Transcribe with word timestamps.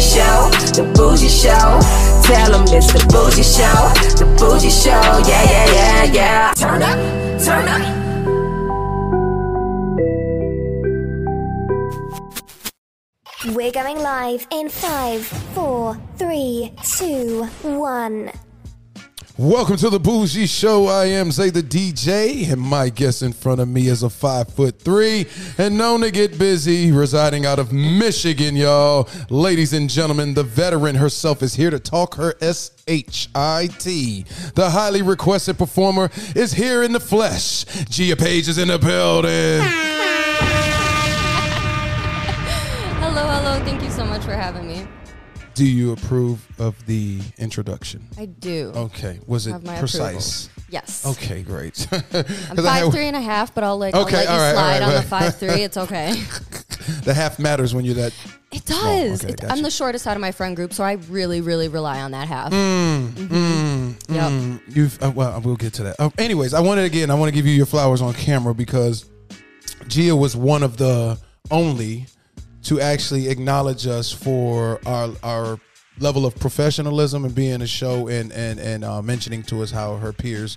bougie 0.00 0.14
show, 0.14 0.50
the 0.74 0.92
bougie 0.96 1.28
show. 1.28 1.80
Tell 2.24 2.52
them 2.52 2.64
it's 2.74 2.92
the 2.92 3.06
bougie 3.12 3.42
show, 3.42 3.92
the 4.16 4.24
bougie 4.38 4.70
show. 4.70 4.90
Yeah, 5.28 5.44
yeah, 5.44 5.72
yeah, 5.72 6.04
yeah. 6.04 6.52
Turn 6.54 6.82
up, 6.82 6.98
turn 7.42 7.68
up. 7.68 7.96
We're 13.54 13.72
going 13.72 13.98
live 13.98 14.46
in 14.50 14.68
five, 14.70 15.26
four, 15.54 15.98
three, 16.16 16.72
two, 16.82 17.44
one. 17.62 18.30
Welcome 19.40 19.78
to 19.78 19.88
the 19.88 19.98
Bougie 19.98 20.46
Show. 20.46 20.86
I 20.86 21.06
am 21.06 21.32
Zay 21.32 21.48
the 21.48 21.62
DJ, 21.62 22.52
and 22.52 22.60
my 22.60 22.90
guest 22.90 23.22
in 23.22 23.32
front 23.32 23.58
of 23.58 23.68
me 23.68 23.86
is 23.86 24.02
a 24.02 24.10
five 24.10 24.52
foot 24.52 24.78
three 24.78 25.24
and 25.56 25.78
known 25.78 26.02
to 26.02 26.10
get 26.10 26.38
busy, 26.38 26.92
residing 26.92 27.46
out 27.46 27.58
of 27.58 27.72
Michigan, 27.72 28.54
y'all. 28.54 29.08
Ladies 29.30 29.72
and 29.72 29.88
gentlemen, 29.88 30.34
the 30.34 30.42
veteran 30.42 30.94
herself 30.94 31.42
is 31.42 31.54
here 31.54 31.70
to 31.70 31.78
talk 31.78 32.16
her 32.16 32.34
S 32.42 32.72
H 32.86 33.30
I 33.34 33.70
T. 33.78 34.26
The 34.56 34.68
highly 34.68 35.00
requested 35.00 35.56
performer 35.56 36.10
is 36.36 36.52
here 36.52 36.82
in 36.82 36.92
the 36.92 37.00
flesh. 37.00 37.64
Gia 37.88 38.16
Paige 38.16 38.46
is 38.46 38.58
in 38.58 38.68
the 38.68 38.78
building. 38.78 39.62
Hello, 43.00 43.26
hello. 43.26 43.64
Thank 43.64 43.82
you 43.82 43.90
so 43.90 44.04
much 44.04 44.22
for 44.22 44.34
having 44.34 44.68
me. 44.68 44.86
Do 45.60 45.66
you 45.66 45.92
approve 45.92 46.40
of 46.58 46.86
the 46.86 47.20
introduction? 47.36 48.08
I 48.16 48.24
do. 48.24 48.72
Okay. 48.74 49.20
Was 49.26 49.46
it 49.46 49.62
precise? 49.62 50.48
Yes. 50.70 51.04
Okay, 51.06 51.42
great. 51.42 51.86
I'm 51.92 51.98
I 52.12 52.22
five 52.22 52.64
had- 52.84 52.92
three 52.92 53.04
and 53.08 53.14
a 53.14 53.20
half, 53.20 53.54
but 53.54 53.62
I'll 53.62 53.76
like 53.76 53.94
Okay, 53.94 54.16
I'll 54.16 54.24
let 54.24 54.32
you 54.32 54.38
right, 54.38 54.52
slide 54.54 54.80
right, 54.80 54.82
on 54.82 54.94
the 54.94 55.02
five 55.02 55.36
three. 55.36 55.48
It's 55.64 55.76
okay. 55.76 56.12
the 57.04 57.12
half 57.12 57.38
matters 57.38 57.74
when 57.74 57.84
you're 57.84 57.96
that. 57.96 58.14
It 58.50 58.64
does. 58.64 59.22
okay, 59.22 59.34
It- 59.34 59.40
gotcha. 59.42 59.52
I'm 59.52 59.60
the 59.60 59.70
shortest 59.70 60.06
out 60.06 60.16
of 60.16 60.22
my 60.22 60.32
friend 60.32 60.56
group, 60.56 60.72
so 60.72 60.82
I 60.82 60.92
really, 61.10 61.42
really 61.42 61.68
rely 61.68 62.00
on 62.00 62.12
that 62.12 62.26
half. 62.26 62.52
Mm, 62.52 63.08
Mm-hmm. 63.10 64.14
Yep. 64.14 64.30
Mm, 64.32 64.60
you've 64.74 65.02
uh, 65.02 65.12
well, 65.14 65.38
we'll 65.44 65.56
get 65.56 65.74
to 65.74 65.82
that. 65.82 65.96
Uh, 66.00 66.08
anyways, 66.16 66.54
I 66.54 66.60
wanted 66.60 66.86
again. 66.86 67.10
I 67.10 67.14
want 67.16 67.28
to 67.28 67.34
give 67.34 67.44
you 67.44 67.52
your 67.52 67.66
flowers 67.66 68.00
on 68.00 68.14
camera 68.14 68.54
because 68.54 69.04
Gia 69.88 70.16
was 70.16 70.34
one 70.34 70.62
of 70.62 70.78
the 70.78 71.18
only 71.50 72.06
to 72.64 72.80
actually 72.80 73.28
acknowledge 73.28 73.86
us 73.86 74.12
for 74.12 74.80
our 74.86 75.10
our 75.22 75.58
level 75.98 76.24
of 76.24 76.34
professionalism 76.36 77.24
and 77.24 77.34
being 77.34 77.62
a 77.62 77.66
show 77.66 78.08
and 78.08 78.32
and 78.32 78.58
and 78.60 78.84
uh, 78.84 79.02
mentioning 79.02 79.42
to 79.44 79.62
us 79.62 79.70
how 79.70 79.96
her 79.96 80.12
peers. 80.12 80.56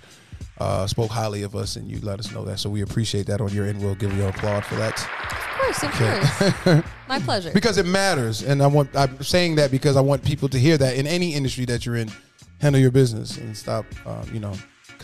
Uh, 0.58 0.86
spoke 0.86 1.10
highly 1.10 1.42
of 1.42 1.56
us, 1.56 1.74
and 1.74 1.90
you 1.90 1.98
let 2.02 2.20
us 2.20 2.30
know 2.30 2.44
that. 2.44 2.60
So 2.60 2.70
we 2.70 2.82
appreciate 2.82 3.26
that 3.26 3.40
on 3.40 3.48
your 3.52 3.66
end. 3.66 3.82
We'll 3.82 3.96
give 3.96 4.12
you 4.16 4.22
an 4.22 4.28
applaud 4.28 4.64
for 4.64 4.76
that. 4.76 4.96
Of 5.00 5.58
course, 5.58 5.82
of 5.82 5.90
course. 5.92 6.84
My 7.08 7.18
pleasure. 7.18 7.50
because 7.52 7.76
it 7.76 7.86
matters 7.86 8.42
and 8.42 8.62
i 8.62 8.66
want 8.66 8.94
i'm 8.96 9.20
saying 9.22 9.56
that 9.56 9.70
because 9.72 9.96
i 9.96 10.00
want 10.00 10.24
people 10.24 10.48
to 10.48 10.58
hear 10.58 10.78
that 10.78 10.96
in 10.96 11.06
any 11.06 11.34
industry 11.34 11.64
that 11.66 11.84
you're 11.84 11.96
in 11.96 12.10
handle 12.60 12.80
your 12.80 12.90
business 12.92 13.36
and 13.36 13.56
stop 13.56 13.84
um, 14.06 14.26
you 14.32 14.40
know 14.40 14.54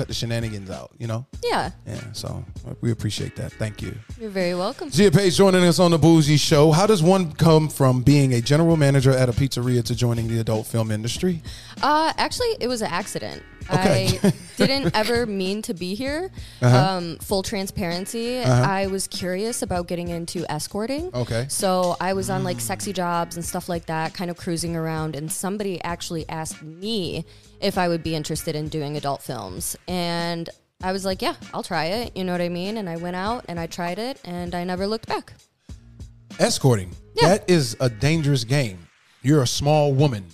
cut 0.00 0.08
the 0.08 0.14
shenanigans 0.14 0.70
out 0.70 0.90
you 0.98 1.06
know 1.06 1.26
yeah, 1.44 1.70
yeah 1.86 2.00
so 2.12 2.42
we 2.80 2.90
appreciate 2.90 3.36
that 3.36 3.52
thank 3.52 3.82
you 3.82 3.94
you're 4.18 4.30
very 4.30 4.54
welcome. 4.54 4.90
Gia 4.90 5.10
Paige 5.10 5.36
joining 5.36 5.64
us 5.64 5.78
on 5.78 5.90
the 5.90 5.98
Bougie 5.98 6.36
Show. 6.36 6.72
How 6.72 6.86
does 6.86 7.02
one 7.02 7.32
come 7.32 7.68
from 7.68 8.02
being 8.02 8.34
a 8.34 8.40
general 8.40 8.76
manager 8.76 9.10
at 9.12 9.28
a 9.28 9.32
pizzeria 9.32 9.82
to 9.84 9.94
joining 9.94 10.28
the 10.28 10.40
adult 10.40 10.66
film 10.66 10.90
industry? 10.90 11.42
Uh, 11.82 12.12
actually, 12.16 12.54
it 12.60 12.68
was 12.68 12.82
an 12.82 12.90
accident. 12.90 13.42
Okay. 13.68 14.18
I 14.22 14.32
didn't 14.56 14.94
ever 14.94 15.26
mean 15.26 15.62
to 15.62 15.74
be 15.74 15.94
here. 15.94 16.30
Uh-huh. 16.62 16.96
Um, 16.96 17.16
full 17.18 17.42
transparency, 17.42 18.40
I 18.40 18.86
was 18.86 19.06
curious 19.08 19.62
about 19.62 19.86
getting 19.86 20.08
into 20.08 20.50
escorting. 20.50 21.10
Okay. 21.14 21.46
So 21.48 21.96
I 22.00 22.12
was 22.12 22.30
on 22.30 22.44
like 22.44 22.60
sexy 22.60 22.92
jobs 22.92 23.36
and 23.36 23.44
stuff 23.44 23.68
like 23.68 23.86
that, 23.86 24.14
kind 24.14 24.30
of 24.30 24.36
cruising 24.36 24.76
around, 24.76 25.16
and 25.16 25.30
somebody 25.30 25.82
actually 25.82 26.28
asked 26.28 26.62
me 26.62 27.24
if 27.60 27.78
I 27.78 27.88
would 27.88 28.02
be 28.02 28.14
interested 28.14 28.54
in 28.56 28.68
doing 28.68 28.96
adult 28.96 29.22
films. 29.22 29.76
And 29.86 30.48
I 30.82 30.92
was 30.92 31.04
like, 31.04 31.20
yeah, 31.20 31.34
I'll 31.52 31.62
try 31.62 31.86
it. 31.86 32.16
You 32.16 32.24
know 32.24 32.32
what 32.32 32.40
I 32.40 32.48
mean? 32.48 32.78
And 32.78 32.88
I 32.88 32.96
went 32.96 33.16
out 33.16 33.44
and 33.48 33.60
I 33.60 33.66
tried 33.66 33.98
it, 33.98 34.20
and 34.24 34.54
I 34.54 34.64
never 34.64 34.86
looked 34.86 35.06
back. 35.06 35.32
Escorting. 36.38 36.94
Yeah. 37.14 37.28
That 37.28 37.50
is 37.50 37.76
a 37.80 37.90
dangerous 37.90 38.44
game. 38.44 38.78
You're 39.22 39.42
a 39.42 39.46
small 39.46 39.92
woman. 39.92 40.24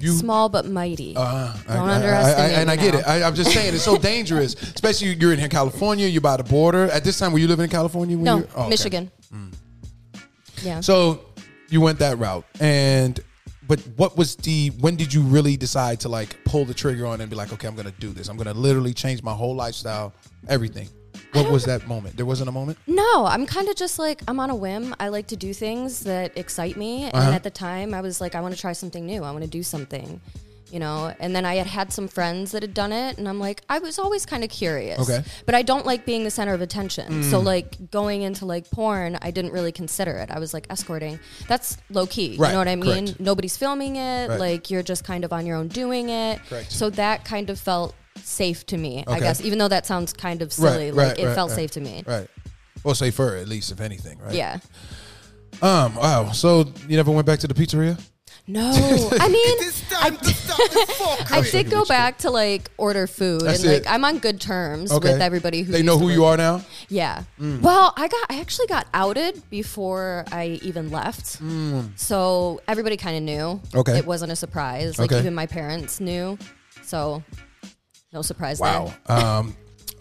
You 0.00 0.12
Small 0.12 0.48
but 0.48 0.64
mighty. 0.66 1.14
Uh, 1.14 1.52
Don't 1.68 1.76
I- 1.76 1.94
underestimate 1.96 2.38
I, 2.38 2.60
and 2.60 2.68
me 2.68 2.72
I 2.72 2.76
get 2.76 2.94
now. 2.94 3.00
it. 3.00 3.06
I, 3.06 3.22
I'm 3.22 3.34
just 3.34 3.52
saying 3.52 3.74
it's 3.74 3.84
so 3.84 3.98
dangerous, 4.12 4.54
especially 4.54 5.08
you're 5.14 5.34
in 5.34 5.48
California. 5.50 6.06
You're 6.06 6.22
by 6.22 6.38
the 6.38 6.42
border. 6.44 6.84
At 6.90 7.04
this 7.04 7.18
time, 7.18 7.32
were 7.32 7.38
you 7.38 7.46
living 7.48 7.64
in 7.64 7.70
California? 7.70 8.16
When 8.16 8.24
no, 8.24 8.46
oh, 8.56 8.60
okay. 8.62 8.70
Michigan. 8.70 9.10
Yeah. 10.62 10.80
So 10.80 11.24
you 11.68 11.80
went 11.80 11.98
that 11.98 12.18
route, 12.18 12.44
and 12.60 13.20
but 13.66 13.80
what 13.96 14.16
was 14.16 14.36
the? 14.36 14.68
When 14.80 14.96
did 14.96 15.12
you 15.12 15.22
really 15.22 15.56
decide 15.56 16.00
to 16.00 16.08
like 16.08 16.36
pull 16.44 16.64
the 16.64 16.74
trigger 16.74 17.06
on 17.06 17.20
and 17.20 17.28
be 17.30 17.36
like, 17.36 17.52
okay, 17.52 17.68
I'm 17.68 17.76
gonna 17.76 17.92
do 17.98 18.10
this. 18.10 18.28
I'm 18.28 18.36
gonna 18.36 18.54
literally 18.54 18.92
change 18.94 19.22
my 19.22 19.32
whole 19.34 19.54
lifestyle, 19.54 20.12
everything. 20.48 20.88
What 21.32 21.50
was 21.50 21.64
that 21.64 21.86
moment? 21.86 22.16
There 22.16 22.26
wasn't 22.26 22.48
a 22.48 22.52
moment. 22.52 22.78
No, 22.86 23.26
I'm 23.26 23.46
kind 23.46 23.68
of 23.68 23.76
just 23.76 23.98
like 23.98 24.20
I'm 24.28 24.40
on 24.40 24.50
a 24.50 24.54
whim. 24.56 24.94
I 24.98 25.08
like 25.08 25.28
to 25.28 25.36
do 25.36 25.52
things 25.54 26.00
that 26.00 26.36
excite 26.36 26.76
me, 26.76 27.06
Uh-huh. 27.06 27.26
and 27.26 27.34
at 27.34 27.42
the 27.42 27.50
time, 27.50 27.94
I 27.94 28.00
was 28.00 28.20
like, 28.20 28.34
I 28.34 28.40
want 28.40 28.54
to 28.54 28.60
try 28.60 28.72
something 28.72 29.06
new. 29.06 29.22
I 29.24 29.30
want 29.30 29.42
to 29.44 29.50
do 29.50 29.62
something, 29.62 30.20
you 30.72 30.78
know. 30.80 31.12
And 31.20 31.34
then 31.34 31.44
I 31.44 31.54
had 31.56 31.66
had 31.66 31.92
some 31.92 32.08
friends 32.08 32.50
that 32.52 32.62
had 32.62 32.74
done 32.74 32.92
it, 32.92 33.16
and 33.18 33.28
I'm 33.28 33.38
like, 33.38 33.62
I 33.68 33.78
was 33.78 33.98
always 33.98 34.26
kind 34.26 34.42
of 34.44 34.50
curious. 34.50 34.98
Okay. 35.00 35.18
Mm. 35.20 35.42
But 35.46 35.54
I 35.54 35.62
don't 35.62 35.86
like 35.86 36.04
being 36.04 36.24
the 36.24 36.30
center 36.30 36.52
of 36.54 36.60
attention. 36.60 37.22
So 37.24 37.38
like 37.40 37.90
going 37.90 38.22
into 38.22 38.44
like 38.44 38.70
porn, 38.70 39.18
I 39.22 39.30
didn't 39.30 39.52
really 39.52 39.72
consider 39.72 40.12
it. 40.18 40.30
I 40.30 40.38
was 40.40 40.52
like 40.52 40.66
escorting. 40.70 41.18
That's 41.48 41.76
low 41.90 42.06
key. 42.06 42.36
Right, 42.38 42.48
You 42.48 42.52
know 42.54 42.58
what 42.58 42.68
I 42.68 42.76
mean? 42.76 43.06
correct. 43.06 43.20
Nobody's 43.20 43.56
filming 43.56 43.96
it. 43.96 44.28
Right. 44.30 44.40
Like 44.40 44.70
you're 44.70 44.82
just 44.82 45.04
kind 45.04 45.24
of 45.24 45.32
on 45.32 45.46
your 45.46 45.56
own 45.56 45.68
doing 45.68 46.08
it. 46.08 46.40
Correct. 46.48 46.70
So 46.72 46.90
that 46.90 47.24
kind 47.24 47.50
of 47.50 47.58
felt 47.58 47.94
safe 48.22 48.66
to 48.66 48.76
me. 48.76 49.04
I 49.06 49.12
Okay. 49.12 49.20
guess, 49.20 49.40
even 49.42 49.58
though 49.58 49.68
that 49.68 49.86
sounds 49.86 50.12
kind 50.12 50.42
of 50.42 50.52
silly, 50.52 50.90
Right, 50.90 50.94
like 50.94 51.08
right, 51.08 51.18
it 51.18 51.26
right, 51.26 51.34
felt 51.34 51.50
right. 51.50 51.56
safe 51.56 51.70
to 51.72 51.80
me. 51.80 52.02
Right. 52.06 52.28
Well, 52.84 52.94
safer 52.94 53.36
at 53.36 53.48
least, 53.48 53.70
if 53.72 53.80
anything, 53.80 54.18
right? 54.20 54.34
Yeah. 54.34 54.58
Um. 55.62 55.94
Wow. 55.96 56.32
So 56.32 56.72
you 56.88 56.96
never 56.96 57.10
went 57.10 57.26
back 57.26 57.38
to 57.40 57.46
the 57.48 57.54
pizzeria? 57.54 58.00
No, 58.46 58.70
I 59.20 59.28
mean, 59.28 59.56
It's 59.60 59.88
time 59.90 60.16
to 60.16 60.24
stop 60.34 60.56
the 60.70 60.86
fuckery. 60.98 61.32
I 61.32 61.50
did 61.50 61.70
go 61.70 61.84
back 61.84 62.18
to 62.18 62.30
like 62.30 62.70
order 62.78 63.06
food, 63.06 63.42
That's 63.42 63.62
and 63.62 63.72
like 63.72 63.82
it. 63.82 63.90
I'm 63.90 64.04
on 64.04 64.18
good 64.18 64.40
terms 64.40 64.90
Okay. 64.90 65.12
with 65.12 65.20
everybody 65.20 65.62
who 65.62 65.70
they 65.72 65.78
used 65.78 65.86
know 65.86 65.98
to 65.98 66.04
who 66.04 66.10
you 66.10 66.22
work- 66.22 66.34
are 66.34 66.36
now. 66.58 66.64
Yeah. 66.88 67.24
Well, 67.38 67.92
I 67.96 68.08
got 68.08 68.26
I 68.30 68.40
actually 68.40 68.66
got 68.68 68.86
outed 68.94 69.48
before 69.50 70.24
I 70.32 70.58
even 70.62 70.90
left, 70.90 71.38
so 71.96 72.60
everybody 72.66 72.96
kind 72.96 73.16
of 73.18 73.22
knew. 73.22 73.60
Okay. 73.78 73.98
it 73.98 74.06
wasn't 74.06 74.32
a 74.32 74.36
surprise. 74.36 74.98
Like 74.98 75.12
Okay. 75.12 75.20
even 75.20 75.34
my 75.34 75.46
parents 75.46 76.00
knew, 76.00 76.38
so 76.82 77.22
no 78.12 78.22
surprise 78.22 78.58
Wow. 78.60 78.94
there. 79.06 79.16
Um, 79.16 79.56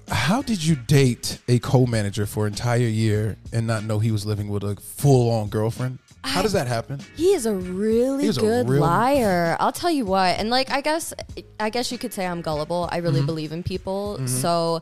how 0.07 0.41
did 0.41 0.63
you 0.63 0.75
date 0.75 1.37
a 1.47 1.59
co-manager 1.59 2.25
for 2.25 2.47
an 2.47 2.53
entire 2.53 2.79
year 2.79 3.37
and 3.53 3.67
not 3.67 3.83
know 3.83 3.99
he 3.99 4.11
was 4.11 4.25
living 4.25 4.49
with 4.49 4.63
a 4.63 4.75
full-on 4.75 5.49
girlfriend? 5.49 5.99
How 6.23 6.41
does 6.41 6.53
that 6.53 6.67
happen? 6.67 6.99
He 7.15 7.33
is 7.33 7.45
a 7.45 7.53
really 7.53 8.25
is 8.25 8.37
a 8.37 8.41
good 8.41 8.67
real- 8.67 8.81
liar. 8.81 9.55
I'll 9.59 9.71
tell 9.71 9.91
you 9.91 10.05
what. 10.05 10.37
And 10.39 10.49
like 10.49 10.69
I 10.69 10.81
guess 10.81 11.13
I 11.59 11.69
guess 11.69 11.91
you 11.91 11.97
could 11.97 12.13
say 12.13 12.25
I'm 12.25 12.41
gullible. 12.41 12.89
I 12.91 12.97
Mm-hmm. 12.97 13.05
really 13.05 13.21
believe 13.25 13.51
in 13.53 13.63
people. 13.63 14.19
So 14.27 14.81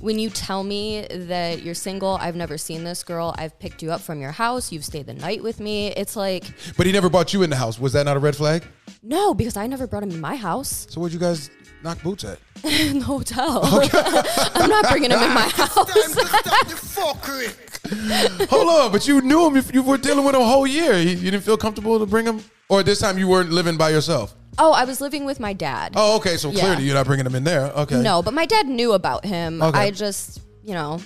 when 0.00 0.18
you 0.18 0.30
tell 0.30 0.62
me 0.64 1.06
that 1.10 1.62
you're 1.62 1.74
single, 1.74 2.16
I've 2.20 2.36
never 2.36 2.56
seen 2.56 2.84
this 2.84 3.02
girl. 3.02 3.34
I've 3.36 3.58
picked 3.58 3.82
you 3.82 3.90
up 3.92 4.00
from 4.00 4.20
your 4.20 4.30
house. 4.32 4.72
You've 4.72 4.84
stayed 4.84 5.06
the 5.06 5.14
night 5.14 5.42
with 5.42 5.60
me. 5.60 5.88
It's 5.88 6.16
like 6.16 6.44
But 6.78 6.86
he 6.86 6.92
never 6.92 7.10
brought 7.10 7.34
you 7.34 7.42
in 7.42 7.50
the 7.50 7.56
house. 7.56 7.78
Was 7.78 7.92
that 7.92 8.04
not 8.04 8.16
a 8.16 8.20
red 8.20 8.36
flag? 8.36 8.62
no, 9.02 9.34
because 9.34 9.56
I 9.58 9.66
never 9.66 9.86
brought 9.86 10.02
him 10.04 10.10
in 10.10 10.20
my 10.20 10.36
house. 10.36 10.86
So 10.88 11.00
what'd 11.00 11.12
you 11.12 11.20
guys 11.20 11.50
knock 11.82 12.02
boots 12.02 12.24
at? 12.24 12.38
In 12.64 12.98
the 13.00 13.04
hotel. 13.04 13.60
I'm 14.54 14.68
not 14.70 14.88
bringing 14.90 15.10
him 15.12 15.22
in 15.22 15.32
my 15.34 15.40
house. 15.54 15.74
Time 15.74 15.86
to 15.86 16.26
stop 16.26 16.66
the 16.66 16.74
fuckery. 16.74 18.48
Hold 18.50 18.68
on, 18.68 18.92
but 18.92 19.06
you 19.06 19.20
knew 19.20 19.46
him. 19.46 19.56
If 19.56 19.72
you 19.72 19.82
were 19.82 19.96
dealing 19.98 20.24
with 20.24 20.34
him 20.34 20.40
a 20.42 20.44
whole 20.46 20.66
year, 20.66 20.94
you, 20.98 21.10
you 21.10 21.30
didn't 21.30 21.44
feel 21.44 21.56
comfortable 21.56 21.98
to 21.98 22.06
bring 22.06 22.26
him, 22.26 22.42
or 22.68 22.82
this 22.82 22.98
time 23.00 23.16
you 23.18 23.28
weren't 23.28 23.50
living 23.50 23.76
by 23.76 23.90
yourself. 23.90 24.34
Oh, 24.58 24.72
I 24.72 24.84
was 24.84 25.00
living 25.00 25.24
with 25.24 25.38
my 25.38 25.52
dad. 25.52 25.92
Oh, 25.94 26.16
okay. 26.16 26.36
So 26.36 26.50
Yeah. 26.50 26.60
clearly 26.60 26.82
you're 26.84 26.94
not 26.96 27.06
bringing 27.06 27.24
him 27.26 27.36
in 27.36 27.44
there. 27.44 27.66
Okay. 27.66 28.02
No, 28.02 28.22
but 28.22 28.34
my 28.34 28.44
dad 28.44 28.66
knew 28.66 28.92
about 28.92 29.24
him. 29.24 29.62
Okay. 29.62 29.78
I 29.78 29.90
just, 29.92 30.40
you 30.64 30.74
know, 30.74 31.00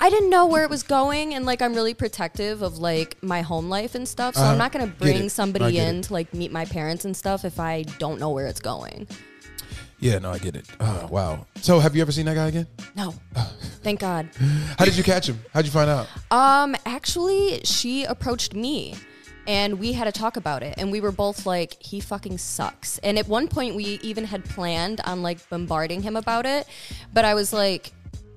I 0.00 0.08
didn't 0.08 0.30
know 0.30 0.46
where 0.46 0.64
it 0.64 0.70
was 0.70 0.82
going, 0.82 1.34
and 1.34 1.44
like 1.44 1.60
I'm 1.60 1.74
really 1.74 1.92
protective 1.94 2.62
of 2.62 2.78
like 2.78 3.22
my 3.22 3.42
home 3.42 3.68
life 3.68 3.94
and 3.94 4.08
stuff. 4.08 4.34
So 4.36 4.40
Uh-huh. 4.40 4.52
I'm 4.52 4.58
not 4.58 4.72
gonna 4.72 4.86
Get 4.86 4.98
bring 4.98 5.16
it. 5.18 5.24
I 5.24 5.28
somebody 5.28 5.72
get 5.72 5.86
in 5.88 5.96
it. 5.98 6.04
to 6.04 6.12
like 6.14 6.32
meet 6.32 6.50
my 6.50 6.64
parents 6.64 7.04
and 7.04 7.14
stuff 7.14 7.44
if 7.44 7.60
I 7.60 7.82
don't 7.98 8.18
know 8.18 8.30
where 8.30 8.46
it's 8.46 8.60
going. 8.60 9.06
Yeah, 10.00 10.18
no, 10.18 10.30
I 10.30 10.38
get 10.38 10.54
it. 10.54 10.66
Oh, 10.80 11.08
wow. 11.10 11.46
So 11.56 11.80
have 11.80 11.96
you 11.96 12.02
ever 12.02 12.12
seen 12.12 12.26
that 12.26 12.34
guy 12.34 12.48
again? 12.48 12.66
No, 12.94 13.14
thank 13.82 14.00
God. 14.00 14.28
How 14.78 14.84
did 14.84 14.96
you 14.96 15.02
catch 15.02 15.28
him? 15.28 15.40
How'd 15.52 15.64
you 15.64 15.72
find 15.72 15.90
out? 15.90 16.06
Um, 16.30 16.76
actually, 16.86 17.60
she 17.64 18.04
approached 18.04 18.54
me. 18.54 18.94
And 19.46 19.78
we 19.78 19.94
had 19.94 20.06
a 20.06 20.12
talk 20.12 20.36
about 20.36 20.62
it, 20.62 20.74
and 20.76 20.92
we 20.92 21.00
were 21.00 21.10
both 21.10 21.46
like, 21.46 21.82
"He 21.82 22.00
fucking 22.00 22.36
sucks." 22.36 22.98
And 22.98 23.18
at 23.18 23.26
one 23.28 23.48
point, 23.48 23.76
we 23.76 23.98
even 24.02 24.24
had 24.24 24.44
planned 24.44 25.00
on 25.06 25.22
like 25.22 25.38
bombarding 25.48 26.02
him 26.02 26.16
about 26.16 26.44
it, 26.44 26.66
but 27.14 27.24
I 27.24 27.32
was 27.32 27.50
like, 27.50 27.90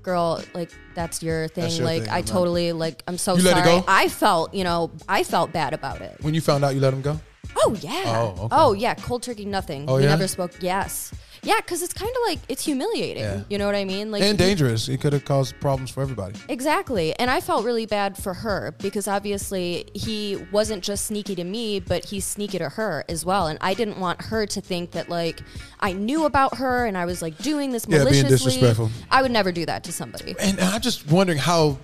"Girl, 0.03 0.41
like 0.53 0.71
that's 0.95 1.21
your 1.21 1.49
thing. 1.49 1.63
That's 1.65 1.79
your 1.79 1.85
like 1.85 2.03
thing, 2.03 2.11
I 2.13 2.19
I'm 2.19 2.23
totally 2.23 2.71
like 2.71 3.03
I'm 3.09 3.17
so 3.17 3.35
You 3.35 3.43
let 3.43 3.57
sorry." 3.57 3.75
it 3.75 3.79
go? 3.81 3.85
I 3.89 4.07
felt, 4.07 4.53
you 4.53 4.63
know, 4.63 4.89
I 5.09 5.23
felt 5.23 5.51
bad 5.51 5.73
about 5.73 5.99
it. 5.99 6.15
When 6.21 6.33
you 6.33 6.39
found 6.39 6.63
out, 6.63 6.75
you 6.75 6.79
let 6.79 6.93
him 6.93 7.01
go. 7.01 7.19
Oh 7.57 7.71
Oh 7.71 7.77
yeah. 7.81 8.03
Oh, 8.49 8.71
okay. 8.71 8.79
yeah. 8.79 8.93
Cold 8.95 9.23
turkey, 9.23 9.43
nothing. 9.43 9.85
Oh, 9.89 9.97
we 9.97 10.03
yeah? 10.03 10.09
never 10.09 10.29
spoke. 10.29 10.51
Yes. 10.61 11.11
Yeah, 11.43 11.57
because 11.57 11.81
it's 11.81 11.93
kind 11.93 12.11
of 12.11 12.17
like 12.29 12.39
it's 12.49 12.63
humiliating. 12.63 13.23
Yeah. 13.23 13.41
You 13.49 13.57
know 13.57 13.65
what 13.65 13.73
I 13.73 13.83
mean? 13.83 14.11
Like 14.11 14.21
and 14.21 14.37
dangerous. 14.37 14.87
It 14.89 15.01
could 15.01 15.13
have 15.13 15.25
caused 15.25 15.59
problems 15.59 15.89
for 15.89 16.01
everybody. 16.01 16.39
Exactly. 16.49 17.17
And 17.17 17.31
I 17.31 17.41
felt 17.41 17.65
really 17.65 17.87
bad 17.87 18.15
for 18.15 18.33
her 18.35 18.75
because 18.79 19.07
obviously 19.07 19.89
he 19.95 20.37
wasn't 20.51 20.83
just 20.83 21.07
sneaky 21.07 21.33
to 21.35 21.43
me, 21.43 21.79
but 21.79 22.05
he's 22.05 22.25
sneaky 22.25 22.59
to 22.59 22.69
her 22.69 23.03
as 23.09 23.25
well. 23.25 23.47
And 23.47 23.57
I 23.59 23.73
didn't 23.73 23.99
want 23.99 24.21
her 24.23 24.45
to 24.45 24.61
think 24.61 24.91
that 24.91 25.09
like 25.09 25.41
I 25.79 25.93
knew 25.93 26.25
about 26.25 26.57
her 26.57 26.85
and 26.85 26.95
I 26.95 27.05
was 27.05 27.23
like 27.23 27.37
doing 27.39 27.71
this 27.71 27.85
Yeah, 27.87 28.03
being 28.03 28.03
maliciously. 28.03 28.29
disrespectful. 28.51 28.91
I 29.09 29.23
would 29.23 29.31
never 29.31 29.51
do 29.51 29.65
that 29.65 29.83
to 29.85 29.91
somebody. 29.91 30.35
And 30.39 30.59
I'm 30.59 30.81
just 30.81 31.09
wondering 31.11 31.39
how 31.39 31.79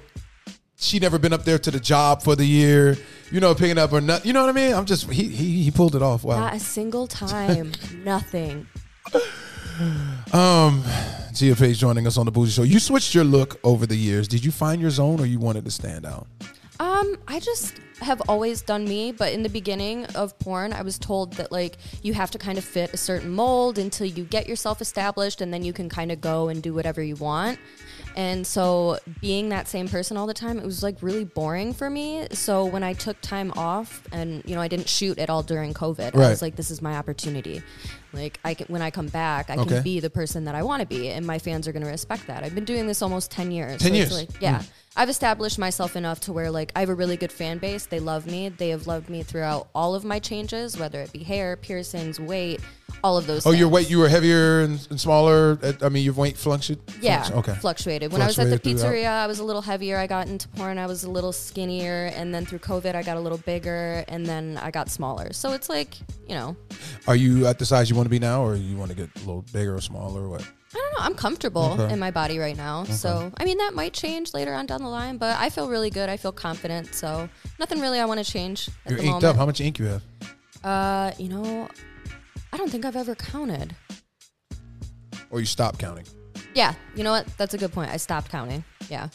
she 0.75 1.00
never 1.00 1.18
been 1.18 1.33
up 1.33 1.45
there 1.45 1.57
to 1.57 1.71
the 1.71 1.80
job 1.80 2.21
for 2.21 2.36
the 2.36 2.45
year, 2.45 2.95
you 3.31 3.39
know, 3.39 3.56
picking 3.56 3.80
up 3.80 3.92
or 3.92 4.01
not. 4.01 4.24
You 4.24 4.33
know 4.33 4.42
what 4.42 4.50
I 4.50 4.54
mean? 4.54 4.75
I'm 4.75 4.86
just 4.86 5.09
he 5.09 5.24
he, 5.30 5.63
he 5.63 5.71
pulled 5.71 5.95
it 5.95 6.04
off. 6.04 6.24
Wow. 6.24 6.42
Not 6.42 6.54
a 6.54 6.59
single 6.59 7.07
time. 7.07 7.71
Nothing. 8.04 8.68
Um, 10.33 10.83
Gia 11.33 11.56
Paige 11.56 11.77
joining 11.77 12.07
us 12.07 12.18
on 12.18 12.25
the 12.25 12.31
Bougie 12.31 12.51
Show. 12.51 12.63
You 12.63 12.79
switched 12.79 13.13
your 13.13 13.24
look 13.24 13.59
over 13.63 13.85
the 13.85 13.95
years. 13.95 14.27
Did 14.27 14.44
you 14.44 14.51
find 14.51 14.81
your 14.81 14.89
zone, 14.89 15.19
or 15.19 15.25
you 15.25 15.39
wanted 15.39 15.65
to 15.65 15.71
stand 15.71 16.06
out? 16.06 16.27
Um, 16.79 17.18
I 17.27 17.39
just 17.39 17.79
have 18.01 18.21
always 18.27 18.62
done 18.62 18.85
me, 18.85 19.12
but 19.12 19.33
in 19.33 19.41
the 19.41 19.50
beginning 19.50 20.06
of 20.07 20.38
porn, 20.39 20.74
I 20.74 20.83
was 20.83 21.00
told 21.00 21.33
that 21.33 21.51
like 21.51 21.77
you 22.03 22.13
have 22.13 22.29
to 22.31 22.38
kind 22.38 22.57
of 22.57 22.63
fit 22.63 22.94
a 22.94 22.97
certain 22.97 23.31
mold 23.31 23.79
until 23.79 24.06
you 24.06 24.24
get 24.24 24.47
yourself 24.47 24.81
established 24.81 25.41
and 25.41 25.51
then 25.51 25.63
you 25.63 25.74
can 25.74 25.89
kind 25.89 26.12
of 26.12 26.21
go 26.21 26.50
and 26.50 26.62
do 26.62 26.73
whatever 26.73 27.01
you 27.01 27.15
want. 27.15 27.57
And 28.17 28.47
so 28.47 28.97
being 29.21 29.49
that 29.49 29.67
same 29.67 29.87
person 29.87 30.17
all 30.17 30.25
the 30.25 30.33
time, 30.33 30.57
it 30.57 30.65
was 30.65 30.81
like 30.81 30.97
really 31.03 31.23
boring 31.23 31.71
for 31.71 31.87
me. 31.87 32.25
So 32.31 32.65
when 32.65 32.81
I 32.81 32.93
took 32.93 33.21
time 33.21 33.53
off 33.55 34.01
and 34.11 34.41
you 34.43 34.55
know, 34.55 34.61
I 34.61 34.67
didn't 34.67 34.89
shoot 34.89 35.19
at 35.19 35.29
all 35.29 35.43
during 35.43 35.71
COVID. 35.75 36.15
I 36.15 36.29
was 36.29 36.41
like 36.41 36.55
this 36.55 36.71
is 36.71 36.81
my 36.81 36.97
opportunity. 36.97 37.61
Like 38.13 38.39
I 38.43 38.55
can 38.55 38.65
when 38.67 38.81
I 38.81 38.89
come 38.89 39.05
back, 39.05 39.51
I 39.51 39.55
Okay. 39.57 39.69
can 39.75 39.83
be 39.83 39.99
the 39.99 40.09
person 40.09 40.45
that 40.45 40.55
I 40.55 40.63
want 40.63 40.81
to 40.81 40.87
be 40.87 41.09
and 41.09 41.27
my 41.27 41.37
fans 41.37 41.67
are 41.67 41.71
going 41.71 41.83
to 41.83 41.91
respect 41.91 42.25
that. 42.25 42.43
I've 42.43 42.55
been 42.55 42.65
doing 42.65 42.87
this 42.87 43.03
almost 43.03 43.29
10 43.29 43.51
years. 43.51 43.81
10 43.81 43.91
so 43.91 43.95
years. 43.95 44.11
Like, 44.11 44.29
yeah. 44.41 44.61
Hmm. 44.61 44.65
I've 44.99 45.09
established 45.09 45.59
myself 45.59 45.95
enough 45.95 46.19
to 46.21 46.33
where 46.33 46.49
like 46.49 46.71
I 46.75 46.79
have 46.79 46.89
a 46.89 46.95
really 46.95 47.17
good 47.17 47.31
fan 47.31 47.59
base. 47.59 47.85
They 47.85 47.99
love 47.99 48.25
me. 48.25 48.49
They 48.49 48.69
have 48.69 48.88
loved 48.88 49.09
me 49.11 49.21
throughout 49.21 49.67
all 49.75 49.94
of 49.94 50.03
my 50.03 50.17
changes, 50.17 50.75
whether 50.75 50.99
it 51.01 51.13
be 51.13 51.21
hair, 51.23 51.55
piercings, 51.55 52.19
weight, 52.19 52.61
all 53.03 53.15
of 53.15 53.27
those. 53.27 53.45
Oh, 53.45 53.51
your 53.51 53.69
weight, 53.69 53.91
you 53.91 53.99
were 53.99 54.09
heavier 54.09 54.61
and, 54.61 54.85
and 54.89 54.99
smaller. 54.99 55.59
At, 55.61 55.83
I 55.83 55.89
mean, 55.89 56.03
your 56.03 56.15
weight 56.15 56.35
fluctuated. 56.35 56.83
Yeah, 56.99 57.29
Okay. 57.31 57.53
fluctuated. 57.53 58.11
When 58.11 58.23
I 58.23 58.25
was 58.25 58.39
at 58.39 58.45
the 58.45 58.49
Fluctuated 58.57 58.79
throughout. 58.81 58.94
pizzeria, 58.95 59.09
I 59.23 59.27
was 59.27 59.38
a 59.38 59.44
little 59.44 59.61
heavier. 59.61 59.97
I 59.99 60.07
got 60.07 60.27
into 60.29 60.47
porn, 60.47 60.79
I 60.79 60.88
was 60.88 61.03
a 61.03 61.11
little 61.11 61.31
skinnier, 61.31 62.11
and 62.15 62.33
then 62.33 62.47
through 62.47 62.59
COVID, 62.59 62.95
I 62.95 63.03
got 63.03 63.17
a 63.17 63.19
little 63.19 63.38
bigger, 63.38 64.03
and 64.07 64.25
then 64.25 64.57
I 64.57 64.71
got 64.71 64.89
smaller. 64.89 65.31
So 65.31 65.51
it's 65.53 65.69
like, 65.69 65.95
you 66.27 66.33
know, 66.33 66.57
Are 67.05 67.15
you 67.15 67.45
at 67.45 67.59
the 67.59 67.65
size 67.67 67.88
you 67.88 67.95
want 67.95 68.07
to 68.07 68.09
be 68.09 68.17
now, 68.19 68.44
or 68.44 68.55
you 68.55 68.75
want 68.75 68.89
to 68.89 68.97
get 68.97 69.09
a 69.15 69.19
little 69.19 69.45
bigger 69.53 69.75
or 69.75 69.81
smaller, 69.81 70.23
or 70.23 70.29
what? 70.29 70.51
I 70.77 70.81
don't 70.91 71.00
know. 71.00 71.06
I'm 71.06 71.15
comfortable 71.15 71.75
Okay. 71.79 71.91
in 71.94 72.00
my 72.00 72.12
body 72.12 72.38
right 72.38 72.56
now. 72.56 72.83
So 72.83 73.31
I 73.38 73.45
mean, 73.45 73.57
that 73.57 73.74
might 73.74 73.94
change 73.94 74.33
later 74.33 74.53
on 74.53 74.65
down 74.68 74.81
the 74.83 74.89
line, 74.89 75.18
but 75.18 75.35
I 75.39 75.50
feel 75.50 75.68
really 75.69 75.89
good. 75.89 76.07
I 76.09 76.18
feel 76.18 76.31
confident. 76.31 76.94
So 76.94 77.27
nothing 77.59 77.79
really 77.81 78.00
I 78.00 78.06
want 78.06 78.24
to 78.24 78.29
change 78.31 78.69
at 78.85 78.91
You're 78.91 79.00
inked 79.00 79.07
moment. 79.12 79.24
up. 79.25 79.35
How 79.38 79.45
much 79.47 79.59
ink 79.59 79.79
you 79.79 79.85
have? 79.85 80.03
Uh, 80.63 81.12
you 81.18 81.29
know, 81.29 81.68
I 82.53 82.57
don't 82.57 82.69
think 82.69 82.85
I've 82.85 82.95
ever 82.95 83.15
counted. 83.15 83.75
Or 85.31 85.39
you 85.39 85.45
stopped 85.45 85.79
counting? 85.79 86.06
Yeah, 86.53 86.74
you 86.95 87.03
know 87.03 87.12
what? 87.12 87.25
That's 87.38 87.53
a 87.53 87.57
good 87.57 87.71
point. 87.71 87.91
I 87.91 87.97
stopped 87.97 88.30
counting. 88.30 88.63
Yeah, 88.89 89.09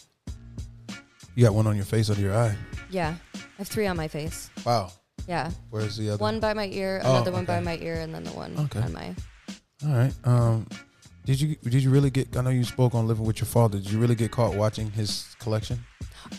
You 1.34 1.44
got 1.44 1.54
one 1.54 1.66
on 1.66 1.76
your 1.76 1.84
face 1.84 2.10
under 2.10 2.20
your 2.22 2.34
eye. 2.36 2.56
yeah. 2.90 3.14
I 3.34 3.38
have 3.58 3.68
three 3.68 3.86
on 3.86 3.96
my 3.96 4.08
face. 4.08 4.50
Wow. 4.66 4.90
Yeah, 5.28 5.50
Where's 5.70 5.96
the 5.96 6.10
other? 6.10 6.18
one 6.20 6.40
by 6.40 6.52
my 6.52 6.66
ear, 6.66 7.00
Oh, 7.04 7.10
another 7.14 7.30
one 7.32 7.44
by 7.44 7.60
my 7.60 7.76
ear, 7.78 7.94
and 8.00 8.12
then 8.14 8.24
the 8.24 8.32
one 8.32 8.58
Okay. 8.58 8.80
on 8.80 8.92
my. 8.92 9.14
All 9.86 9.92
right. 9.94 10.12
Um, 10.24 10.66
did 11.24 11.40
you 11.40 11.56
did 11.56 11.82
you 11.82 11.90
really 11.90 12.10
get? 12.10 12.36
I 12.36 12.42
know 12.42 12.50
you 12.50 12.64
spoke 12.64 12.94
on 12.94 13.06
living 13.06 13.24
with 13.24 13.38
your 13.40 13.46
father. 13.46 13.78
Did 13.78 13.90
you 13.90 13.98
really 13.98 14.14
get 14.14 14.30
caught 14.30 14.54
watching 14.54 14.90
his 14.90 15.34
collection? 15.38 15.84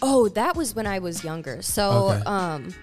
Oh, 0.02 0.30
that 0.30 0.56
was 0.56 0.76
when 0.76 0.88
I 0.88 1.00
was 1.00 1.24
younger. 1.24 1.62
So, 1.62 1.92
Okay. 2.10 2.24
um, 2.26 2.74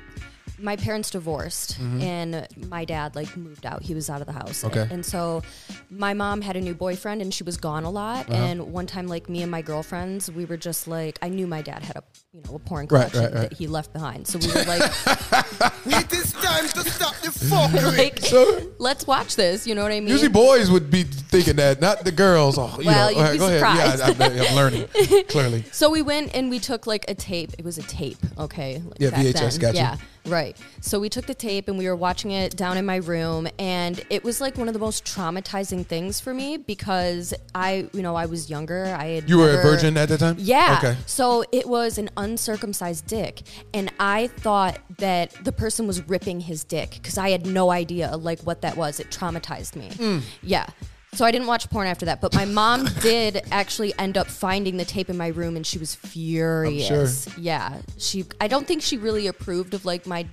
my 0.62 0.76
parents 0.76 1.10
divorced 1.10 1.78
and 1.80 2.46
my 2.68 2.84
dad 2.84 3.14
like 3.16 3.36
moved 3.36 3.64
out. 3.66 3.82
He 3.82 3.94
was 3.94 4.10
out 4.10 4.20
of 4.20 4.26
the 4.26 4.32
house. 4.32 4.62
Okay. 4.64 4.86
And 4.90 5.04
so 5.04 5.42
my 5.90 6.12
mom 6.14 6.40
had 6.42 6.56
a 6.56 6.60
new 6.60 6.74
boyfriend 6.74 7.22
and 7.22 7.32
she 7.32 7.44
was 7.44 7.56
gone 7.56 7.84
a 7.84 7.90
lot. 7.90 8.28
Uh-huh. 8.28 8.38
And 8.42 8.72
one 8.72 8.86
time 8.86 9.06
like 9.06 9.28
me 9.28 9.42
and 9.42 9.50
my 9.50 9.62
girlfriends, 9.62 10.30
we 10.30 10.44
were 10.44 10.56
just 10.56 10.86
like 10.88 11.18
I 11.22 11.28
knew 11.28 11.46
my 11.46 11.62
dad 11.62 11.82
had 11.82 11.96
a 11.96 12.02
you 12.32 12.42
know, 12.46 12.54
a 12.56 12.58
porn 12.58 12.86
Right, 12.90 13.10
collection 13.10 13.20
right, 13.22 13.32
right. 13.32 13.50
that 13.50 13.52
he 13.58 13.66
left 13.66 13.92
behind. 13.92 14.26
So 14.26 14.38
we 14.38 14.46
were 14.48 14.64
like 14.64 14.82
It 15.86 16.12
is 16.12 16.32
time 16.32 16.66
to 16.68 16.90
stop 16.90 17.14
the 17.16 17.28
fuckery. 17.30 17.96
like 17.98 18.18
So 18.20 18.70
let's 18.78 19.06
watch 19.06 19.36
this, 19.36 19.66
you 19.66 19.74
know 19.74 19.82
what 19.82 19.92
I 19.92 20.00
mean? 20.00 20.08
usually 20.08 20.28
boys 20.28 20.70
would 20.70 20.90
be 20.90 21.02
thinking 21.04 21.56
that, 21.56 21.80
not 21.80 22.04
the 22.04 22.12
girls. 22.12 22.58
Oh, 22.58 22.76
you 22.78 22.86
Well, 22.86 23.12
know, 23.14 23.30
you'd 23.32 23.38
go 23.38 23.46
ahead. 23.46 23.60
Yeah. 23.60 24.14
I, 24.18 24.50
I'm 24.50 24.54
learning 24.56 24.86
clearly. 25.28 25.64
So 25.72 25.90
we 25.90 26.02
went 26.02 26.34
and 26.34 26.50
we 26.50 26.58
took 26.58 26.86
like 26.86 27.04
a 27.08 27.14
tape. 27.14 27.52
It 27.58 27.64
was 27.64 27.78
a 27.78 27.82
tape, 27.82 28.18
okay? 28.38 28.82
Like 28.84 28.98
Yeah, 29.00 29.10
VHS, 29.10 29.32
then. 29.32 29.60
gotcha. 29.60 29.76
Yeah, 29.76 29.96
right. 30.26 30.56
So 30.80 31.00
we 31.00 31.08
took 31.08 31.26
the 31.26 31.34
tape 31.34 31.68
and 31.68 31.78
we 31.78 31.86
were 31.86 31.96
watching 31.96 32.30
it 32.30 32.56
down 32.56 32.76
in 32.76 32.86
my 32.86 32.96
room, 32.96 33.48
and 33.58 34.04
it 34.10 34.24
was 34.24 34.40
like 34.40 34.56
one 34.56 34.68
of 34.68 34.74
the 34.74 34.80
most 34.80 35.04
traumatizing 35.04 35.86
things 35.86 36.20
for 36.20 36.34
me 36.34 36.56
because 36.56 37.34
I, 37.54 37.88
you 37.92 38.02
know, 38.02 38.16
I 38.16 38.26
was 38.26 38.50
younger. 38.50 38.94
I 38.98 39.06
had 39.06 39.28
You 39.28 39.38
were 39.38 39.50
a 39.50 39.62
virgin 39.62 39.96
at 39.96 40.08
that 40.08 40.20
time. 40.20 40.36
Yeah. 40.38 40.76
Okay. 40.78 40.96
So 41.06 41.44
it 41.52 41.68
was 41.68 41.98
an 41.98 42.10
uncircumcised 42.16 43.06
dick, 43.06 43.42
and 43.74 43.92
I 43.98 44.28
thought 44.28 44.78
that 44.98 45.32
the 45.44 45.52
person 45.52 45.86
was 45.86 46.06
ripping 46.08 46.40
his 46.40 46.64
dick 46.64 46.90
because 46.90 47.18
I 47.18 47.30
had 47.30 47.46
no 47.46 47.70
idea 47.70 48.16
like 48.16 48.40
what 48.40 48.62
that 48.62 48.76
was. 48.76 49.00
It 49.00 49.10
traumatized 49.10 49.76
me. 49.76 49.90
Hmm. 49.90 50.18
Yeah. 50.42 50.66
So 51.12 51.24
I 51.24 51.32
didn't 51.32 51.48
watch 51.48 51.68
porn 51.70 51.88
after 51.88 52.06
that, 52.06 52.20
but 52.20 52.34
my 52.34 52.44
mom 52.44 52.84
did 53.00 53.42
actually 53.50 53.92
end 53.98 54.16
up 54.16 54.28
finding 54.28 54.76
the 54.76 54.84
tape 54.84 55.10
in 55.10 55.16
my 55.16 55.28
room, 55.28 55.56
and 55.56 55.66
she 55.66 55.76
was 55.78 55.94
furious. 55.94 57.26
Yeah, 57.36 57.78
she. 57.98 58.24
I 58.40 58.46
don't 58.48 58.66
think 58.66 58.80
she 58.82 58.96
really 58.96 59.26
approved 59.26 59.74
of 59.74 59.84
like 59.84 60.06
my. 60.06 60.26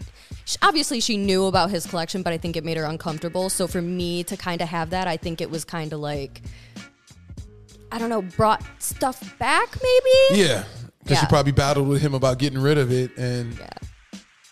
sh- 0.46 0.58
Obviously, 0.62 1.00
she 1.00 1.18
knew 1.18 1.46
about 1.46 1.72
his 1.72 1.86
collection, 1.88 2.22
but 2.22 2.32
I 2.32 2.38
think 2.38 2.56
it 2.56 2.64
made 2.64 2.78
her 2.78 2.84
uncomfortable. 2.84 3.50
So 3.50 3.68
for 3.68 3.82
me 3.82 4.24
to 4.26 4.38
kind 4.38 4.62
of 4.62 4.68
have 4.70 4.92
that, 4.92 5.08
I 5.08 5.18
think 5.18 5.42
it 5.42 5.50
was 5.50 5.66
kind 5.66 5.94
of 5.94 6.00
like. 6.00 6.42
I 7.92 7.98
don't 8.00 8.10
know, 8.10 8.22
brought 8.22 8.62
stuff 8.80 9.38
back 9.40 9.70
maybe? 9.82 10.42
Yeah, 10.44 10.66
because 11.04 11.22
Yeah. 11.22 11.28
probably 11.28 11.54
battled 11.54 11.88
with 11.88 12.02
him 12.02 12.14
about 12.14 12.38
getting 12.38 12.60
rid 12.60 12.78
of 12.78 12.92
it, 12.92 13.18
and 13.18 13.58
Yeah. 13.58 13.70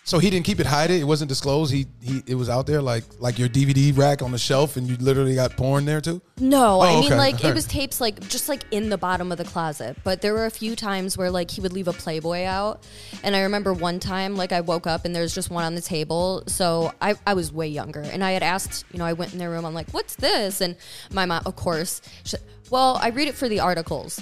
So 0.06 0.18
he 0.18 0.30
didn't 0.30 0.46
keep 0.46 0.60
it 0.60 0.66
hide 0.66 0.90
it. 0.90 1.04
Wasn't 1.04 1.28
disclosed. 1.28 1.72
He 1.72 1.86
he 2.00 2.22
it 2.26 2.36
was 2.36 2.48
out 2.48 2.66
there 2.66 2.80
like 2.80 3.04
like 3.18 3.38
your 3.38 3.48
DVD 3.48 3.94
rack 3.96 4.22
on 4.22 4.30
the 4.32 4.38
shelf, 4.38 4.76
and 4.76 4.88
you 4.88 4.96
literally 4.96 5.34
got 5.34 5.56
porn 5.56 5.84
there 5.84 6.00
too. 6.00 6.22
No, 6.38 6.76
Oh, 6.76 6.80
I 6.80 6.94
mean 7.00 7.06
okay. 7.06 7.16
like 7.18 7.44
it 7.44 7.52
was 7.54 7.66
tapes 7.66 8.00
like 8.00 8.20
just 8.28 8.48
like 8.48 8.62
in 8.70 8.88
the 8.88 8.96
bottom 8.96 9.32
of 9.32 9.38
the 9.38 9.44
closet. 9.44 9.96
But 10.04 10.22
there 10.22 10.32
were 10.32 10.46
a 10.46 10.50
few 10.50 10.76
times 10.76 11.18
where 11.18 11.30
like 11.30 11.50
he 11.50 11.60
would 11.60 11.72
leave 11.72 11.88
a 11.88 11.92
Playboy 11.92 12.44
out. 12.44 12.86
And 13.22 13.34
I 13.34 13.40
remember 13.42 13.72
one 13.72 13.98
time 14.00 14.36
like 14.36 14.52
I 14.52 14.60
woke 14.60 14.86
up 14.86 15.04
and 15.04 15.14
there's 15.14 15.34
just 15.34 15.50
one 15.50 15.64
on 15.64 15.74
the 15.74 15.80
table. 15.80 16.44
So 16.46 16.92
I, 17.02 17.14
I 17.26 17.34
was 17.34 17.52
way 17.52 17.66
younger 17.68 18.00
and 18.02 18.22
I 18.22 18.32
had 18.32 18.42
asked, 18.42 18.84
you 18.92 18.98
know, 18.98 19.04
I 19.04 19.12
went 19.14 19.32
in 19.32 19.38
their 19.38 19.50
room, 19.50 19.64
I'm 19.64 19.74
like, 19.74 19.90
what's 19.90 20.14
this? 20.16 20.60
And 20.60 20.76
my 21.12 21.26
mom, 21.26 21.42
of 21.46 21.56
course, 21.56 22.00
she, 22.24 22.36
well, 22.70 22.98
I 23.02 23.08
read 23.08 23.28
it 23.28 23.34
for 23.34 23.48
the 23.48 23.60
articles. 23.60 24.20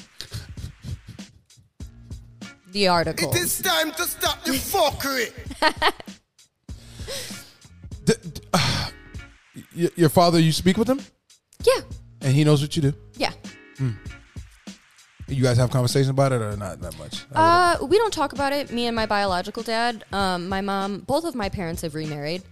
The 2.75 2.87
It 2.87 2.88
articles. 2.88 3.37
is 3.37 3.62
time 3.62 3.93
to 3.93 4.02
stop 4.02 4.43
the 4.43 4.50
fuckery. 4.73 5.31
D- 8.04 8.14
d- 8.33 8.40
uh, 8.52 8.90
y- 9.76 9.90
your 9.95 10.09
father, 10.09 10.40
you 10.40 10.50
speak 10.50 10.76
with 10.76 10.88
him, 10.90 11.00
yeah. 11.62 11.81
and 12.21 12.35
he 12.35 12.43
knows 12.43 12.61
what 12.62 12.75
you 12.75 12.83
do. 12.83 12.93
Yeah. 13.16 13.31
You 15.28 15.43
guys 15.43 15.57
have 15.57 15.71
conversations 15.71 16.09
about 16.09 16.33
it, 16.33 16.43
or 16.43 16.57
not 16.57 16.81
that 16.81 16.99
much? 16.99 17.25
I 17.33 17.76
don't 17.76 17.81
know. 17.81 17.87
Uh, 17.87 17.88
we 17.88 17.97
don't 17.97 18.12
talk 18.12 18.33
about 18.33 18.52
it. 18.52 18.73
Me 18.73 18.87
and 18.87 18.97
my 18.97 19.07
biological 19.07 19.62
dad. 19.62 20.04
Um, 20.12 20.49
my 20.49 20.61
mom. 20.61 20.99
Both 21.07 21.25
of 21.25 21.37
my 21.37 21.49
parents 21.49 21.83
have 21.83 21.95
remarried, 21.95 22.43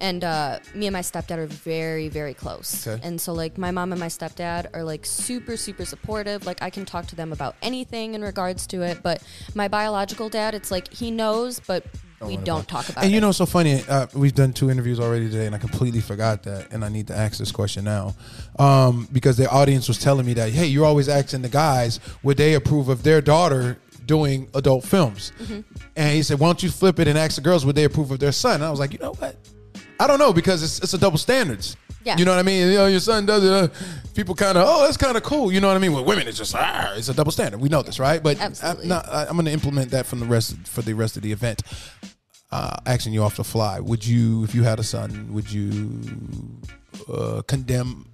and 0.00 0.24
uh, 0.24 0.58
me 0.74 0.86
and 0.86 0.92
my 0.92 1.00
stepdad 1.00 1.38
are 1.38 1.46
very, 1.46 2.08
very 2.08 2.34
close. 2.34 2.86
Okay. 2.86 3.00
And 3.06 3.20
so, 3.20 3.32
like, 3.32 3.58
my 3.58 3.70
mom 3.70 3.92
and 3.92 4.00
my 4.00 4.08
stepdad 4.08 4.74
are 4.74 4.82
like 4.82 5.04
super, 5.06 5.56
super 5.56 5.84
supportive. 5.84 6.46
Like, 6.46 6.62
I 6.62 6.70
can 6.70 6.84
talk 6.84 7.06
to 7.08 7.16
them 7.16 7.32
about 7.32 7.56
anything 7.62 8.14
in 8.14 8.22
regards 8.22 8.66
to 8.68 8.82
it. 8.82 9.02
But 9.02 9.22
my 9.54 9.68
biological 9.68 10.28
dad, 10.28 10.54
it's 10.54 10.70
like 10.70 10.92
he 10.92 11.10
knows, 11.10 11.60
but 11.60 11.84
we 12.22 12.36
don't 12.36 12.68
talk 12.68 12.88
about 12.88 13.02
it. 13.02 13.06
And 13.06 13.12
it. 13.12 13.14
you 13.14 13.20
know, 13.20 13.32
so 13.32 13.46
funny. 13.46 13.82
Uh, 13.88 14.06
we've 14.14 14.34
done 14.34 14.52
two 14.52 14.70
interviews 14.70 15.00
already 15.00 15.30
today, 15.30 15.46
and 15.46 15.54
I 15.54 15.58
completely 15.58 16.00
forgot 16.00 16.42
that, 16.42 16.72
and 16.72 16.84
I 16.84 16.88
need 16.88 17.06
to 17.06 17.16
ask 17.16 17.38
this 17.38 17.50
question 17.52 17.84
now, 17.84 18.14
um, 18.58 19.08
because 19.10 19.36
the 19.38 19.48
audience 19.48 19.88
was 19.88 19.98
telling 19.98 20.26
me 20.26 20.34
that, 20.34 20.50
hey, 20.50 20.66
you're 20.66 20.84
always 20.84 21.08
asking 21.08 21.42
the 21.42 21.48
guys 21.48 21.98
would 22.22 22.36
they 22.36 22.54
approve 22.54 22.90
of 22.90 23.02
their 23.02 23.22
daughter 23.22 23.78
doing 24.04 24.48
adult 24.54 24.84
films, 24.84 25.32
Mm-hmm. 25.40 25.60
and 25.96 26.14
he 26.14 26.22
said, 26.22 26.38
why 26.38 26.48
don't 26.48 26.62
you 26.62 26.70
flip 26.70 26.98
it 26.98 27.08
and 27.08 27.16
ask 27.16 27.36
the 27.36 27.40
girls 27.40 27.64
would 27.64 27.76
they 27.76 27.84
approve 27.84 28.10
of 28.10 28.18
their 28.18 28.32
son? 28.32 28.56
And 28.56 28.64
I 28.64 28.70
was 28.70 28.80
like, 28.80 28.92
you 28.92 28.98
know 28.98 29.12
what? 29.14 29.36
I 30.00 30.06
don't 30.08 30.18
know 30.18 30.32
because 30.32 30.62
it's 30.64 30.80
it's 30.80 30.94
a 30.94 30.98
double 30.98 31.18
standards. 31.18 31.76
Yeah. 32.02 32.16
You 32.16 32.24
know 32.24 32.30
what 32.32 32.38
I 32.38 32.42
mean? 32.42 32.68
You 32.68 32.78
know, 32.78 32.86
your 32.86 33.00
son 33.00 33.26
does 33.26 33.44
it. 33.44 33.52
Uh, 33.52 33.68
people 34.14 34.34
kind 34.34 34.56
of, 34.56 34.64
oh, 34.66 34.84
that's 34.84 34.96
kind 34.96 35.18
of 35.18 35.22
cool. 35.22 35.52
You 35.52 35.60
know 35.60 35.68
what 35.68 35.76
I 35.76 35.80
mean? 35.80 35.92
With 35.92 36.06
women, 36.06 36.26
it's 36.28 36.38
just, 36.38 36.54
ah, 36.56 36.94
it's 36.96 37.10
a 37.10 37.14
double 37.14 37.30
standard. 37.30 37.60
We 37.60 37.68
know 37.68 37.82
this, 37.82 38.00
right? 38.00 38.22
But 38.22 38.40
Absolutely. 38.40 38.84
I'm, 38.84 38.88
not, 38.88 39.06
I'm 39.12 39.34
going 39.34 39.44
to 39.44 39.52
implement 39.52 39.90
that 39.90 40.06
from 40.06 40.18
the 40.20 40.24
rest 40.24 40.56
for 40.66 40.80
the 40.80 40.94
rest 40.94 41.18
of 41.18 41.22
the 41.22 41.30
event. 41.30 41.62
uh, 42.52 42.76
asking 42.86 43.12
you 43.12 43.22
off 43.22 43.36
the 43.36 43.44
fly, 43.44 43.80
would 43.80 44.06
you, 44.06 44.44
if 44.44 44.54
you 44.54 44.62
had 44.62 44.78
a 44.78 44.82
son, 44.82 45.32
would 45.32 45.50
you 45.50 46.00
uh, 47.12 47.42
condemn 47.46 48.06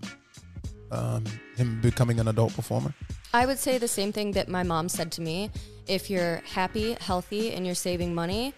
um, 0.90 1.24
him 1.56 1.80
becoming 1.80 2.20
an 2.20 2.28
adult 2.28 2.54
performer? 2.54 2.92
I 3.32 3.46
would 3.46 3.58
say 3.58 3.78
the 3.78 3.88
same 3.88 4.12
thing 4.12 4.32
that 4.32 4.48
my 4.48 4.62
mom 4.62 4.88
said 4.88 5.12
to 5.12 5.20
me. 5.20 5.50
If 5.86 6.10
you're 6.10 6.42
happy, 6.44 6.96
healthy, 7.00 7.52
and 7.52 7.64
you're 7.64 7.74
saving 7.74 8.14
money, 8.14 8.54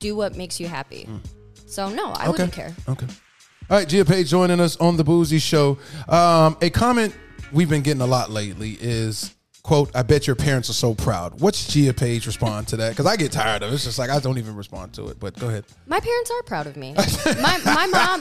do 0.00 0.16
what 0.16 0.36
makes 0.36 0.58
you 0.60 0.66
happy. 0.66 1.08
So 1.74 1.88
no, 1.88 2.12
I 2.12 2.28
wouldn't 2.28 2.52
care. 2.52 2.72
Okay. 2.88 3.06
All 3.68 3.78
right, 3.78 3.88
Gia 3.88 4.04
Paige 4.04 4.28
joining 4.30 4.60
us 4.60 4.76
on 4.76 4.96
the 4.96 5.02
Bougie 5.02 5.40
Show. 5.40 5.76
Um, 6.08 6.56
a 6.62 6.70
comment 6.70 7.12
we've 7.52 7.68
been 7.68 7.82
getting 7.82 8.00
a 8.00 8.06
lot 8.06 8.30
lately 8.30 8.78
is, 8.80 9.34
"quote 9.64 9.90
I 9.92 10.02
bet 10.02 10.28
your 10.28 10.36
parents 10.36 10.70
are 10.70 10.74
so 10.74 10.94
proud." 10.94 11.40
What's 11.40 11.66
Gia 11.66 11.92
Paige 11.92 12.26
respond 12.26 12.68
to 12.68 12.76
that? 12.76 12.90
Because 12.90 13.06
I 13.06 13.16
get 13.16 13.32
tired 13.32 13.64
of 13.64 13.72
it. 13.72 13.74
It's 13.74 13.82
just 13.82 13.98
like 13.98 14.10
I 14.10 14.20
don't 14.20 14.38
even 14.38 14.54
respond 14.54 14.92
to 14.94 15.08
it. 15.08 15.18
But 15.18 15.36
go 15.40 15.48
ahead. 15.48 15.64
My 15.88 15.98
parents 15.98 16.30
are 16.30 16.42
proud 16.44 16.68
of 16.68 16.76
me. 16.76 16.94
my 17.42 17.58
my 17.64 17.86
mom. 17.86 18.20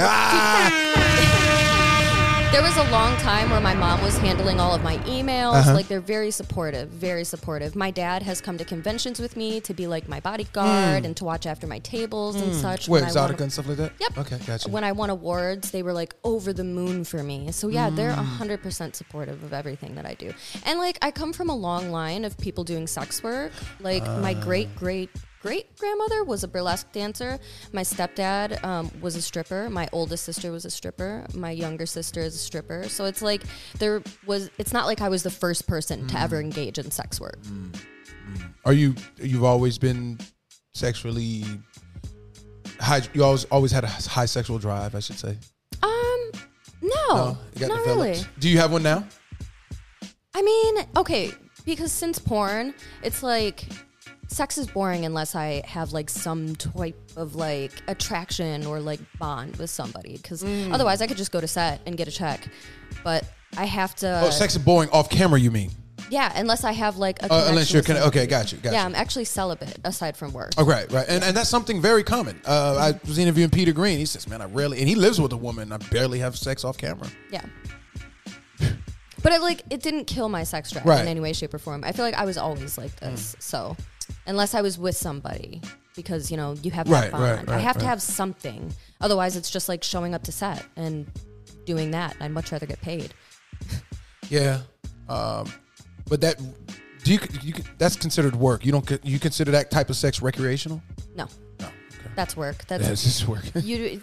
There 2.54 2.62
was 2.62 2.78
a 2.78 2.92
long 2.92 3.18
time 3.18 3.50
where 3.50 3.60
my 3.60 3.74
mom 3.74 4.00
was 4.04 4.16
handling 4.20 4.60
all 4.60 4.76
of 4.76 4.84
my 4.84 4.98
emails. 5.00 5.56
Uh-huh. 5.56 5.74
Like 5.74 5.88
they're 5.88 6.00
very 6.00 6.30
supportive, 6.30 6.88
very 6.90 7.24
supportive. 7.24 7.76
My 7.76 7.90
dad 7.90 8.22
has 8.22 8.42
come 8.42 8.60
to 8.60 8.64
conventions 8.64 9.20
with 9.20 9.36
me 9.36 9.60
to 9.62 9.74
be 9.74 9.88
like 9.88 10.08
my 10.08 10.20
bodyguard 10.20 11.04
and 11.04 11.18
to 11.18 11.24
watch 11.26 11.48
after 11.48 11.66
my 11.66 11.80
tables 11.80 12.36
and 12.40 12.54
such. 12.54 12.86
Hmm. 12.86 12.94
I 12.94 13.00
won- 13.02 13.04
Exxxotica 13.10 13.42
and 13.42 13.52
stuff 13.52 13.68
like 13.68 13.78
that? 13.78 13.94
Yep. 14.00 14.18
Okay, 14.20 14.38
gotcha. 14.46 14.70
When 14.70 14.84
I 14.84 14.92
won 14.92 15.10
awards, 15.10 15.72
they 15.72 15.82
were 15.82 15.94
like 15.94 16.14
over 16.24 16.54
the 16.54 16.64
moon 16.64 17.04
for 17.06 17.24
me. 17.24 17.52
So 17.52 17.70
yeah, 17.70 17.90
they're 17.90 18.12
Mm. 18.14 18.38
100% 18.38 18.96
supportive 18.96 19.44
of 19.44 19.52
everything 19.52 19.96
that 19.96 20.06
I 20.06 20.14
do. 20.14 20.32
And 20.64 20.78
like 20.78 21.00
I 21.02 21.10
come 21.10 21.34
from 21.34 21.50
a 21.50 21.56
long 21.56 21.90
line 21.90 22.24
of 22.24 22.38
people 22.38 22.64
doing 22.64 22.86
sex 22.86 23.24
work. 23.24 23.52
Like 23.80 24.04
my 24.06 24.36
Ah. 24.38 24.44
great 24.44 24.76
great 24.76 25.10
great 25.44 25.78
grandmother 25.78 26.24
was 26.24 26.44
a 26.44 26.48
burlesque 26.48 26.92
dancer. 26.94 27.38
My 27.74 27.82
stepdad 27.84 28.64
um, 28.64 28.90
was 29.02 29.16
a 29.16 29.22
stripper. 29.22 29.70
My 29.70 29.88
oldest 29.92 30.24
sister 30.24 30.52
was 30.52 30.64
a 30.66 30.72
stripper. 30.72 31.26
My 31.36 31.52
younger 31.52 31.86
sister 31.86 32.22
is 32.22 32.34
a 32.34 32.38
stripper. 32.40 32.88
So 32.90 33.06
it's 33.06 33.22
like 33.22 33.44
there 33.78 34.02
was. 34.26 34.50
It's 34.58 34.72
not 34.74 34.86
like 34.88 35.02
I 35.02 35.10
was 35.10 35.22
the 35.22 35.30
first 35.30 35.68
person 35.68 36.08
to 36.08 36.16
Mm. 36.16 36.22
ever 36.24 36.40
engage 36.40 36.78
in 36.80 36.90
sex 36.90 37.20
work. 37.20 37.38
Are 38.66 38.74
you? 38.74 38.96
You've 39.18 39.44
always 39.44 39.78
been 39.78 40.18
sexually 40.74 41.44
high. 42.80 43.02
You 43.14 43.24
always 43.26 43.44
always 43.46 43.72
had 43.72 43.84
a 43.84 43.88
high 43.88 44.26
sexual 44.26 44.58
drive. 44.60 44.96
I 44.96 45.00
should 45.02 45.20
say. 45.20 45.38
Um, 45.84 46.32
no, 46.82 46.90
No, 47.10 47.38
got 47.60 47.68
not 47.70 47.86
really. 47.86 48.18
Do 48.40 48.50
you 48.50 48.58
have 48.60 48.72
one 48.72 48.82
now? 48.84 49.06
I 50.34 50.42
mean, 50.42 50.78
okay, 50.96 51.32
because 51.66 51.92
since 51.92 52.18
porn, 52.18 52.74
it's 53.04 53.22
like 53.22 53.66
sex 54.34 54.58
is 54.58 54.68
boring 54.68 55.06
unless 55.06 55.36
I 55.36 55.62
have 55.66 55.94
like 55.94 56.10
some 56.10 56.56
type 56.56 57.00
of 57.16 57.36
like 57.36 57.72
attraction 57.88 58.66
or 58.66 58.80
like 58.80 59.00
bond 59.20 59.56
with 59.58 59.70
somebody. 59.70 60.18
Because 60.18 60.44
Mm. 60.44 60.74
otherwise, 60.74 61.02
I 61.02 61.08
could 61.08 61.18
just 61.18 61.32
go 61.32 61.40
to 61.42 61.48
set 61.48 61.82
and 61.86 61.96
get 61.98 62.08
a 62.08 62.12
check. 62.12 62.48
But 63.04 63.24
I 63.58 63.66
have 63.66 63.96
to. 63.98 64.22
oh, 64.26 64.30
sex 64.30 64.56
is 64.56 64.62
boring 64.62 64.90
off 64.90 65.10
camera. 65.10 65.40
You 65.40 65.52
mean? 65.52 65.72
Yeah, 66.10 66.32
unless 66.36 66.64
I 66.64 66.74
have 66.74 66.98
like 66.98 67.22
a. 67.24 67.32
Uh, 67.32 67.46
unless 67.48 67.72
you're 67.72 67.80
with 67.80 67.88
conne- 67.88 68.04
okay, 68.08 68.26
got 68.28 68.52
you, 68.52 68.58
got 68.58 68.74
yeah, 68.74 68.82
you. 68.82 68.86
I'm 68.88 68.96
actually 68.96 69.26
celibate 69.26 69.78
aside 69.86 70.18
from 70.18 70.34
work. 70.34 70.52
Oh, 70.58 70.66
right, 70.66 70.92
right, 70.92 71.06
and 71.08 71.24
and 71.24 71.36
that's 71.38 71.50
something 71.50 71.82
very 71.82 72.04
common. 72.04 72.42
Uh, 72.46 72.94
I 72.94 73.08
was 73.08 73.18
interviewing 73.18 73.50
Peter 73.52 73.72
Green. 73.72 73.98
He 74.00 74.06
says, 74.06 74.28
"Man, 74.28 74.42
I 74.42 74.46
rarely," 74.46 74.80
and 74.80 74.88
he 74.90 74.96
lives 74.96 75.22
with 75.22 75.32
a 75.32 75.38
woman. 75.38 75.72
I 75.72 75.78
barely 75.78 76.20
have 76.20 76.36
sex 76.38 76.66
off 76.66 76.78
camera. 76.78 77.08
Yeah. 77.32 77.46
But 79.22 79.32
it 79.32 79.42
like 79.42 79.62
it 79.70 79.82
didn't 79.82 80.06
kill 80.06 80.28
my 80.28 80.44
sex 80.44 80.72
drive 80.72 80.86
Right. 80.86 81.02
in 81.02 81.08
any 81.08 81.22
way, 81.22 81.32
shape, 81.32 81.54
or 81.54 81.58
form. 81.60 81.84
I 81.86 81.94
feel 81.94 82.04
like 82.04 82.16
I 82.16 82.26
was 82.26 82.38
always 82.38 82.78
like 82.78 82.94
this. 83.00 83.36
So 83.40 83.78
unless 84.26 84.54
I 84.56 84.62
was 84.62 84.78
with 84.78 84.96
somebody, 84.96 85.62
because 85.96 86.32
you 86.32 86.38
know 86.38 86.54
you 86.64 86.72
have 86.72 86.88
that 86.88 86.94
Right, 87.02 87.12
bond, 87.12 87.24
right, 87.24 87.50
I 87.50 87.54
right, 87.54 87.62
have 87.62 87.78
to 87.80 87.86
have 87.86 88.02
something. 88.02 88.74
Otherwise, 89.02 89.36
it's 89.36 89.50
just 89.50 89.70
like 89.70 89.84
showing 89.84 90.14
up 90.14 90.24
to 90.24 90.32
set 90.32 90.66
and 90.76 91.06
doing 91.66 91.92
that. 91.92 92.16
I'd 92.20 92.32
much 92.32 92.52
rather 92.52 92.66
get 92.66 92.82
paid. 92.82 93.14
Yeah, 94.30 94.60
um, 95.10 95.52
but 96.08 96.22
that 96.22 96.38
do 97.04 97.14
you, 97.14 97.20
you 97.42 97.54
that's 97.78 97.96
considered 97.96 98.36
work. 98.36 98.66
You 98.66 98.72
don't 98.72 99.00
you 99.04 99.20
consider 99.20 99.52
that 99.52 99.70
type 99.72 99.90
of 99.90 99.96
sex 99.96 100.22
recreational? 100.22 100.82
No, 101.16 101.28
No. 101.60 101.68
Okay. 101.68 102.12
that's 102.16 102.36
work. 102.38 102.66
That's 102.68 102.84
Yeah, 102.84 102.90
just 102.90 103.28
work. 103.28 103.44
you 103.64 104.02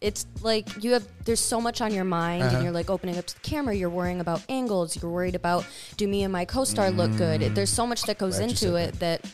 it's 0.00 0.26
like 0.42 0.82
you 0.82 0.92
have 0.92 1.06
there's 1.24 1.38
so 1.40 1.60
much 1.60 1.80
on 1.80 1.94
your 1.94 2.02
mind 2.04 2.42
Uh-huh. 2.42 2.56
and 2.56 2.64
you're 2.64 2.72
like 2.72 2.90
opening 2.90 3.18
up 3.18 3.26
to 3.26 3.34
the 3.34 3.40
camera 3.40 3.72
you're 3.72 3.88
worrying 3.88 4.18
about 4.20 4.42
angles 4.48 5.00
you're 5.00 5.08
worried 5.12 5.36
about 5.36 5.64
do 5.96 6.08
me 6.08 6.24
and 6.24 6.32
my 6.32 6.44
co-star 6.44 6.90
look 6.90 7.16
good 7.16 7.40
there's 7.54 7.70
so 7.70 7.86
much 7.86 8.02
that 8.06 8.18
goes 8.18 8.40
into 8.40 8.74
it 8.74 8.98
that 8.98 9.24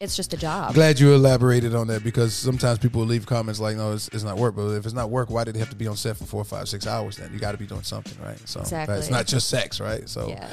it's 0.00 0.16
just 0.16 0.34
a 0.34 0.36
job 0.36 0.74
Glad 0.74 0.98
you 0.98 1.14
elaborated 1.14 1.74
on 1.74 1.86
that 1.86 2.02
because 2.02 2.34
sometimes 2.34 2.78
people 2.78 3.02
leave 3.02 3.26
comments 3.26 3.60
like, 3.60 3.76
"No, 3.76 3.92
it's, 3.92 4.08
it's 4.08 4.24
not 4.24 4.36
work." 4.36 4.56
But 4.56 4.68
if 4.70 4.84
it's 4.84 4.94
not 4.94 5.08
work, 5.10 5.30
why 5.30 5.44
did 5.44 5.54
they 5.54 5.60
have 5.60 5.70
to 5.70 5.76
be 5.76 5.86
on 5.86 5.96
set 5.96 6.16
for 6.16 6.24
four, 6.24 6.44
five, 6.44 6.68
six 6.68 6.86
hours? 6.86 7.16
Then 7.16 7.32
you 7.32 7.38
got 7.38 7.52
to 7.52 7.58
be 7.58 7.66
doing 7.66 7.82
something, 7.84 8.16
right? 8.22 8.38
So 8.48 8.60
Exactly. 8.60 8.96
it's 8.96 9.10
not 9.10 9.26
just 9.26 9.48
sex, 9.48 9.80
right? 9.80 10.08
So 10.08 10.28
yeah 10.28 10.50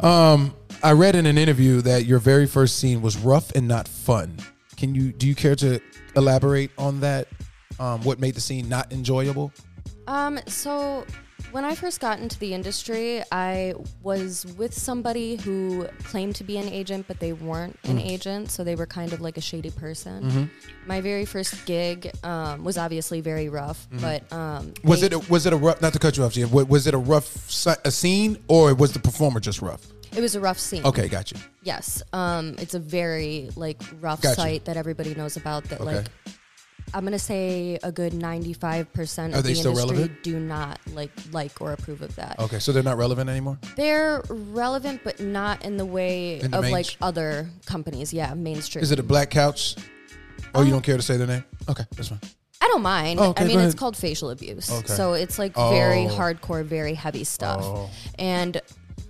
Um, 0.00 0.54
I 0.82 0.92
read 0.92 1.14
in 1.14 1.26
an 1.26 1.38
interview 1.38 1.80
that 1.82 2.04
your 2.06 2.18
very 2.18 2.46
first 2.46 2.78
scene 2.78 3.00
was 3.00 3.16
rough 3.16 3.50
and 3.52 3.68
not 3.68 3.86
fun. 3.86 4.36
Can 4.76 4.94
you 4.94 5.12
do 5.12 5.26
you 5.28 5.34
care 5.34 5.54
to 5.56 5.80
elaborate 6.16 6.70
on 6.76 7.00
that? 7.00 7.28
Um, 7.78 8.02
what 8.02 8.18
made 8.18 8.34
the 8.34 8.40
scene 8.40 8.68
not 8.68 8.92
enjoyable? 8.92 9.52
um 10.06 10.40
so 10.46 11.06
when 11.52 11.64
i 11.64 11.74
first 11.74 12.00
got 12.00 12.18
into 12.20 12.38
the 12.38 12.54
industry 12.54 13.22
i 13.32 13.74
was 14.02 14.46
with 14.58 14.72
somebody 14.74 15.36
who 15.36 15.86
claimed 16.04 16.34
to 16.34 16.44
be 16.44 16.56
an 16.58 16.68
agent 16.68 17.06
but 17.08 17.18
they 17.20 17.32
weren't 17.32 17.78
an 17.84 17.98
Mm. 17.98 18.06
agent 18.10 18.50
so 18.50 18.62
they 18.64 18.74
were 18.76 18.86
kind 18.86 19.12
of 19.12 19.20
like 19.20 19.36
a 19.36 19.40
shady 19.40 19.70
person 19.70 20.22
Mm-hmm. 20.22 20.44
my 20.86 21.00
very 21.00 21.24
first 21.24 21.64
gig 21.66 22.10
um, 22.24 22.64
was 22.64 22.76
obviously 22.78 23.20
very 23.20 23.48
rough 23.48 23.86
but 24.00 24.22
um, 24.32 24.66
Mm-hmm. 24.66 24.88
Was 24.88 25.02
it 25.02 25.12
a, 25.12 25.18
was 25.18 25.46
it 25.46 25.52
a 25.52 25.56
rough? 25.56 25.80
Not 25.82 25.92
to 25.92 25.98
cut 25.98 26.16
you 26.16 26.24
off, 26.24 26.32
Gia. 26.32 26.46
Was 26.48 26.86
it 26.86 26.94
a 26.94 26.98
rough 26.98 27.48
a 27.84 27.90
scene 27.90 28.38
or 28.48 28.74
was 28.74 28.92
the 28.92 28.98
performer 28.98 29.40
just 29.40 29.60
rough? 29.62 29.86
it 30.16 30.20
was 30.20 30.34
a 30.34 30.40
rough 30.40 30.58
scene 30.58 30.84
Okay, 30.84 31.08
got 31.08 31.30
you. 31.30 31.38
Yes. 31.62 32.02
Um, 32.12 32.56
it's 32.58 32.74
a 32.74 32.80
very 32.80 33.48
like 33.56 33.80
rough 34.00 34.20
Gotcha. 34.22 34.40
site 34.40 34.64
that 34.64 34.76
everybody 34.76 35.14
knows 35.14 35.36
about. 35.36 35.64
That 35.64 35.80
Okay. 35.80 35.96
like, 35.96 36.06
I'm 36.92 37.04
gonna 37.04 37.18
say 37.18 37.78
a 37.82 37.92
good 37.92 38.12
95 38.14 38.92
percent 38.92 39.34
of 39.34 39.42
the 39.44 39.50
industry 39.50 39.72
relevant? 39.72 40.22
do 40.22 40.40
not 40.40 40.80
like 40.92 41.10
like 41.32 41.60
or 41.60 41.72
approve 41.72 42.02
of 42.02 42.14
that. 42.16 42.38
Okay, 42.38 42.58
so 42.58 42.72
they're 42.72 42.82
not 42.82 42.98
relevant 42.98 43.30
anymore. 43.30 43.58
They're 43.76 44.22
relevant, 44.28 45.02
but 45.04 45.20
not 45.20 45.64
in 45.64 45.76
the 45.76 45.86
way 45.86 46.40
In 46.40 46.50
the 46.50 46.58
of 46.58 46.68
like 46.68 46.96
other 47.00 47.48
companies. 47.66 48.12
Yeah, 48.12 48.34
mainstream. 48.34 48.82
Is 48.82 48.90
it 48.90 48.98
a 48.98 49.04
black 49.04 49.30
couch? 49.30 49.76
Oh, 50.54 50.60
you 50.60 50.66
um, 50.66 50.72
don't 50.72 50.82
care 50.82 50.96
to 50.96 51.02
say 51.02 51.16
their 51.16 51.26
name? 51.26 51.44
Okay, 51.68 51.84
that's 51.96 52.08
fine. 52.08 52.20
I 52.62 52.66
don't 52.68 52.82
mind. 52.82 53.20
Oh, 53.20 53.30
okay, 53.30 53.44
I 53.44 53.46
mean, 53.46 53.60
it's 53.60 53.74
called 53.74 53.96
facial 53.96 54.30
abuse. 54.30 54.70
Okay. 54.70 54.92
So 54.92 55.14
it's 55.14 55.38
like 55.38 55.54
very 55.54 56.06
Oh. 56.06 56.10
hardcore, 56.10 56.62
very 56.64 56.92
heavy 56.94 57.24
stuff. 57.24 57.62
Oh. 57.62 57.90
And 58.18 58.60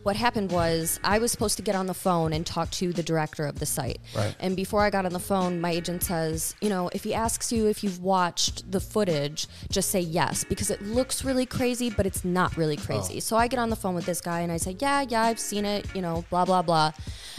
what 0.03 0.17
happened 0.17 0.51
was 0.51 0.99
I 1.05 1.19
was 1.19 1.31
supposed 1.31 1.57
to 1.59 1.63
get 1.63 1.75
on 1.75 1.87
the 1.87 1.95
phone 1.95 2.33
and 2.33 2.47
talk 2.47 2.71
to 2.73 2.93
the 2.93 3.03
director 3.03 3.45
of 3.45 3.59
the 3.59 3.67
site. 3.67 3.99
Right. 4.17 4.35
And 4.41 4.57
before 4.57 4.83
I 4.83 4.91
got 4.91 5.05
on 5.05 5.13
the 5.13 5.19
phone, 5.19 5.61
my 5.61 5.71
agent 5.71 6.03
says, 6.03 6.55
you 6.61 6.69
know, 6.71 6.89
if 6.95 7.05
he 7.05 7.13
asks 7.13 7.53
you 7.53 7.67
if 7.67 7.85
you've 7.85 8.01
watched 8.01 8.71
the 8.71 8.81
footage, 8.81 9.47
just 9.71 9.91
say 9.91 10.01
yes 10.01 10.45
because 10.45 10.71
it 10.71 10.81
looks 10.83 11.25
really 11.25 11.45
crazy, 11.47 11.91
but 11.91 12.07
it's 12.07 12.25
not 12.25 12.57
really 12.57 12.79
oh. 12.79 12.85
crazy. 12.85 13.17
Oh. 13.17 13.21
So 13.21 13.37
I 13.37 13.47
get 13.47 13.59
on 13.59 13.69
the 13.69 13.77
phone 13.77 13.95
with 13.95 14.07
this 14.07 14.21
guy 14.21 14.41
and 14.41 14.51
I 14.51 14.57
say, 14.57 14.77
yeah, 14.81 15.05
yeah, 15.09 15.23
I've 15.23 15.41
seen 15.41 15.65
it, 15.65 15.95
you 15.95 16.01
know, 16.03 16.25
blah, 16.31 16.45
blah, 16.45 16.63
blah. 16.63 16.93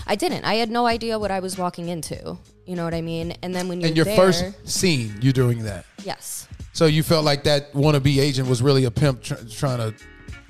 I 0.06 0.16
didn't. 0.16 0.46
I 0.46 0.56
had 0.56 0.70
no 0.70 0.86
idea 0.86 1.18
what 1.18 1.32
I 1.32 1.40
was 1.40 1.58
walking 1.58 1.90
into. 1.90 2.38
You 2.66 2.76
know 2.76 2.84
what 2.84 2.94
I 2.94 3.02
mean? 3.02 3.32
And 3.42 3.56
then 3.56 3.68
when 3.68 3.82
you're 3.82 3.88
And 3.88 3.96
your 3.96 4.06
there, 4.06 4.16
first 4.16 4.70
scene, 4.70 5.16
you're 5.22 5.34
doing 5.34 5.64
that. 5.64 5.86
yes. 6.04 6.48
So 6.74 6.86
you 6.86 7.04
felt 7.04 7.26
like 7.26 7.44
that 7.44 7.74
wannabe 7.74 8.18
agent 8.18 8.48
was 8.48 8.62
really 8.62 8.86
a 8.86 8.92
pimp 8.92 9.22
tr- 9.22 9.36
trying 9.50 9.80
to, 9.80 9.94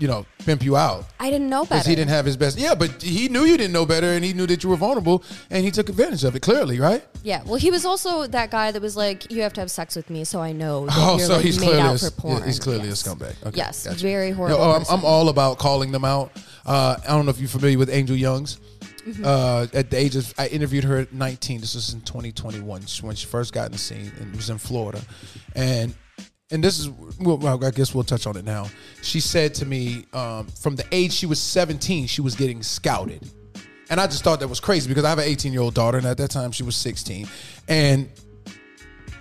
you 0.02 0.08
know, 0.08 0.26
pimp 0.40 0.64
you 0.64 0.76
out. 0.76 1.06
I 1.20 1.30
didn't 1.30 1.50
know 1.50 1.62
better. 1.64 1.76
Because 1.76 1.86
he 1.86 1.96
didn't 1.96 2.10
have 2.10 2.26
his 2.26 2.36
best. 2.36 2.58
Yeah, 2.58 2.74
but 2.76 3.02
he 3.04 3.30
knew 3.30 3.44
you 3.46 3.56
didn't 3.56 3.72
know 3.74 3.86
better, 3.86 4.08
and 4.08 4.26
he 4.26 4.34
knew 4.34 4.48
that 4.48 4.64
you 4.64 4.70
were 4.70 4.76
vulnerable, 4.76 5.24
and 5.52 5.64
he 5.64 5.70
took 5.72 5.88
advantage 5.90 6.24
of 6.24 6.36
it. 6.36 6.42
Clearly, 6.42 6.80
right? 6.80 7.06
Yeah, 7.24 7.44
well, 7.46 7.56
he 7.56 7.70
was 7.70 7.86
also 7.86 8.26
that 8.28 8.50
guy 8.52 8.72
that 8.72 8.82
was 8.82 8.98
like, 8.98 9.32
"You 9.32 9.44
have 9.44 9.54
to 9.54 9.62
have 9.62 9.70
sex 9.70 9.96
with 9.96 10.10
me, 10.10 10.24
so 10.24 10.42
I 10.42 10.52
know." 10.52 10.88
That 10.88 10.96
Oh, 10.98 11.18
you're, 11.18 11.28
so 11.28 11.34
like, 11.36 11.46
he's 11.46 11.60
made 11.60 11.68
clearly 11.68 11.82
out 11.84 12.02
a, 12.02 12.06
for 12.06 12.12
porn. 12.22 12.44
he's 12.44 12.60
clearly 12.60 12.88
Yes. 12.88 13.06
a 13.06 13.10
scumbag. 13.10 13.36
Okay, 13.46 13.58
Yes, 13.58 13.86
gotcha. 13.86 14.00
very 14.00 14.32
horrible. 14.32 14.60
oh, 14.60 14.72
I'm. 14.72 14.84
I'm 14.90 15.06
all 15.06 15.30
about 15.30 15.60
calling 15.60 15.92
them 15.92 16.04
out. 16.04 16.32
Uh, 16.66 16.98
I 17.04 17.08
don't 17.10 17.26
know 17.26 17.32
if 17.32 17.40
you're 17.40 17.48
familiar 17.48 17.78
with 17.78 17.90
Angel 17.90 18.16
Youngs. 18.16 18.60
Mm-hmm. 19.08 19.24
Uh, 19.26 19.66
at 19.74 19.90
the 19.90 19.98
age 19.98 20.16
of, 20.16 20.32
I 20.38 20.46
interviewed 20.48 20.84
her 20.84 20.98
at 20.98 21.12
19. 21.12 21.62
This 21.62 21.74
was 21.74 21.92
in 21.94 22.02
2021 22.02 22.84
when 23.02 23.16
she 23.16 23.26
first 23.26 23.52
got 23.52 23.66
in 23.66 23.72
the 23.72 23.78
scene, 23.80 24.12
and 24.20 24.32
it 24.32 24.36
was 24.38 24.52
in 24.52 24.60
Florida. 24.60 25.02
And 25.56 25.96
and 26.52 26.64
this 26.64 26.80
is, 26.80 26.90
well, 27.20 27.64
I 27.64 27.72
guess 27.72 27.94
we'll 27.96 28.04
touch 28.04 28.28
on 28.28 28.36
it 28.38 28.46
now. 28.46 28.68
She 29.02 29.20
said 29.20 29.54
to 29.56 29.66
me, 29.66 30.06
um, 30.14 30.48
from 30.48 30.76
the 30.76 30.86
age 30.92 31.14
she 31.14 31.26
was 31.26 31.40
17, 31.42 32.08
she 32.08 32.22
was 32.22 32.36
getting 32.36 32.62
scouted. 32.62 33.30
And 33.90 34.00
I 34.00 34.08
just 34.08 34.24
thought 34.24 34.40
that 34.40 34.48
was 34.48 34.60
crazy 34.60 34.88
because 34.88 35.04
I 35.04 35.10
have 35.10 35.18
an 35.20 35.26
18 35.26 35.52
year 35.52 35.62
old 35.62 35.74
daughter, 35.74 35.98
and 35.98 36.08
at 36.08 36.18
that 36.18 36.32
time 36.32 36.52
she 36.52 36.64
was 36.64 36.76
16. 36.78 37.28
And 37.68 38.10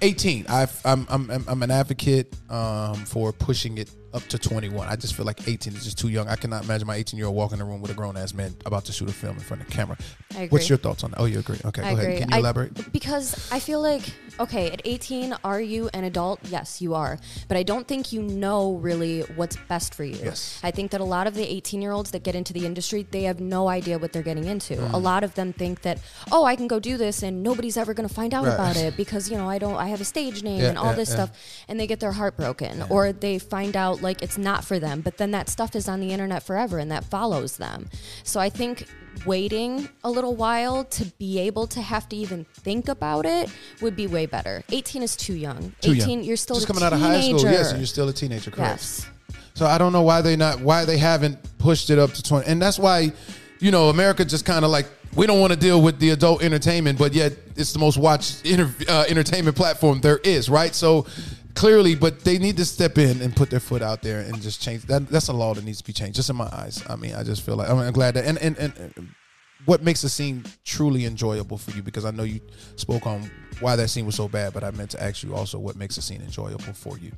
18, 0.02 0.46
I've, 0.48 0.80
I'm, 0.84 1.06
I'm, 1.10 1.30
I'm- 1.30 1.44
I'm 1.48 1.62
an 1.62 1.70
advocate 1.70 2.34
um, 2.48 2.94
for 2.94 3.32
pushing 3.32 3.78
it 3.78 3.90
up 4.12 4.22
to 4.28 4.38
21. 4.38 4.88
I 4.88 4.96
just 4.96 5.14
feel 5.14 5.26
like 5.26 5.46
18 5.48 5.74
is 5.74 5.84
just 5.84 5.98
too 5.98 6.08
young. 6.08 6.28
I 6.28 6.36
cannot 6.36 6.64
imagine 6.64 6.86
my 6.86 6.96
18 6.96 7.16
year 7.18 7.26
old 7.26 7.36
walking 7.36 7.58
in 7.58 7.62
a 7.62 7.64
room 7.64 7.80
with 7.80 7.90
a 7.90 7.94
grown 7.94 8.16
ass 8.16 8.34
man 8.34 8.54
about 8.66 8.84
to 8.86 8.92
shoot 8.92 9.08
a 9.08 9.12
film 9.12 9.36
in 9.36 9.42
front 9.42 9.62
of 9.62 9.68
the 9.68 9.74
camera. 9.74 9.96
I 10.36 10.46
What's 10.48 10.68
your 10.68 10.78
thoughts 10.78 11.04
on 11.04 11.10
that? 11.12 11.20
Oh, 11.20 11.24
you 11.26 11.38
agree? 11.38 11.58
Okay, 11.64 11.82
I 11.82 11.94
go 11.94 12.00
agree. 12.00 12.14
ahead. 12.14 12.18
Can 12.22 12.30
you 12.30 12.36
I- 12.36 12.38
elaborate? 12.40 12.92
because 12.92 13.50
I 13.52 13.60
feel 13.60 13.80
like, 13.80 14.02
okay, 14.38 14.70
at 14.70 14.80
18, 14.84 15.34
are 15.44 15.60
you 15.60 15.90
an 15.94 16.04
adult? 16.04 16.40
Yes, 16.44 16.80
you 16.82 16.94
are. 16.94 17.18
But 17.48 17.56
I 17.56 17.62
don't 17.62 17.86
think 17.86 18.12
you 18.12 18.22
know 18.22 18.74
really 18.76 19.20
what's 19.36 19.56
best 19.68 19.94
for 19.94 20.04
you. 20.04 20.16
Yes. 20.22 20.60
I 20.62 20.70
think 20.70 20.90
that 20.92 21.00
a 21.00 21.04
lot 21.04 21.26
of 21.26 21.34
the 21.34 21.42
18 21.46 21.80
year 21.82 21.92
olds 21.92 22.10
that 22.12 22.22
get 22.22 22.34
into 22.34 22.52
the 22.52 22.66
industry, 22.66 23.06
they 23.10 23.22
have 23.24 23.40
no 23.40 23.68
idea 23.68 23.98
what 23.98 24.12
they're 24.12 24.22
getting 24.22 24.44
into. 24.46 24.74
Mm. 24.76 24.92
A 24.92 24.96
lot 24.98 25.24
of 25.24 25.34
them 25.34 25.52
think 25.52 25.82
that, 25.82 25.98
oh, 26.32 26.44
I 26.44 26.56
can 26.56 26.66
go 26.68 26.80
do 26.80 26.96
this 26.96 27.22
and 27.22 27.42
nobody's 27.42 27.76
ever 27.76 27.94
going 27.94 28.08
to 28.08 28.14
find 28.14 28.34
out 28.34 28.44
Right. 28.46 28.54
about 28.54 28.76
it 28.76 28.96
because, 28.96 29.30
you 29.30 29.36
know, 29.36 29.48
I 29.48 29.58
don't, 29.58 29.76
I 29.76 29.88
have 29.88 30.00
a 30.00 30.04
stage 30.04 30.42
name 30.42 30.60
Yeah, 30.60 30.68
and 30.70 30.78
all 30.78 30.86
yeah, 30.86 30.92
this 30.94 31.08
yeah. 31.10 31.14
stuff. 31.26 31.30
And 31.68 31.78
they 31.78 31.86
get 31.86 32.00
their 32.00 32.12
heart 32.12 32.36
broken 32.36 32.82
or 32.88 33.12
they 33.12 33.38
find 33.38 33.76
out 33.76 33.99
like 34.02 34.22
it's 34.22 34.38
not 34.38 34.64
for 34.64 34.78
them. 34.78 35.00
But 35.00 35.18
then 35.18 35.30
that 35.32 35.48
stuff 35.48 35.74
is 35.74 35.88
on 35.88 36.00
the 36.00 36.10
internet 36.10 36.42
forever 36.42 36.78
and 36.78 36.90
that 36.90 37.04
follows 37.04 37.56
them. 37.56 37.88
So 38.24 38.40
I 38.40 38.48
think 38.48 38.86
waiting 39.26 39.88
a 40.04 40.10
little 40.10 40.34
while 40.34 40.84
to 40.84 41.04
be 41.18 41.38
able 41.40 41.66
to 41.68 41.80
have 41.80 42.08
to 42.08 42.16
even 42.16 42.44
think 42.44 42.88
about 42.88 43.26
it 43.26 43.50
would 43.80 43.96
be 43.96 44.06
way 44.06 44.26
better. 44.26 44.62
18 44.70 45.02
is 45.02 45.16
too 45.16 45.34
young. 45.34 45.72
Too 45.80 45.92
18, 45.92 46.08
young. 46.08 46.24
you're 46.24 46.36
still 46.36 46.56
just 46.56 46.66
coming 46.66 46.82
out 46.82 46.92
of 46.92 47.00
high 47.00 47.20
school. 47.20 47.42
Yes, 47.42 47.70
and 47.70 47.80
you're 47.80 47.86
still 47.86 48.08
a 48.08 48.12
teenager, 48.12 48.50
correct? 48.50 48.80
Yes. 48.80 49.06
So 49.54 49.66
I 49.66 49.78
don't 49.78 49.92
know 49.92 50.02
why 50.02 50.22
they 50.22 50.36
not 50.36 50.60
why 50.60 50.84
they 50.84 50.96
haven't 50.96 51.38
pushed 51.58 51.90
it 51.90 51.98
up 51.98 52.12
to 52.12 52.22
20. 52.22 52.46
And 52.46 52.62
that's 52.62 52.78
why, 52.78 53.12
you 53.58 53.70
know, 53.70 53.90
America 53.90 54.24
just 54.24 54.46
kind 54.46 54.64
of 54.64 54.70
like 54.70 54.86
we 55.14 55.26
don't 55.26 55.40
want 55.40 55.52
to 55.52 55.58
deal 55.58 55.82
with 55.82 55.98
the 55.98 56.10
adult 56.10 56.42
entertainment, 56.42 56.98
but 56.98 57.12
yet 57.12 57.32
it's 57.56 57.72
the 57.72 57.78
most 57.78 57.98
watched 57.98 58.46
inter, 58.46 58.72
uh, 58.88 59.04
entertainment 59.08 59.56
platform 59.56 60.00
there 60.00 60.18
is, 60.18 60.48
right? 60.48 60.74
So 60.74 61.06
clearly, 61.54 61.94
but 61.94 62.20
they 62.20 62.38
need 62.38 62.56
to 62.56 62.64
step 62.64 62.98
in 62.98 63.20
and 63.22 63.34
put 63.34 63.50
their 63.50 63.60
foot 63.60 63.82
out 63.82 64.02
there 64.02 64.20
and 64.20 64.40
just 64.40 64.62
change 64.62 64.82
that. 64.84 65.08
That's 65.08 65.28
a 65.28 65.32
law 65.32 65.54
that 65.54 65.64
needs 65.64 65.78
to 65.78 65.84
be 65.84 65.92
changed, 65.92 66.16
just 66.16 66.30
in 66.30 66.36
my 66.36 66.48
eyes. 66.52 66.82
I 66.88 66.96
mean, 66.96 67.14
I 67.14 67.22
just 67.22 67.42
feel 67.42 67.56
like 67.56 67.68
I'm 67.68 67.92
glad 67.92 68.14
that 68.14 68.24
and 68.24 68.38
and. 68.38 68.56
and 68.58 69.14
what 69.66 69.82
makes 69.82 70.00
the 70.00 70.08
scene 70.08 70.42
truly 70.64 71.04
enjoyable 71.04 71.58
for 71.58 71.70
you? 71.72 71.82
Because 71.82 72.06
I 72.06 72.10
know 72.10 72.22
you 72.22 72.40
spoke 72.76 73.06
on 73.06 73.30
why 73.60 73.76
that 73.76 73.88
scene 73.88 74.06
was 74.06 74.14
so 74.14 74.26
bad, 74.26 74.54
but 74.54 74.64
I 74.64 74.70
meant 74.70 74.90
to 74.92 75.02
ask 75.02 75.22
you 75.22 75.34
also 75.34 75.58
what 75.58 75.76
makes 75.76 75.96
the 75.96 76.02
scene 76.02 76.22
enjoyable 76.22 76.72
for 76.72 76.96
you. 76.98 77.12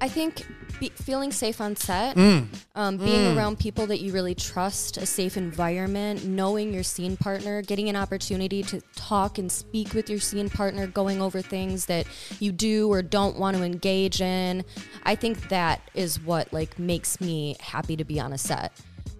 I 0.00 0.08
think 0.08 0.46
be, 0.78 0.90
feeling 0.90 1.32
safe 1.32 1.60
on 1.60 1.74
set, 1.74 2.16
Mm. 2.16 2.48
um, 2.74 2.96
being 2.98 3.36
around 3.36 3.58
people 3.58 3.86
that 3.86 4.00
you 4.00 4.12
really 4.12 4.34
trust, 4.34 4.98
a 4.98 5.06
safe 5.06 5.38
environment, 5.38 6.26
knowing 6.26 6.74
your 6.74 6.82
scene 6.82 7.16
partner, 7.16 7.62
getting 7.62 7.88
an 7.88 7.96
opportunity 7.96 8.62
to 8.64 8.82
talk 8.94 9.38
and 9.38 9.50
speak 9.50 9.94
with 9.94 10.10
your 10.10 10.20
scene 10.20 10.50
partner, 10.50 10.86
going 10.86 11.22
over 11.22 11.40
things 11.40 11.86
that 11.86 12.06
you 12.40 12.52
do 12.52 12.92
or 12.92 13.00
don't 13.00 13.38
want 13.38 13.56
to 13.56 13.62
engage 13.62 14.20
in. 14.20 14.64
I 15.04 15.14
think 15.14 15.48
that 15.48 15.80
is 15.94 16.20
what 16.20 16.52
like 16.52 16.78
makes 16.78 17.18
me 17.20 17.56
happy 17.60 17.96
to 17.96 18.04
be 18.04 18.20
on 18.20 18.34
a 18.34 18.38
set. 18.38 18.72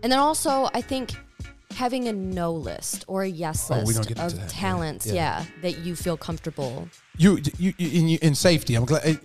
And 0.02 0.12
then 0.12 0.18
also, 0.18 0.68
I 0.74 0.82
think 0.82 1.14
having 1.74 2.08
a 2.08 2.12
no 2.12 2.52
list 2.52 3.04
or 3.08 3.22
a 3.22 3.28
yes 3.28 3.70
Oh, 3.70 3.80
list 3.80 4.10
of 4.10 4.16
that. 4.36 4.48
Talents, 4.48 5.06
Yeah. 5.06 5.14
yeah, 5.14 5.44
that 5.62 5.78
you 5.78 5.96
feel 5.96 6.16
comfortable 6.16 6.88
you, 7.18 7.38
you, 7.58 7.72
you 7.78 7.90
in, 8.00 8.08
you- 8.08 8.18
in 8.22 8.34
safety. 8.34 8.74
I'm 8.74 8.84
glad. 8.84 9.18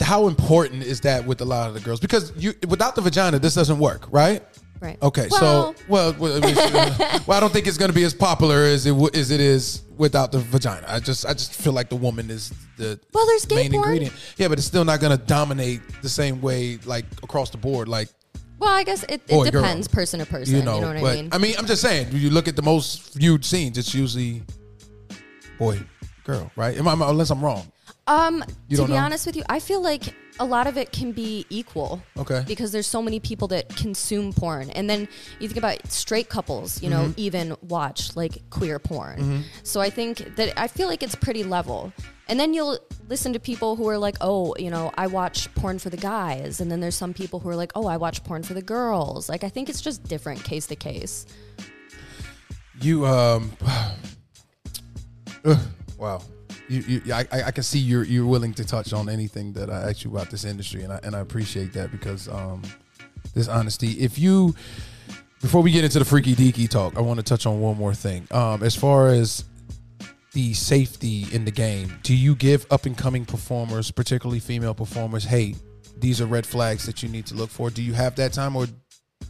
How 0.00 0.28
important 0.28 0.82
is 0.82 1.00
that 1.00 1.24
with 1.26 1.40
a 1.40 1.44
lot 1.46 1.68
of 1.68 1.74
the 1.74 1.80
girls? 1.80 1.98
Because 2.00 2.32
you, 2.36 2.52
without 2.68 2.94
the 2.94 3.00
vagina, 3.00 3.38
this 3.38 3.54
doesn't 3.54 3.78
work, 3.78 4.06
right? 4.10 4.42
Right. 4.78 4.98
Okay. 5.02 5.26
Well- 5.30 5.74
so, 5.74 5.82
well, 5.88 6.14
well, 6.18 6.40
well, 6.40 7.30
I 7.36 7.40
don't 7.40 7.52
think 7.52 7.66
it's 7.66 7.76
going 7.78 7.90
to 7.90 7.94
be 7.94 8.04
as 8.04 8.14
popular 8.14 8.64
as 8.64 8.86
it 8.86 8.90
w- 8.90 9.10
as 9.14 9.30
it 9.30 9.40
is 9.40 9.82
without 9.98 10.32
the 10.32 10.38
vagina. 10.38 10.86
I 10.88 11.00
just, 11.00 11.26
I 11.26 11.32
just 11.34 11.54
feel 11.54 11.72
like 11.74 11.88
the 11.90 11.96
woman 11.96 12.30
is 12.30 12.50
the 12.78 12.98
Well, 13.12 13.26
there's 13.26 13.48
main 13.50 13.72
porn. 13.72 13.84
ingredient. 13.84 14.14
Yeah, 14.38 14.48
but 14.48 14.56
it's 14.58 14.66
still 14.66 14.84
not 14.86 15.00
going 15.00 15.16
to 15.18 15.22
dominate 15.22 15.80
the 16.02 16.08
same 16.08 16.40
way, 16.40 16.78
like 16.86 17.04
across 17.22 17.50
the 17.50 17.58
board, 17.58 17.88
like 17.88 18.08
Well, 18.60 18.70
I 18.74 18.82
guess 18.84 19.04
it, 19.08 19.26
Boy, 19.26 19.44
it 19.46 19.52
girl. 19.52 19.62
depends 19.62 19.88
person 19.88 20.20
to 20.20 20.26
person. 20.26 20.54
you 20.56 20.62
know. 20.62 20.78
what 20.80 20.96
I 20.96 21.00
but 21.00 21.14
mean? 21.16 21.28
I 21.32 21.38
mean, 21.38 21.54
I'm 21.58 21.66
just 21.66 21.82
saying. 21.82 22.08
You 22.12 22.30
look 22.30 22.46
at 22.46 22.56
the 22.56 22.62
most 22.62 23.14
viewed 23.14 23.44
scenes, 23.44 23.78
it's 23.78 23.94
usually 23.94 24.42
boy, 25.58 25.80
girl, 26.24 26.50
right? 26.56 26.76
Am 26.76 26.86
I, 26.86 26.92
unless 26.92 27.30
I'm 27.30 27.42
wrong. 27.42 27.70
Um, 28.06 28.44
You 28.68 28.76
to 28.78 28.84
be 28.86 28.92
know? 28.92 28.98
honest 28.98 29.26
with 29.26 29.36
you, 29.36 29.42
I 29.48 29.60
feel 29.60 29.80
like 29.82 30.14
a 30.40 30.44
lot 30.44 30.66
of 30.66 30.76
it 30.78 30.90
can 30.90 31.12
be 31.12 31.46
equal. 31.50 32.02
Okay. 32.18 32.42
Because 32.46 32.72
there's 32.72 32.86
so 32.86 33.02
many 33.02 33.20
people 33.20 33.46
that 33.48 33.68
consume 33.76 34.32
porn, 34.32 34.70
and 34.70 34.88
then 34.90 35.06
you 35.38 35.48
think 35.48 35.58
about 35.58 35.86
straight 35.90 36.28
couples, 36.28 36.82
you 36.82 36.88
know, 36.90 37.00
Mm-hmm. 37.04 37.12
even 37.26 37.56
watch 37.68 38.16
like 38.16 38.42
queer 38.50 38.78
porn. 38.78 39.44
So 39.62 39.80
I 39.80 39.90
think 39.90 40.36
that 40.36 40.58
I 40.60 40.66
feel 40.66 40.88
like 40.88 41.02
it's 41.02 41.14
pretty 41.14 41.44
level. 41.44 41.92
And 42.30 42.38
then 42.38 42.54
you'll 42.54 42.78
listen 43.08 43.32
to 43.32 43.40
people 43.40 43.74
who 43.74 43.88
are 43.88 43.98
like, 43.98 44.16
oh, 44.20 44.54
you 44.56 44.70
know, 44.70 44.92
I 44.96 45.08
watch 45.08 45.52
porn 45.56 45.80
for 45.80 45.90
the 45.90 45.96
guys, 45.96 46.60
and 46.60 46.70
then 46.70 46.78
there's 46.78 46.94
some 46.94 47.12
people 47.12 47.40
who 47.40 47.48
are 47.48 47.56
like, 47.56 47.72
oh, 47.74 47.88
I 47.88 47.96
watch 47.96 48.22
porn 48.22 48.44
for 48.44 48.54
the 48.54 48.62
girls. 48.62 49.28
Like 49.28 49.42
I 49.42 49.48
think 49.48 49.68
it's 49.68 49.80
just 49.80 50.04
different 50.04 50.44
case 50.44 50.68
to 50.68 50.76
case. 50.76 51.26
You 52.80 53.04
um, 53.04 53.50
ugh, 55.44 55.58
wow. 55.98 56.22
You, 56.68 57.00
you 57.02 57.12
I, 57.12 57.26
I 57.32 57.42
I 57.44 57.50
can 57.50 57.64
see 57.64 57.80
you're 57.80 58.04
you're 58.04 58.26
willing 58.26 58.54
to 58.54 58.64
touch 58.64 58.92
on 58.92 59.08
anything 59.08 59.52
that 59.54 59.68
I 59.68 59.90
ask 59.90 60.04
you 60.04 60.12
about 60.12 60.30
this 60.30 60.44
industry, 60.44 60.84
and 60.84 60.92
I 60.92 61.00
and 61.02 61.16
I 61.16 61.18
appreciate 61.18 61.72
that 61.72 61.90
because 61.90 62.28
um, 62.28 62.62
this 63.34 63.48
honesty. 63.48 63.90
If 63.98 64.20
you 64.20 64.54
before 65.40 65.62
we 65.62 65.72
get 65.72 65.82
into 65.82 65.98
the 65.98 66.04
freaky 66.04 66.36
deaky 66.36 66.70
talk, 66.70 66.96
I 66.96 67.00
want 67.00 67.18
to 67.18 67.24
touch 67.24 67.44
on 67.44 67.60
one 67.60 67.76
more 67.76 67.92
thing. 67.92 68.28
Um, 68.30 68.62
as 68.62 68.76
far 68.76 69.08
as 69.08 69.44
the 70.32 70.54
safety 70.54 71.26
in 71.32 71.44
the 71.44 71.50
game, 71.50 71.92
do 72.02 72.14
you 72.14 72.34
give 72.34 72.66
up 72.70 72.86
and 72.86 72.96
coming 72.96 73.24
performers, 73.24 73.90
particularly 73.90 74.40
female 74.40 74.74
performers, 74.74 75.24
hey, 75.24 75.54
these 75.98 76.20
are 76.20 76.26
red 76.26 76.46
flags 76.46 76.86
that 76.86 77.02
you 77.02 77.08
need 77.08 77.26
to 77.26 77.34
look 77.34 77.50
for? 77.50 77.68
Do 77.70 77.82
you 77.82 77.92
have 77.92 78.14
that 78.16 78.32
time, 78.32 78.56
or 78.56 78.66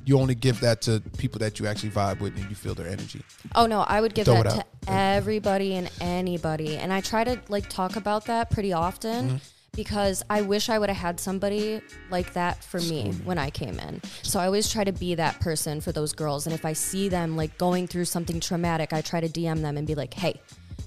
you 0.04 0.18
only 0.18 0.34
give 0.34 0.60
that 0.60 0.80
to 0.82 1.02
people 1.18 1.38
that 1.40 1.58
you 1.58 1.66
actually 1.66 1.90
vibe 1.90 2.20
with 2.20 2.36
and 2.36 2.48
you 2.48 2.54
feel 2.54 2.74
their 2.74 2.86
energy? 2.86 3.22
Oh 3.54 3.66
no, 3.66 3.80
I 3.80 4.00
would 4.00 4.14
give 4.14 4.26
Throw 4.26 4.42
that 4.42 4.50
to 4.84 4.92
everybody 4.92 5.74
and 5.74 5.90
anybody. 6.00 6.76
And 6.76 6.92
I 6.92 7.00
try 7.00 7.24
to 7.24 7.40
like 7.48 7.68
talk 7.68 7.96
about 7.96 8.26
that 8.26 8.50
pretty 8.50 8.72
often 8.72 9.10
Mm-hmm. 9.28 9.36
because 9.76 10.22
I 10.30 10.42
wish 10.42 10.68
I 10.68 10.78
would 10.78 10.88
have 10.88 10.98
had 10.98 11.20
somebody 11.20 11.80
like 12.10 12.32
that 12.34 12.62
for 12.64 12.80
me 12.80 13.12
when 13.24 13.38
I 13.38 13.50
came 13.50 13.78
in. 13.78 14.00
So 14.22 14.38
I 14.40 14.46
always 14.46 14.70
try 14.70 14.84
to 14.84 14.92
be 14.92 15.14
that 15.16 15.40
person 15.40 15.80
for 15.80 15.92
those 15.92 16.12
girls. 16.12 16.46
And 16.46 16.54
if 16.54 16.64
I 16.64 16.72
see 16.72 17.08
them 17.08 17.36
like 17.36 17.56
going 17.58 17.86
through 17.86 18.06
something 18.06 18.40
traumatic, 18.40 18.92
I 18.92 19.00
try 19.00 19.20
to 19.20 19.28
DM 19.28 19.60
them 19.62 19.76
and 19.76 19.86
be 19.86 19.94
like, 19.94 20.14
"Hey, 20.14 20.40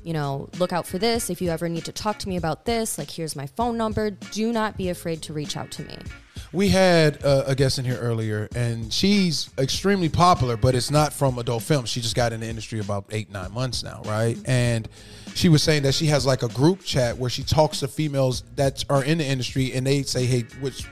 you 0.04 0.14
know, 0.14 0.50
look 0.60 0.74
out 0.74 0.86
for 0.86 0.98
this. 0.98 1.30
If 1.30 1.42
you 1.42 1.50
ever 1.50 1.70
need 1.70 1.86
to 1.86 1.92
talk 1.92 2.20
to 2.20 2.30
me 2.30 2.38
about 2.38 2.66
this, 2.66 2.98
like 2.98 3.10
here's 3.10 3.36
my 3.36 3.48
phone 3.48 3.78
number. 3.78 4.12
Do 4.12 4.52
not 4.52 4.78
be 4.78 4.90
afraid 4.90 5.22
to 5.24 5.34
reach 5.34 5.58
out 5.58 5.72
to 5.72 5.84
me." 5.84 5.98
We 6.52 6.70
had 6.70 7.24
uh, 7.24 7.46
a 7.48 7.56
guest 7.56 7.80
in 7.80 7.86
here 7.86 7.98
earlier, 7.98 8.48
and 8.56 8.94
she's 8.94 9.50
extremely 9.58 10.10
popular, 10.10 10.56
but 10.56 10.76
it's 10.76 10.92
not 10.92 11.12
from 11.12 11.40
adult 11.40 11.64
film. 11.64 11.86
She 11.86 12.00
just 12.00 12.16
got 12.16 12.32
in 12.32 12.42
the 12.42 12.48
industry 12.48 12.80
about 12.80 13.06
eight, 13.12 13.32
nine 13.32 13.52
months 13.52 13.84
now, 13.84 14.02
right? 14.06 14.38
And 14.46 14.88
she 15.34 15.50
was 15.50 15.64
saying 15.64 15.84
that 15.84 15.96
she 15.96 16.06
has 16.08 16.26
like 16.26 16.44
a 16.44 16.50
group 16.50 16.82
chat 16.82 17.18
where 17.18 17.30
she 17.30 17.44
talks 17.44 17.80
to 17.80 17.88
females 17.88 18.44
that 18.56 18.86
are 18.90 19.04
in 19.04 19.18
the 19.18 19.26
industry, 19.26 19.74
and 19.74 19.86
they 19.86 20.04
say, 20.04 20.26
"Hey, 20.26 20.42
which?" 20.62 20.86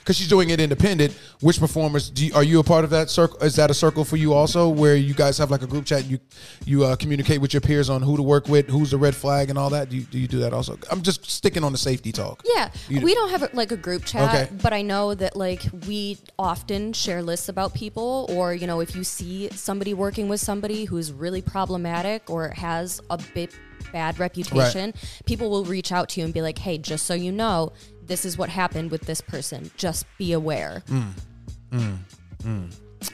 Because 0.00 0.16
she's 0.16 0.28
doing 0.28 0.50
it 0.50 0.60
independent. 0.60 1.16
Which 1.40 1.58
performers 1.60 2.10
do 2.10 2.26
you, 2.26 2.34
are 2.34 2.42
you 2.42 2.58
a 2.60 2.64
part 2.64 2.84
of 2.84 2.90
that 2.90 3.10
circle? 3.10 3.38
Is 3.40 3.56
that 3.56 3.70
a 3.70 3.74
circle 3.74 4.04
for 4.04 4.16
you 4.16 4.34
also, 4.34 4.68
where 4.68 4.96
you 4.96 5.14
guys 5.14 5.38
have 5.38 5.50
like 5.50 5.62
a 5.62 5.66
group 5.66 5.84
chat? 5.84 6.04
You 6.06 6.18
you 6.64 6.84
uh, 6.84 6.96
communicate 6.96 7.40
with 7.40 7.52
your 7.54 7.60
peers 7.60 7.88
on 7.90 8.02
who 8.02 8.16
to 8.16 8.22
work 8.22 8.48
with, 8.48 8.68
who's 8.68 8.90
the 8.90 8.98
red 8.98 9.14
flag, 9.14 9.50
and 9.50 9.58
all 9.58 9.70
that. 9.70 9.88
Do 9.90 9.96
you, 9.96 10.02
do 10.02 10.18
you 10.18 10.28
do 10.28 10.38
that 10.40 10.52
also? 10.52 10.78
I'm 10.90 11.02
just 11.02 11.28
sticking 11.30 11.64
on 11.64 11.72
the 11.72 11.78
safety 11.78 12.12
talk. 12.12 12.42
Yeah, 12.44 12.70
You- 12.88 13.00
we 13.02 13.14
don't 13.14 13.30
have 13.30 13.42
a, 13.44 13.50
like 13.52 13.72
a 13.72 13.76
group 13.76 14.04
chat, 14.04 14.28
Okay. 14.34 14.56
but 14.62 14.72
I 14.72 14.82
know 14.82 15.14
that 15.14 15.36
like 15.36 15.62
we 15.86 16.18
often 16.38 16.92
share 16.92 17.22
lists 17.22 17.48
about 17.48 17.74
people, 17.74 18.26
or 18.30 18.54
you 18.54 18.66
know, 18.66 18.80
if 18.80 18.94
you 18.96 19.04
see 19.04 19.48
somebody 19.50 19.94
working 19.94 20.28
with 20.28 20.40
somebody 20.40 20.84
who's 20.84 21.12
really 21.12 21.42
problematic 21.42 22.28
or 22.30 22.48
has 22.50 23.00
a 23.10 23.18
bit 23.34 23.54
bad 23.92 24.18
reputation, 24.18 24.92
people 25.24 25.48
will 25.50 25.64
reach 25.64 25.92
out 25.92 26.08
to 26.10 26.20
you 26.20 26.24
and 26.24 26.34
be 26.34 26.42
like, 26.42 26.58
"Hey, 26.58 26.76
just 26.78 27.06
so 27.06 27.14
you 27.14 27.32
know, 27.32 27.72
this 28.08 28.24
is 28.24 28.36
what 28.36 28.48
happened 28.48 28.90
with 28.90 29.02
this 29.02 29.20
person. 29.20 29.70
Just 29.76 30.06
be 30.18 30.32
aware." 30.32 30.82
Mm. 30.88 31.12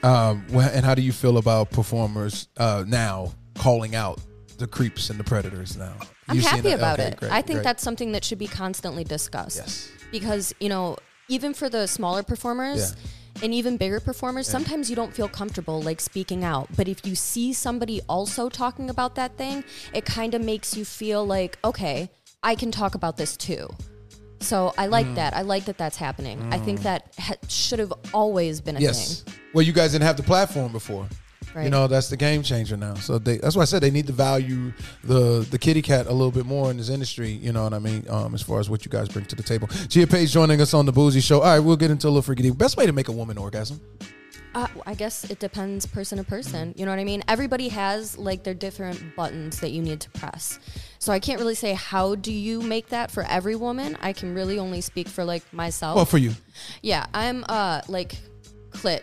Um, 0.02 0.46
well, 0.50 0.70
and 0.72 0.84
how 0.84 0.94
do 0.94 1.02
you 1.02 1.12
feel 1.12 1.38
about 1.38 1.70
performers 1.70 2.48
uh, 2.56 2.84
now 2.86 3.32
calling 3.56 3.94
out 3.94 4.20
the 4.58 4.66
creeps 4.66 5.10
and 5.10 5.18
the 5.20 5.24
predators 5.24 5.76
now? 5.76 5.94
I'm 6.28 6.36
You 6.36 6.42
seen 6.42 6.50
happy 6.56 6.72
about 6.72 6.98
Okay, 6.98 7.08
it. 7.08 7.16
great, 7.18 7.32
I 7.32 7.42
think 7.42 7.56
great. 7.58 7.64
that's 7.64 7.82
something 7.82 8.12
that 8.12 8.24
should 8.24 8.38
be 8.38 8.46
constantly 8.46 9.04
discussed. 9.04 9.56
Yes. 9.58 9.90
Because, 10.10 10.54
you 10.60 10.68
know, 10.68 10.96
even 11.28 11.52
for 11.52 11.68
the 11.68 11.86
smaller 11.86 12.22
performers 12.22 12.94
and 13.42 13.52
even 13.52 13.76
bigger 13.76 14.00
performers, 14.00 14.46
sometimes 14.46 14.88
you 14.88 14.96
don't 14.96 15.12
feel 15.12 15.28
comfortable 15.28 15.82
like 15.82 16.00
speaking 16.00 16.44
out. 16.44 16.68
But 16.76 16.88
if 16.88 17.04
you 17.04 17.14
see 17.14 17.52
somebody 17.52 18.00
also 18.08 18.48
talking 18.48 18.88
about 18.88 19.16
that 19.16 19.36
thing, 19.36 19.64
it 19.92 20.04
kind 20.06 20.34
of 20.34 20.42
makes 20.42 20.76
you 20.76 20.84
feel 20.84 21.26
like, 21.26 21.58
okay, 21.64 22.08
I 22.42 22.54
can 22.54 22.70
talk 22.70 22.94
about 22.94 23.16
this 23.16 23.36
too. 23.36 23.68
So 24.44 24.74
I 24.78 24.86
like 24.86 25.06
Mm. 25.06 25.14
that. 25.16 25.34
I 25.36 25.42
like 25.42 25.64
that 25.66 25.78
that's 25.78 25.96
happening. 25.96 26.38
I 26.52 26.58
think 26.58 26.82
that 26.82 27.12
ha- 27.18 27.34
should 27.48 27.78
have 27.78 27.92
always 28.12 28.60
been 28.60 28.76
a 28.76 28.80
yes. 28.80 29.20
thing. 29.22 29.34
Well, 29.54 29.62
you 29.62 29.72
guys 29.72 29.92
didn't 29.92 30.04
have 30.04 30.16
the 30.16 30.22
platform 30.22 30.72
before. 30.72 31.08
Right. 31.54 31.64
You 31.64 31.70
know, 31.70 31.86
that's 31.86 32.08
the 32.08 32.16
game 32.16 32.42
changer 32.42 32.76
now. 32.76 32.94
So 32.94 33.18
they, 33.18 33.36
that's 33.38 33.54
why 33.54 33.62
I 33.62 33.64
said 33.66 33.80
they 33.80 33.90
need 33.92 34.08
to 34.08 34.12
value 34.12 34.72
the 35.04 35.46
the 35.50 35.58
kitty 35.58 35.82
cat 35.82 36.06
a 36.06 36.12
little 36.12 36.32
bit 36.32 36.46
more 36.46 36.68
in 36.72 36.76
this 36.78 36.88
industry. 36.88 37.30
You 37.30 37.52
know 37.52 37.62
what 37.62 37.72
I 37.74 37.78
mean? 37.78 38.04
Um, 38.10 38.34
as 38.34 38.42
far 38.42 38.58
as 38.58 38.68
what 38.68 38.84
you 38.84 38.90
guys 38.90 39.08
bring 39.08 39.24
to 39.26 39.36
the 39.36 39.42
table. 39.44 39.68
Gia 39.88 40.06
Paige 40.06 40.32
joining 40.32 40.60
us 40.60 40.74
on 40.74 40.84
the 40.84 40.92
Bougie 40.92 41.20
Show. 41.20 41.40
All 41.42 41.52
right, 41.54 41.60
we'll 41.60 41.76
get 41.76 41.92
into 41.92 42.06
a 42.06 42.10
little 42.10 42.22
freaky. 42.22 42.50
Best 42.50 42.76
way 42.76 42.86
to 42.86 42.92
make 42.92 43.06
a 43.08 43.12
woman 43.12 43.38
orgasm? 43.38 43.80
Uh, 44.54 44.68
I 44.86 44.94
guess 44.94 45.24
it 45.24 45.40
depends 45.40 45.84
person 45.84 46.18
to 46.18 46.24
person. 46.24 46.74
You 46.76 46.84
know 46.84 46.92
what 46.92 47.00
I 47.00 47.04
mean? 47.04 47.24
Everybody 47.26 47.68
has 47.70 48.16
like 48.16 48.44
their 48.44 48.54
different 48.54 49.16
buttons 49.16 49.58
that 49.60 49.70
you 49.70 49.82
need 49.82 50.00
to 50.00 50.10
press. 50.10 50.60
So 51.00 51.12
I 51.12 51.18
can't 51.18 51.40
really 51.40 51.56
say 51.56 51.72
how 51.74 52.14
do 52.14 52.32
you 52.32 52.62
make 52.62 52.88
that 52.90 53.10
for 53.10 53.24
every 53.24 53.56
woman. 53.56 53.98
I 54.00 54.12
can 54.12 54.32
really 54.32 54.58
only 54.60 54.80
speak 54.80 55.08
for 55.08 55.24
like 55.24 55.42
myself. 55.52 55.96
Well, 55.96 56.04
for 56.04 56.18
you. 56.18 56.32
yeah, 56.82 57.06
I'm 57.12 57.44
uh 57.48 57.80
like 57.88 58.16
clit. 58.70 59.02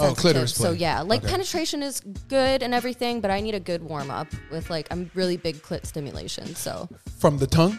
Oh, 0.00 0.14
clitoris 0.14 0.54
So 0.54 0.70
yeah, 0.70 1.00
like 1.02 1.22
Okay. 1.24 1.32
penetration 1.32 1.82
is 1.82 2.00
good 2.28 2.62
and 2.62 2.72
everything, 2.72 3.20
but 3.20 3.30
I 3.32 3.40
need 3.40 3.54
a 3.56 3.60
good 3.60 3.82
warm 3.82 4.10
up 4.10 4.28
with 4.50 4.70
like 4.70 4.86
I'm 4.90 5.10
really 5.14 5.36
big 5.36 5.56
clit 5.56 5.84
stimulation. 5.86 6.54
So 6.54 6.88
From 7.18 7.36
the 7.36 7.46
tongue? 7.46 7.78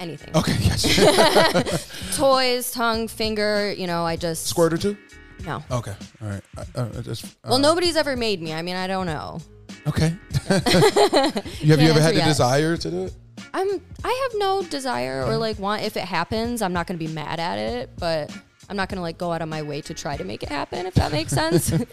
anything, 0.00 0.34
Okay, 0.36 0.56
gotcha. 0.68 1.78
toys, 2.16 2.70
tongue, 2.72 3.06
finger. 3.08 3.72
You 3.76 3.86
know, 3.86 4.04
I 4.04 4.16
just 4.16 4.46
Squirt 4.46 4.72
or 4.72 4.78
two? 4.78 4.96
No. 5.46 5.62
Okay, 5.70 5.94
all 6.22 6.28
right. 6.28 6.42
Uh, 6.56 6.64
uh, 6.74 7.02
just, 7.02 7.24
uh, 7.24 7.48
Well, 7.50 7.58
nobody's 7.58 7.96
ever 7.96 8.16
made 8.16 8.40
me. 8.40 8.52
I 8.52 8.62
mean, 8.62 8.76
I 8.76 8.86
don't 8.86 9.06
know. 9.06 9.40
Okay. 9.86 10.16
have 10.48 11.56
you 11.60 11.74
ever 11.74 12.00
had 12.00 12.14
the 12.14 12.18
yet. 12.18 12.26
desire 12.26 12.76
to 12.76 12.90
do 12.90 13.04
it? 13.04 13.14
I'm 13.52 13.68
I 14.02 14.28
have 14.30 14.38
no 14.40 14.62
desire 14.62 15.24
or 15.24 15.36
like 15.36 15.58
want 15.58 15.82
if 15.82 15.96
it 15.96 16.04
happens, 16.04 16.62
I'm 16.62 16.72
not 16.72 16.86
going 16.86 16.98
to 16.98 17.04
be 17.04 17.12
mad 17.12 17.40
at 17.40 17.58
it, 17.58 17.90
but 17.98 18.34
I'm 18.68 18.76
not 18.76 18.88
going 18.88 18.96
to 18.96 19.02
like 19.02 19.18
go 19.18 19.32
out 19.32 19.42
of 19.42 19.48
my 19.48 19.62
way 19.62 19.80
to 19.82 19.94
try 19.94 20.16
to 20.16 20.24
make 20.24 20.42
it 20.42 20.48
happen 20.48 20.86
if 20.86 20.94
that 20.94 21.12
makes 21.12 21.32
sense. 21.42 21.72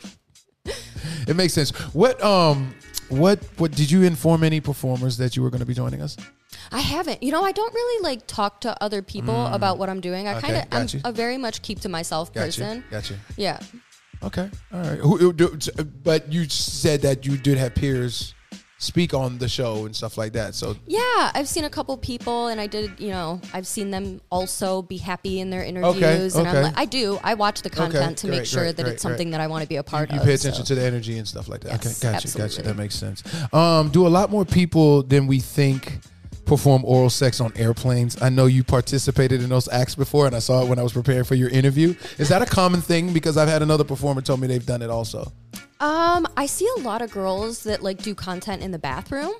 It 1.27 1.35
makes 1.35 1.53
sense. 1.53 1.71
What 1.93 2.21
um 2.23 2.75
what 3.09 3.39
what 3.57 3.71
did 3.71 3.89
you 3.89 4.03
inform 4.03 4.43
any 4.43 4.61
performers 4.61 5.17
that 5.17 5.35
you 5.35 5.41
were 5.41 5.49
going 5.49 5.59
to 5.59 5.65
be 5.65 5.73
joining 5.73 6.01
us? 6.01 6.17
I 6.71 6.79
haven't. 6.79 7.21
You 7.21 7.31
know, 7.31 7.43
I 7.43 7.51
don't 7.51 7.73
really 7.73 8.03
like 8.03 8.25
talk 8.27 8.61
to 8.61 8.81
other 8.81 9.01
people 9.01 9.47
about 9.47 9.77
what 9.77 9.89
I'm 9.89 10.01
doing. 10.01 10.27
I 10.27 10.33
Mm. 10.33 10.37
Okay, 10.37 10.47
kind 10.47 10.57
of 10.57 10.65
I'm 10.71 10.87
you. 10.89 11.01
a 11.03 11.11
very 11.11 11.37
much 11.37 11.61
keep 11.61 11.81
to 11.81 11.89
myself 11.89 12.33
person. 12.33 12.83
Gotcha. 12.89 13.15
Yeah. 13.37 13.59
Okay. 14.23 14.49
All 14.73 14.79
right. 14.81 15.35
Do- 15.35 15.57
but 16.03 16.31
you 16.31 16.47
said 16.47 17.01
that 17.01 17.25
you 17.25 17.37
did 17.37 17.57
have 17.57 17.75
peers 17.75 18.33
speak 18.77 19.13
on 19.13 19.37
the 19.37 19.47
show 19.47 19.85
and 19.85 19.95
stuff 19.95 20.17
like 20.17 20.33
that. 20.33 20.55
So 20.55 20.75
Yeah, 20.87 21.31
I've 21.33 21.47
seen 21.47 21.65
a 21.65 21.69
couple 21.69 21.95
people, 21.97 22.47
and 22.47 22.59
I 22.59 22.67
did. 22.67 22.99
You 22.99 23.09
know, 23.09 23.41
I've 23.53 23.67
seen 23.67 23.91
them 23.91 24.21
also 24.31 24.81
be 24.81 24.97
happy 24.97 25.39
in 25.39 25.49
their 25.49 25.63
interviews, 25.63 26.35
and 26.35 26.47
okay. 26.47 26.57
I'm 26.57 26.63
like, 26.63 26.77
I 26.77 26.85
do. 26.85 27.19
I 27.23 27.35
watch 27.35 27.61
the 27.61 27.69
content 27.69 28.17
to 28.19 28.27
make 28.27 28.45
sure 28.45 28.63
great, 28.63 28.77
that 28.77 28.83
great, 28.83 28.93
it's 28.93 29.03
something 29.03 29.31
that 29.31 29.41
I 29.41 29.47
want 29.47 29.63
to 29.63 29.69
be 29.69 29.75
a 29.75 29.83
part 29.83 30.09
you 30.09 30.17
of. 30.17 30.23
You 30.23 30.27
pay 30.29 30.33
attention 30.33 30.65
so. 30.65 30.73
to 30.73 30.79
the 30.79 30.85
energy 30.85 31.17
and 31.17 31.27
stuff 31.27 31.47
like 31.47 31.61
that. 31.61 31.83
Yes, 31.83 32.03
okay, 32.03 32.13
gotcha, 32.13 32.37
gotcha. 32.37 32.61
That 32.63 32.75
makes 32.77 32.95
sense. 32.95 33.23
Um, 33.53 33.89
do 33.89 34.07
a 34.07 34.09
lot 34.09 34.31
more 34.31 34.45
people 34.45 35.03
than 35.03 35.27
we 35.27 35.39
think 35.39 35.99
perform 36.51 36.83
oral 36.83 37.09
sex 37.09 37.39
on 37.39 37.53
airplanes? 37.55 38.21
I 38.21 38.27
know 38.27 38.45
you 38.45 38.61
participated 38.61 39.41
in 39.41 39.47
those 39.47 39.69
acts 39.69 39.95
before, 39.95 40.27
and 40.27 40.35
I 40.35 40.39
saw 40.39 40.61
it 40.61 40.67
when 40.67 40.79
I 40.79 40.83
was 40.83 40.91
preparing 40.91 41.23
for 41.23 41.35
your 41.35 41.47
interview. 41.47 41.95
Is 42.17 42.27
that 42.27 42.41
a 42.41 42.45
common 42.45 42.81
thing? 42.81 43.13
Because 43.13 43.37
I've 43.37 43.47
had 43.47 43.61
another 43.61 43.85
performer 43.85 44.19
tell 44.19 44.35
me 44.35 44.47
they've 44.47 44.65
done 44.65 44.81
it 44.81 44.89
also. 44.89 45.31
Um, 45.79 46.27
I 46.35 46.47
see 46.47 46.67
a 46.77 46.81
lot 46.81 47.01
of 47.01 47.09
girls 47.09 47.63
that 47.63 47.81
like 47.81 47.99
do 47.99 48.13
content 48.13 48.61
in 48.61 48.71
the 48.71 48.79
bathroom 48.79 49.31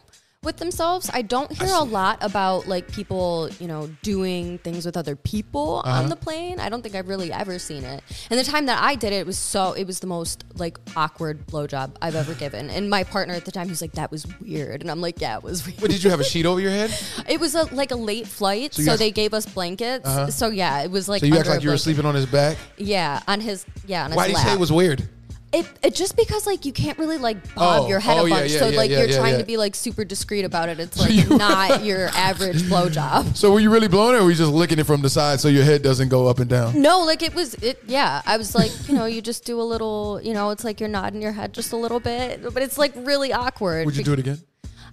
with 0.43 0.58
themselves. 0.58 1.08
I 1.13 1.21
don't 1.21 1.51
hear 1.51 1.69
a 1.71 1.84
lot 1.84 2.17
about 2.21 2.67
like 2.67 2.91
people, 2.91 3.47
you 3.60 3.67
know, 3.67 3.88
doing 4.01 4.58
things 4.60 4.88
with 4.88 4.97
other 4.97 5.15
people 5.15 5.84
Uh-huh. 5.86 6.01
on 6.01 6.10
the 6.10 6.15
plane. 6.15 6.60
I 6.60 6.67
don't 6.67 6.82
think 6.82 6.95
I've 6.95 7.08
really 7.08 7.32
ever 7.32 7.60
seen 7.60 7.84
it. 7.84 8.04
And 8.32 8.39
the 8.39 8.43
time 8.43 8.65
that 8.65 8.82
I 8.82 8.95
did 8.95 9.13
it, 9.13 9.17
it 9.17 9.27
was 9.27 9.38
so 9.38 9.73
it 9.73 9.86
was 9.86 9.99
the 9.99 10.08
most 10.08 10.43
like 10.56 10.80
awkward 10.95 11.45
blowjob 11.45 11.91
I've 12.01 12.15
ever 12.15 12.34
given. 12.34 12.71
And 12.71 12.89
my 12.89 13.04
partner 13.04 13.36
at 13.36 13.45
the 13.45 13.51
time, 13.51 13.69
he's 13.69 13.82
like, 13.84 13.91
"That 13.91 14.10
was 14.10 14.25
weird," 14.39 14.82
and 14.82 14.89
I'm 14.89 14.99
like, 14.99 15.21
"Yeah, 15.21 15.38
it 15.38 15.43
was 15.43 15.63
weird." 15.63 15.80
But 15.80 15.91
did 15.91 16.04
you 16.04 16.10
have 16.10 16.19
a 16.19 16.23
sheet 16.23 16.47
over 16.47 16.60
your 16.60 16.71
head? 16.71 16.91
It 17.30 17.39
was 17.39 17.54
a 17.54 17.63
like 17.75 17.91
a 17.91 17.95
late 17.95 18.25
flight, 18.27 18.75
you 18.80 18.84
so, 18.84 18.97
they 18.97 19.12
gave 19.12 19.36
us 19.36 19.45
blankets. 19.45 20.10
So 20.36 20.47
yeah, 20.49 20.82
it 20.82 20.89
was 20.89 21.08
like 21.08 21.19
So 21.19 21.27
you 21.27 21.38
act 21.38 21.49
like 21.49 21.62
you 21.62 21.69
were 21.69 21.77
sleeping 21.77 22.06
on 22.06 22.15
his 22.15 22.25
back? 22.25 22.58
Yeah, 22.77 23.21
on 23.27 23.41
his 23.41 23.63
yeah 23.86 24.06
on 24.06 24.10
his 24.10 24.17
Why 24.17 24.27
did 24.27 24.38
you 24.38 24.41
say 24.43 24.54
it 24.54 24.60
was 24.60 24.71
weird? 24.71 25.08
It, 25.54 25.68
it 25.84 25.96
just 25.96 26.16
because 26.16 26.48
like 26.48 26.66
you 26.66 26.72
can't 26.72 26.98
really 26.98 27.18
like 27.18 27.56
bob 27.56 27.84
Oh, 27.84 27.88
your 27.90 28.00
head 28.00 28.18
oh, 28.20 28.26
a 28.26 28.30
yeah, 28.30 28.36
bunch, 28.36 28.52
yeah, 28.52 28.60
so 28.60 28.70
yeah, 28.70 28.78
like 28.78 28.90
yeah, 28.90 29.00
you're 29.00 29.10
yeah, 29.10 29.18
trying 29.18 29.34
yeah. 29.34 29.40
to 29.40 29.46
be 29.46 29.58
like 29.58 29.76
super 29.76 30.06
discreet 30.06 30.46
about 30.46 30.70
it. 30.70 30.80
It's 30.80 30.98
like 31.00 31.30
not 31.30 31.84
your 31.84 32.08
average 32.10 32.64
blowjob. 32.64 33.36
So 33.42 33.52
were 33.52 33.60
you 33.60 33.70
really 33.72 33.88
blowing 33.88 34.16
it, 34.16 34.20
or 34.20 34.24
were 34.24 34.30
you 34.30 34.38
just 34.38 34.52
licking 34.52 34.80
it 34.80 34.86
from 34.86 35.02
the 35.02 35.10
side 35.10 35.40
so 35.40 35.48
your 35.48 35.64
head 35.64 35.82
doesn't 35.82 36.10
go 36.10 36.28
up 36.28 36.40
and 36.40 36.50
down? 36.50 36.82
No, 36.82 37.02
like 37.02 37.22
it 37.22 37.34
was 37.34 37.56
it. 37.56 37.84
Yeah, 37.86 38.22
I 38.26 38.38
was 38.38 38.56
like, 38.56 38.72
you 38.88 38.96
know, 38.96 39.06
you 39.06 39.22
just 39.22 39.44
do 39.44 39.60
a 39.60 39.64
little, 39.64 40.22
you 40.24 40.34
know, 40.34 40.52
it's 40.52 40.64
like 40.64 40.80
you're 40.80 40.90
nodding 40.90 41.22
your 41.22 41.32
head 41.32 41.54
just 41.54 41.74
a 41.74 41.78
little 41.78 42.00
bit, 42.00 42.42
but 42.54 42.64
it's 42.64 42.78
like 42.78 42.94
really 42.96 43.34
awkward. 43.34 43.86
Would 43.86 43.98
you 43.98 44.04
do 44.04 44.14
it 44.14 44.20
again? 44.20 44.40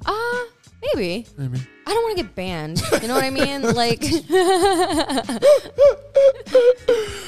Uh 0.07 0.45
maybe. 0.83 1.27
Maybe. 1.37 1.59
I 1.87 1.95
don't 1.95 2.03
want 2.03 2.19
to 2.19 2.25
get 2.25 2.35
banned. 2.35 2.83
You 3.03 3.09
know 3.09 3.15
what 3.15 3.25
I 3.25 3.31
mean? 3.31 3.63
Like, 3.79 4.03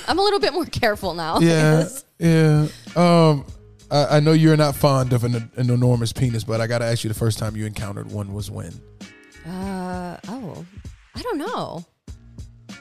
I'm 0.08 0.18
a 0.18 0.22
little 0.22 0.40
bit 0.40 0.52
more 0.52 0.64
careful 0.66 1.14
now. 1.14 1.38
Yeah, 1.38 1.88
yeah. 2.18 2.66
Um, 2.96 3.44
I, 3.90 4.16
I 4.16 4.20
know 4.20 4.32
you're 4.32 4.56
not 4.56 4.74
fond 4.74 5.12
of 5.12 5.24
an, 5.24 5.50
an 5.56 5.70
enormous 5.70 6.12
penis, 6.12 6.44
but 6.44 6.60
I 6.60 6.66
got 6.66 6.78
to 6.78 6.84
ask 6.84 7.04
you: 7.04 7.08
the 7.08 7.14
first 7.14 7.38
time 7.38 7.56
you 7.56 7.66
encountered 7.66 8.10
one 8.10 8.32
was 8.32 8.50
when? 8.50 8.72
Uh 9.46 10.18
oh, 10.28 10.64
I 11.14 11.22
don't 11.22 11.38
know. 11.38 11.84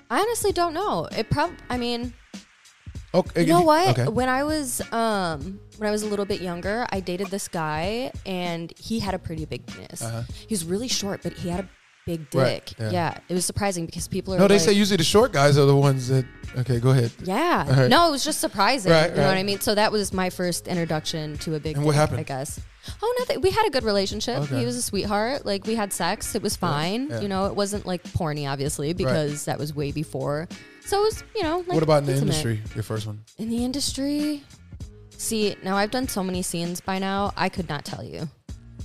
I 0.09 0.19
honestly 0.19 0.51
don't 0.51 0.73
know. 0.73 1.07
It 1.15 1.29
prob. 1.29 1.51
I 1.69 1.77
mean, 1.77 2.13
Okay, 3.13 3.41
you 3.41 3.47
know 3.47 3.61
what? 3.61 3.99
Okay. 3.99 4.07
When 4.07 4.29
I 4.29 4.43
was 4.43 4.81
um 4.91 5.59
when 5.77 5.87
I 5.87 5.91
was 5.91 6.03
a 6.03 6.07
little 6.07 6.25
bit 6.25 6.41
younger, 6.41 6.85
I 6.91 6.99
dated 6.99 7.27
this 7.27 7.47
guy, 7.47 8.11
and 8.25 8.71
he 8.77 8.99
had 8.99 9.13
a 9.13 9.19
pretty 9.19 9.45
big 9.45 9.65
penis. 9.65 10.03
He 10.47 10.53
was 10.53 10.65
really 10.65 10.87
short, 10.87 11.23
but 11.23 11.33
he 11.33 11.49
had 11.49 11.61
a 11.61 11.69
big 12.05 12.29
dick. 12.29 12.39
Uh-huh. 12.39 12.43
Right, 12.43 12.75
yeah. 12.79 12.91
yeah. 12.91 13.19
it 13.27 13.33
was 13.33 13.45
surprising 13.45 13.85
because 13.85 14.07
people 14.07 14.33
are. 14.33 14.39
No, 14.39 14.47
they 14.47 14.55
like, 14.55 14.63
say 14.63 14.73
usually 14.73 14.97
the 14.97 15.03
short 15.03 15.31
guys 15.31 15.57
are 15.57 15.65
the 15.65 15.75
ones 15.75 16.07
that. 16.09 16.25
Okay, 16.57 16.79
go 16.79 16.89
ahead. 16.89 17.11
Yeah. 17.23 17.81
Right. 17.81 17.89
No, 17.89 18.07
it 18.07 18.11
was 18.11 18.23
just 18.23 18.39
surprising. 18.39 18.91
Right, 18.91 19.09
you 19.09 19.17
know 19.17 19.27
what 19.27 19.37
I 19.37 19.43
mean? 19.43 19.59
So 19.59 19.75
that 19.75 19.91
was 19.91 20.11
my 20.13 20.29
first 20.29 20.67
introduction 20.67 21.37
to 21.39 21.55
a 21.55 21.59
big 21.59 21.75
And 21.75 21.85
what 21.85 21.91
dick, 21.91 21.99
happened? 21.99 22.19
I 22.19 22.23
guess. 22.23 22.59
Oh, 23.03 23.15
nothing. 23.19 23.41
We 23.41 23.51
had 23.51 23.67
a 23.67 23.69
good 23.69 23.83
relationship. 23.83 24.39
Okay. 24.39 24.59
He 24.59 24.65
was 24.65 24.75
a 24.75 24.81
sweetheart. 24.81 25.45
Like 25.45 25.67
we 25.67 25.75
had 25.75 25.93
sex. 25.93 26.33
It 26.33 26.41
was 26.41 26.55
fine. 26.55 27.09
yeah. 27.09 27.21
You 27.21 27.27
know, 27.27 27.45
it 27.45 27.55
wasn't 27.55 27.85
like 27.85 28.03
porny, 28.03 28.49
obviously, 28.49 28.93
because 28.93 29.45
that 29.45 29.59
was 29.59 29.75
way 29.75 29.91
before. 29.91 30.47
So 30.89 31.01
it 31.01 31.03
was, 31.03 31.23
you 31.35 31.43
know, 31.43 31.57
like 31.59 31.67
what 31.67 31.83
about 31.83 31.99
in 31.99 32.05
the 32.05 32.13
intimate. 32.13 32.35
industry? 32.43 32.61
Your 32.73 32.81
first 32.81 33.05
one? 33.05 33.23
In 33.37 33.47
the 33.47 33.63
industry, 33.63 34.43
see, 35.11 35.55
now 35.63 35.77
I've 35.77 35.91
done 35.91 36.07
so 36.07 36.23
many 36.23 36.41
scenes 36.41 36.81
by 36.81 36.97
now. 36.97 37.31
I 37.37 37.47
could 37.47 37.69
not 37.69 37.85
tell 37.85 38.03
you. 38.03 38.21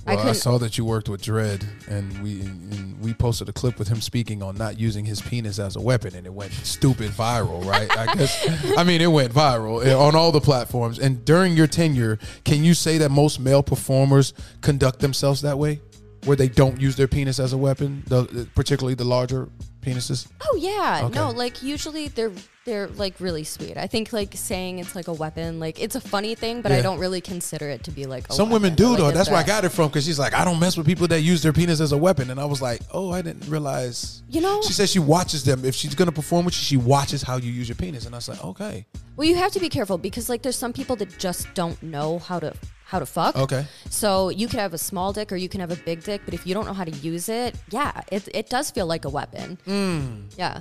I 0.05 0.11
Well, 0.11 0.19
I, 0.19 0.21
couldn't. 0.21 0.35
saw 0.35 0.59
that 0.59 0.77
you 0.77 0.85
worked 0.85 1.09
with 1.09 1.23
Dredd, 1.23 1.65
and 1.87 2.15
we 2.21 2.41
and 2.41 3.01
we 3.01 3.15
posted 3.15 3.49
a 3.49 3.53
clip 3.53 3.79
with 3.79 3.87
him 3.87 4.01
speaking 4.01 4.43
on 4.43 4.55
not 4.55 4.79
using 4.79 5.03
his 5.03 5.19
penis 5.19 5.57
as 5.57 5.77
a 5.77 5.81
weapon, 5.81 6.13
and 6.13 6.27
it 6.27 6.33
went 6.33 6.53
stupid 6.53 7.09
viral, 7.09 7.65
right? 7.65 7.89
I 7.97 8.13
guess. 8.13 8.77
I 8.77 8.83
mean, 8.83 9.01
it 9.01 9.07
went 9.07 9.33
viral 9.33 9.83
eh, 9.83 9.91
on 9.91 10.15
all 10.15 10.31
the 10.31 10.41
platforms. 10.41 10.99
And 10.99 11.25
during 11.25 11.57
your 11.57 11.65
tenure, 11.65 12.19
can 12.43 12.63
you 12.63 12.75
say 12.75 12.99
that 12.99 13.09
most 13.09 13.39
male 13.39 13.63
performers 13.63 14.35
conduct 14.61 14.99
themselves 14.99 15.41
that 15.41 15.57
way, 15.57 15.81
where 16.25 16.37
they 16.37 16.49
don't 16.49 16.79
use 16.79 16.95
their 16.95 17.07
penis 17.07 17.39
as 17.39 17.53
a 17.53 17.57
weapon, 17.57 18.03
the, 18.05 18.47
particularly 18.53 18.93
the 18.93 19.05
larger 19.05 19.49
penises? 19.85 20.27
Oh 20.41 20.57
yeah, 20.59 21.01
Okay. 21.05 21.15
no, 21.17 21.29
like 21.31 21.61
usually 21.63 22.07
they're 22.09 22.31
they're 22.65 22.87
like 22.87 23.19
really 23.19 23.43
sweet. 23.43 23.77
I 23.77 23.85
think 23.85 24.11
like 24.11 24.31
saying 24.35 24.79
it's 24.79 24.95
like 24.95 25.07
a 25.07 25.13
weapon, 25.13 25.59
like 25.59 25.79
it's 25.79 25.95
a 25.95 26.01
funny 26.01 26.33
thing, 26.33 26.63
but 26.63 26.71
Yeah. 26.71 26.79
I 26.79 26.81
don't 26.81 26.97
really 26.97 27.21
consider 27.21 27.69
it 27.69 27.83
to 27.83 27.91
be 27.91 28.05
like. 28.05 28.27
A 28.29 28.33
Some 28.33 28.49
women 28.49 28.73
do 28.73 28.89
like, 28.89 28.97
though. 28.97 29.11
That's 29.11 29.29
where 29.29 29.37
I 29.37 29.43
got 29.43 29.65
it 29.65 29.69
from 29.69 29.89
because 29.89 30.03
she's 30.05 30.17
like, 30.17 30.33
I 30.33 30.43
don't 30.43 30.59
mess 30.59 30.75
with 30.75 30.87
people 30.87 31.07
that 31.09 31.21
use 31.21 31.43
their 31.43 31.53
penis 31.53 31.79
as 31.79 31.91
a 31.91 31.97
weapon, 31.97 32.31
and 32.31 32.39
I 32.39 32.45
was 32.45 32.63
like, 32.63 32.81
oh, 32.91 33.11
I 33.11 33.21
didn't 33.21 33.47
realize. 33.47 34.23
You 34.29 34.41
know- 34.41 34.61
she 34.63 34.73
says 34.73 34.89
she 34.89 34.97
watches 34.99 35.43
them. 35.43 35.63
If 35.63 35.75
she's 35.75 35.93
gonna 35.93 36.11
perform 36.11 36.45
with 36.45 36.55
you, 36.55 36.63
she 36.63 36.77
watches 36.77 37.21
how 37.21 37.37
you 37.37 37.51
use 37.51 37.69
your 37.69 37.75
penis, 37.75 38.05
and 38.07 38.15
I 38.15 38.17
was 38.17 38.27
like, 38.29 38.43
okay, 38.43 38.85
Well, 39.15 39.27
you 39.27 39.35
have 39.35 39.51
to 39.51 39.59
be 39.59 39.69
careful 39.69 39.97
because 39.99 40.27
like 40.27 40.41
there's 40.41 40.57
some 40.57 40.73
people 40.73 40.95
that 40.97 41.17
just 41.19 41.53
don't 41.53 41.81
know 41.83 42.17
how 42.19 42.39
to 42.39 42.53
how 42.87 42.99
to 42.99 43.05
fuck. 43.05 43.35
Okay. 43.35 43.65
So 43.89 44.29
you 44.29 44.47
could 44.47 44.59
have 44.59 44.73
a 44.73 44.77
small 44.77 45.11
dick 45.11 45.31
or 45.31 45.35
you 45.35 45.49
can 45.49 45.59
have 45.59 45.71
a 45.71 45.75
big 45.75 46.03
dick, 46.03 46.21
but 46.23 46.33
if 46.35 46.45
you 46.45 46.53
don't 46.53 46.65
know 46.67 46.73
how 46.73 46.83
to 46.83 46.91
use 46.91 47.29
it, 47.29 47.55
yeah, 47.71 48.01
it, 48.11 48.29
it 48.33 48.47
does 48.49 48.69
feel 48.69 48.85
like 48.85 49.05
a 49.05 49.09
weapon. 49.09 49.57
Mm. 49.65 50.31
Yeah. 50.37 50.59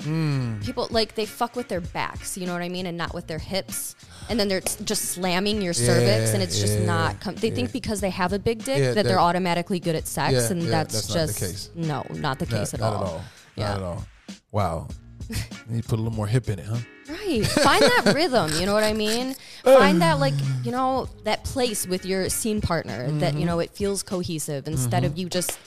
People 0.65 0.89
like 0.91 1.15
they 1.17 1.27
fuck 1.27 1.55
with 1.55 1.69
their 1.69 1.83
backs, 1.83 2.39
you 2.39 2.47
know 2.47 2.55
what 2.55 2.63
I 2.63 2.71
mean, 2.71 2.87
and 2.87 2.97
not 2.97 3.13
with 3.13 3.27
their 3.27 3.39
hips. 3.39 3.95
And 4.31 4.41
then 4.41 4.49
they're 4.49 4.63
just 4.63 5.05
slamming 5.11 5.61
your 5.61 5.75
cervix, 5.75 6.33
and 6.33 6.43
it's 6.43 6.59
just 6.59 6.81
not. 6.81 7.21
Com- 7.21 7.35
they 7.35 7.51
think 7.51 7.73
because 7.73 8.01
they 8.01 8.09
have 8.11 8.33
a 8.33 8.39
big 8.39 8.65
dick 8.65 8.79
Yeah, 8.79 8.85
that, 8.87 8.95
that- 8.95 9.05
they're 9.05 9.21
automatically 9.21 9.79
good 9.79 9.95
at 9.95 10.07
sex, 10.07 10.33
Yeah, 10.33 10.51
and 10.51 10.63
yeah, 10.63 10.71
that's, 10.71 10.93
that's 11.09 11.13
just 11.13 11.39
case. 11.41 11.71
no, 11.75 12.07
not 12.15 12.39
the 12.39 12.47
case 12.47 12.73
not, 12.73 12.75
at, 12.75 12.81
not 12.81 12.93
all. 12.95 13.05
at 13.05 13.09
all, 13.11 13.25
Yeah. 13.57 13.69
not 13.69 13.77
at 13.77 13.83
all. 13.83 14.05
Wow, 14.51 14.89
you 15.71 15.83
put 15.83 15.93
a 15.99 16.03
little 16.03 16.11
more 16.17 16.27
hip 16.27 16.49
in 16.49 16.59
it, 16.59 16.65
huh? 16.65 16.79
Right. 17.09 17.45
Find 17.47 17.83
that 17.83 18.13
rhythm, 18.15 18.51
you 18.59 18.67
know 18.67 18.73
what 18.75 18.85
I 18.85 18.93
mean? 18.95 19.35
Find 19.63 20.01
that 20.03 20.19
like, 20.21 20.35
you 20.63 20.71
know, 20.73 21.09
that 21.25 21.45
place 21.45 21.87
with 21.87 22.05
your 22.07 22.29
scene 22.29 22.61
partner 22.61 23.11
that, 23.19 23.33
Mm-hmm. 23.33 23.39
you 23.41 23.47
know, 23.47 23.59
it 23.61 23.71
feels 23.71 24.03
cohesive 24.03 24.67
instead 24.69 25.05
of 25.05 25.19
you 25.19 25.29
just, 25.29 25.59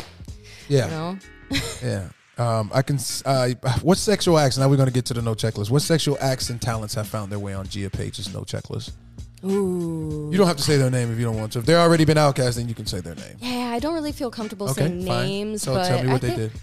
Yeah, 0.68 0.86
you 0.86 0.92
know. 0.92 1.18
yeah. 1.84 2.10
Um, 2.40 2.70
I 2.74 2.82
can. 2.84 2.98
s- 2.98 3.24
Uh, 3.26 3.50
what 3.82 3.98
sexual 3.98 4.38
acts? 4.38 4.58
Now 4.60 4.70
we're 4.70 4.78
gonna 4.78 4.92
get 4.92 5.06
to 5.06 5.14
the 5.16 5.22
no 5.24 5.34
checklist. 5.34 5.72
What 5.72 5.82
sexual 5.82 6.18
acts 6.22 6.50
and 6.52 6.62
talents 6.62 6.94
have 6.94 7.08
found 7.08 7.32
their 7.32 7.40
way 7.40 7.54
on 7.56 7.68
Gia 7.68 7.90
Paige's 7.90 8.32
no 8.32 8.42
checklist? 8.42 8.92
Ooh. 9.44 10.30
You 10.32 10.38
don't 10.38 10.46
have 10.48 10.58
to 10.58 10.64
say 10.64 10.78
their 10.78 10.90
name 10.92 11.12
if 11.12 11.18
you 11.18 11.26
don't 11.26 11.38
want 11.38 11.54
to. 11.54 11.60
If 11.60 11.66
they've 11.66 11.76
already 11.78 12.06
been 12.06 12.18
outcast, 12.18 12.58
then 12.58 12.68
you 12.68 12.76
can 12.76 12.86
say 12.86 13.00
their 13.00 13.16
name. 13.16 13.38
Yeah, 13.40 13.70
I 13.72 13.80
don't 13.80 13.94
really 13.96 14.12
feel 14.12 14.30
comfortable 14.30 14.70
Okay, 14.70 14.82
saying 14.88 15.06
fine. 15.06 15.26
names, 15.28 15.62
So 15.64 15.74
but 15.76 15.88
tell 15.88 16.04
me 16.04 16.10
I 16.10 16.14
what 16.14 16.22
they 16.22 16.28
think- 16.30 16.54
did. 16.54 16.62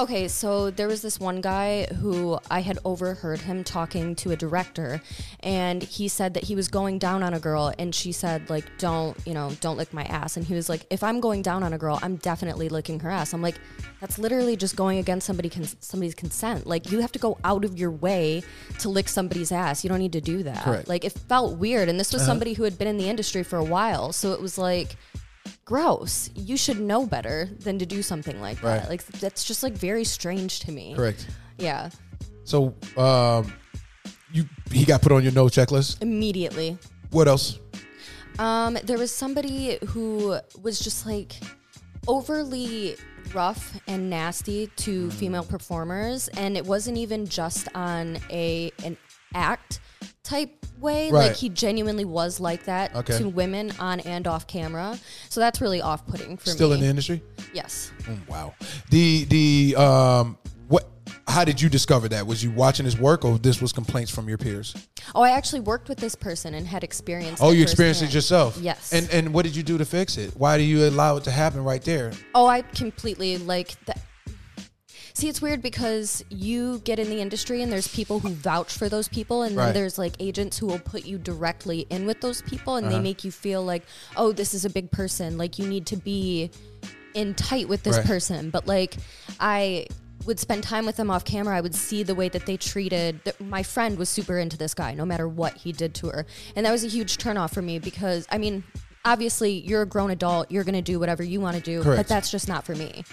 Okay, 0.00 0.28
so 0.28 0.70
there 0.70 0.86
was 0.86 1.02
this 1.02 1.18
one 1.18 1.40
guy 1.40 1.86
who 1.86 2.38
I 2.48 2.60
had 2.60 2.78
overheard 2.84 3.40
him 3.40 3.64
talking 3.64 4.14
to 4.16 4.30
a 4.30 4.36
director, 4.36 5.02
and 5.40 5.82
he 5.82 6.06
said 6.06 6.34
that 6.34 6.44
he 6.44 6.54
was 6.54 6.68
going 6.68 7.00
down 7.00 7.24
on 7.24 7.34
a 7.34 7.40
girl, 7.40 7.74
and 7.80 7.92
she 7.92 8.12
said 8.12 8.48
like, 8.48 8.64
"Don't, 8.78 9.16
you 9.26 9.34
know, 9.34 9.50
don't 9.60 9.76
lick 9.76 9.92
my 9.92 10.04
ass." 10.04 10.36
And 10.36 10.46
he 10.46 10.54
was 10.54 10.68
like, 10.68 10.86
"If 10.88 11.02
I'm 11.02 11.18
going 11.18 11.42
down 11.42 11.64
on 11.64 11.72
a 11.72 11.78
girl, 11.78 11.98
I'm 12.00 12.14
definitely 12.14 12.68
licking 12.68 13.00
her 13.00 13.10
ass." 13.10 13.32
I'm 13.32 13.42
like, 13.42 13.56
"That's 14.00 14.20
literally 14.20 14.54
just 14.54 14.76
going 14.76 14.98
against 14.98 15.26
somebody 15.26 15.50
cons- 15.50 15.74
somebody's 15.80 16.14
consent. 16.14 16.64
Like, 16.64 16.92
you 16.92 17.00
have 17.00 17.10
to 17.12 17.18
go 17.18 17.36
out 17.42 17.64
of 17.64 17.76
your 17.76 17.90
way 17.90 18.44
to 18.78 18.88
lick 18.88 19.08
somebody's 19.08 19.50
ass. 19.50 19.82
You 19.82 19.90
don't 19.90 19.98
need 19.98 20.12
to 20.12 20.20
do 20.20 20.44
that. 20.44 20.62
Correct. 20.62 20.86
Like, 20.86 21.04
it 21.04 21.12
felt 21.12 21.58
weird, 21.58 21.88
and 21.88 21.98
this 21.98 22.12
was 22.12 22.22
uh-huh. 22.22 22.30
somebody 22.30 22.52
who 22.52 22.62
had 22.62 22.78
been 22.78 22.86
in 22.86 22.98
the 22.98 23.08
industry 23.08 23.42
for 23.42 23.56
a 23.56 23.64
while, 23.64 24.12
so 24.12 24.32
it 24.32 24.40
was 24.40 24.58
like 24.58 24.94
gross. 25.68 26.30
You 26.34 26.56
should 26.56 26.80
know 26.80 27.04
better 27.04 27.46
than 27.60 27.78
to 27.78 27.84
do 27.84 28.02
something 28.02 28.40
like 28.40 28.58
that. 28.62 28.80
Right. 28.80 28.88
Like 28.88 29.06
that's 29.06 29.44
just 29.44 29.62
like 29.62 29.74
very 29.74 30.02
strange 30.02 30.60
to 30.60 30.72
me. 30.72 30.94
Correct. 30.94 31.28
Yeah. 31.58 31.90
So, 32.44 32.74
um, 32.96 33.52
you 34.32 34.46
he 34.72 34.86
got 34.86 35.02
put 35.02 35.12
on 35.12 35.22
your 35.22 35.32
no 35.32 35.44
checklist. 35.44 36.00
Immediately. 36.00 36.78
What 37.10 37.28
else? 37.28 37.58
Um, 38.38 38.78
there 38.82 38.96
was 38.96 39.12
somebody 39.14 39.78
who 39.88 40.38
was 40.62 40.78
just 40.78 41.04
like 41.04 41.34
overly 42.06 42.96
rough 43.34 43.78
and 43.86 44.08
nasty 44.08 44.68
to 44.76 45.10
female 45.10 45.44
performers, 45.44 46.28
and 46.28 46.56
it 46.56 46.64
wasn't 46.64 46.96
even 46.96 47.26
just 47.26 47.68
on 47.74 48.18
a 48.30 48.72
an 48.84 48.96
act 49.34 49.80
type 50.28 50.66
way. 50.78 51.10
Right. 51.10 51.28
Like 51.28 51.36
he 51.36 51.48
genuinely 51.48 52.04
was 52.04 52.38
like 52.38 52.64
that 52.64 52.94
Okay. 52.94 53.18
to 53.18 53.28
women 53.28 53.72
on 53.80 54.00
and 54.00 54.26
off 54.26 54.46
camera. 54.46 54.98
So 55.28 55.40
that's 55.40 55.60
really 55.60 55.80
off 55.80 56.06
putting 56.06 56.36
for 56.36 56.50
Still 56.50 56.68
me. 56.68 56.74
in 56.76 56.80
the 56.82 56.86
industry? 56.86 57.22
yes. 57.52 57.90
Mm, 58.02 58.28
wow. 58.28 58.54
The 58.90 59.24
the 59.24 59.76
um 59.76 60.38
what? 60.68 60.86
How 61.26 61.44
did 61.44 61.60
you 61.60 61.68
discover 61.68 62.08
that? 62.08 62.26
Was 62.26 62.42
you 62.44 62.50
watching 62.50 62.84
his 62.84 62.98
work, 62.98 63.24
or 63.24 63.38
this 63.38 63.60
was 63.60 63.72
complaints 63.72 64.10
from 64.10 64.28
your 64.28 64.38
peers? 64.38 64.74
Oh, 65.14 65.22
I 65.22 65.30
actually 65.30 65.60
worked 65.60 65.88
with 65.88 65.98
this 65.98 66.14
person 66.14 66.54
and 66.54 66.66
had 66.66 66.84
experience. 66.84 67.38
Oh, 67.42 67.50
you 67.50 67.62
experienced 67.62 68.02
it 68.02 68.12
yourself. 68.14 68.58
Yes. 68.60 68.92
And 68.92 69.10
and 69.10 69.32
what 69.34 69.44
did 69.44 69.56
you 69.56 69.62
do 69.62 69.78
to 69.78 69.84
fix 69.84 70.16
it? 70.18 70.34
Why 70.36 70.58
do 70.58 70.62
you 70.64 70.86
allow 70.88 71.16
it 71.16 71.24
to 71.24 71.30
happen 71.30 71.64
right 71.64 71.82
there? 71.82 72.12
Oh, 72.34 72.46
I 72.46 72.62
completely 72.62 73.38
like 73.38 73.82
that. 73.86 74.00
See, 75.18 75.28
it's 75.28 75.42
weird 75.42 75.62
because 75.62 76.24
you 76.30 76.78
get 76.84 77.00
in 77.00 77.10
the 77.10 77.20
industry 77.20 77.60
and 77.60 77.72
there's 77.72 77.88
people 77.88 78.20
who 78.20 78.28
vouch 78.28 78.72
for 78.72 78.88
those 78.88 79.08
people, 79.08 79.42
and 79.42 79.56
Right. 79.56 79.64
then 79.64 79.74
there's 79.74 79.98
like 79.98 80.12
agents 80.20 80.56
who 80.56 80.66
will 80.66 80.78
put 80.78 81.04
you 81.04 81.18
directly 81.18 81.88
in 81.90 82.06
with 82.06 82.20
those 82.20 82.40
people, 82.42 82.76
and 82.76 82.86
Uh-huh. 82.86 82.94
they 82.98 83.02
make 83.02 83.24
you 83.24 83.32
feel 83.32 83.64
like, 83.64 83.82
oh, 84.16 84.30
this 84.30 84.54
is 84.54 84.64
a 84.64 84.70
big 84.70 84.92
person. 84.92 85.36
Like 85.36 85.58
you 85.58 85.66
need 85.66 85.86
to 85.86 85.96
be 85.96 86.52
in 87.14 87.34
tight 87.34 87.68
with 87.68 87.82
this 87.82 87.96
Right. 87.96 88.06
person. 88.06 88.50
But 88.50 88.68
like, 88.68 88.96
I 89.40 89.88
would 90.24 90.38
spend 90.38 90.62
time 90.62 90.86
with 90.86 90.94
them 90.94 91.10
off 91.10 91.24
camera. 91.24 91.56
I 91.56 91.62
would 91.62 91.74
see 91.74 92.04
the 92.04 92.14
way 92.14 92.28
that 92.28 92.46
they 92.46 92.56
treated. 92.56 93.24
th- 93.24 93.40
My 93.40 93.64
friend 93.64 93.98
was 93.98 94.08
super 94.08 94.38
into 94.38 94.56
this 94.56 94.72
guy, 94.72 94.94
no 94.94 95.04
matter 95.04 95.26
what 95.26 95.56
he 95.56 95.72
did 95.72 95.94
to 95.94 96.10
her, 96.10 96.26
and 96.54 96.64
that 96.64 96.70
was 96.70 96.84
a 96.84 96.88
huge 96.88 97.16
turnoff 97.18 97.52
for 97.52 97.62
me 97.62 97.80
because 97.80 98.24
I 98.30 98.38
mean. 98.38 98.62
Obviously, 99.04 99.60
you're 99.60 99.82
a 99.82 99.86
grown 99.86 100.10
adult. 100.10 100.50
You're 100.50 100.64
gonna 100.64 100.82
do 100.82 100.98
whatever 100.98 101.22
you 101.22 101.40
want 101.40 101.56
to 101.56 101.62
do, 101.62 101.82
Correct. 101.82 101.96
but 102.00 102.08
that's 102.08 102.30
just 102.30 102.46
not 102.46 102.66
for 102.66 102.74
me. 102.74 103.04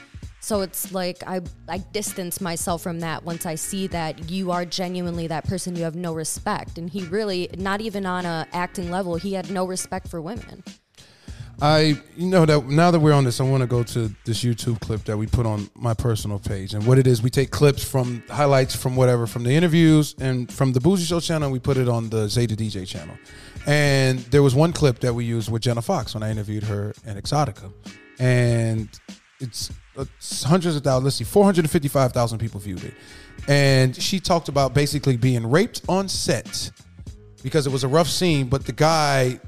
So 0.45 0.61
it's 0.61 0.93
like 0.93 1.23
I 1.25 1.41
I 1.67 1.79
distance 1.79 2.39
myself 2.39 2.83
from 2.83 2.99
that 2.99 3.23
once 3.23 3.47
I 3.47 3.55
see 3.55 3.87
that 3.87 4.29
you 4.29 4.51
are 4.51 4.63
genuinely 4.63 5.25
that 5.25 5.45
person. 5.45 5.75
You 5.75 5.81
have 5.85 5.95
no 5.95 6.13
respect, 6.13 6.77
and 6.77 6.87
he 6.87 7.03
really 7.05 7.49
not 7.57 7.81
even 7.81 8.05
on 8.05 8.27
a 8.27 8.45
acting 8.53 8.91
level. 8.91 9.15
He 9.15 9.33
had 9.33 9.49
no 9.49 9.65
respect 9.65 10.07
for 10.07 10.21
women. 10.21 10.63
I, 11.59 11.99
you 12.15 12.27
know 12.27 12.45
that 12.45 12.67
now 12.67 12.91
that 12.91 12.99
we're 12.99 13.13
on 13.13 13.23
this, 13.23 13.39
I 13.39 13.43
want 13.43 13.61
to 13.61 13.67
go 13.67 13.81
to 13.81 14.13
this 14.25 14.43
YouTube 14.43 14.79
clip 14.81 15.03
that 15.05 15.17
we 15.17 15.25
put 15.25 15.47
on 15.47 15.67
my 15.73 15.95
personal 15.95 16.37
page. 16.37 16.75
And 16.75 16.85
what 16.85 16.99
it 16.99 17.07
is, 17.07 17.23
we 17.23 17.31
take 17.31 17.49
clips 17.49 17.83
from 17.83 18.21
highlights 18.29 18.75
from 18.75 18.95
whatever, 18.95 19.25
from 19.25 19.45
the 19.45 19.51
interviews 19.51 20.13
and 20.19 20.51
from 20.53 20.73
the 20.73 20.79
Bougie 20.79 21.05
Show 21.05 21.21
channel. 21.21 21.49
We 21.49 21.59
put 21.59 21.77
it 21.77 21.89
on 21.89 22.09
the 22.09 22.29
Zeta 22.29 22.55
DJ 22.55 22.85
channel. 22.85 23.17
And 23.65 24.19
there 24.29 24.43
was 24.43 24.53
one 24.53 24.73
clip 24.73 24.99
that 24.99 25.15
we 25.15 25.25
used 25.25 25.49
with 25.49 25.63
Jenna 25.63 25.81
Foxx 25.81 26.13
when 26.13 26.21
I 26.21 26.29
interviewed 26.29 26.65
her 26.65 26.93
in 27.03 27.17
Exxxotica. 27.17 27.73
And 28.19 28.89
it's, 29.39 29.69
it's 29.69 29.71
Uh, 29.97 30.05
hundreds 30.43 30.75
of 30.75 30.83
thousands, 30.83 31.05
let's 31.05 31.15
see, 31.15 31.23
455,000 31.23 32.37
people 32.37 32.59
viewed 32.59 32.83
it. 32.83 32.93
And 33.47 33.95
she 33.95 34.19
talked 34.19 34.49
about 34.49 34.73
basically 34.73 35.17
being 35.17 35.49
raped 35.49 35.81
on 35.87 36.09
set 36.09 36.71
because 37.43 37.67
it 37.67 37.71
was 37.71 37.83
a 37.83 37.87
rough 37.87 38.07
scene, 38.07 38.47
but 38.47 38.65
the 38.65 38.73
guy 38.73 39.39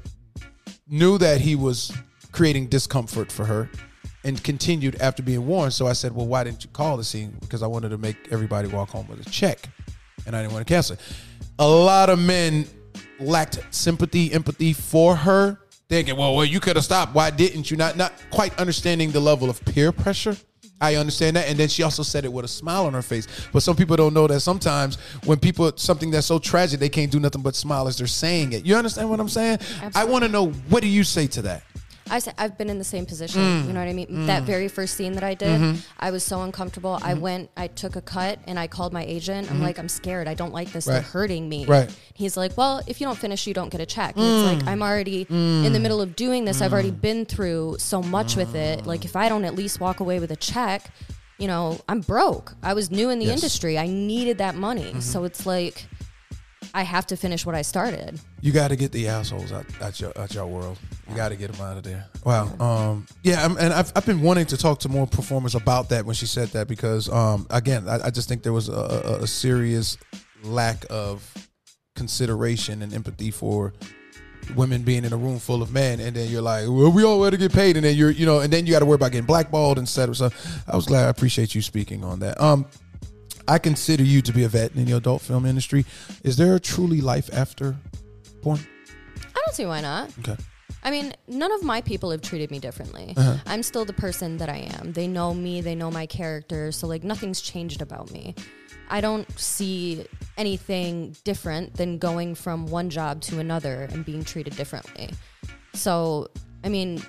knew 0.88 1.18
that 1.18 1.40
he 1.40 1.54
was 1.54 1.92
creating 2.32 2.68
discomfort 2.68 3.30
for 3.30 3.44
her 3.44 3.70
and 4.24 4.42
continued 4.42 5.00
after 5.00 5.22
being 5.22 5.46
warned. 5.46 5.72
So 5.72 5.86
I 5.86 5.92
said, 5.92 6.14
Well, 6.14 6.26
why 6.26 6.44
didn't 6.44 6.64
you 6.64 6.70
call 6.70 6.96
the 6.96 7.04
scene? 7.04 7.36
Because 7.40 7.62
I 7.62 7.66
wanted 7.66 7.90
to 7.90 7.98
make 7.98 8.16
everybody 8.30 8.68
walk 8.68 8.90
home 8.90 9.08
with 9.08 9.26
a 9.26 9.30
check 9.30 9.68
and 10.26 10.36
I 10.36 10.42
didn't 10.42 10.52
want 10.52 10.66
to 10.66 10.72
cancel. 10.72 10.96
A 11.58 11.66
lot 11.66 12.10
of 12.10 12.18
men 12.18 12.66
lacked 13.18 13.60
sympathy, 13.70 14.32
empathy 14.32 14.72
for 14.72 15.16
her, 15.16 15.58
thinking, 15.88 16.16
Well, 16.16 16.34
well, 16.36 16.44
you 16.44 16.60
could 16.60 16.76
have 16.76 16.84
stopped. 16.84 17.14
Why 17.14 17.30
didn't 17.30 17.70
you? 17.70 17.76
Not 17.76 17.96
not 17.96 18.12
quite 18.30 18.58
understanding 18.58 19.10
the 19.10 19.20
level 19.20 19.48
of 19.48 19.64
peer 19.64 19.92
pressure. 19.92 20.36
I 20.80 20.94
understand 20.94 21.34
that. 21.34 21.48
And 21.48 21.58
then 21.58 21.68
she 21.68 21.82
also 21.82 22.04
said 22.04 22.24
it 22.24 22.32
with 22.32 22.44
a 22.44 22.48
smile 22.48 22.86
on 22.86 22.94
her 22.94 23.02
face. 23.02 23.26
But 23.52 23.64
some 23.64 23.74
people 23.74 23.96
don't 23.96 24.14
know 24.14 24.28
that 24.28 24.40
sometimes 24.40 24.96
when 25.24 25.38
people 25.40 25.72
something 25.76 26.10
that's 26.12 26.26
so 26.28 26.38
tragic, 26.38 26.78
they 26.78 26.88
can't 26.88 27.10
do 27.10 27.18
nothing 27.18 27.42
but 27.42 27.56
smile 27.56 27.88
as 27.88 27.98
they're 27.98 28.06
saying 28.06 28.52
it. 28.52 28.64
You 28.64 28.76
understand 28.76 29.10
what 29.10 29.18
I'm 29.18 29.28
saying? 29.28 29.58
I 29.96 30.04
want 30.04 30.22
to 30.22 30.28
know 30.28 30.50
what 30.68 30.82
do 30.82 30.88
you 30.88 31.02
say 31.02 31.26
to 31.28 31.42
that? 31.42 31.64
I 32.10 32.18
say, 32.18 32.32
I've 32.38 32.56
been 32.58 32.70
in 32.70 32.78
the 32.78 32.84
same 32.84 33.06
position. 33.06 33.40
Mm. 33.40 33.66
You 33.66 33.72
know 33.72 33.80
what 33.80 33.88
I 33.88 33.92
mean? 33.92 34.06
Mm. 34.06 34.26
That 34.26 34.42
very 34.44 34.68
first 34.68 34.94
scene 34.94 35.12
that 35.14 35.24
I 35.24 35.34
did, 35.34 35.60
mm-hmm. 35.60 35.80
I 35.98 36.10
was 36.10 36.24
so 36.24 36.42
uncomfortable. 36.42 36.98
I 37.02 37.12
mm-hmm. 37.12 37.20
went, 37.20 37.50
I 37.56 37.66
took 37.66 37.96
a 37.96 38.02
cut, 38.02 38.38
and 38.46 38.58
I 38.58 38.66
called 38.66 38.92
my 38.92 39.04
agent. 39.04 39.48
I'm 39.48 39.56
mm-hmm. 39.56 39.64
like, 39.64 39.78
I'm 39.78 39.88
scared. 39.88 40.28
I 40.28 40.34
don't 40.34 40.52
like 40.52 40.72
this. 40.72 40.84
They're 40.86 41.00
hurting 41.00 41.48
me. 41.48 41.66
Right. 41.66 41.94
He's 42.14 42.36
like, 42.36 42.56
Well, 42.56 42.82
if 42.86 43.00
you 43.00 43.06
don't 43.06 43.18
finish, 43.18 43.46
you 43.46 43.54
don't 43.54 43.70
get 43.70 43.80
a 43.80 43.86
check. 43.86 44.16
And 44.16 44.24
it's 44.24 44.54
like 44.54 44.64
mm. 44.64 44.72
I'm 44.72 44.82
already 44.82 45.22
in 45.28 45.72
the 45.72 45.78
mm. 45.78 45.82
middle 45.82 46.00
of 46.00 46.16
doing 46.16 46.44
this. 46.44 46.60
I've 46.60 46.72
already 46.72 46.90
been 46.90 47.24
through 47.24 47.76
so 47.78 48.02
much 48.02 48.36
with 48.36 48.54
it. 48.54 48.86
Like 48.86 49.04
if 49.04 49.16
I 49.16 49.28
don't 49.28 49.44
at 49.44 49.54
least 49.54 49.80
walk 49.80 50.00
away 50.00 50.18
with 50.18 50.30
a 50.30 50.36
check, 50.36 50.90
you 51.38 51.46
know, 51.46 51.80
I'm 51.88 52.00
broke. 52.00 52.54
I 52.62 52.74
was 52.74 52.90
new 52.90 53.10
in 53.10 53.18
the 53.18 53.26
Yes. 53.26 53.36
industry. 53.36 53.78
I 53.78 53.86
needed 53.86 54.38
that 54.38 54.56
money. 54.56 55.00
So 55.00 55.24
it's 55.24 55.46
like 55.46 55.86
I 56.74 56.82
have 56.82 57.06
to 57.08 57.16
finish 57.16 57.46
what 57.46 57.54
I 57.54 57.62
started. 57.62 58.20
You 58.40 58.52
got 58.52 58.68
to 58.68 58.76
get 58.76 58.92
the 58.92 59.08
assholes 59.08 59.52
out, 59.52 59.66
out 59.80 60.00
your 60.00 60.12
out 60.18 60.34
your 60.34 60.46
world. 60.46 60.78
You 61.08 61.16
got 61.16 61.30
to 61.30 61.36
get 61.36 61.52
them 61.52 61.64
out 61.64 61.76
of 61.76 61.82
there. 61.82 62.06
Wow. 62.24 62.46
Um. 62.58 63.06
Yeah. 63.22 63.44
I'm, 63.44 63.56
and 63.56 63.72
I've, 63.72 63.92
I've 63.96 64.06
been 64.06 64.22
wanting 64.22 64.46
to 64.46 64.56
talk 64.56 64.80
to 64.80 64.88
more 64.88 65.06
performers 65.06 65.54
about 65.54 65.88
that 65.90 66.04
when 66.04 66.14
she 66.14 66.26
said 66.26 66.48
that 66.48 66.68
because 66.68 67.08
um 67.08 67.46
again 67.50 67.88
I, 67.88 68.06
I 68.06 68.10
just 68.10 68.28
think 68.28 68.42
there 68.42 68.52
was 68.52 68.68
a, 68.68 69.18
a, 69.22 69.26
serious 69.26 69.96
lack 70.42 70.84
of 70.90 71.32
consideration 71.96 72.82
and 72.82 72.94
empathy 72.94 73.30
for 73.30 73.72
women 74.54 74.82
being 74.82 75.04
in 75.04 75.12
a 75.12 75.16
room 75.16 75.38
full 75.38 75.62
of 75.62 75.72
men 75.72 76.00
and 76.00 76.16
then 76.16 76.30
you're 76.30 76.42
like 76.42 76.64
well 76.66 76.90
we 76.90 77.04
all 77.04 77.18
want 77.18 77.32
to 77.32 77.38
get 77.38 77.52
paid 77.52 77.76
and 77.76 77.84
then 77.84 77.96
you're 77.96 78.10
you 78.10 78.24
know 78.24 78.40
and 78.40 78.52
then 78.52 78.66
you 78.66 78.72
got 78.72 78.78
to 78.78 78.86
worry 78.86 78.94
about 78.94 79.12
getting 79.12 79.26
blackballed 79.26 79.78
and 79.78 79.88
of 79.98 80.16
so 80.16 80.30
I 80.66 80.76
was 80.76 80.86
glad 80.86 81.06
I 81.06 81.08
appreciate 81.08 81.54
you 81.54 81.60
speaking 81.60 82.04
on 82.04 82.20
that 82.20 82.40
um 82.40 82.66
I 83.48 83.58
consider 83.58 84.02
you 84.02 84.22
to 84.22 84.32
be 84.32 84.44
a 84.44 84.48
vet 84.48 84.74
in 84.74 84.84
the 84.84 84.96
adult 84.96 85.22
film 85.22 85.46
industry 85.46 85.84
is 86.22 86.36
there 86.36 86.54
a 86.54 86.60
truly 86.60 87.00
life 87.00 87.30
after 87.32 87.76
porn 88.42 88.60
I 89.16 89.40
don't 89.44 89.54
see 89.54 89.66
why 89.66 89.80
not. 89.80 90.10
okay 90.20 90.36
I 90.82 90.90
mean, 90.90 91.12
none 91.26 91.50
of 91.52 91.62
my 91.62 91.80
people 91.80 92.10
have 92.12 92.22
treated 92.22 92.50
me 92.50 92.60
differently. 92.60 93.12
Uh-huh. 93.16 93.36
I'm 93.46 93.62
still 93.62 93.84
the 93.84 93.92
person 93.92 94.36
that 94.36 94.48
I 94.48 94.68
am. 94.78 94.92
They 94.92 95.08
know 95.08 95.34
me, 95.34 95.60
they 95.60 95.74
know 95.74 95.90
my 95.90 96.06
character, 96.06 96.70
so 96.72 96.86
like 96.86 97.02
nothing's 97.02 97.40
changed 97.40 97.82
about 97.82 98.10
me. 98.12 98.34
I 98.88 99.00
don't 99.00 99.30
see 99.38 100.06
anything 100.36 101.16
different 101.24 101.74
than 101.74 101.98
going 101.98 102.34
from 102.34 102.66
one 102.66 102.90
job 102.90 103.20
to 103.22 103.38
another 103.38 103.88
and 103.90 104.04
being 104.04 104.24
treated 104.24 104.56
differently. 104.56 105.10
So, 105.74 106.28
I 106.64 106.68
mean, 106.68 107.02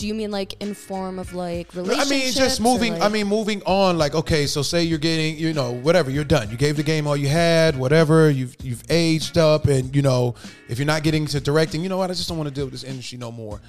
do 0.00 0.06
you 0.06 0.14
mean 0.14 0.30
like 0.30 0.54
in 0.62 0.72
form 0.72 1.18
of 1.18 1.34
like 1.34 1.74
relationships? 1.74 2.10
I 2.10 2.14
mean, 2.14 2.32
just 2.32 2.60
moving. 2.60 2.94
like- 2.94 3.02
I 3.02 3.08
mean, 3.10 3.26
moving 3.26 3.62
on. 3.66 3.98
Like, 3.98 4.14
okay, 4.14 4.46
so 4.46 4.62
say 4.62 4.82
you're 4.82 4.98
getting, 4.98 5.36
you 5.36 5.52
know, 5.52 5.72
whatever, 5.72 6.10
you're 6.10 6.24
done. 6.24 6.50
You 6.50 6.56
gave 6.56 6.76
the 6.76 6.82
game 6.82 7.06
all 7.06 7.16
you 7.18 7.28
had, 7.28 7.78
whatever. 7.78 8.30
You've 8.30 8.56
you've 8.62 8.82
aged 8.88 9.36
up, 9.36 9.66
and 9.66 9.94
you 9.94 10.00
know, 10.00 10.34
if 10.70 10.78
you're 10.78 10.86
not 10.86 11.02
getting 11.02 11.26
to 11.26 11.38
directing, 11.40 11.82
you 11.82 11.90
know 11.90 11.98
what? 11.98 12.10
I 12.10 12.14
just 12.14 12.28
don't 12.30 12.38
want 12.38 12.48
to 12.48 12.54
deal 12.54 12.64
with 12.64 12.72
this 12.72 12.82
industry 12.84 13.18
no 13.18 13.30
more. 13.30 13.60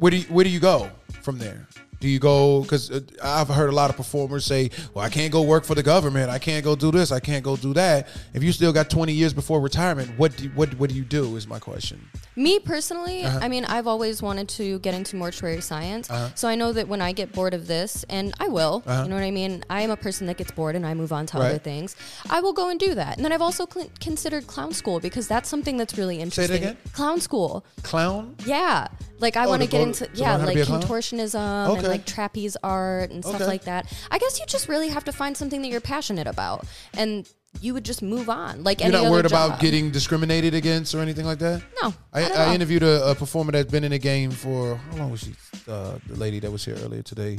Where 0.00 0.10
do 0.10 0.16
you, 0.16 0.24
where 0.24 0.42
do 0.42 0.50
you 0.50 0.58
go 0.60 0.90
from 1.22 1.38
there? 1.38 1.68
Do 2.02 2.08
you 2.08 2.18
go? 2.18 2.62
Because 2.62 2.90
uh, 2.90 3.00
I've 3.22 3.46
heard 3.48 3.70
a 3.70 3.76
lot 3.82 3.88
of 3.88 3.96
performers 3.96 4.44
say, 4.44 4.70
"Well, 4.92 5.04
I 5.04 5.08
can't 5.08 5.30
go 5.32 5.42
work 5.42 5.64
for 5.64 5.76
the 5.76 5.84
government. 5.84 6.30
I 6.30 6.40
can't 6.40 6.64
go 6.64 6.74
do 6.74 6.90
this. 6.90 7.12
I 7.12 7.20
can't 7.20 7.44
go 7.44 7.54
do 7.56 7.72
that." 7.74 8.08
If 8.34 8.42
you 8.42 8.50
still 8.50 8.72
got 8.72 8.90
20 8.90 9.12
years 9.12 9.32
before 9.32 9.60
retirement, 9.60 10.10
what 10.18 10.36
do 10.36 10.48
what 10.56 10.74
what 10.80 10.90
do 10.90 10.96
you 10.96 11.04
do? 11.04 11.36
Is 11.36 11.46
my 11.46 11.60
question. 11.60 12.00
Me 12.34 12.58
personally, 12.58 13.22
Uh-huh. 13.24 13.38
I 13.42 13.48
mean, 13.48 13.64
I've 13.66 13.86
always 13.86 14.20
wanted 14.20 14.48
to 14.58 14.78
get 14.80 14.94
into 14.94 15.14
mortuary 15.16 15.60
science. 15.60 16.08
So 16.34 16.48
I 16.48 16.54
know 16.56 16.72
that 16.72 16.88
when 16.88 17.00
I 17.02 17.12
get 17.12 17.30
bored 17.32 17.54
of 17.54 17.66
this, 17.68 18.04
and 18.08 18.32
I 18.40 18.48
will, 18.48 18.82
you 18.86 19.08
know 19.08 19.14
what 19.20 19.22
I 19.22 19.30
mean? 19.30 19.62
I 19.70 19.82
am 19.82 19.90
a 19.90 19.96
person 20.06 20.26
that 20.28 20.38
gets 20.38 20.50
bored 20.50 20.74
and 20.74 20.84
I 20.84 20.94
move 20.94 21.12
on 21.12 21.26
to 21.26 21.32
Uh-huh. 21.36 21.42
Right. 21.44 21.50
other 21.50 21.58
things. 21.72 21.94
I 22.30 22.40
will 22.40 22.54
go 22.54 22.68
and 22.70 22.80
do 22.80 22.94
that. 22.94 23.12
And 23.16 23.24
then 23.24 23.32
I've 23.32 23.42
also 23.48 23.66
cl- 23.72 23.90
considered 24.00 24.46
clown 24.48 24.72
school 24.72 24.98
because 24.98 25.28
that's 25.28 25.48
something 25.48 25.76
that's 25.76 25.96
really 26.00 26.18
interesting. 26.20 26.56
again? 26.56 26.76
Clown 26.94 27.20
school. 27.20 27.64
Clown? 27.82 28.34
Yeah. 28.46 28.88
Like 29.20 29.36
I 29.36 29.44
Oh, 29.44 29.50
want 29.50 29.62
to 29.62 29.68
get 29.68 29.82
into 29.82 30.08
yeah, 30.14 30.30
learn 30.32 30.32
how 30.32 30.38
to 30.38 30.46
like 30.46 30.54
be 30.56 30.60
a 30.62 30.66
clown? 30.66 30.82
contortionism 30.82 31.68
Okay. 31.68 31.78
and 31.80 31.88
like 31.92 32.06
trapeze 32.06 32.56
art 32.62 33.10
and 33.10 33.24
stuff 33.24 33.36
Okay. 33.36 33.46
like 33.46 33.64
that. 33.64 33.86
I 34.10 34.18
guess 34.18 34.38
you 34.40 34.46
just 34.46 34.68
really 34.68 34.88
have 34.88 35.04
to 35.04 35.12
find 35.12 35.36
something 35.36 35.62
that 35.62 35.68
you're 35.68 35.80
passionate 35.80 36.26
about 36.26 36.66
and 36.94 37.28
you 37.60 37.74
would 37.74 37.84
just 37.84 38.00
move 38.02 38.30
on 38.30 38.64
like 38.64 38.80
You're 38.80 38.90
not 38.90 39.10
worried 39.10 39.28
job. 39.28 39.50
about 39.50 39.60
getting 39.60 39.90
discriminated 39.90 40.54
against 40.54 40.94
or 40.94 41.00
anything 41.00 41.26
like 41.26 41.38
that? 41.40 41.62
No. 41.82 41.92
I, 42.12 42.22
I 42.30 42.54
interviewed 42.54 42.82
a, 42.82 43.10
a 43.10 43.14
performer 43.14 43.52
that's 43.52 43.70
been 43.70 43.84
in 43.84 43.90
the 43.92 43.98
game 43.98 44.30
for 44.30 44.76
how 44.76 44.96
long 44.96 45.10
was 45.10 45.20
she? 45.20 45.34
Uh, 45.68 45.98
the 46.06 46.16
lady 46.16 46.38
that 46.40 46.50
was 46.50 46.64
here 46.64 46.76
earlier 46.82 47.02
today. 47.02 47.38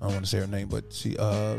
I 0.00 0.04
don't 0.06 0.14
want 0.14 0.24
to 0.24 0.30
say 0.30 0.40
her 0.40 0.48
name, 0.48 0.66
but 0.68 0.92
she 0.92 1.16
uh, 1.16 1.58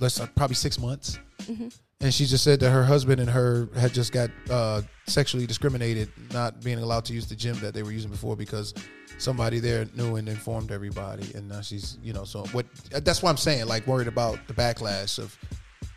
let's 0.00 0.20
uh, 0.20 0.26
probably 0.36 0.54
six 0.54 0.78
months. 0.78 1.18
Mm-hmm. 1.44 1.68
And 2.02 2.12
she 2.12 2.26
just 2.26 2.44
said 2.44 2.60
that 2.60 2.70
her 2.70 2.84
husband 2.84 3.20
and 3.20 3.30
her 3.30 3.70
had 3.74 3.94
just 3.94 4.12
got 4.12 4.28
uh, 4.50 4.82
sexually 5.06 5.46
discriminated, 5.46 6.10
not 6.32 6.62
being 6.62 6.78
allowed 6.78 7.06
to 7.06 7.14
use 7.14 7.26
the 7.26 7.34
gym 7.34 7.58
that 7.60 7.72
they 7.72 7.82
were 7.82 7.92
using 7.92 8.10
before 8.10 8.36
because 8.36 8.74
somebody 9.18 9.60
there 9.60 9.86
knew 9.94 10.16
and 10.16 10.28
informed 10.28 10.70
everybody. 10.70 11.32
And 11.34 11.48
now 11.48 11.60
she's, 11.60 11.98
you 12.02 12.12
know, 12.12 12.24
so 12.24 12.44
what? 12.52 12.66
That's 12.90 13.22
what 13.22 13.30
I'm 13.30 13.36
saying, 13.36 13.66
like, 13.66 13.86
worried 13.86 14.08
about 14.08 14.38
the 14.46 14.54
backlash 14.54 15.18
of. 15.18 15.36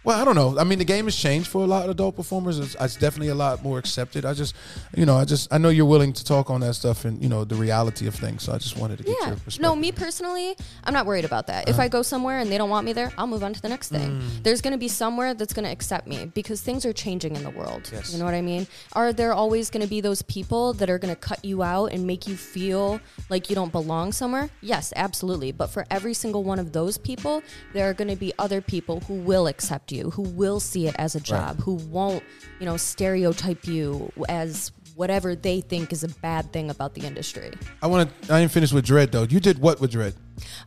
Well, 0.07 0.17
I 0.17 0.23
don't 0.23 0.35
know. 0.35 0.57
I 0.57 0.63
mean, 0.63 0.79
the 0.79 0.85
game 0.85 1.03
has 1.03 1.17
changed 1.17 1.49
for 1.49 1.65
a 1.65 1.67
lot 1.67 1.83
of 1.83 1.89
adult 1.89 2.15
performers. 2.15 2.59
It's, 2.59 2.77
it's 2.79 2.95
definitely 2.95 3.27
a 3.27 3.35
lot 3.35 3.61
more 3.61 3.77
accepted. 3.77 4.23
I 4.23 4.33
just, 4.33 4.55
you 4.95 5.05
know, 5.05 5.17
I 5.17 5.25
just, 5.25 5.53
I 5.53 5.57
know 5.57 5.67
you're 5.67 5.83
willing 5.85 6.13
to 6.13 6.23
talk 6.23 6.49
on 6.49 6.61
that 6.61 6.75
stuff 6.75 7.03
and 7.03 7.21
you 7.21 7.27
know 7.27 7.43
the 7.43 7.55
reality 7.55 8.07
of 8.07 8.15
things. 8.15 8.43
So 8.43 8.53
I 8.53 8.57
just 8.57 8.77
wanted 8.77 8.99
to 8.99 9.03
get 9.03 9.17
Yeah. 9.19 9.27
your 9.27 9.35
perspective. 9.35 9.61
No, 9.63 9.75
me 9.75 9.91
personally, 9.91 10.55
I'm 10.85 10.93
not 10.93 11.07
worried 11.07 11.25
about 11.25 11.47
that. 11.47 11.67
Uh-huh. 11.67 11.71
If 11.75 11.79
I 11.81 11.89
go 11.89 12.03
somewhere 12.03 12.39
and 12.39 12.49
they 12.49 12.57
don't 12.57 12.69
want 12.69 12.85
me 12.85 12.93
there, 12.93 13.11
I'll 13.17 13.27
move 13.27 13.43
on 13.43 13.51
to 13.51 13.61
the 13.61 13.67
next 13.67 13.89
thing. 13.89 14.21
Mm. 14.21 14.43
There's 14.43 14.61
going 14.61 14.71
to 14.71 14.77
be 14.77 14.87
somewhere 14.87 15.33
that's 15.33 15.51
going 15.51 15.65
to 15.65 15.71
accept 15.71 16.07
me 16.07 16.31
because 16.33 16.61
things 16.61 16.85
are 16.85 16.93
changing 16.93 17.35
in 17.35 17.43
the 17.43 17.49
world. 17.49 17.89
Yes. 17.91 18.13
You 18.13 18.19
know 18.19 18.23
what 18.23 18.33
I 18.33 18.41
mean? 18.41 18.65
Are 18.93 19.11
there 19.11 19.33
always 19.33 19.69
going 19.69 19.83
to 19.83 19.89
be 19.89 19.99
those 19.99 20.21
people 20.21 20.71
that 20.75 20.89
are 20.89 20.99
going 20.99 21.13
to 21.13 21.19
cut 21.19 21.43
you 21.43 21.63
out 21.63 21.87
and 21.87 22.07
make 22.07 22.27
you 22.29 22.37
feel 22.37 23.01
like 23.29 23.49
you 23.49 23.55
don't 23.57 23.73
belong 23.73 24.13
somewhere? 24.13 24.49
Yes, 24.61 24.93
absolutely. 24.95 25.51
But 25.51 25.67
for 25.67 25.85
every 25.91 26.13
single 26.13 26.45
one 26.45 26.59
of 26.59 26.71
those 26.71 26.97
people, 26.97 27.43
there 27.73 27.89
are 27.89 27.93
going 27.93 28.07
to 28.07 28.15
be 28.15 28.31
other 28.39 28.61
people 28.61 29.01
who 29.01 29.15
will 29.15 29.47
accept 29.47 29.91
you, 29.91 29.96
who 30.01 30.23
will 30.23 30.59
see 30.59 30.87
it 30.87 30.95
as 30.97 31.15
a 31.15 31.19
job, 31.19 31.59
who 31.59 31.75
won't, 31.75 32.23
you 32.59 32.65
know, 32.65 32.77
stereotype 32.77 33.65
you 33.67 34.11
as 34.29 34.71
whatever 34.95 35.35
they 35.35 35.61
think 35.61 35.93
is 35.93 36.03
a 36.03 36.07
bad 36.07 36.51
thing 36.51 36.69
about 36.69 36.95
the 36.95 37.01
industry. 37.01 37.53
I 37.81 37.87
want 37.87 38.09
to. 38.23 38.33
I 38.33 38.39
ain't 38.39 38.51
finished 38.51 38.73
with 38.73 38.85
Dredd 38.85 39.11
though. 39.11 39.23
You 39.23 39.39
did 39.39 39.59
what 39.59 39.79
with 39.79 39.91
Dredd? 39.91 40.15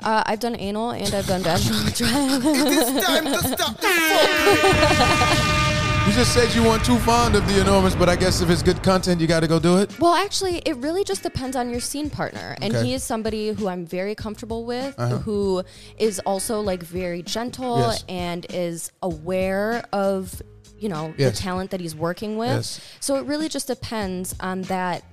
Uh, 0.03 0.23
I've 0.25 0.41
done 0.41 0.57
anal 0.57 0.91
and 0.91 1.13
I've 1.15 1.27
done 1.27 1.43
vaginal 1.45 1.81
drive. 1.95 2.43
It's 2.45 3.07
time 3.07 3.25
to 3.25 3.39
stop 3.39 3.81
the. 3.81 5.57
You 6.07 6.17
just 6.17 6.35
said 6.35 6.53
you 6.55 6.65
weren't 6.65 6.85
too 6.85 6.99
fond 7.01 7.37
of 7.37 7.47
the 7.47 7.61
enormous, 7.61 7.95
but 7.95 8.09
I 8.09 8.17
guess 8.17 8.41
if 8.41 8.51
it's 8.51 8.63
good 8.65 8.83
content, 8.83 9.21
you 9.21 9.29
got 9.29 9.41
to 9.41 9.47
go 9.47 9.61
do 9.61 9.79
it. 9.79 9.97
well, 10.01 10.15
actually, 10.15 10.57
it 10.67 10.77
really 10.79 11.05
just 11.05 11.23
depends 11.23 11.55
on 11.55 11.71
your 11.71 11.79
scene 11.79 12.11
partner. 12.11 12.57
And 12.61 12.73
Okay. 12.73 12.77
Uh-huh. 12.79 12.85
he 12.87 12.95
is 12.95 13.05
somebody 13.05 13.51
who 13.53 13.69
I'm 13.69 13.87
very 13.87 14.15
comfortable 14.17 14.65
with, 14.65 14.97
who 15.25 15.63
is 15.99 16.19
also 16.27 16.61
like 16.63 16.83
very 16.83 17.23
gentle 17.23 17.79
Yes. 17.79 18.05
and 18.09 18.45
is 18.51 18.91
aware 19.03 19.85
of, 19.93 20.43
you 20.79 20.89
know, 20.89 21.15
Yes. 21.17 21.37
the 21.37 21.43
talent 21.43 21.71
that 21.71 21.81
he's 21.81 21.95
working 21.95 22.37
with. 22.37 22.49
Yes. 22.49 22.81
So 22.99 23.15
it 23.17 23.25
really 23.27 23.49
just 23.49 23.69
depends 23.69 24.35
on 24.41 24.63
that 24.63 25.05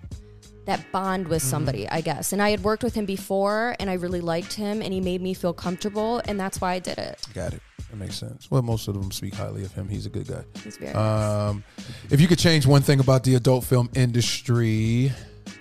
that 0.65 0.91
bond 0.91 1.27
with 1.27 1.41
Mm-hmm. 1.43 1.49
somebody, 1.49 1.87
I 1.89 2.01
guess. 2.01 2.33
And 2.33 2.41
I 2.41 2.49
had 2.49 2.63
worked 2.63 2.83
with 2.83 2.93
him 2.95 3.05
before 3.05 3.75
and 3.79 3.89
I 3.89 3.93
really 3.93 4.19
liked 4.21 4.53
him 4.53 4.81
and 4.81 4.91
he 4.93 4.99
made 4.99 5.21
me 5.21 5.33
feel 5.33 5.53
comfortable 5.53 6.21
and 6.25 6.39
that's 6.39 6.59
why 6.59 6.73
I 6.73 6.79
did 6.79 6.97
it. 6.97 7.19
Got 7.33 7.53
it. 7.53 7.61
That 7.89 7.97
makes 7.97 8.15
sense. 8.15 8.51
Well, 8.51 8.61
most 8.61 8.87
of 8.87 8.95
them 8.95 9.11
speak 9.11 9.33
highly 9.33 9.63
of 9.63 9.71
him. 9.73 9.87
He's 9.87 10.05
a 10.05 10.09
good 10.09 10.27
guy. 10.27 10.43
He's 10.63 10.77
very 10.77 10.93
nice. 10.93 11.49
Um, 11.49 11.63
if 12.09 12.19
you 12.19 12.27
could 12.27 12.39
change 12.39 12.65
one 12.65 12.81
thing 12.81 12.99
about 12.99 13.23
the 13.23 13.35
adult 13.35 13.63
film 13.63 13.89
industry, 13.95 15.11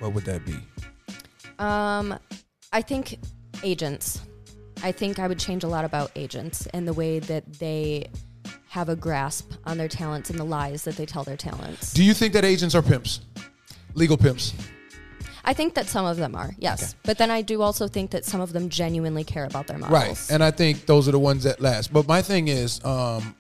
what 0.01 0.13
would 0.13 0.25
that 0.25 0.45
be? 0.45 0.57
Um, 1.59 2.19
I 2.73 2.83
think 2.83 3.19
agents. 3.63 4.21
I 4.83 4.93
think 4.93 5.19
I 5.19 5.29
would 5.29 5.39
change 5.39 5.65
a 5.65 5.69
lot 5.69 5.85
about 5.85 6.11
agents 6.17 6.67
and 6.67 6.87
the 6.87 6.93
way 6.93 7.19
that 7.21 7.55
they 7.55 8.09
have 8.69 8.89
a 8.89 8.97
grasp 8.97 9.53
on 9.65 9.79
their 9.79 9.89
talents 9.89 10.29
and 10.29 10.39
the 10.39 10.45
lies 10.45 10.85
that 10.85 10.97
they 10.97 11.07
tell 11.07 11.25
their 11.25 11.37
talents. 11.37 11.95
Do 11.95 12.05
you 12.05 12.13
think 12.13 12.35
that 12.35 12.45
agents 12.45 12.75
are 12.75 12.83
pimps, 12.83 13.21
legal 13.95 14.19
pimps? 14.19 14.53
I 15.47 15.53
think 15.53 15.75
that 15.75 15.87
some 15.87 16.05
of 16.05 16.17
them 16.17 16.35
are, 16.35 16.51
yes. 16.59 16.97
But 17.05 17.19
then 17.19 17.31
I 17.31 17.41
do 17.41 17.63
also 17.63 17.87
think 17.87 18.11
that 18.11 18.25
some 18.25 18.41
of 18.41 18.53
them 18.53 18.69
genuinely 18.69 19.23
care 19.23 19.45
about 19.45 19.69
their 19.69 19.79
models. 19.79 19.93
Right. 19.93 20.31
And 20.31 20.43
I 20.43 20.51
think 20.51 20.87
those 20.87 21.07
are 21.07 21.13
the 21.13 21.21
ones 21.21 21.45
that 21.45 21.61
last. 21.61 21.93
But 21.93 22.09
my 22.09 22.21
thing 22.21 22.49
is, 22.49 22.85
um, 22.85 23.37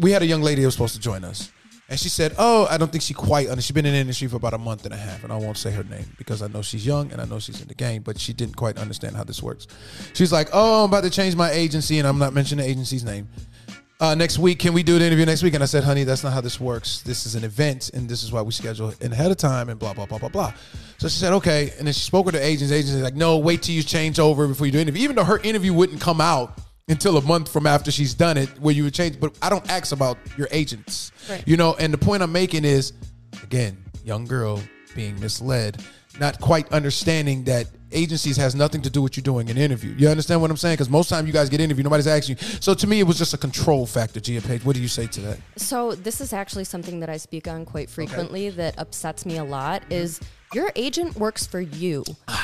we 0.00 0.10
had 0.10 0.22
a 0.22 0.26
young 0.26 0.42
lady 0.42 0.62
who 0.62 0.66
was 0.66 0.74
supposed 0.74 0.94
to 0.94 1.00
join 1.00 1.22
us. 1.22 1.52
And 1.88 2.00
she 2.00 2.08
said, 2.08 2.34
Oh, 2.38 2.66
I 2.70 2.78
don't 2.78 2.90
think 2.90 3.02
she 3.02 3.12
quite 3.12 3.48
under 3.48 3.60
she's 3.60 3.72
been 3.72 3.84
in 3.84 3.92
the 3.92 3.98
industry 3.98 4.26
for 4.26 4.36
about 4.36 4.54
a 4.54 4.58
month 4.58 4.86
and 4.86 4.94
a 4.94 4.96
half, 4.96 5.24
and 5.24 5.32
I 5.32 5.36
won't 5.36 5.58
say 5.58 5.70
her 5.72 5.84
name 5.84 6.06
because 6.16 6.40
I 6.40 6.46
know 6.46 6.62
she's 6.62 6.86
young 6.86 7.12
and 7.12 7.20
I 7.20 7.26
know 7.26 7.38
she's 7.38 7.60
in 7.60 7.68
the 7.68 7.74
game, 7.74 8.02
but 8.02 8.18
she 8.18 8.32
didn't 8.32 8.56
quite 8.56 8.78
understand 8.78 9.14
how 9.14 9.24
this 9.24 9.42
works. 9.42 9.66
She's 10.14 10.32
like, 10.32 10.48
Oh, 10.52 10.84
I'm 10.84 10.90
about 10.90 11.04
to 11.04 11.10
change 11.10 11.36
my 11.36 11.50
agency, 11.50 11.98
and 11.98 12.08
I'm 12.08 12.18
not 12.18 12.32
mentioning 12.32 12.64
the 12.64 12.70
agency's 12.70 13.04
name. 13.04 13.28
Uh, 14.02 14.16
next 14.16 14.36
week, 14.36 14.58
can 14.58 14.72
we 14.72 14.82
do 14.82 14.98
the 14.98 15.06
interview 15.06 15.24
next 15.24 15.44
week? 15.44 15.54
And 15.54 15.62
I 15.62 15.66
said, 15.66 15.84
honey, 15.84 16.02
that's 16.02 16.24
not 16.24 16.32
how 16.32 16.40
this 16.40 16.58
works. 16.58 17.02
This 17.02 17.24
is 17.24 17.36
an 17.36 17.44
event, 17.44 17.90
and 17.94 18.08
this 18.08 18.24
is 18.24 18.32
why 18.32 18.42
we 18.42 18.50
schedule 18.50 18.88
it 18.88 19.00
ahead 19.00 19.30
of 19.30 19.36
time, 19.36 19.68
and 19.68 19.78
blah 19.78 19.94
blah 19.94 20.06
blah 20.06 20.18
blah 20.18 20.28
blah. 20.28 20.52
So 20.98 21.06
she 21.06 21.16
said, 21.20 21.32
okay, 21.34 21.72
and 21.78 21.86
then 21.86 21.94
she 21.94 22.00
spoke 22.00 22.26
with 22.26 22.34
the 22.34 22.44
agents. 22.44 22.72
Agents 22.72 23.00
like, 23.00 23.14
no, 23.14 23.38
wait 23.38 23.62
till 23.62 23.76
you 23.76 23.82
change 23.84 24.18
over 24.18 24.48
before 24.48 24.66
you 24.66 24.72
do 24.72 24.80
interview. 24.80 25.04
Even 25.04 25.14
though 25.14 25.22
her 25.22 25.38
interview 25.38 25.72
wouldn't 25.72 26.00
come 26.00 26.20
out 26.20 26.58
until 26.88 27.16
a 27.16 27.22
month 27.22 27.48
from 27.52 27.64
after 27.64 27.92
she's 27.92 28.12
done 28.12 28.36
it, 28.36 28.48
where 28.58 28.74
you 28.74 28.82
would 28.82 28.92
change. 28.92 29.20
But 29.20 29.38
I 29.40 29.48
don't 29.48 29.70
ask 29.70 29.92
about 29.92 30.18
your 30.36 30.48
agents, 30.50 31.12
Right. 31.30 31.44
you 31.46 31.56
know. 31.56 31.74
And 31.78 31.94
the 31.94 31.98
point 31.98 32.24
I'm 32.24 32.32
making 32.32 32.64
is, 32.64 32.94
again, 33.44 33.84
young 34.04 34.24
girl 34.24 34.60
being 34.96 35.20
misled, 35.20 35.80
not 36.18 36.40
quite 36.40 36.72
understanding 36.72 37.44
that 37.44 37.68
agencies 37.94 38.36
has 38.36 38.54
nothing 38.54 38.82
to 38.82 38.90
do 38.90 39.02
with 39.02 39.16
you 39.16 39.22
doing 39.22 39.50
an 39.50 39.56
interview. 39.56 39.94
You 39.96 40.08
understand 40.08 40.40
what 40.40 40.50
I'm 40.50 40.56
saying? 40.56 40.74
Because 40.74 40.88
most 40.90 41.08
time 41.08 41.26
you 41.26 41.32
guys 41.32 41.48
get 41.48 41.60
interviewed, 41.60 41.84
nobody's 41.84 42.06
asking 42.06 42.36
you. 42.40 42.46
So 42.60 42.74
to 42.74 42.86
me, 42.86 43.00
it 43.00 43.04
was 43.04 43.18
just 43.18 43.34
a 43.34 43.38
control 43.38 43.86
factor. 43.86 44.20
Gia 44.20 44.40
Paige, 44.40 44.64
what 44.64 44.74
do 44.76 44.82
you 44.82 44.88
say 44.88 45.06
to 45.08 45.20
that? 45.22 45.38
So 45.56 45.92
this 45.92 46.20
is 46.20 46.32
actually 46.32 46.64
something 46.64 47.00
that 47.00 47.08
I 47.08 47.16
speak 47.16 47.46
on 47.48 47.64
quite 47.64 47.88
frequently 47.90 48.50
that 48.50 48.78
upsets 48.78 49.24
me 49.26 49.36
a 49.38 49.44
lot 49.44 49.82
is 49.90 50.20
your 50.54 50.70
agent 50.76 51.16
works 51.16 51.46
for 51.46 51.60
you. 51.60 52.04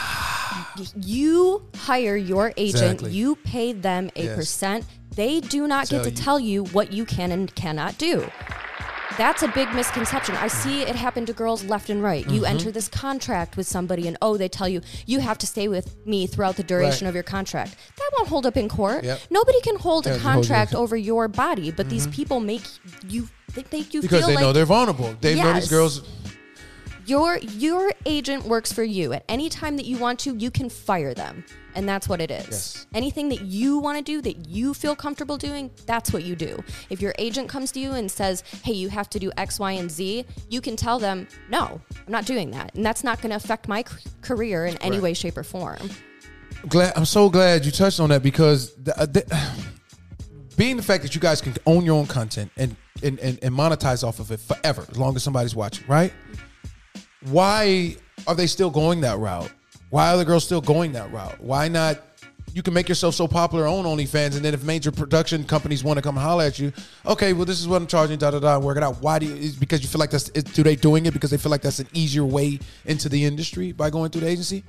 you 0.96 1.62
hire 1.76 2.16
your 2.16 2.52
agent, 2.56 2.82
Exactly. 2.94 3.12
you 3.12 3.36
pay 3.36 3.72
them 3.72 4.10
a 4.16 4.24
Yes. 4.24 4.36
percent. 4.36 4.84
They 5.14 5.40
do 5.40 5.66
not 5.66 5.86
Tell 5.88 5.98
get 5.98 6.04
to 6.04 6.10
you. 6.10 6.16
tell 6.16 6.38
you 6.40 6.64
what 6.66 6.92
you 6.92 7.04
can 7.04 7.32
and 7.32 7.52
cannot 7.54 7.98
do. 7.98 8.30
That's 9.18 9.42
a 9.42 9.48
big 9.48 9.68
misconception. 9.74 10.36
I 10.36 10.46
see 10.46 10.82
it 10.82 10.94
happen 10.94 11.26
to 11.26 11.32
girls 11.32 11.64
left 11.64 11.90
and 11.90 12.00
right. 12.02 12.24
Mm-hmm. 12.24 12.34
You 12.34 12.44
enter 12.44 12.70
this 12.70 12.88
contract 12.88 13.56
with 13.56 13.66
somebody, 13.66 14.06
and 14.06 14.16
oh, 14.22 14.36
they 14.36 14.48
tell 14.48 14.68
you 14.68 14.80
you 15.06 15.18
have 15.18 15.38
to 15.38 15.46
stay 15.46 15.66
with 15.66 15.96
me 16.06 16.26
throughout 16.28 16.56
the 16.56 16.62
duration 16.62 17.04
Right. 17.04 17.08
of 17.10 17.14
your 17.14 17.24
contract. 17.24 17.74
That 17.96 18.10
won't 18.16 18.28
hold 18.28 18.46
up 18.46 18.56
in 18.56 18.68
court. 18.68 19.02
Yep. 19.04 19.20
Nobody 19.30 19.60
can 19.60 19.76
hold 19.76 20.06
Yeah, 20.06 20.12
a 20.14 20.18
hold 20.18 20.34
contract 20.34 20.74
over 20.74 20.96
your 20.96 21.26
body, 21.28 21.72
but 21.72 21.90
these 21.90 22.06
people 22.06 22.38
make 22.40 22.62
you 23.08 23.28
they 23.54 23.64
make 23.72 23.92
you 23.92 24.00
Mm-hmm. 24.00 24.06
Because 24.08 24.26
they 24.26 24.34
like 24.36 24.42
know 24.42 24.52
they're 24.52 24.64
vulnerable. 24.64 25.14
They 25.20 25.34
know 25.34 25.52
these 25.52 25.68
girls. 25.68 26.02
your 27.06 27.38
your 27.38 27.92
agent 28.06 28.44
works 28.44 28.72
for 28.72 28.84
you. 28.84 29.12
At 29.14 29.24
any 29.28 29.48
time 29.48 29.76
that 29.78 29.86
you 29.86 29.98
want 29.98 30.20
to, 30.20 30.36
you 30.36 30.50
can 30.50 30.68
fire 30.70 31.12
them. 31.14 31.44
And 31.78 31.88
that's 31.88 32.08
what 32.08 32.20
it 32.20 32.32
is. 32.32 32.46
Yes. 32.50 32.86
Anything 32.92 33.28
that 33.28 33.42
you 33.42 33.78
want 33.78 33.98
to 33.98 34.02
do 34.02 34.20
that 34.22 34.48
you 34.48 34.74
feel 34.74 34.96
comfortable 34.96 35.36
doing, 35.38 35.70
that's 35.86 36.12
what 36.12 36.24
you 36.24 36.34
do. 36.34 36.58
If 36.90 37.00
your 37.00 37.14
agent 37.20 37.48
comes 37.48 37.70
to 37.72 37.78
you 37.78 37.92
and 37.92 38.10
says, 38.10 38.42
"Hey, 38.64 38.72
you 38.72 38.88
have 38.88 39.08
to 39.10 39.20
do 39.20 39.30
X, 39.36 39.60
Y, 39.60 39.72
and 39.72 39.88
Z," 39.88 40.24
you 40.50 40.60
can 40.60 40.74
tell 40.74 40.98
them, 40.98 41.28
"No, 41.48 41.80
I'm 42.04 42.12
not 42.12 42.26
doing 42.26 42.50
that." 42.50 42.74
And 42.74 42.84
that's 42.84 43.04
not 43.04 43.20
going 43.22 43.30
to 43.30 43.36
affect 43.36 43.68
my 43.68 43.84
c- 43.88 44.10
career 44.22 44.66
in 44.66 44.76
any 44.78 44.96
Right. 44.96 45.02
way 45.02 45.14
shape 45.14 45.38
or 45.38 45.44
form. 45.44 45.88
glad 46.68 46.92
I'm 46.96 47.04
so 47.04 47.28
glad 47.30 47.64
you 47.64 47.70
touched 47.70 48.00
on 48.00 48.08
that 48.08 48.24
because 48.24 48.74
the, 48.74 49.00
uh, 49.00 49.06
the, 49.06 49.22
being 50.56 50.76
the 50.76 50.82
fact 50.82 51.04
that 51.04 51.14
you 51.14 51.20
guys 51.20 51.40
can 51.40 51.54
own 51.64 51.84
your 51.84 51.94
own 51.94 52.06
content 52.08 52.50
and, 52.56 52.74
and 53.04 53.20
and 53.20 53.38
and 53.40 53.54
monetize 53.54 54.02
off 54.02 54.18
of 54.18 54.32
it 54.32 54.40
forever 54.40 54.84
as 54.90 54.98
long 54.98 55.14
as 55.14 55.22
somebody's 55.22 55.54
watching, 55.54 55.84
right? 55.86 56.12
Why 57.30 57.96
are 58.26 58.34
they 58.34 58.48
still 58.48 58.70
going 58.70 59.02
that 59.02 59.18
route? 59.18 59.52
Why 59.90 60.12
are 60.12 60.16
the 60.16 60.24
girls 60.24 60.44
still 60.44 60.60
going 60.60 60.92
that 60.92 61.10
route? 61.12 61.40
Why 61.40 61.68
not? 61.68 62.02
You 62.52 62.62
can 62.62 62.72
make 62.72 62.88
yourself 62.88 63.14
so 63.14 63.28
popular 63.28 63.66
on 63.66 63.84
OnlyFans, 63.84 64.34
and 64.34 64.44
then 64.44 64.54
if 64.54 64.64
major 64.64 64.90
production 64.90 65.44
companies 65.44 65.84
want 65.84 65.98
to 65.98 66.02
come 66.02 66.16
holler 66.16 66.44
at 66.44 66.58
you, 66.58 66.72
okay, 67.06 67.34
well, 67.34 67.44
this 67.44 67.60
is 67.60 67.68
what 67.68 67.76
I'm 67.76 67.86
charging, 67.86 68.18
da 68.18 68.30
da 68.30 68.38
da, 68.38 68.56
and 68.56 68.64
work 68.64 68.78
it 68.78 68.82
out. 68.82 69.00
Why 69.02 69.18
do 69.18 69.26
you? 69.26 69.34
Is 69.34 69.54
because 69.54 69.82
you 69.82 69.88
feel 69.88 69.98
like 69.98 70.10
that's? 70.10 70.30
Is, 70.30 70.44
do 70.44 70.62
they 70.62 70.74
doing 70.74 71.06
it 71.06 71.12
because 71.12 71.30
they 71.30 71.36
feel 71.36 71.50
like 71.50 71.62
that's 71.62 71.78
an 71.78 71.88
easier 71.92 72.24
way 72.24 72.58
into 72.86 73.08
the 73.08 73.24
industry 73.24 73.72
by 73.72 73.90
going 73.90 74.10
through 74.10 74.22
the 74.22 74.28
agency? 74.28 74.64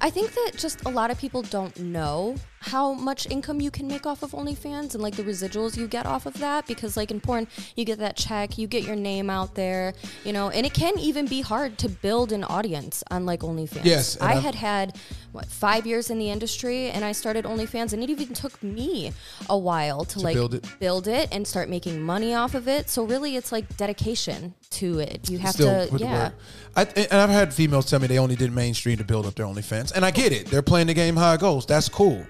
I 0.00 0.10
think 0.10 0.32
that 0.32 0.52
just 0.56 0.84
a 0.84 0.90
lot 0.90 1.10
of 1.10 1.18
people 1.18 1.42
don't 1.42 1.78
know 1.78 2.36
how 2.62 2.92
much 2.92 3.26
income 3.30 3.60
you 3.60 3.70
can 3.70 3.86
make 3.88 4.06
off 4.06 4.22
of 4.22 4.30
OnlyFans 4.30 4.94
and 4.94 5.02
like 5.02 5.16
the 5.16 5.22
residuals 5.22 5.76
you 5.76 5.86
get 5.86 6.06
off 6.06 6.26
of 6.26 6.34
that 6.34 6.66
because 6.66 6.96
like 6.96 7.10
in 7.10 7.20
porn 7.20 7.46
you 7.76 7.84
get 7.84 7.98
that 7.98 8.16
check, 8.16 8.56
you 8.56 8.66
get 8.66 8.84
your 8.84 8.96
name 8.96 9.28
out 9.28 9.54
there, 9.54 9.94
you 10.24 10.32
know, 10.32 10.50
and 10.50 10.64
it 10.64 10.72
can 10.72 10.98
even 10.98 11.26
be 11.26 11.40
hard 11.40 11.76
to 11.78 11.88
build 11.88 12.32
an 12.32 12.44
audience 12.44 13.02
on 13.10 13.26
like 13.26 13.40
OnlyFans. 13.40 13.84
Yes, 13.84 14.16
I 14.20 14.34
I'm- 14.34 14.42
had 14.42 14.54
had 14.54 14.96
what 15.32 15.46
5 15.46 15.86
years 15.86 16.10
in 16.10 16.18
the 16.18 16.30
industry 16.30 16.90
and 16.90 17.04
I 17.04 17.12
started 17.12 17.44
OnlyFans 17.44 17.92
and 17.92 18.02
it 18.02 18.10
even 18.10 18.32
took 18.34 18.62
me 18.62 19.12
a 19.48 19.56
while 19.58 20.04
to, 20.06 20.20
like 20.20 20.34
build 20.34 20.54
it. 20.54 20.66
build 20.78 21.08
it 21.08 21.28
and 21.32 21.46
start 21.46 21.68
making 21.68 22.00
money 22.02 22.34
off 22.34 22.54
of 22.54 22.68
it. 22.68 22.88
So 22.88 23.04
really 23.04 23.36
it's 23.36 23.50
like 23.52 23.76
dedication 23.76 24.54
to 24.70 25.00
it. 25.00 25.28
You 25.28 25.38
have 25.38 25.54
Still 25.54 25.88
to 25.88 25.98
yeah. 25.98 26.30
I, 26.76 26.84
and 26.84 27.14
I've 27.14 27.30
had 27.30 27.52
females 27.52 27.86
tell 27.90 27.98
me 28.00 28.06
they 28.06 28.18
only 28.18 28.36
did 28.36 28.52
mainstream 28.52 28.96
to 28.98 29.04
build 29.04 29.26
up 29.26 29.34
their 29.34 29.44
OnlyFans, 29.46 29.92
and 29.94 30.04
I 30.04 30.10
get 30.10 30.32
it. 30.32 30.46
They're 30.46 30.62
playing 30.62 30.86
the 30.86 30.94
game 30.94 31.16
how 31.16 31.34
it 31.34 31.40
goes. 31.40 31.66
That's 31.66 31.88
cool. 31.88 32.24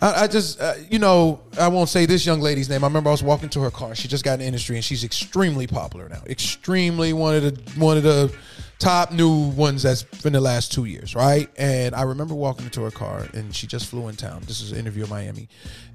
I, 0.00 0.24
I, 0.24 0.26
just, 0.28 0.60
uh, 0.60 0.74
you 0.88 0.98
know, 0.98 1.40
I 1.58 1.68
won't 1.68 1.88
say 1.88 2.06
this 2.06 2.24
young 2.24 2.40
lady's 2.40 2.68
name. 2.68 2.84
I 2.84 2.86
remember 2.86 3.08
I 3.08 3.12
was 3.12 3.22
walking 3.22 3.48
to 3.50 3.60
her 3.62 3.70
car. 3.70 3.94
She 3.94 4.06
just 4.06 4.24
got 4.24 4.34
in 4.34 4.40
the 4.40 4.46
industry, 4.46 4.76
and 4.76 4.84
she's 4.84 5.02
extremely 5.02 5.66
popular 5.66 6.08
now. 6.08 6.22
Extremely 6.26 7.12
one 7.12 7.34
of 7.34 7.42
the 7.42 7.80
one 7.80 7.96
of 7.96 8.04
the 8.04 8.32
top 8.78 9.10
new 9.10 9.48
ones 9.50 9.82
that's 9.82 10.04
been 10.04 10.32
the 10.32 10.40
last 10.40 10.72
two 10.72 10.84
years, 10.84 11.16
right? 11.16 11.50
And 11.56 11.96
I 11.96 12.02
remember 12.02 12.34
walking 12.34 12.64
into 12.64 12.82
her 12.82 12.92
car, 12.92 13.26
and 13.34 13.54
she 13.54 13.66
just 13.66 13.86
flew 13.86 14.06
in 14.08 14.14
town. 14.14 14.42
This 14.46 14.60
is 14.60 14.70
an 14.70 14.78
interview 14.78 15.02
in 15.02 15.10
Miami, 15.10 15.48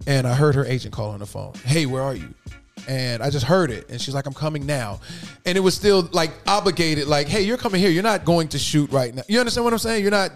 and 0.05 0.27
I 0.27 0.33
heard 0.33 0.55
her 0.55 0.65
agent 0.65 0.93
call 0.93 1.11
on 1.11 1.19
the 1.19 1.25
phone. 1.25 1.53
Hey, 1.65 1.85
where 1.85 2.01
are 2.01 2.15
you? 2.15 2.33
and 2.87 3.23
I 3.23 3.29
just 3.29 3.45
heard 3.45 3.71
it, 3.71 3.89
and 3.89 3.99
she's 4.01 4.13
like, 4.13 4.25
"I'm 4.25 4.33
coming 4.33 4.65
now," 4.65 4.99
and 5.45 5.57
it 5.57 5.61
was 5.61 5.75
still 5.75 6.09
like 6.11 6.31
obligated, 6.47 7.07
like, 7.07 7.27
"Hey, 7.27 7.41
you're 7.41 7.57
coming 7.57 7.79
here. 7.79 7.89
You're 7.89 8.03
not 8.03 8.25
going 8.25 8.49
to 8.49 8.59
shoot 8.59 8.91
right 8.91 9.13
now." 9.13 9.23
You 9.27 9.39
understand 9.39 9.63
what 9.63 9.73
I'm 9.73 9.79
saying? 9.79 10.01
You're 10.01 10.11
not. 10.11 10.31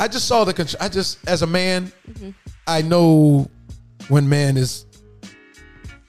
I 0.00 0.08
just 0.08 0.26
saw 0.28 0.44
the. 0.44 0.76
I 0.80 0.88
just, 0.88 1.18
as 1.28 1.42
a 1.42 1.46
man, 1.46 1.92
mm-hmm. 2.08 2.30
I 2.66 2.82
know 2.82 3.50
when 4.08 4.28
man 4.28 4.56
is 4.56 4.86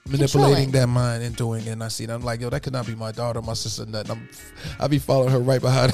manipulating 0.07 0.71
that 0.71 0.87
mind 0.87 1.23
and 1.23 1.35
doing 1.35 1.65
it, 1.65 1.69
and 1.69 1.83
I 1.83 1.87
see 1.87 2.03
it. 2.03 2.09
I'm 2.09 2.21
like, 2.21 2.41
yo, 2.41 2.49
that 2.49 2.61
could 2.61 2.73
not 2.73 2.85
be 2.87 2.95
my 2.95 3.11
daughter, 3.11 3.41
my 3.41 3.53
sister, 3.53 3.85
nothing. 3.85 4.11
I'm, 4.11 4.29
I 4.79 4.87
be 4.87 4.99
following 4.99 5.29
her 5.31 5.39
right 5.39 5.61
behind. 5.61 5.93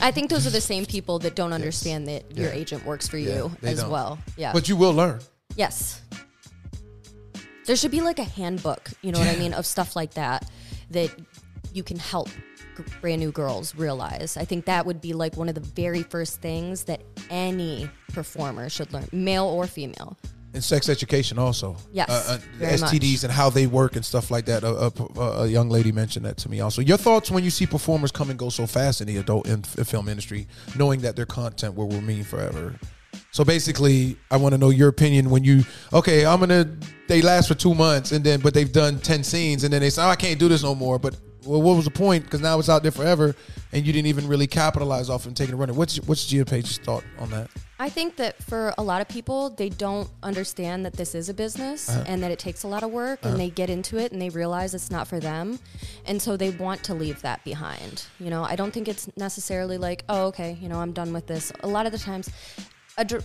I 0.00 0.10
think 0.10 0.30
those 0.30 0.46
are 0.46 0.50
the 0.50 0.60
same 0.60 0.86
people 0.86 1.18
that 1.20 1.34
don't 1.34 1.52
understand 1.52 2.06
that 2.08 2.36
your 2.36 2.50
agent 2.50 2.84
works 2.84 3.08
for 3.08 3.18
Yeah, 3.18 3.36
you 3.36 3.50
as 3.62 3.80
don't. 3.80 3.90
well. 3.90 4.18
Yeah. 4.36 4.52
but 4.52 4.68
you 4.68 4.76
will 4.76 4.92
learn. 4.92 5.20
yes. 5.56 6.02
There 7.66 7.74
should 7.74 7.90
be 7.90 8.00
like 8.00 8.20
a 8.20 8.24
handbook, 8.24 8.90
you 9.02 9.10
know 9.10 9.18
what 9.18 9.26
I 9.28 9.34
mean, 9.36 9.52
of 9.52 9.66
stuff 9.66 9.96
like 9.96 10.14
that 10.14 10.48
that 10.90 11.10
you 11.72 11.82
can 11.82 11.98
help 11.98 12.28
brand 13.00 13.20
new 13.20 13.32
girls 13.32 13.74
realize. 13.74 14.36
I 14.36 14.44
think 14.44 14.64
that 14.66 14.86
would 14.86 15.00
be 15.00 15.12
like 15.12 15.36
one 15.36 15.48
of 15.48 15.54
the 15.54 15.60
very 15.60 16.02
first 16.02 16.40
things 16.40 16.84
that 16.84 17.02
any 17.30 17.88
performer 18.12 18.68
should 18.68 18.92
learn, 18.92 19.08
male 19.12 19.44
or 19.46 19.66
female. 19.66 20.16
and 20.54 20.64
sex 20.64 20.88
education 20.88 21.38
also. 21.38 21.76
Yes, 21.92 22.08
uh, 22.08 22.38
uh, 22.38 22.64
STDs 22.64 23.12
much. 23.14 23.24
and 23.24 23.32
how 23.32 23.50
they 23.50 23.66
work 23.66 23.94
and 23.96 24.04
stuff 24.04 24.30
like 24.30 24.46
that. 24.46 24.64
A, 24.64 24.90
a, 25.20 25.42
a 25.42 25.46
young 25.46 25.68
lady 25.68 25.92
mentioned 25.92 26.24
that 26.24 26.36
to 26.38 26.48
me 26.48 26.60
also. 26.60 26.80
Your 26.82 26.96
thoughts 26.96 27.30
when 27.30 27.44
you 27.44 27.50
see 27.50 27.66
performers 27.66 28.10
come 28.10 28.30
and 28.30 28.38
go 28.38 28.48
so 28.48 28.66
fast 28.66 29.00
in 29.02 29.06
the 29.06 29.18
adult 29.18 29.46
in, 29.48 29.60
f- 29.60 29.86
film 29.86 30.08
industry, 30.08 30.46
knowing 30.76 31.00
that 31.00 31.14
their 31.16 31.26
content 31.26 31.74
will 31.74 31.88
remain 31.88 32.24
forever. 32.24 32.74
So 33.32 33.44
basically, 33.44 34.16
I 34.30 34.36
want 34.38 34.54
to 34.54 34.58
know 34.58 34.70
your 34.70 34.88
opinion 34.88 35.28
when 35.30 35.44
you 35.44 35.64
okay. 35.92 36.24
I'm 36.24 36.40
gonna. 36.40 36.66
They 37.08 37.20
last 37.22 37.48
for 37.48 37.54
two 37.54 37.74
months 37.74 38.12
and 38.12 38.24
then, 38.24 38.40
but 38.40 38.54
they've 38.54 38.72
done 38.72 38.98
ten 38.98 39.22
scenes 39.24 39.62
and 39.64 39.72
then 39.72 39.80
they 39.82 39.90
say, 39.90 40.02
"Oh, 40.02 40.08
I 40.08 40.16
can't 40.16 40.38
do 40.38 40.48
this 40.48 40.62
no 40.62 40.74
more." 40.74 40.98
But 40.98 41.16
well, 41.46 41.62
what 41.62 41.76
was 41.76 41.84
the 41.84 41.90
point? 41.90 42.24
Because 42.24 42.40
now 42.40 42.58
it's 42.58 42.68
out 42.68 42.82
there 42.82 42.90
forever, 42.92 43.34
and 43.72 43.86
you 43.86 43.92
didn't 43.92 44.06
even 44.08 44.26
really 44.28 44.46
capitalize 44.46 45.08
off 45.08 45.26
and 45.26 45.36
taking 45.36 45.54
a 45.54 45.56
run. 45.56 45.74
What's 45.76 45.96
what's 46.06 46.26
Gia 46.26 46.44
Paige's 46.44 46.78
thought 46.78 47.04
on 47.18 47.30
that? 47.30 47.48
I 47.78 47.90
think 47.90 48.16
that 48.16 48.42
for 48.42 48.72
a 48.78 48.82
lot 48.82 49.02
of 49.02 49.08
people, 49.08 49.50
they 49.50 49.68
don't 49.68 50.08
understand 50.22 50.86
that 50.86 50.94
this 50.94 51.14
is 51.14 51.28
a 51.28 51.34
business 51.34 51.90
Uh-huh. 51.90 52.04
and 52.06 52.22
that 52.22 52.30
it 52.30 52.38
takes 52.38 52.62
a 52.62 52.66
lot 52.68 52.82
of 52.82 52.90
work, 52.90 53.18
and 53.22 53.38
they 53.38 53.50
get 53.50 53.68
into 53.68 53.98
it 53.98 54.12
and 54.12 54.20
they 54.22 54.30
realize 54.30 54.72
it's 54.74 54.90
not 54.90 55.06
for 55.06 55.20
them, 55.20 55.58
and 56.06 56.20
so 56.20 56.36
they 56.38 56.50
want 56.50 56.82
to 56.84 56.94
leave 56.94 57.20
that 57.22 57.44
behind. 57.44 58.04
You 58.18 58.30
know, 58.30 58.44
I 58.44 58.56
don't 58.56 58.72
think 58.72 58.88
it's 58.88 59.08
necessarily 59.16 59.76
like, 59.76 60.04
oh, 60.08 60.26
okay, 60.28 60.56
you 60.60 60.68
know, 60.70 60.80
I'm 60.80 60.92
done 60.92 61.12
with 61.12 61.26
this. 61.26 61.52
A 61.60 61.66
lot 61.68 61.84
of 61.86 61.92
the 61.92 61.98
times, 61.98 62.30
a 62.96 63.04
dr- 63.04 63.24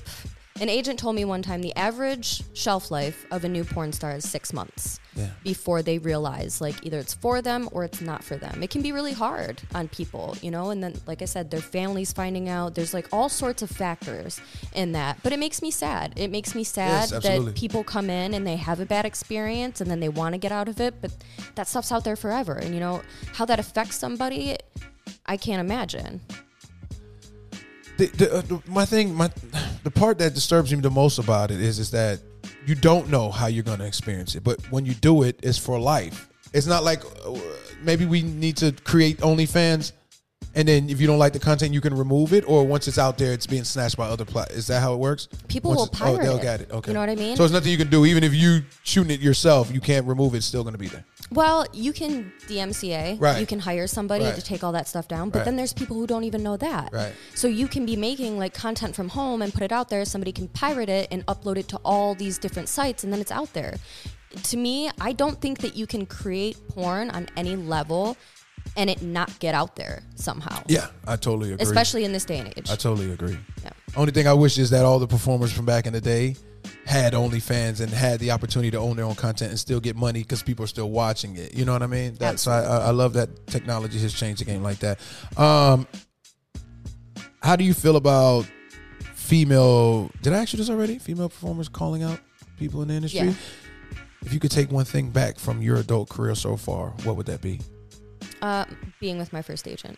an 0.60 0.70
agent 0.70 0.99
told 0.99 1.16
me 1.16 1.26
one 1.26 1.41
time 1.41 1.62
the 1.62 1.76
average 1.76 2.43
shelf 2.54 2.91
life 2.91 3.26
of 3.32 3.43
a 3.45 3.49
new 3.49 3.64
porn 3.64 3.91
star 3.93 4.12
is 4.12 4.30
six 4.30 4.52
months 4.54 4.99
Yeah. 5.16 5.30
before 5.43 5.82
they 5.82 5.97
realize 5.97 6.60
like 6.62 6.86
either 6.86 6.99
it's 6.99 7.14
for 7.14 7.41
them 7.41 7.68
or 7.72 7.84
it's 7.84 8.02
not 8.02 8.24
for 8.24 8.36
them. 8.36 8.62
It 8.62 8.70
can 8.70 8.82
be 8.82 8.91
really 8.91 9.14
hard 9.14 9.62
on 9.74 9.88
people, 9.88 10.38
you 10.41 10.52
know, 10.52 10.70
and 10.70 10.84
then 10.84 10.93
like 11.08 11.22
I 11.22 11.26
said, 11.26 11.49
their 11.49 11.62
families 11.62 12.12
finding 12.14 12.47
out. 12.49 12.76
There's 12.76 12.93
like 12.93 13.08
all 13.12 13.30
sorts 13.30 13.62
of 13.62 13.72
factors 13.72 14.39
in 14.74 14.91
that. 14.91 15.18
But 15.24 15.32
it 15.34 15.39
makes 15.39 15.62
me 15.62 15.72
sad. 15.72 16.14
It 16.18 16.30
makes 16.30 16.54
me 16.54 16.64
sad 16.64 17.10
Yes, 17.12 17.24
that 17.24 17.56
people 17.56 17.84
come 17.84 18.10
in 18.10 18.34
and 18.34 18.45
they 18.45 18.58
have 18.58 18.80
a 18.80 18.86
bad 18.86 19.06
experience 19.06 19.82
and 19.82 19.89
then 19.89 19.99
they 19.99 20.10
want 20.10 20.34
to 20.34 20.38
get 20.38 20.52
out 20.52 20.68
of 20.68 20.80
it, 20.80 20.95
but 21.02 21.12
that 21.56 21.68
stuff's 21.68 21.91
out 21.91 22.04
there 22.04 22.16
forever. 22.18 22.54
And 22.54 22.74
you 22.74 22.80
know, 22.80 23.02
how 23.34 23.45
that 23.45 23.60
affects 23.60 23.95
somebody, 23.97 24.58
I 25.26 25.38
can't 25.38 25.62
imagine. 25.62 26.22
the, 27.97 28.08
the, 28.08 28.38
uh, 28.56 28.60
my 28.68 28.86
thing, 28.86 29.14
my 29.16 29.30
the 29.84 29.92
part 29.92 30.18
that 30.20 30.34
disturbs 30.34 30.72
me 30.72 30.80
the 30.82 30.92
most 30.92 31.18
about 31.18 31.52
it 31.52 31.60
is 31.60 31.80
is 31.80 31.92
that 31.92 32.20
you 32.66 32.76
don't 32.76 33.10
know 33.10 33.32
how 33.32 33.48
you're 33.48 33.64
going 33.64 33.80
to 33.80 33.86
experience 33.86 34.36
it, 34.36 34.44
but 34.44 34.60
when 34.72 34.86
you 34.86 34.94
do 34.96 35.24
it, 35.24 35.40
it's 35.42 35.58
for 35.58 35.80
life. 35.80 36.30
It's 36.54 36.68
not 36.68 36.84
like 36.84 37.04
uh, 37.26 37.38
maybe 37.82 38.06
we 38.06 38.22
need 38.22 38.58
to 38.58 38.72
create 38.84 39.18
OnlyFans, 39.20 39.94
and 40.56 40.68
then 40.68 40.89
if 40.89 40.99
you 41.02 41.08
don't 41.08 41.20
like 41.20 41.34
the 41.34 41.39
content, 41.39 41.74
you 41.74 41.82
can 41.82 41.95
remove 41.95 42.34
it, 42.34 42.43
or 42.47 42.66
once 42.66 42.88
it's 42.88 42.97
out 42.97 43.18
there, 43.18 43.34
it's 43.34 43.47
being 43.47 43.64
snatched 43.64 43.97
by 43.97 44.08
other 44.08 44.26
plat. 44.26 44.52
Is 44.52 44.68
that 44.68 44.82
how 44.82 44.93
it 44.93 44.97
works? 44.97 45.28
People 45.47 45.72
Once 45.72 45.80
will 45.80 45.86
it's- 45.88 46.02
oh, 46.02 46.18
they'll 46.22 46.38
it. 46.38 46.41
get 46.41 46.62
it. 46.62 46.72
Okay, 46.72 46.91
You 46.91 46.93
know 46.93 46.99
what 46.99 47.10
I 47.10 47.16
mean? 47.16 47.36
So 47.38 47.43
it's 47.43 47.54
nothing 47.54 47.72
you 47.72 47.78
can 47.78 47.89
do, 47.89 48.06
even 48.06 48.24
if 48.24 48.34
you 48.34 48.64
shooting 48.84 49.12
it 49.12 49.20
yourself, 49.22 49.72
you 49.74 49.80
can't 49.82 50.06
remove 50.08 50.34
it. 50.34 50.38
It's 50.38 50.45
still 50.45 50.64
going 50.64 50.74
to 50.74 50.80
be 50.80 50.88
there. 50.88 51.06
Well, 51.32 51.66
you 51.72 51.93
can 51.93 52.34
DMCA. 52.47 53.18
Right. 53.20 53.39
You 53.39 53.45
can 53.45 53.60
hire 53.60 53.88
somebody 53.88 54.26
Right. 54.26 54.36
to 54.36 54.41
take 54.41 54.64
all 54.64 54.74
that 54.74 54.88
stuff 54.88 55.08
down. 55.08 55.30
But 55.30 55.39
Right. 55.39 55.45
then 55.45 55.56
there's 55.56 55.72
people 55.74 55.95
who 55.95 56.06
don't 56.06 56.26
even 56.26 56.43
know 56.43 56.58
that. 56.58 56.89
Right. 56.91 57.14
So 57.36 57.47
you 57.47 57.68
can 57.70 57.86
be 57.86 57.95
making 57.95 58.38
like 58.38 58.54
content 58.54 58.95
from 58.95 59.10
home 59.10 59.41
and 59.41 59.54
put 59.54 59.64
it 59.64 59.72
out 59.72 59.88
there. 59.89 60.04
Somebody 60.04 60.34
can 60.34 60.49
pirate 60.49 60.89
it 60.89 61.08
and 61.10 61.26
upload 61.28 61.58
it 61.58 61.68
to 61.70 61.78
all 61.86 62.16
these 62.16 62.38
different 62.38 62.68
sites, 62.68 63.04
and 63.06 63.14
then 63.14 63.22
it's 63.22 63.32
out 63.32 63.54
there. 63.54 63.78
To 64.43 64.58
me, 64.58 64.89
I 64.99 65.14
don't 65.14 65.39
think 65.41 65.60
that 65.60 65.76
you 65.76 65.86
can 65.88 66.06
create 66.06 66.58
porn 66.70 67.10
on 67.12 67.28
any 67.38 67.56
level 67.56 68.18
and 68.78 68.89
it 68.89 69.01
not 69.01 69.38
get 69.39 69.53
out 69.53 69.76
there 69.76 70.03
somehow. 70.16 70.62
Yeah, 70.68 70.88
I 71.07 71.16
totally 71.16 71.53
agree. 71.53 71.64
Especially 71.64 72.05
in 72.05 72.14
this 72.14 72.26
day 72.26 72.39
and 72.39 72.47
age. 72.49 72.70
I 72.70 72.76
totally 72.76 73.12
agree. 73.12 73.38
Yeah. 73.64 73.72
Only 73.95 74.12
thing 74.12 74.28
I 74.28 74.34
wish 74.34 74.57
is 74.57 74.70
that 74.70 74.86
all 74.86 74.99
the 74.99 75.07
performers 75.07 75.51
from 75.51 75.66
back 75.66 75.86
in 75.86 75.93
the 75.93 76.01
day 76.01 76.36
had 76.86 77.14
OnlyFans 77.14 77.82
and 77.82 77.89
had 77.89 78.20
the 78.20 78.32
opportunity 78.32 78.72
to 78.72 78.78
own 78.78 78.95
their 78.95 79.05
own 79.05 79.16
content 79.16 79.51
and 79.51 79.59
still 79.59 79.80
get 79.80 79.95
money 79.95 80.22
because 80.22 80.41
people 80.43 80.64
are 80.64 80.68
still 80.68 80.89
watching 80.89 81.36
it. 81.36 81.53
You 81.53 81.66
know 81.66 81.74
what 81.74 81.84
I 81.84 81.88
mean? 81.88 82.16
That's 82.16 82.47
I, 82.47 82.64
I 82.64 82.89
love 82.91 83.14
that 83.14 83.47
technology 83.47 83.99
has 83.99 84.14
changed 84.14 84.41
the 84.41 84.45
game 84.45 84.64
like 84.64 84.80
that. 84.80 84.99
Um, 85.38 85.88
how 87.41 87.55
do 87.55 87.64
you 87.64 87.74
feel 87.74 87.95
about 87.95 88.45
female? 89.16 90.12
Did 90.22 90.34
I 90.34 90.39
ask 90.39 90.53
you 90.53 90.57
this 90.57 90.70
already? 90.70 90.99
Female 90.99 91.30
performers 91.30 91.70
calling 91.70 92.03
out 92.03 92.20
people 92.57 92.82
in 92.82 92.88
the 92.89 92.93
industry. 92.95 93.20
Yeah. 93.22 93.34
If 94.24 94.34
you 94.34 94.39
could 94.39 94.51
take 94.51 94.72
one 94.72 94.86
thing 94.86 95.09
back 95.09 95.39
from 95.39 95.62
your 95.62 95.78
adult 95.78 96.09
career 96.09 96.36
so 96.36 96.55
far, 96.55 96.89
what 97.03 97.16
would 97.18 97.26
that 97.26 97.41
be? 97.41 97.59
Uh, 98.42 98.66
being 99.00 99.18
with 99.18 99.32
my 99.34 99.42
first 99.42 99.68
agent. 99.68 99.98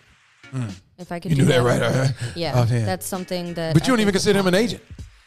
If 0.97 1.11
I 1.11 1.19
could. 1.19 1.31
You 1.31 1.37
do 1.37 1.43
knew 1.43 1.47
that 1.49 1.63
right? 1.63 2.13
Yeah. 2.35 2.59
Offhand. 2.59 2.85
That's 2.87 3.05
something 3.07 3.53
that. 3.55 3.73
But 3.73 3.83
you 3.83 3.91
don't 3.93 3.99
even 4.01 4.11
consider 4.11 4.37
him 4.39 4.47
an 4.47 4.53
agent. 4.55 4.83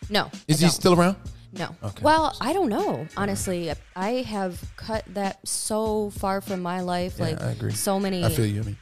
No. 0.09 0.31
Is 0.47 0.61
he 0.61 0.69
still 0.69 0.93
around? 0.95 1.17
No. 1.53 1.75
Okay. 1.83 2.03
Well, 2.03 2.37
I 2.41 2.53
don't 2.53 2.69
know. 2.69 3.07
Honestly, 3.17 3.73
I 3.97 4.09
have 4.23 4.63
cut 4.77 5.05
that 5.15 5.39
so 5.49 6.11
far 6.11 6.41
from 6.41 6.61
my 6.63 6.81
life. 6.81 7.15
Yeah, 7.19 7.25
like 7.25 7.41
I 7.43 7.51
agree. 7.53 7.73
so 7.73 7.99
many 7.99 8.25
I 8.25 8.29
feel 8.29 8.47
you. 8.47 8.61
I 8.61 8.65
mean. 8.65 8.77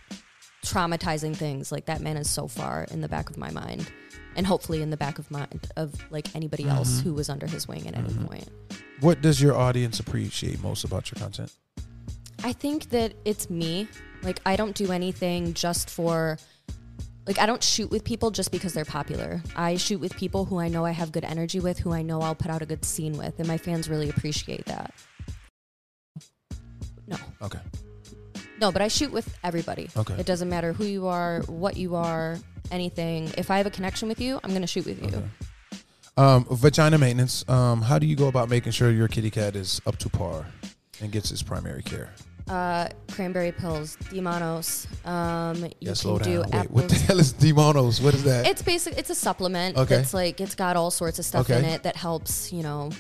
traumatizing 0.65 1.37
things. 1.37 1.71
Like 1.73 1.87
that 1.87 2.01
man 2.01 2.17
is 2.17 2.29
so 2.29 2.49
far 2.49 2.87
in 2.91 3.01
the 3.01 3.09
back 3.09 3.31
of 3.31 3.37
my 3.37 3.51
mind, 3.51 3.91
and 4.37 4.47
hopefully 4.47 4.83
in 4.83 4.91
the 4.91 4.97
back 4.97 5.19
of 5.19 5.31
mind 5.31 5.69
of 5.77 5.95
like 6.11 6.35
anybody 6.35 6.67
else 6.69 6.91
Mm-hmm. 6.99 7.09
who 7.09 7.15
was 7.15 7.29
under 7.29 7.47
his 7.47 7.69
wing 7.69 7.87
at 7.87 7.97
any 7.97 8.13
point. 8.13 8.49
What 9.01 9.23
does 9.23 9.41
your 9.41 9.57
audience 9.57 10.01
appreciate 10.01 10.63
most 10.63 10.85
about 10.85 11.11
your 11.11 11.21
content? 11.21 11.53
I 12.43 12.53
think 12.53 12.91
that 12.91 13.15
it's 13.25 13.49
me. 13.49 13.89
Like 14.25 14.41
I 14.47 14.57
don't 14.57 14.75
do 14.75 14.91
anything 14.91 15.55
just 15.55 15.91
for 15.91 16.39
like 17.27 17.39
I 17.39 17.47
don't 17.47 17.63
shoot 17.63 17.91
with 17.91 18.05
people 18.05 18.31
just 18.31 18.51
because 18.51 18.75
they're 18.75 18.85
popular. 18.85 19.43
I 19.57 19.77
shoot 19.77 20.01
with 20.01 20.17
people 20.17 20.45
who 20.45 20.59
I 20.59 20.69
know 20.69 20.85
I 20.85 20.91
have 20.91 21.13
good 21.13 21.25
energy 21.25 21.61
with, 21.61 21.79
who 21.79 21.93
I 21.93 22.03
know 22.03 22.21
I'll 22.21 22.35
put 22.35 22.51
out 22.51 22.63
a 22.63 22.67
good 22.67 22.85
scene 22.85 23.17
with, 23.17 23.39
and 23.39 23.49
my 23.49 23.59
fans 23.59 23.89
really 23.89 24.11
appreciate 24.11 24.65
that. 24.67 24.95
No. 27.07 27.17
Okay. 27.43 27.61
No, 28.61 28.71
but 28.71 28.83
I 28.83 28.89
shoot 28.89 29.13
with 29.13 29.37
everybody. 29.43 29.91
Okay. 29.97 30.15
It 30.15 30.27
doesn't 30.27 30.49
matter 30.49 30.73
who 30.73 30.85
you 30.85 31.07
are, 31.07 31.41
what 31.43 31.77
you 31.77 31.97
are, 31.97 32.39
anything. 32.71 33.31
If 33.37 33.51
I 33.51 33.59
have 33.59 33.67
a 33.67 33.71
connection 33.71 34.09
with 34.09 34.21
you, 34.21 34.39
I'm 34.43 34.51
going 34.51 34.63
to 34.63 34.67
shoot 34.69 34.87
with 34.87 35.03
you. 35.03 35.23
Um, 36.17 36.47
vagina 36.51 36.97
maintenance. 36.97 37.47
Um, 37.49 37.83
how 37.83 37.99
do 37.99 38.07
you 38.07 38.15
go 38.15 38.29
about 38.29 38.49
making 38.49 38.73
sure 38.73 38.91
your 38.91 39.09
kitty 39.09 39.31
cat 39.31 39.57
is 39.57 39.81
up 39.87 39.97
to 39.99 40.09
par 40.09 40.47
and 41.01 41.11
gets 41.11 41.33
its 41.33 41.43
primary 41.43 41.83
care? 41.83 42.15
Uh, 42.49 42.89
cranberry 43.13 43.53
pills, 43.53 43.97
Demonos. 44.11 44.87
Um, 45.07 45.57
you 45.65 45.71
Yeah, 45.81 45.89
can 45.89 45.95
slow 45.95 46.19
do 46.19 46.43
down. 46.43 46.43
Wait, 46.43 46.55
apples. 46.55 46.71
what 46.73 46.89
the 46.91 46.95
hell 46.97 47.19
is 47.21 47.33
Demonos? 47.33 48.03
What 48.03 48.15
is 48.15 48.25
that? 48.25 48.47
It's 48.47 48.61
basic. 48.61 48.99
It's 48.99 49.09
a 49.11 49.15
supplement. 49.15 49.79
Okay. 49.79 49.97
It's 49.97 50.13
like 50.13 50.41
it's 50.41 50.55
got 50.55 50.77
all 50.77 50.91
sorts 50.91 51.19
of 51.19 51.25
stuff 51.25 51.49
in 51.49 51.65
it 51.65 51.83
that 51.85 51.97
helps 51.97 52.53
you 52.53 52.63
know 52.63 52.91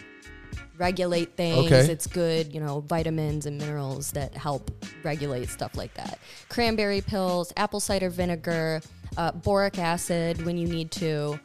regulate 0.78 1.36
things. 1.36 1.66
Okay. 1.66 1.92
It's 1.92 2.07
good, 2.07 2.55
you 2.55 2.61
know, 2.61 2.80
vitamins 2.80 3.47
and 3.47 3.59
minerals 3.59 4.11
that 4.12 4.34
help 4.34 4.70
regulate 5.05 5.49
stuff 5.51 5.76
like 5.76 5.92
that. 5.95 6.18
Cranberry 6.49 7.01
pills, 7.03 7.53
apple 7.57 7.80
cider 7.80 8.09
vinegar, 8.11 8.80
uh, 9.16 9.30
boric 9.32 9.78
acid 9.78 10.45
when 10.47 10.57
you 10.57 10.66
need 10.66 10.90
to. 10.92 11.38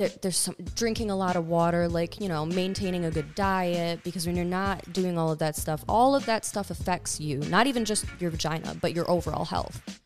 There, 0.00 0.08
there's 0.22 0.38
some 0.38 0.56
drinking 0.76 1.10
a 1.10 1.14
lot 1.14 1.36
of 1.36 1.46
water, 1.46 1.86
like 1.86 2.22
you 2.22 2.28
know, 2.28 2.46
maintaining 2.46 3.04
a 3.04 3.10
good 3.10 3.34
diet. 3.34 4.02
Because 4.02 4.26
when 4.26 4.34
you're 4.34 4.46
not 4.46 4.90
doing 4.94 5.18
all 5.18 5.30
of 5.30 5.38
that 5.40 5.56
stuff, 5.56 5.84
all 5.90 6.14
of 6.14 6.24
that 6.24 6.46
stuff 6.46 6.70
affects 6.70 7.20
you. 7.20 7.36
Not 7.40 7.66
even 7.66 7.84
just 7.84 8.06
your 8.18 8.30
vagina, 8.30 8.74
but 8.80 8.94
your 8.94 9.10
overall 9.10 9.44
health. 9.44 10.00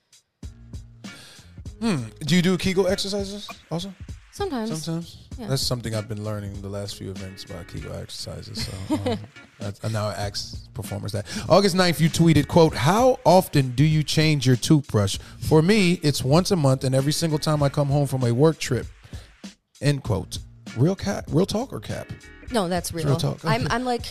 do 1.81 2.35
you 2.35 2.43
do 2.43 2.59
Kegel 2.59 2.89
exercises 2.89 3.49
also? 3.71 3.95
Sometimes. 4.33 4.83
Sometimes. 4.83 5.29
Yeah. 5.39 5.47
That's 5.47 5.63
something 5.63 5.95
I've 5.95 6.09
been 6.09 6.25
learning 6.25 6.61
the 6.61 6.69
last 6.69 6.97
few 6.97 7.13
events 7.13 7.45
about 7.45 7.69
Kegel 7.69 7.93
exercises. 7.93 8.67
So 8.67 8.95
um, 9.13 9.19
that's, 9.61 9.85
I 9.85 9.89
now 9.91 10.09
ask 10.09 10.75
performers 10.75 11.13
that. 11.13 11.27
August 11.49 11.77
9th, 11.77 12.01
you 12.01 12.11
tweeted, 12.11 12.49
quote, 12.49 12.75
How 12.75 13.21
often 13.25 13.77
do 13.77 13.85
you 13.85 14.03
change 14.03 14.45
your 14.45 14.57
toothbrush? 14.57 15.19
For 15.39 15.63
me, 15.63 16.01
it's 16.03 16.25
once 16.25 16.51
a 16.51 16.57
month 16.57 16.83
and 16.83 16.97
every 16.97 17.13
single 17.13 17.39
time 17.39 17.63
I 17.63 17.69
come 17.69 17.87
home 17.87 18.09
from 18.09 18.25
a 18.25 18.33
work 18.33 18.59
trip. 18.59 18.89
End 19.85 20.03
quote. 20.03 20.39
Real 20.77 20.97
cap, 20.97 21.27
real 21.29 21.47
talk 21.47 21.73
or 21.73 21.79
cap? 21.79 22.09
No, 22.51 22.69
that's 22.69 22.93
real. 22.93 23.07
real 23.07 23.17
talk, 23.17 23.45
I'm. 23.45 23.67
Uh-huh. 23.67 23.77
I'm 23.77 23.85
like, 23.85 24.07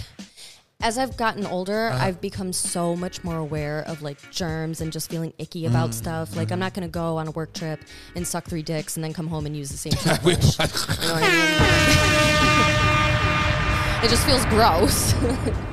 as 0.82 0.98
I've 0.98 1.18
gotten 1.18 1.46
older, 1.46 1.90
I've 1.94 2.22
become 2.22 2.54
so 2.54 2.96
much 2.96 3.24
more 3.24 3.38
aware 3.38 3.82
of 3.88 4.02
like 4.02 4.20
germs 4.32 4.82
and 4.82 4.92
just 4.92 5.10
feeling 5.10 5.34
icky 5.40 5.66
about 5.66 5.90
Mm, 5.90 5.94
stuff. 5.94 6.36
Like, 6.36 6.52
I'm 6.52 6.56
mm-hmm. 6.56 6.60
not 6.60 6.74
going 6.74 6.88
to 6.88 6.92
go 6.92 7.18
on 7.18 7.28
a 7.28 7.32
work 7.32 7.54
trip 7.54 7.80
and 8.16 8.28
suck 8.28 8.46
three 8.46 8.62
dicks 8.62 8.98
and 8.98 9.04
then 9.04 9.14
come 9.14 9.28
home 9.28 9.46
and 9.46 9.56
use 9.58 9.72
the 9.72 9.78
same 9.78 9.94
toothbrush. 10.00 10.60
You 11.02 11.08
know 11.08 11.14
what 11.14 11.24
I 11.24 11.32
mean? 14.02 14.06
it 14.06 14.10
just 14.10 14.26
feels 14.26 14.46
gross. 14.46 15.14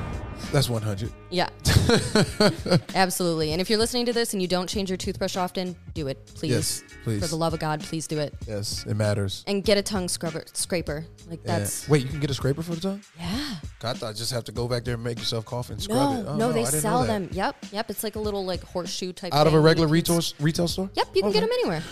That's 0.51 0.69
100. 0.69 1.11
yeah. 1.29 1.49
Absolutely. 2.95 3.51
And 3.53 3.61
if 3.61 3.69
you're 3.69 3.79
listening 3.79 4.05
to 4.07 4.13
this 4.13 4.33
and 4.33 4.41
you 4.41 4.47
don't 4.47 4.67
change 4.67 4.89
your 4.89 4.97
toothbrush 4.97 5.37
often, 5.37 5.75
do 5.93 6.07
it, 6.07 6.25
please. 6.35 6.51
Yes, 6.51 6.83
please. 7.03 7.21
For 7.21 7.27
the 7.27 7.35
love 7.37 7.53
of 7.53 7.59
God, 7.59 7.81
please 7.81 8.05
do 8.07 8.19
it. 8.19 8.33
Yes, 8.47 8.85
it 8.85 8.95
matters. 8.95 9.43
And 9.47 9.63
get 9.63 9.77
a 9.77 9.81
tongue 9.81 10.07
scrubber, 10.09 10.43
scraper. 10.53 11.05
Like, 11.29 11.39
Yeah. 11.45 11.59
that's. 11.59 11.87
Wait, 11.87 12.03
you 12.03 12.09
can 12.09 12.19
get 12.19 12.29
a 12.29 12.33
scraper 12.33 12.61
for 12.61 12.75
the 12.75 12.81
tongue? 12.81 13.01
Yeah. 13.17 13.55
God, 13.79 13.95
I 13.95 13.99
thought 13.99 14.09
I 14.09 14.13
just 14.13 14.31
have 14.33 14.43
to 14.45 14.51
go 14.51 14.67
back 14.67 14.83
there 14.83 14.95
and 14.95 15.03
make 15.03 15.17
yourself 15.19 15.45
cough 15.45 15.69
and 15.69 15.81
scrub 15.81 15.97
No, 15.97 16.19
it. 16.19 16.25
Oh, 16.27 16.35
no, 16.35 16.47
they 16.51 16.63
didn't 16.63 16.73
know 16.75 16.79
sell 16.81 17.01
that. 17.01 17.07
them. 17.07 17.29
Yep, 17.31 17.65
yep. 17.71 17.89
It's 17.89 18.03
like 18.03 18.15
a 18.15 18.19
little 18.19 18.45
like 18.45 18.61
horseshoe 18.63 19.13
type. 19.13 19.33
Out 19.33 19.47
of 19.47 19.53
a 19.53 19.57
thing. 19.57 19.63
regular 19.63 19.87
retail 19.87 20.19
retail 20.39 20.67
store? 20.67 20.89
Yep, 20.95 21.07
you 21.15 21.21
can 21.23 21.31
get 21.31 21.43
Okay. 21.43 21.47
them 21.47 21.53
anywhere. 21.59 21.83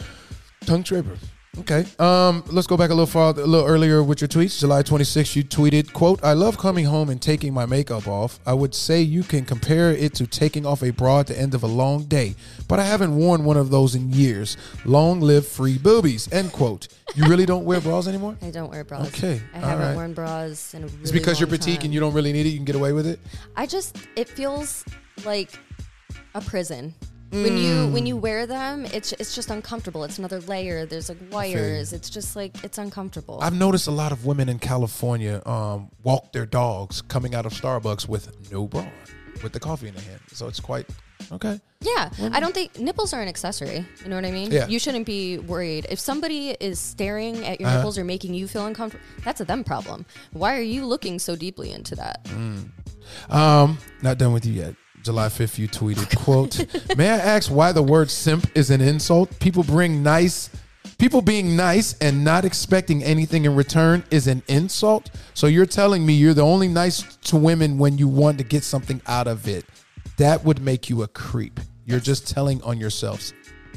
Tongue 0.66 0.84
scraper. 0.84 1.18
Okay. 1.58 1.84
Um, 1.98 2.44
let's 2.52 2.68
go 2.68 2.78
back 2.78 2.90
a 2.92 2.94
little 2.94 3.08
farther, 3.08 3.42
a 3.42 3.46
little 3.48 3.68
earlier 3.68 4.04
with 4.04 4.22
your 4.22 4.28
tweets. 4.28 4.60
July 4.60 4.84
26th, 4.84 5.36
you 5.36 5.44
tweeted, 5.44 5.92
quote, 5.94 6.24
I 6.24 6.34
love 6.34 6.58
coming 6.60 6.86
home 6.86 7.10
and 7.10 7.20
taking 7.20 7.54
my 7.54 7.66
makeup 7.66 8.08
off. 8.08 8.40
I 8.46 8.54
would 8.54 8.76
say 8.76 9.02
you 9.02 9.24
can 9.24 9.46
compare 9.46 9.92
it 9.92 10.14
to 10.16 10.28
taking 10.28 10.66
off 10.66 10.84
a 10.84 10.92
bra 10.92 11.22
at 11.22 11.28
the 11.28 11.38
end 11.40 11.56
of 11.56 11.64
a 11.64 11.68
long 11.68 12.04
day, 12.06 12.36
but 12.68 12.80
I 12.80 12.84
haven't 12.84 13.16
worn 13.16 13.44
one 13.46 13.58
of 13.58 13.72
those 13.72 13.96
in 13.96 14.12
years. 14.12 14.58
Long 14.86 15.22
live 15.22 15.48
free 15.48 15.78
boobies, 15.80 16.32
end 16.32 16.52
quote. 16.52 16.88
You 17.16 17.26
really 17.26 17.48
don't 17.48 17.66
wear 17.66 17.82
bras 17.82 18.08
anymore? 18.08 18.38
I 18.44 18.52
don't 18.52 18.70
wear 18.70 18.84
bras. 18.84 19.08
Okay, 19.08 19.42
I 19.54 19.58
haven't 19.60 19.88
right. 19.88 19.96
worn 19.96 20.14
bras 20.14 20.76
in 20.76 20.84
a 20.84 20.88
really 20.88 21.02
It's 21.02 21.12
because 21.12 21.40
you're 21.40 21.50
petite 21.50 21.78
time. 21.78 21.86
and 21.86 21.94
you 21.94 22.00
don't 22.00 22.14
really 22.14 22.32
need 22.32 22.46
it. 22.46 22.50
You 22.50 22.58
can 22.58 22.66
get 22.66 22.76
away 22.76 22.94
with 22.94 23.08
it. 23.08 23.20
I 23.56 23.66
just 23.66 23.98
it 24.16 24.30
feels 24.30 24.86
like 25.26 25.52
a 26.36 26.42
prison. 26.42 26.94
When 27.32 27.58
you 27.58 27.88
when 27.90 28.06
you 28.08 28.18
wear 28.18 28.48
them, 28.48 28.86
it's 28.86 29.12
it's 29.14 29.36
just 29.36 29.50
uncomfortable. 29.52 30.04
It's 30.04 30.18
another 30.18 30.40
layer. 30.42 30.86
There's 30.86 31.10
like 31.10 31.20
wires. 31.32 31.94
It's 31.94 32.10
just 32.10 32.36
like 32.36 32.64
it's 32.64 32.78
uncomfortable. 32.80 33.40
I've 33.42 33.54
noticed 33.54 33.88
a 33.88 33.92
lot 33.92 34.12
of 34.12 34.26
women 34.26 34.50
in 34.50 34.58
California 34.60 35.42
um, 35.46 35.92
walk 36.04 36.32
their 36.34 36.46
dogs 36.48 37.02
coming 37.04 37.36
out 37.36 37.46
of 37.46 37.54
Starbucks 37.54 38.08
with 38.08 38.52
no 38.52 38.66
bra, 38.68 38.86
with 39.44 39.54
the 39.54 39.60
coffee 39.60 39.88
in 39.90 39.94
their 39.94 40.04
hand. 40.04 40.22
So 40.34 40.48
it's 40.48 40.60
quite 40.60 40.88
okay. 41.32 41.60
Yeah, 41.82 42.10
I 42.34 42.40
don't 42.40 42.54
think 42.54 42.78
nipples 42.80 43.14
are 43.14 43.22
an 43.22 43.28
accessory. 43.30 43.86
You 44.04 44.10
know 44.10 44.16
what 44.16 44.26
I 44.26 44.32
mean? 44.32 44.52
Yeah. 44.52 44.68
You 44.68 44.80
shouldn't 44.80 45.06
be 45.06 45.38
worried. 45.38 45.86
If 45.90 45.98
somebody 46.00 46.50
is 46.60 46.78
staring 46.80 47.46
at 47.46 47.60
your 47.62 47.70
Uh-huh. 47.70 47.78
nipples 47.78 47.98
or 47.98 48.04
making 48.04 48.34
you 48.34 48.48
feel 48.48 48.66
uncomfortable, 48.66 49.06
that's 49.24 49.40
a 49.40 49.46
them 49.46 49.64
problem. 49.64 50.06
Why 50.34 50.58
are 50.58 50.62
you 50.62 50.86
looking 50.86 51.20
so 51.20 51.36
deeply 51.38 51.72
into 51.72 51.96
that? 51.96 52.28
Um, 53.30 53.78
not 54.02 54.18
done 54.18 54.34
with 54.34 54.46
you 54.46 54.54
yet. 54.54 54.76
July 55.04 55.28
5th, 55.28 55.58
you 55.58 55.68
tweeted, 55.68 56.16
quote, 56.18 56.66
May 56.98 57.10
I 57.10 57.18
ask 57.18 57.50
why 57.50 57.72
the 57.72 57.84
word 57.84 58.12
simp 58.12 58.50
is 58.56 58.70
an 58.70 58.82
insult? 58.82 59.40
People 59.40 59.64
bring 59.64 60.04
nice 60.04 60.50
people 61.00 61.22
being 61.22 61.56
nice 61.56 61.96
and 62.02 62.24
not 62.24 62.46
expecting 62.46 63.04
anything 63.04 63.46
in 63.46 63.56
return 63.56 64.04
is 64.12 64.28
an 64.28 64.44
insult. 64.48 65.10
So 65.34 65.48
you're 65.48 65.66
telling 65.66 66.06
me 66.06 66.14
you're 66.14 66.34
the 66.34 66.44
only 66.44 66.68
nice 66.68 67.16
to 67.18 67.38
women 67.38 67.78
when 67.78 67.98
you 67.98 68.08
want 68.08 68.38
to 68.38 68.44
get 68.44 68.64
something 68.64 69.02
out 69.08 69.26
of 69.26 69.48
it. 69.48 69.66
That 70.18 70.44
would 70.44 70.62
make 70.62 70.90
you 70.90 71.02
a 71.04 71.08
creep. 71.08 71.60
You're 71.86 72.02
just 72.02 72.28
telling 72.28 72.62
on 72.64 72.78
yourselves. 72.78 73.34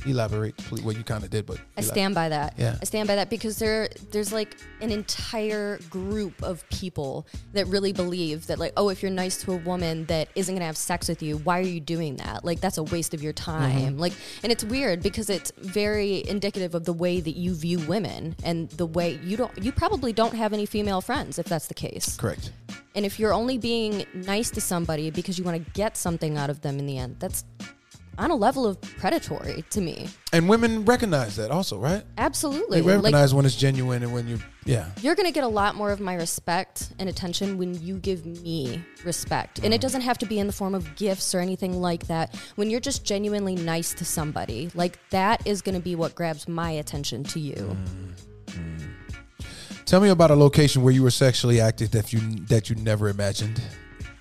Elaborate, 0.07 0.57
please. 0.57 0.83
Well, 0.83 0.97
you 0.97 1.05
kind 1.05 1.25
of 1.25 1.31
did, 1.31 1.47
but 1.47 1.59
I 1.77 1.81
stand 1.81 2.15
by 2.15 2.29
that. 2.29 2.55
Yeah. 2.59 2.77
I 2.81 2.85
stand 2.85 3.09
by 3.09 3.17
that 3.17 3.31
because 3.31 3.59
there 3.59 3.89
there's 4.11 4.33
like 4.33 4.57
an 4.81 4.91
entire 4.91 5.79
group 5.91 6.43
of 6.43 6.69
people 6.71 7.27
that 7.53 7.67
really 7.69 7.93
believe 7.93 8.47
that 8.49 8.59
like, 8.59 8.73
oh, 8.77 8.89
if 8.89 9.03
you're 9.03 9.13
nice 9.13 9.43
to 9.45 9.53
a 9.53 9.57
woman 9.57 10.05
that 10.07 10.29
isn't 10.35 10.55
gonna 10.55 10.65
have 10.65 10.77
sex 10.77 11.09
with 11.09 11.23
you, 11.23 11.39
why 11.39 11.59
are 11.59 11.63
you 11.63 11.81
doing 11.81 12.17
that? 12.17 12.45
Like 12.45 12.61
that's 12.61 12.79
a 12.79 12.83
waste 12.83 13.15
of 13.15 13.23
your 13.23 13.33
time. 13.33 13.93
Mm-hmm. 13.93 13.99
Like 13.99 14.13
and 14.43 14.51
it's 14.51 14.65
weird 14.65 15.03
because 15.03 15.31
it's 15.31 15.53
very 15.59 16.27
indicative 16.29 16.75
of 16.75 16.85
the 16.85 16.93
way 16.93 17.21
that 17.21 17.37
you 17.37 17.55
view 17.55 17.79
women 17.81 18.37
and 18.43 18.71
the 18.71 18.87
way 18.87 19.21
you 19.23 19.37
don't 19.37 19.57
you 19.63 19.73
probably 19.73 20.13
don't 20.13 20.35
have 20.35 20.53
any 20.53 20.67
female 20.67 21.01
friends 21.01 21.39
if 21.39 21.47
that's 21.47 21.67
the 21.67 21.75
case. 21.75 22.17
Correct. 22.17 22.53
And 22.95 23.07
if 23.07 23.19
you're 23.19 23.33
only 23.33 23.59
being 23.59 24.05
nice 24.15 24.51
to 24.51 24.61
somebody 24.61 25.11
because 25.11 25.39
you 25.39 25.45
want 25.45 25.65
to 25.65 25.71
get 25.73 25.97
something 25.97 26.37
out 26.37 26.51
of 26.51 26.61
them 26.61 26.79
in 26.79 26.87
the 26.87 26.99
end, 26.99 27.17
that's 27.19 27.45
on 28.23 28.31
a 28.31 28.37
level 28.37 28.65
of 28.65 28.81
predatory 28.81 29.65
to 29.71 29.81
me. 29.81 30.09
And 30.33 30.49
women 30.49 30.85
recognize 30.85 31.35
that 31.37 31.51
also, 31.51 31.77
right? 31.77 32.05
Absolutely. 32.19 32.81
They 32.81 32.87
Like, 32.87 33.03
recognize 33.03 33.35
when 33.35 33.45
it's 33.45 33.57
genuine 33.57 34.05
and 34.05 34.15
when 34.15 34.29
you, 34.29 34.39
yeah. 34.65 34.91
you're 35.01 35.17
going 35.17 35.27
to 35.27 35.33
get 35.33 35.43
a 35.43 35.49
lot 35.49 35.75
more 35.75 35.91
of 35.91 35.99
my 35.99 36.15
respect 36.15 36.93
and 37.01 37.09
attention 37.09 37.59
when 37.59 37.75
you 37.83 37.99
give 37.99 38.25
me 38.25 38.83
respect. 39.05 39.59
And 39.59 39.67
it 39.67 39.79
mm-hmm. 39.79 39.83
doesn't 39.83 40.01
have 40.03 40.19
to 40.19 40.27
be 40.27 40.39
in 40.39 40.47
the 40.47 40.53
form 40.53 40.75
of 40.77 40.95
gifts 40.95 41.35
or 41.35 41.41
anything 41.41 41.81
like 41.81 42.07
that. 42.07 42.37
When 42.55 42.71
you're 42.71 42.81
just 42.81 43.05
genuinely 43.05 43.57
nice 43.57 43.93
to 43.95 44.05
somebody, 44.05 44.71
like 44.77 44.99
that 45.11 45.45
is 45.45 45.61
going 45.61 45.75
to 45.75 45.83
be 45.83 45.97
what 45.97 46.15
grabs 46.15 46.47
my 46.47 46.71
attention 46.71 47.25
to 47.25 47.41
you. 47.41 47.55
Mm-hmm. 47.55 48.11
Tell 49.85 50.01
me 50.01 50.11
about 50.11 50.31
a 50.31 50.37
location 50.37 50.83
where 50.83 50.93
you 50.95 51.03
were 51.03 51.11
sexually 51.11 51.61
active 51.61 51.91
that 51.91 52.13
you 52.13 52.21
that 52.47 52.71
you 52.71 52.77
never 52.77 53.09
imagined. 53.09 53.61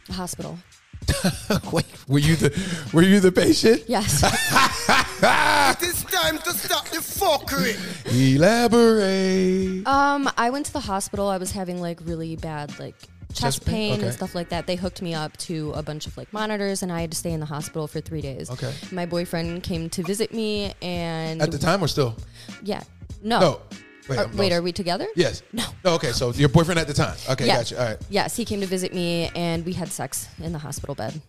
A 0.10 0.14
hospital. 0.14 0.58
Wait, 1.72 1.86
were 2.08 2.20
you 2.20 2.36
the 2.36 2.52
were 2.93 3.02
you 3.02 3.20
the 3.20 3.32
patient? 3.32 3.84
Yes. 3.88 4.24
It 5.24 5.84
is 5.84 6.04
time 6.06 6.39
to 6.39 6.52
stop 6.52 6.88
the 6.89 6.97
fuckery. 6.97 7.76
Elaborate. 8.12 9.86
um, 9.88 10.30
I 10.38 10.49
went 10.49 10.66
to 10.68 10.74
the 10.74 10.80
hospital. 10.80 11.28
I 11.28 11.38
was 11.38 11.52
having 11.52 11.80
like 11.80 11.99
really 12.04 12.36
bad 12.36 12.78
like 12.80 12.95
chest, 13.30 13.41
Chest 13.41 13.66
pain? 13.66 13.74
pain 13.76 13.93
Okay. 13.99 14.06
and 14.08 14.14
stuff 14.14 14.34
like 14.36 14.49
that. 14.49 14.66
They 14.68 14.76
hooked 14.76 15.02
me 15.02 15.14
up 15.14 15.38
to 15.38 15.72
a 15.74 15.84
bunch 15.84 16.08
of 16.08 16.18
like 16.18 16.32
monitors 16.34 16.82
and 16.84 16.91
I 16.91 17.02
had 17.02 17.12
to 17.12 17.18
stay 17.18 17.32
in 17.32 17.39
the 17.39 17.45
hospital 17.45 17.88
for 17.88 18.02
3 18.02 18.22
days. 18.22 18.49
Okay. 18.49 18.74
My 18.91 19.06
boyfriend 19.06 19.62
came 19.64 19.89
to 19.91 20.02
visit 20.04 20.34
me 20.34 20.74
and 20.82 21.41
At 21.41 21.52
the 21.52 21.60
time 21.60 21.84
or 21.84 21.88
still? 21.88 22.16
yeah. 22.64 22.82
No. 23.24 23.39
No. 23.39 23.62
Wait, 24.10 24.18
uh, 24.18 24.24
Are- 24.24 24.28
wait, 24.36 24.52
are 24.52 24.62
we 24.62 24.72
together? 24.72 25.08
Yes. 25.16 25.43
No. 25.54 25.64
Oh, 25.86 25.95
okay, 25.95 26.12
so 26.12 26.32
your 26.34 26.49
boyfriend 26.49 26.80
at 26.80 26.88
the 26.88 26.93
time. 26.93 27.16
Okay, 27.30 27.47
Yeah. 27.47 27.58
gotcha. 27.58 27.80
All 27.82 27.86
right. 27.89 27.97
Yes, 28.10 28.36
he 28.36 28.45
came 28.45 28.60
to 28.62 28.68
visit 28.68 28.93
me 28.93 29.32
and 29.36 29.66
we 29.66 29.74
had 29.74 29.89
sex 29.91 30.28
in 30.43 30.52
the 30.54 30.60
hospital 30.60 30.93
bed. 30.95 31.20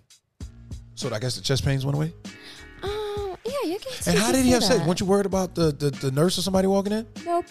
So 0.94 1.12
I 1.12 1.18
guess 1.18 1.36
the 1.36 1.42
chest 1.42 1.64
pains 1.64 1.84
went 1.86 1.96
away. 1.96 2.12
Oh, 2.82 3.36
yeah, 3.46 3.52
you 3.72 3.78
can. 3.78 3.92
And 4.12 4.18
how 4.18 4.30
did 4.32 4.44
he 4.44 4.50
have 4.50 4.62
sex? 4.62 4.78
that. 4.80 4.86
Weren't 4.86 5.00
you 5.00 5.06
worried 5.06 5.24
about 5.26 5.54
the, 5.54 5.72
the, 5.72 5.90
the 5.90 6.10
nurse 6.10 6.38
or 6.38 6.42
somebody 6.42 6.68
walking 6.68 6.92
in? 6.92 7.06
Nope. 7.24 7.46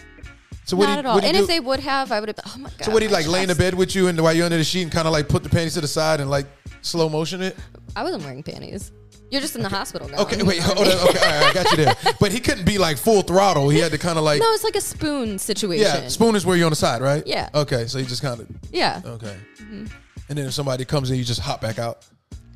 So 0.66 0.78
not 0.78 0.88
what 0.90 1.00
at 1.00 1.06
all. 1.08 1.16
What 1.16 1.24
And 1.24 1.36
do? 1.36 1.42
if 1.42 1.48
they 1.48 1.60
would 1.60 1.80
have, 1.80 2.12
I 2.12 2.20
would 2.20 2.30
have 2.30 2.36
been, 2.36 2.46
oh 2.48 2.58
my 2.60 2.70
God. 2.70 2.84
so 2.86 2.92
what 2.92 3.02
he 3.02 3.08
like 3.08 3.28
lay 3.28 3.42
in 3.42 3.48
the 3.50 3.56
bed 3.56 3.74
with 3.74 3.96
you 3.96 4.08
and 4.10 4.20
while 4.22 4.34
you're 4.34 4.46
under 4.46 4.58
the 4.58 4.64
sheet 4.64 4.84
and 4.84 4.92
kind 4.92 5.08
of 5.08 5.12
like 5.12 5.28
put 5.28 5.42
the 5.44 5.50
panties 5.50 5.74
to 5.74 5.82
the 5.82 5.88
side 5.88 6.20
and 6.22 6.30
like 6.30 6.46
slow 6.82 7.10
motion 7.10 7.42
it? 7.42 7.58
I 7.96 8.04
wasn't 8.04 8.24
wearing 8.24 8.44
panties. 8.44 8.92
You're 9.32 9.42
just 9.42 9.56
in 9.56 9.64
the 9.64 9.70
hospital 9.70 10.10
now. 10.10 10.20
Okay, 10.24 10.44
wait, 10.44 10.60
hold 10.60 10.80
on. 10.80 10.88
Okay, 10.88 11.20
all 11.20 11.26
right, 11.42 11.44
I 11.50 11.54
got 11.54 11.72
you 11.72 11.78
there. 11.86 11.96
But 12.20 12.32
he 12.34 12.40
couldn't 12.42 12.66
be 12.66 12.78
like 12.78 12.98
full 12.98 13.22
throttle. 13.22 13.70
He 13.70 13.80
had 13.80 13.92
to 13.94 13.98
kind 13.98 14.18
of 14.18 14.24
like 14.26 14.40
No, 14.42 14.52
it's 14.54 14.64
like 14.64 14.76
a 14.76 14.82
spoon 14.82 15.40
situation. 15.40 15.86
Yeah, 15.86 16.08
spoon 16.10 16.36
is 16.36 16.46
where 16.46 16.58
you're 16.58 16.66
on 16.66 16.72
the 16.72 16.76
side, 16.76 17.02
right? 17.02 17.26
Yeah. 17.26 17.50
Okay, 17.56 17.88
so 17.88 17.98
you 17.98 18.06
just 18.06 18.22
kind 18.22 18.40
of 18.42 18.48
Yeah. 18.72 19.02
okay. 19.06 19.38
Mm-hmm. 19.62 19.86
And 20.30 20.38
then 20.38 20.46
if 20.48 20.54
somebody 20.54 20.84
comes 20.86 21.10
in, 21.12 21.18
you 21.18 21.24
just 21.24 21.40
hop 21.40 21.62
back 21.62 21.80
out. 21.80 22.06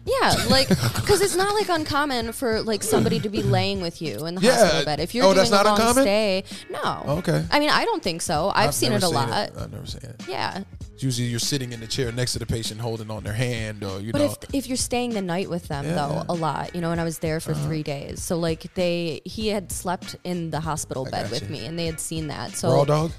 Yeah, 0.05 0.35
like 0.49 0.67
because 0.95 1.21
it's 1.21 1.35
not 1.35 1.55
like 1.55 1.67
uncommon 1.69 2.31
for 2.33 2.61
like 2.61 2.83
somebody 2.83 3.19
to 3.21 3.29
be 3.29 3.41
laying 3.57 3.81
with 3.81 4.01
you 4.01 4.25
in 4.27 4.35
the 4.35 4.41
Yeah. 4.41 4.51
hospital 4.57 4.85
bed. 4.85 4.99
If 4.99 5.15
you're 5.15 5.23
Oh, 5.23 5.27
doing 5.29 5.37
that's 5.37 5.51
not 5.51 5.65
a 5.65 5.69
long 5.69 5.79
uncommon? 5.79 6.03
stay, 6.03 6.43
no. 6.69 7.03
Okay. 7.19 7.43
I 7.49 7.59
mean, 7.59 7.69
I 7.69 7.85
don't 7.85 8.03
think 8.03 8.21
so. 8.21 8.51
I've, 8.53 8.73
seen 8.75 8.91
it 8.91 8.95
never 9.01 9.05
a 9.07 9.09
lot. 9.09 9.29
I've 9.57 9.71
never 9.71 9.85
seen 9.87 10.01
it. 10.03 10.21
Yeah, 10.27 10.63
Usually 10.97 11.27
you're 11.27 11.39
sitting 11.39 11.71
in 11.73 11.79
the 11.81 11.87
chair 11.87 12.11
next 12.11 12.33
to 12.33 12.39
the 12.39 12.45
patient 12.45 12.79
holding 12.79 13.11
on 13.11 13.23
their 13.23 13.33
hand 13.33 13.83
or 13.83 13.99
you 13.99 14.11
But 14.13 14.19
know. 14.21 14.25
if 14.43 14.55
if 14.55 14.67
you're 14.67 14.77
staying 14.77 15.11
the 15.11 15.21
night 15.21 15.49
with 15.49 15.67
them 15.67 15.85
Yeah, 15.85 15.95
though. 15.95 16.01
Uh-huh. 16.15 16.25
a 16.29 16.33
lot, 16.33 16.73
you 16.75 16.81
know, 16.81 16.91
and 16.91 17.01
I 17.01 17.03
was 17.03 17.19
there 17.19 17.39
for 17.39 17.53
three 17.53 17.83
days, 17.83 18.23
so 18.23 18.37
like 18.37 18.73
they 18.75 19.21
he 19.25 19.49
had 19.49 19.71
slept 19.71 20.15
in 20.23 20.51
the 20.51 20.59
hospital 20.61 21.05
I 21.07 21.11
bed 21.11 21.23
got 21.23 21.31
with 21.31 21.43
you. 21.43 21.49
me, 21.49 21.65
and 21.65 21.77
they 21.77 21.85
had 21.85 21.99
seen 21.99 22.27
that. 22.27 22.51
So 22.55 22.71
Raw 22.73 22.85
dog? 22.85 23.11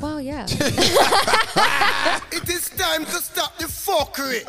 well, 0.00 0.20
yeah, 0.20 0.46
It 2.32 2.48
is 2.48 2.68
time 2.70 3.04
to 3.04 3.18
stop 3.20 3.56
the 3.58 3.66
fuckery. 3.66 4.42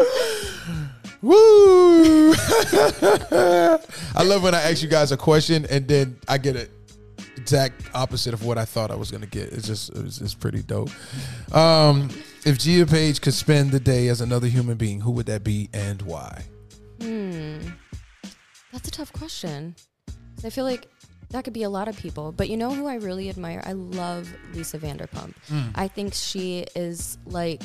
Woo! 1.21 2.33
I 4.15 4.23
love 4.23 4.43
when 4.43 4.53
I 4.55 4.61
ask 4.61 4.81
you 4.83 4.87
guys 4.89 5.11
a 5.11 5.17
question 5.17 5.65
and 5.69 5.87
then 5.87 6.17
I 6.27 6.37
get 6.37 6.55
it 6.55 6.71
exact 7.45 7.83
opposite 7.93 8.33
of 8.33 8.43
what 8.43 8.57
I 8.57 8.65
thought 8.65 8.89
I 8.89 8.95
was 8.95 9.11
gonna 9.11 9.27
get. 9.27 9.53
It's 9.53 9.67
just 9.67 9.93
it's, 9.95 10.19
it's 10.19 10.33
pretty 10.33 10.63
dope. 10.63 10.89
Um, 11.53 12.09
if 12.43 12.57
Gia 12.57 12.87
Paige 12.87 13.21
could 13.21 13.35
spend 13.35 13.69
the 13.69 13.79
day 13.79 14.07
as 14.07 14.19
another 14.19 14.47
human 14.47 14.77
being, 14.77 15.01
who 15.01 15.11
would 15.11 15.27
that 15.27 15.43
be 15.43 15.69
and 15.71 16.01
why? 16.01 16.43
Hmm, 16.99 17.59
that's 18.73 18.87
a 18.87 18.91
tough 18.91 19.13
question. 19.13 19.75
I 20.43 20.49
feel 20.49 20.63
like 20.63 20.87
that 21.29 21.43
could 21.43 21.53
be 21.53 21.61
a 21.61 21.69
lot 21.69 21.87
of 21.87 21.95
people, 21.97 22.31
but 22.31 22.49
you 22.49 22.57
know 22.57 22.73
who 22.73 22.87
I 22.87 22.95
really 22.95 23.29
admire? 23.29 23.61
I 23.63 23.73
love 23.73 24.33
Lisa 24.53 24.79
Vanderpump. 24.79 25.35
I 25.75 25.87
think 25.87 26.15
she 26.15 26.65
is 26.75 27.19
like 27.27 27.61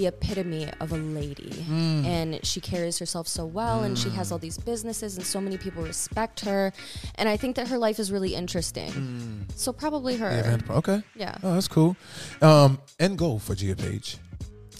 the 0.00 0.06
epitome 0.06 0.66
of 0.80 0.92
a 0.92 0.96
lady 1.20 1.52
and 1.68 2.28
she 2.42 2.58
carries 2.60 2.98
herself 2.98 3.26
so 3.28 3.44
well 3.44 3.82
and 3.82 3.98
she 3.98 4.08
has 4.18 4.32
all 4.32 4.38
these 4.38 4.56
businesses 4.56 5.16
and 5.18 5.26
so 5.26 5.38
many 5.46 5.58
people 5.58 5.82
respect 5.82 6.40
her 6.40 6.72
and 7.16 7.28
i 7.28 7.36
think 7.36 7.54
that 7.56 7.68
her 7.68 7.76
life 7.76 7.98
is 7.98 8.10
really 8.10 8.34
interesting 8.34 9.46
so 9.56 9.72
probably 9.72 10.16
her 10.16 10.30
Yeah. 10.30 10.76
Okay. 10.80 11.02
Yeah. 11.14 11.36
Oh, 11.42 11.52
that's 11.54 11.68
cool. 11.68 11.96
Um, 12.40 12.78
end 12.98 13.18
goal 13.18 13.38
for 13.38 13.54
Gia 13.54 13.76
Paige. 13.76 14.16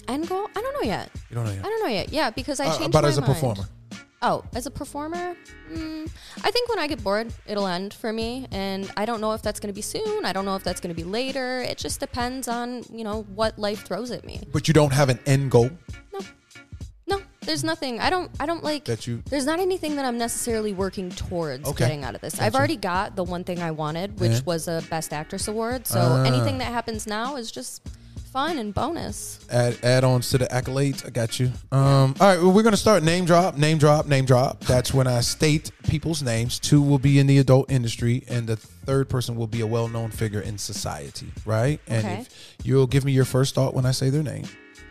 end 0.07 0.27
goal 0.27 0.47
i 0.57 0.59
don't 0.63 0.73
know 0.77 0.87
yet 0.95 1.09
You 1.29 1.35
don't 1.35 1.45
know 1.45 1.51
yet. 1.57 1.65
i 1.65 1.69
don't 1.69 1.81
know 1.85 1.93
yet 1.99 2.07
yeah 2.11 2.29
because 2.31 2.59
i 2.59 2.65
Uh, 2.65 2.77
changed 2.77 2.93
but 2.93 3.03
my 3.03 3.09
as 3.09 3.17
a 3.17 3.21
mind. 3.21 3.33
performer. 3.33 3.65
Oh 4.21 4.43
as 4.53 4.65
a 4.65 4.71
performer 4.71 5.35
mm, 5.71 6.09
i 6.43 6.51
think 6.51 6.69
when 6.69 6.79
i 6.79 6.87
get 6.87 7.03
bored 7.03 7.33
it'll 7.47 7.67
end 7.67 7.93
for 7.93 8.13
me 8.13 8.47
and 8.51 8.91
i 8.95 9.05
don't 9.05 9.19
know 9.21 9.33
if 9.33 9.41
that's 9.41 9.59
going 9.59 9.67
to 9.69 9.73
be 9.75 9.81
soon 9.81 10.25
i 10.25 10.31
don't 10.33 10.45
know 10.45 10.55
if 10.55 10.63
that's 10.63 10.79
going 10.79 10.93
to 10.93 10.99
be 11.01 11.07
later 11.07 11.61
it 11.61 11.77
just 11.77 11.99
depends 11.99 12.47
on 12.47 12.83
you 12.91 13.03
know 13.03 13.23
what 13.35 13.57
life 13.57 13.83
throws 13.85 14.11
at 14.11 14.23
me 14.25 14.39
But 14.51 14.67
you 14.67 14.73
don't 14.73 14.93
have 14.93 15.09
an 15.09 15.19
end 15.25 15.49
goal 15.51 15.71
no 16.13 16.19
no. 17.07 17.21
there's 17.41 17.63
nothing 17.63 17.99
i 17.99 18.09
don't 18.11 18.29
i 18.39 18.45
don't 18.45 18.63
like 18.63 18.85
that 18.85 19.07
you 19.07 19.23
There's 19.29 19.45
not 19.45 19.59
anything 19.59 19.95
that 19.95 20.05
I'm 20.05 20.17
necessarily 20.19 20.73
working 20.73 21.09
towards 21.09 21.67
Okay. 21.67 21.79
getting 21.85 22.03
out 22.03 22.13
of 22.15 22.21
this. 22.21 22.39
I've 22.39 22.55
already 22.55 22.75
got 22.77 23.15
the 23.15 23.23
one 23.23 23.43
thing 23.43 23.61
I 23.61 23.71
wanted, 23.71 24.19
which 24.19 24.31
Yeah. 24.31 24.39
was 24.45 24.67
a 24.67 24.83
Best 24.89 25.11
Actress 25.13 25.47
award. 25.47 25.87
So 25.87 25.99
Ah. 25.99 26.23
anything 26.23 26.57
that 26.59 26.71
happens 26.71 27.07
now 27.07 27.35
is 27.37 27.51
just 27.51 27.81
fun 28.31 28.57
and 28.57 28.73
bonus. 28.73 29.39
add 29.51 29.77
add-ons 29.83 30.29
to 30.29 30.37
the 30.37 30.45
accolades. 30.47 31.05
I 31.05 31.09
got 31.09 31.39
you. 31.39 31.47
Um, 31.71 32.15
all 32.19 32.27
right, 32.27 32.39
well, 32.41 32.51
we're 32.51 32.63
gonna 32.63 32.77
start 32.77 33.03
name 33.03 33.25
drop, 33.25 33.57
name 33.57 33.77
drop, 33.77 34.05
name 34.05 34.25
drop. 34.25 34.61
That's 34.61 34.93
when 34.93 35.07
I 35.07 35.19
state 35.21 35.71
people's 35.87 36.23
names. 36.23 36.59
Two 36.59 36.81
will 36.81 36.99
be 36.99 37.19
in 37.19 37.27
the 37.27 37.37
adult 37.39 37.69
industry, 37.71 38.23
and 38.29 38.47
the 38.47 38.55
third 38.55 39.09
person 39.09 39.35
will 39.35 39.47
be 39.47 39.61
a 39.61 39.67
well-known 39.67 40.11
figure 40.11 40.41
in 40.41 40.57
society, 40.57 41.27
right? 41.45 41.79
And 41.87 42.05
Okay. 42.05 42.21
if 42.21 42.55
you'll 42.63 42.87
give 42.87 43.03
me 43.05 43.11
your 43.11 43.25
first 43.25 43.53
thought 43.55 43.73
when 43.73 43.85
I 43.85 43.91
say 43.91 44.09
their 44.09 44.23
name. 44.23 44.45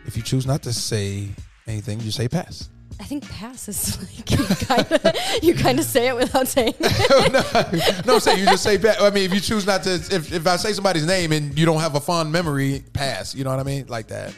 If 0.05 0.15
you 0.17 0.23
choose 0.23 0.45
not 0.45 0.61
to 0.63 0.73
say 0.73 1.29
anything, 1.67 1.99
you 2.01 2.11
say 2.11 2.27
pass. 2.27 2.69
I 2.99 3.03
think 3.03 3.27
pass 3.29 3.67
is 3.67 3.97
like 4.17 4.31
you 4.31 4.45
kind 4.65 4.91
of 4.91 5.43
you 5.43 5.53
kind 5.55 5.79
of 5.79 5.85
say 5.85 6.07
it 6.09 6.15
without 6.15 6.47
saying 6.47 6.73
it. 6.79 8.05
no, 8.05 8.13
I'm 8.15 8.19
saying 8.19 8.39
you 8.39 8.45
just 8.45 8.63
say 8.63 8.77
pass. 8.77 9.01
I 9.01 9.09
mean, 9.09 9.23
if 9.25 9.33
you 9.33 9.39
choose 9.39 9.65
not 9.65 9.83
to, 9.83 9.93
if, 9.95 10.31
if 10.31 10.45
I 10.47 10.55
say 10.57 10.73
somebody's 10.73 11.05
name 11.05 11.31
and 11.31 11.57
you 11.57 11.65
don't 11.65 11.79
have 11.81 11.95
a 11.95 11.99
fond 11.99 12.31
memory, 12.31 12.83
pass. 12.93 13.33
You 13.33 13.43
know 13.43 13.49
what 13.49 13.59
I 13.59 13.63
mean? 13.63 13.87
Like 13.87 14.07
that. 14.07 14.33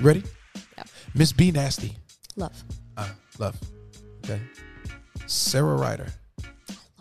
Ready? 0.00 0.22
Yeah. 0.76 0.84
Miss 1.14 1.32
B 1.32 1.50
Nasty. 1.50 1.96
Love, 2.36 2.52
Uh, 2.96 3.08
love. 3.38 3.56
Okay. 4.24 4.40
Sarah 5.26 5.74
Ryder. 5.76 6.06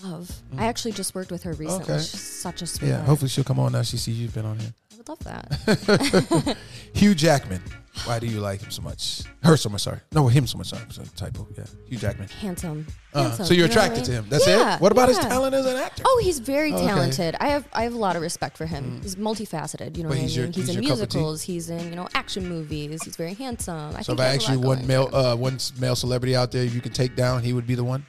love. 0.03 0.31
I 0.57 0.65
actually 0.67 0.93
just 0.93 1.13
worked 1.13 1.29
with 1.31 1.43
her 1.43 1.53
recently. 1.53 1.83
Okay. 1.83 1.97
She's 1.97 2.21
such 2.21 2.61
a 2.61 2.67
sweetheart. 2.67 3.01
Yeah, 3.01 3.05
hopefully 3.05 3.29
she'll 3.29 3.43
come 3.43 3.59
on 3.59 3.73
now. 3.73 3.81
She 3.83 3.97
sees 3.97 4.19
you've 4.19 4.33
been 4.33 4.45
on 4.45 4.57
here. 4.59 4.73
I 4.93 4.97
would 4.97 5.09
love 5.09 5.19
that. 5.19 6.57
Hugh 6.93 7.13
Jackman. 7.15 7.61
Why 8.03 8.19
do 8.19 8.27
you 8.27 8.41
like 8.41 8.61
him 8.61 8.71
so 8.71 8.81
much? 8.81 9.23
Her 9.41 9.55
so 9.55 9.69
much, 9.69 9.81
sorry. 9.81 9.99
No, 10.11 10.27
him 10.27 10.45
so 10.45 10.57
much, 10.57 10.67
sorry. 10.67 10.83
Typo. 11.15 11.47
Yeah. 11.57 11.63
Hugh 11.87 11.97
Jackman. 11.97 12.27
Handsome. 12.27 12.85
Uh, 13.13 13.23
Handsome, 13.23 13.45
so 13.45 13.53
you're 13.53 13.67
you 13.67 13.73
know 13.73 13.81
I 13.81 13.85
attracted 13.85 14.05
to 14.05 14.11
him. 14.11 14.25
That's 14.29 14.45
Yeah, 14.45 14.75
it? 14.75 14.81
What 14.81 14.91
about 14.91 15.07
his 15.07 15.17
talent 15.17 15.55
as 15.55 15.65
an 15.65 15.77
actor? 15.77 16.03
Oh, 16.05 16.19
he's 16.21 16.39
very 16.39 16.73
Okay. 16.73 16.85
talented. 16.85 17.35
I 17.39 17.47
have 17.47 17.65
I 17.71 17.83
have 17.83 17.93
a 17.93 17.97
lot 17.97 18.15
of 18.17 18.21
respect 18.21 18.57
for 18.57 18.65
him. 18.65 18.99
He's 19.01 19.15
multifaceted. 19.15 19.95
You 19.95 20.03
know 20.03 20.09
But 20.09 20.17
what 20.17 20.23
he's 20.23 20.33
I 20.33 20.41
your- 20.41 20.43
mean? 20.47 20.53
he's, 20.53 20.67
he's 20.67 20.75
in 20.75 20.83
your 20.83 20.95
cup 20.97 21.03
of 21.03 21.09
tea? 21.09 21.17
musicals. 21.19 21.41
He's 21.43 21.69
in 21.69 21.89
you 21.89 21.95
know 21.95 22.09
action 22.13 22.49
movies. 22.49 23.01
He's 23.03 23.15
very 23.15 23.33
handsome. 23.33 23.95
I 23.95 24.01
so 24.01 24.13
if 24.13 24.19
I 24.19 24.23
he 24.25 24.33
has 24.33 24.43
ask 24.43 24.49
a 24.49 24.53
you 24.53 24.59
one 24.59 24.85
male 24.85 25.09
uh 25.13 25.35
one 25.35 25.57
male 25.79 25.95
celebrity 25.95 26.35
out 26.35 26.51
there 26.51 26.65
you 26.65 26.81
could 26.81 26.93
take 26.93 27.15
down, 27.15 27.41
he 27.43 27.53
would 27.53 27.65
be 27.65 27.75
the 27.75 27.83
one? 27.85 28.05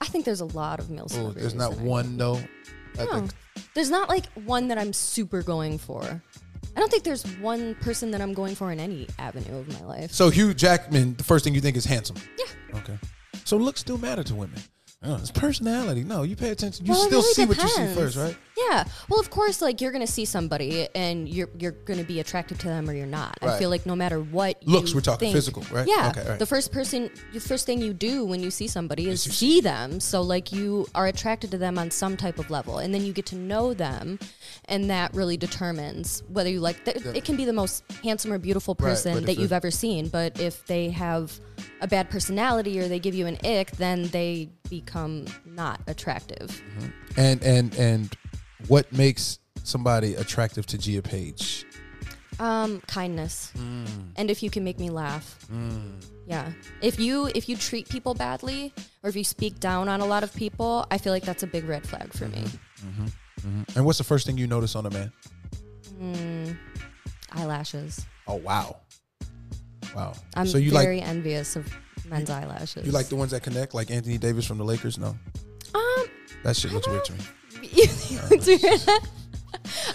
I 0.00 0.06
think 0.06 0.24
there's 0.24 0.40
a 0.40 0.44
lot 0.46 0.78
of 0.78 0.88
male 0.90 1.04
Oh, 1.10 1.14
celebrities. 1.14 1.42
there's 1.42 1.54
not 1.54 1.76
one 1.80 2.16
though. 2.16 2.40
I 2.98 3.04
No. 3.04 3.12
think 3.14 3.32
There's 3.74 3.90
not 3.90 4.08
like 4.08 4.26
one 4.44 4.68
that 4.68 4.78
I'm 4.78 4.92
super 4.92 5.42
going 5.42 5.78
for. 5.78 6.22
I 6.80 6.82
don't 6.82 6.90
think 6.90 7.04
there's 7.04 7.24
one 7.40 7.74
person 7.74 8.10
that 8.12 8.22
I'm 8.22 8.32
going 8.32 8.54
for 8.54 8.72
in 8.72 8.80
any 8.80 9.06
avenue 9.18 9.58
of 9.58 9.68
my 9.68 9.84
life. 9.84 10.12
So 10.12 10.30
Hugh 10.30 10.54
Jackman, 10.54 11.14
the 11.14 11.22
first 11.22 11.44
thing 11.44 11.54
you 11.54 11.60
think 11.60 11.76
is 11.76 11.84
handsome. 11.84 12.16
Yeah. 12.38 12.78
Okay. 12.78 12.98
So 13.44 13.58
looks 13.58 13.80
still 13.80 13.98
matter 13.98 14.22
to 14.24 14.34
women. 14.34 14.58
Oh, 15.02 15.14
it's 15.16 15.30
personality. 15.30 16.04
No, 16.04 16.24
you 16.24 16.36
pay 16.36 16.50
attention. 16.50 16.84
You 16.84 16.92
Well, 16.92 17.00
it 17.04 17.06
still 17.06 17.20
really 17.22 17.32
see 17.32 17.46
what 17.46 17.56
you 17.56 17.68
see 17.68 17.74
depends. 17.80 17.98
first, 17.98 18.16
right? 18.18 18.36
Yeah. 18.68 18.84
Well, 19.08 19.18
of 19.18 19.30
course, 19.30 19.62
like 19.62 19.80
you're 19.80 19.92
gonna 19.92 20.06
see 20.06 20.26
somebody 20.26 20.88
and 20.94 21.26
you're 21.26 21.48
you're 21.58 21.72
gonna 21.72 22.04
be 22.04 22.20
attracted 22.20 22.58
to 22.60 22.66
them 22.66 22.86
or 22.86 22.92
you're 22.92 23.06
not. 23.06 23.38
I 23.40 23.46
Right. 23.46 23.58
feel 23.58 23.70
like 23.70 23.86
no 23.86 23.96
matter 23.96 24.20
what 24.20 24.62
Looks, 24.66 24.90
you 24.90 24.96
we're 24.96 25.00
talking 25.00 25.28
think- 25.28 25.36
physical, 25.36 25.62
right? 25.72 25.88
Yeah. 25.88 26.12
Okay, 26.14 26.28
right. 26.28 26.38
The 26.38 26.44
first 26.44 26.70
person, 26.70 27.08
the 27.32 27.40
first 27.40 27.64
thing 27.64 27.80
you 27.80 27.94
do 27.94 28.26
when 28.26 28.42
you 28.42 28.50
see 28.50 28.68
somebody 28.68 29.08
is 29.08 29.24
you 29.24 29.32
see 29.32 29.62
them. 29.62 30.00
So 30.00 30.20
like 30.20 30.52
you 30.52 30.86
are 30.94 31.06
attracted 31.06 31.50
to 31.52 31.56
them 31.58 31.78
on 31.78 31.90
some 31.90 32.18
type 32.18 32.38
of 32.38 32.50
level, 32.50 32.76
and 32.76 32.92
then 32.92 33.02
you 33.02 33.14
get 33.14 33.24
to 33.26 33.36
know 33.36 33.72
them, 33.72 34.18
and 34.66 34.90
that 34.90 35.14
really 35.14 35.38
determines 35.38 36.22
whether 36.28 36.50
you 36.50 36.60
like. 36.60 36.84
Th- 36.84 36.98
It 37.16 37.24
can 37.24 37.36
be 37.36 37.46
the 37.46 37.54
most 37.54 37.84
handsome 38.04 38.34
or 38.34 38.38
beautiful 38.38 38.76
Right, 38.78 38.90
person 38.90 39.14
but 39.14 39.20
if 39.22 39.26
that 39.28 39.38
you've 39.38 39.52
ever 39.54 39.70
seen, 39.70 40.08
but 40.08 40.38
if 40.38 40.66
they 40.66 40.90
have 40.90 41.40
a 41.80 41.88
bad 41.88 42.10
personality 42.10 42.78
or 42.78 42.86
they 42.86 42.98
give 42.98 43.14
you 43.14 43.26
an 43.26 43.38
ick, 43.42 43.70
then 43.78 44.02
they 44.10 44.50
become 44.70 45.26
not 45.44 45.80
attractive. 45.86 46.62
Mm-hmm. 46.78 47.20
And 47.20 47.42
and 47.42 47.74
and 47.74 48.16
what 48.68 48.90
makes 48.92 49.38
somebody 49.62 50.14
attractive 50.14 50.66
to 50.66 50.78
Gia 50.78 51.02
Paige? 51.02 51.66
Um, 52.38 52.80
kindness. 52.86 53.52
Mm. 53.58 54.12
And 54.16 54.30
if 54.30 54.42
you 54.42 54.48
can 54.48 54.64
make 54.64 54.78
me 54.78 54.88
laugh. 54.88 55.38
Mm. 55.52 56.02
Yeah. 56.26 56.52
If 56.80 56.98
you 56.98 57.26
if 57.34 57.48
you 57.48 57.56
treat 57.56 57.88
people 57.88 58.14
badly 58.14 58.72
or 59.02 59.10
if 59.10 59.16
you 59.16 59.24
speak 59.24 59.60
down 59.60 59.88
on 59.88 60.00
a 60.00 60.06
lot 60.06 60.22
of 60.22 60.34
people, 60.34 60.86
I 60.90 60.96
feel 60.96 61.12
like 61.12 61.24
that's 61.24 61.42
a 61.42 61.46
big 61.46 61.64
red 61.64 61.86
flag 61.86 62.12
for 62.14 62.28
me. 62.28 62.44
Mm-hmm. 62.82 63.06
Mm-hmm. 63.46 63.76
And 63.76 63.84
what's 63.84 63.98
the 63.98 64.04
first 64.04 64.26
thing 64.26 64.38
you 64.38 64.46
notice 64.46 64.74
on 64.74 64.86
a 64.86 64.90
man? 64.90 65.12
Mm, 66.00 66.56
eyelashes. 67.32 68.06
Oh 68.26 68.36
wow, 68.36 68.76
wow. 69.94 70.14
I'm 70.34 70.46
so 70.46 70.56
you 70.56 70.70
very 70.70 71.00
like 71.00 71.08
envious 71.08 71.56
of 71.56 71.70
men's 72.10 72.30
eyelashes. 72.30 72.84
you 72.84 72.92
like 72.92 73.06
the 73.06 73.16
ones 73.16 73.30
that 73.30 73.42
connect, 73.42 73.74
like 73.74 73.90
Anthony 73.90 74.18
Davis 74.18 74.46
from 74.46 74.58
the 74.58 74.64
Lakers? 74.64 74.98
No, 74.98 75.16
um 75.74 76.06
that 76.44 76.56
shit 76.56 76.72
looks 76.72 76.88
weird 76.88 77.04
to 77.04 77.12
me. 77.12 77.20
you 77.62 77.86
think 77.86 78.46
it's 78.46 78.62
weird? 78.62 79.00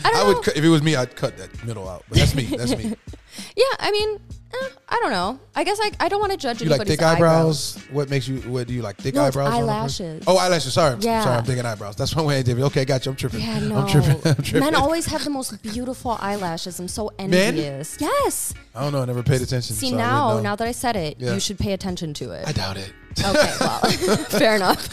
I 0.04 0.22
I 0.22 0.28
would, 0.28 0.44
cut, 0.44 0.56
if 0.56 0.64
it 0.64 0.70
was 0.70 0.84
me, 0.84 0.96
I'd 0.96 1.16
cut 1.16 1.38
that 1.38 1.64
middle 1.66 1.90
out. 1.90 2.04
But 2.10 2.20
that's 2.20 2.36
me. 2.36 2.44
That's 2.44 2.76
me. 2.76 2.94
yeah, 3.56 3.64
I 3.80 3.92
mean, 3.92 4.20
eh, 4.64 4.70
I 4.90 5.00
don't 5.02 5.12
know. 5.12 5.40
I 5.56 5.64
guess 5.64 5.80
I, 5.82 5.92
I 6.00 6.10
don't 6.10 6.20
want 6.20 6.32
to 6.32 6.38
judge 6.38 6.62
You 6.62 6.70
like 6.70 6.82
anybody's 6.82 6.98
thick 6.98 7.06
eyebrows? 7.06 7.78
What 7.92 8.10
makes 8.10 8.28
you? 8.28 8.38
What 8.42 8.68
do 8.68 8.74
you 8.74 8.82
like? 8.82 8.98
Thick 8.98 9.16
No, 9.16 9.26
it's 9.26 9.36
eyebrows? 9.36 9.54
on 9.54 9.64
a 9.64 9.66
person? 9.66 10.06
eyelashes. 10.06 10.24
Oh, 10.28 10.38
eyelashes. 10.38 10.74
Sorry, 10.74 10.98
Yeah. 11.00 11.24
sorry. 11.24 11.38
I'm 11.38 11.44
thinking 11.46 11.66
eyebrows. 11.66 11.96
That's 11.96 12.16
one 12.16 12.26
way 12.26 12.40
I 12.40 12.42
did 12.42 12.58
it. 12.58 12.62
Okay, 12.64 12.86
got 12.86 13.06
you. 13.06 13.12
I'm 13.12 13.16
tripping. 13.16 13.42
Yeah, 13.42 13.60
no. 13.60 13.78
I'm 13.78 13.88
tripping. 13.88 14.12
I'm 14.26 14.36
tripping. 14.36 14.60
Men 14.62 14.76
always 14.76 15.06
have 15.08 15.24
the 15.24 15.30
most 15.30 15.62
beautiful 15.64 16.18
eyelashes. 16.20 16.80
I'm 16.80 16.88
so 16.88 17.12
envious. 17.20 17.98
Yes. 18.00 18.54
I 18.74 18.82
don't 18.82 18.92
know. 18.94 19.02
I 19.02 19.06
never 19.06 19.24
paid 19.24 19.42
attention. 19.42 19.76
See 19.76 19.90
so 19.90 19.96
I 19.96 20.00
now, 20.00 20.34
know. 20.36 20.42
now 20.42 20.56
that 20.56 20.68
I 20.68 20.72
said 20.72 20.96
it, 20.96 21.18
Yeah. 21.20 21.34
you 21.34 21.40
should 21.40 21.58
pay 21.60 21.74
attention 21.74 22.14
to 22.16 22.32
it. 22.32 22.48
I 22.48 22.52
doubt 22.52 22.78
it. 22.78 22.92
okay, 23.20 23.54
well, 23.60 23.80
fair 24.30 24.56
enough. 24.58 24.86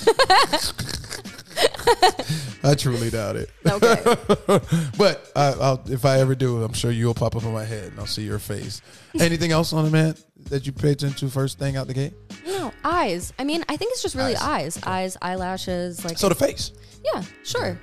I 2.65 2.75
truly 2.75 3.11
doubt 3.11 3.37
it. 3.37 3.51
Okay. 3.67 3.97
but 4.99 5.31
I, 5.35 5.53
I'll, 5.61 5.83
if 5.87 6.05
I 6.05 6.19
ever 6.21 6.35
do, 6.35 6.63
I'm 6.63 6.73
sure 6.73 6.91
you'll 6.91 7.15
pop 7.15 7.35
up 7.37 7.43
in 7.43 7.53
my 7.53 7.65
head 7.65 7.91
and 7.91 7.99
I'll 8.01 8.07
see 8.07 8.23
your 8.23 8.39
face. 8.39 8.81
Anything 9.21 9.51
else 9.53 9.73
on 9.73 9.85
the 9.85 9.91
man 9.91 10.15
that 10.51 10.67
you 10.67 10.73
pay 10.73 10.93
attention 10.93 11.29
to 11.29 11.33
first 11.33 11.59
thing 11.59 11.77
out 11.77 11.87
the 11.87 11.95
gate? 11.95 12.15
No, 12.47 12.73
eyes. 12.85 13.33
I 13.39 13.45
mean, 13.45 13.65
I 13.69 13.77
think 13.77 13.93
it's 13.93 14.03
just 14.03 14.15
really 14.15 14.37
Eyes. 14.37 14.77
eyes. 14.77 14.81
Eyes, 14.85 15.17
eyelashes, 15.23 16.05
like 16.05 16.19
So 16.19 16.29
the 16.29 16.35
face. 16.35 16.73
Yeah, 17.05 17.23
sure. 17.45 17.79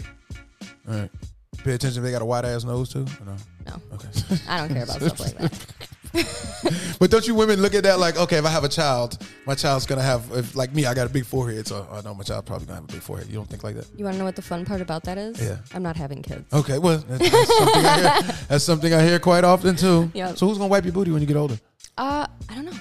All 0.87 0.95
right. 0.95 1.11
Pay 1.63 1.73
attention 1.73 1.99
if 2.01 2.05
they 2.05 2.11
got 2.11 2.21
a 2.21 2.25
wide 2.25 2.45
ass 2.45 2.63
nose 2.63 2.89
too. 2.93 3.05
Or 3.21 3.25
no. 3.25 3.35
No. 3.67 3.81
Okay. 3.95 4.07
I 4.47 4.57
don't 4.59 4.69
care 4.69 4.83
about 4.83 5.01
stuff 5.01 5.19
like 5.19 5.37
that. 5.37 5.65
but 6.99 7.11
don't 7.11 7.27
you 7.27 7.35
women 7.35 7.61
look 7.61 7.73
at 7.75 7.83
that 7.83 7.99
like, 7.99 8.17
okay, 8.17 8.37
if 8.37 8.45
I 8.45 8.49
have 8.49 8.63
a 8.63 8.69
child, 8.69 9.17
my 9.45 9.55
child's 9.55 9.85
gonna 9.85 10.01
have, 10.01 10.29
if 10.31 10.55
like 10.55 10.73
me, 10.73 10.85
I 10.85 10.93
got 10.93 11.07
a 11.07 11.09
big 11.09 11.25
forehead, 11.25 11.67
so 11.67 11.87
I 11.91 12.01
know 12.01 12.13
my 12.13 12.23
child 12.23 12.45
probably 12.45 12.65
gonna 12.67 12.81
have 12.81 12.89
a 12.89 12.93
big 12.93 13.01
forehead. 13.01 13.27
You 13.27 13.35
don't 13.35 13.47
think 13.47 13.63
like 13.63 13.75
that? 13.75 13.87
You 13.95 14.05
want 14.05 14.15
to 14.15 14.19
know 14.19 14.25
what 14.25 14.35
the 14.35 14.41
fun 14.41 14.65
part 14.65 14.81
about 14.81 15.03
that 15.03 15.17
is? 15.17 15.41
Yeah. 15.41 15.57
I'm 15.73 15.83
not 15.83 15.95
having 15.95 16.21
kids. 16.21 16.51
Okay, 16.53 16.79
well, 16.79 16.97
that's, 17.07 17.29
that's 17.29 17.57
something 17.57 17.85
I 17.85 17.99
hear. 17.99 18.35
That's 18.49 18.63
something 18.63 18.93
I 18.93 19.03
hear 19.03 19.19
quite 19.19 19.43
often 19.43 19.75
too. 19.75 20.11
Yep. 20.13 20.37
So 20.37 20.47
who's 20.47 20.57
gonna 20.57 20.69
wipe 20.69 20.83
your 20.83 20.93
booty 20.93 21.11
when 21.11 21.21
you 21.21 21.27
get 21.27 21.37
older? 21.37 21.59
Uh, 21.97 22.25
I 22.49 22.55
don't 22.55 22.65
know. 22.65 22.77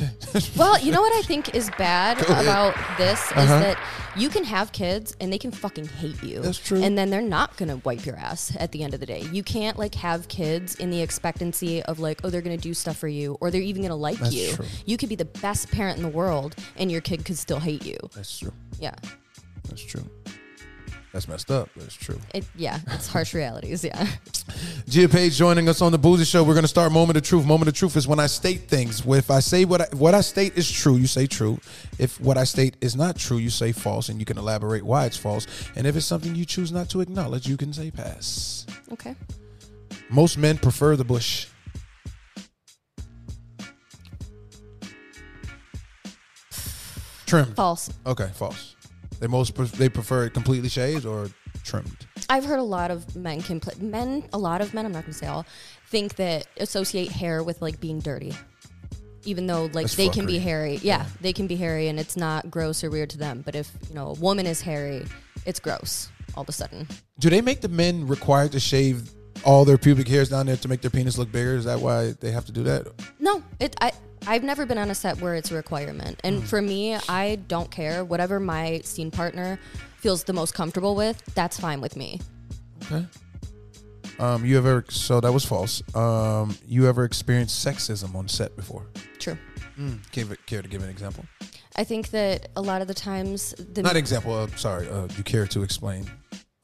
Well, 0.56 0.78
you 0.80 0.92
know 0.92 1.00
what 1.00 1.12
I 1.14 1.22
think 1.22 1.54
is 1.54 1.70
bad 1.78 2.18
Go 2.18 2.32
ahead. 2.32 2.44
about 2.44 2.74
this 2.98 3.20
is 3.26 3.32
Uh-huh. 3.32 3.60
that 3.60 3.78
you 4.16 4.28
can 4.28 4.44
have 4.44 4.72
kids 4.72 5.14
and 5.20 5.32
they 5.32 5.38
can 5.38 5.50
fucking 5.50 5.86
hate 5.86 6.22
you. 6.22 6.40
That's 6.40 6.58
true. 6.58 6.82
And 6.82 6.96
then 6.96 7.10
they're 7.10 7.20
not 7.22 7.56
gonna 7.56 7.76
wipe 7.84 8.04
your 8.06 8.16
ass 8.16 8.54
at 8.58 8.72
the 8.72 8.82
end 8.82 8.94
of 8.94 9.00
the 9.00 9.06
day. 9.06 9.22
You 9.32 9.42
can't 9.42 9.78
like 9.78 9.94
have 9.96 10.28
kids 10.28 10.74
in 10.76 10.90
the 10.90 11.00
expectancy 11.02 11.82
of 11.82 11.98
like, 12.00 12.20
oh, 12.24 12.30
they're 12.30 12.42
gonna 12.42 12.56
do 12.56 12.74
stuff 12.74 12.96
for 12.96 13.08
you 13.08 13.36
or 13.40 13.50
they're 13.50 13.60
even 13.60 13.82
gonna 13.82 13.94
like 13.96 14.18
That's 14.18 14.34
you. 14.34 14.52
true. 14.52 14.66
You 14.86 14.96
could 14.96 15.08
be 15.08 15.16
the 15.16 15.24
best 15.26 15.70
parent 15.70 15.96
in 15.98 16.02
the 16.02 16.08
world 16.10 16.56
and 16.76 16.90
your 16.90 17.00
kid 17.00 17.24
could 17.24 17.38
still 17.38 17.60
hate 17.60 17.84
you. 17.84 17.98
That's 18.14 18.38
true. 18.38 18.52
Yeah. 18.80 18.94
That's 19.68 19.82
true. 19.84 20.04
That's 21.16 21.28
messed 21.28 21.50
up. 21.50 21.70
That's 21.74 21.94
true. 21.94 22.20
It 22.34 22.44
yeah, 22.56 22.78
it's 22.88 23.08
harsh 23.08 23.32
realities, 23.32 23.82
yeah. 23.82 24.06
Gia 24.86 25.08
Paige 25.08 25.34
joining 25.34 25.66
us 25.66 25.80
on 25.80 25.90
the 25.90 25.96
Bougie 25.96 26.26
Show. 26.26 26.44
We're 26.44 26.52
going 26.52 26.64
to 26.64 26.68
start 26.68 26.92
Moment 26.92 27.16
of 27.16 27.22
Truth. 27.22 27.46
Moment 27.46 27.68
of 27.68 27.74
Truth 27.74 27.96
is 27.96 28.06
when 28.06 28.20
I 28.20 28.26
state 28.26 28.68
things. 28.68 29.02
If 29.06 29.30
I 29.30 29.40
say 29.40 29.64
what 29.64 29.80
I, 29.80 29.96
what 29.96 30.12
I 30.12 30.20
state 30.20 30.58
is 30.58 30.70
true, 30.70 30.96
you 30.96 31.06
say 31.06 31.26
true. 31.26 31.58
If 31.98 32.20
what 32.20 32.36
I 32.36 32.44
state 32.44 32.76
is 32.82 32.96
not 32.96 33.16
true, 33.16 33.38
you 33.38 33.48
say 33.48 33.72
false, 33.72 34.10
and 34.10 34.20
you 34.20 34.26
can 34.26 34.36
elaborate 34.36 34.82
why 34.82 35.06
it's 35.06 35.16
false. 35.16 35.46
And 35.74 35.86
if 35.86 35.96
it's 35.96 36.04
something 36.04 36.34
you 36.34 36.44
choose 36.44 36.70
not 36.70 36.90
to 36.90 37.00
acknowledge, 37.00 37.48
you 37.48 37.56
can 37.56 37.72
say 37.72 37.90
pass. 37.90 38.66
Okay. 38.92 39.16
Most 40.10 40.36
men 40.36 40.58
prefer 40.58 40.96
the 40.96 41.04
bush. 41.04 41.46
Trim. 47.24 47.54
False. 47.54 47.90
Okay, 48.04 48.28
false. 48.34 48.75
They 49.20 49.26
most 49.26 49.54
pref- 49.54 49.72
they 49.72 49.88
prefer 49.88 50.24
it 50.24 50.34
completely 50.34 50.68
shaved 50.68 51.06
or 51.06 51.28
trimmed. 51.64 52.06
I've 52.28 52.44
heard 52.44 52.58
a 52.58 52.62
lot 52.64 52.90
of 52.90 53.16
men 53.16 53.42
can 53.42 53.60
men. 53.78 54.24
A 54.32 54.38
lot 54.38 54.60
of 54.60 54.74
men. 54.74 54.84
I'm 54.84 54.92
not 54.92 55.02
going 55.02 55.12
to 55.12 55.18
say 55.18 55.26
all. 55.26 55.46
Think 55.88 56.16
that 56.16 56.46
associate 56.58 57.10
hair 57.10 57.42
with 57.42 57.62
like 57.62 57.80
being 57.80 58.00
dirty, 58.00 58.34
even 59.24 59.46
though 59.46 59.64
like 59.66 59.84
That's 59.84 59.96
they 59.96 60.08
can 60.08 60.26
be 60.26 60.38
fuckery. 60.38 60.42
hairy. 60.42 60.80
Yeah, 60.82 61.06
they 61.20 61.32
can 61.32 61.46
be 61.46 61.56
hairy, 61.56 61.88
and 61.88 61.98
it's 61.98 62.16
not 62.16 62.50
gross 62.50 62.84
or 62.84 62.90
weird 62.90 63.10
to 63.10 63.18
them. 63.18 63.42
But 63.44 63.54
if 63.54 63.72
you 63.88 63.94
know 63.94 64.08
a 64.08 64.14
woman 64.14 64.46
is 64.46 64.60
hairy, 64.60 65.06
it's 65.46 65.60
gross 65.60 66.10
all 66.34 66.42
of 66.42 66.48
a 66.48 66.52
sudden. 66.52 66.86
Do 67.18 67.30
they 67.30 67.40
make 67.40 67.62
the 67.62 67.68
men 67.68 68.06
required 68.06 68.52
to 68.52 68.60
shave 68.60 69.10
all 69.46 69.64
their 69.64 69.78
pubic 69.78 70.06
hairs 70.08 70.28
down 70.28 70.44
there 70.46 70.56
to 70.56 70.68
make 70.68 70.82
their 70.82 70.90
penis 70.90 71.16
look 71.16 71.32
bigger? 71.32 71.54
Is 71.54 71.64
that 71.64 71.80
why 71.80 72.12
they 72.20 72.32
have 72.32 72.44
to 72.46 72.52
do 72.52 72.62
that? 72.64 72.86
No, 73.18 73.42
it. 73.60 73.74
I. 73.80 73.92
I've 74.28 74.42
never 74.42 74.66
been 74.66 74.76
on 74.78 74.90
a 74.90 74.94
set 74.94 75.20
where 75.20 75.36
it's 75.36 75.52
a 75.52 75.54
requirement, 75.54 76.20
and 76.24 76.40
Hmm. 76.40 76.46
for 76.46 76.60
me, 76.60 76.94
I 77.08 77.36
don't 77.46 77.70
care. 77.70 78.04
Whatever 78.04 78.40
my 78.40 78.80
scene 78.82 79.12
partner 79.12 79.56
feels 79.98 80.24
the 80.24 80.32
most 80.32 80.52
comfortable 80.52 80.96
with, 80.96 81.22
that's 81.36 81.60
fine 81.60 81.80
with 81.80 81.94
me. 81.96 82.20
Okay. 82.90 83.06
Um, 84.18 84.44
you 84.44 84.58
ever? 84.58 84.84
So 84.88 85.20
that 85.20 85.32
was 85.32 85.44
false. 85.44 85.80
Um, 85.94 86.56
you 86.66 86.88
ever 86.88 87.04
experienced 87.04 87.64
sexism 87.64 88.16
on 88.16 88.26
set 88.26 88.56
before? 88.56 88.86
True. 89.20 89.38
Give 90.10 90.32
it, 90.32 90.44
care 90.46 90.62
to 90.62 90.68
give 90.68 90.82
an 90.82 90.88
example? 90.88 91.24
I 91.76 91.84
think 91.84 92.08
that 92.10 92.48
a 92.56 92.62
lot 92.62 92.80
of 92.82 92.88
the 92.88 92.94
times 92.94 93.54
the 93.74 93.82
Not 93.82 93.94
example. 93.94 94.34
Uh, 94.34 94.48
sorry. 94.56 94.88
Uh, 94.88 95.06
you 95.16 95.22
care 95.22 95.46
to 95.48 95.62
explain 95.62 96.10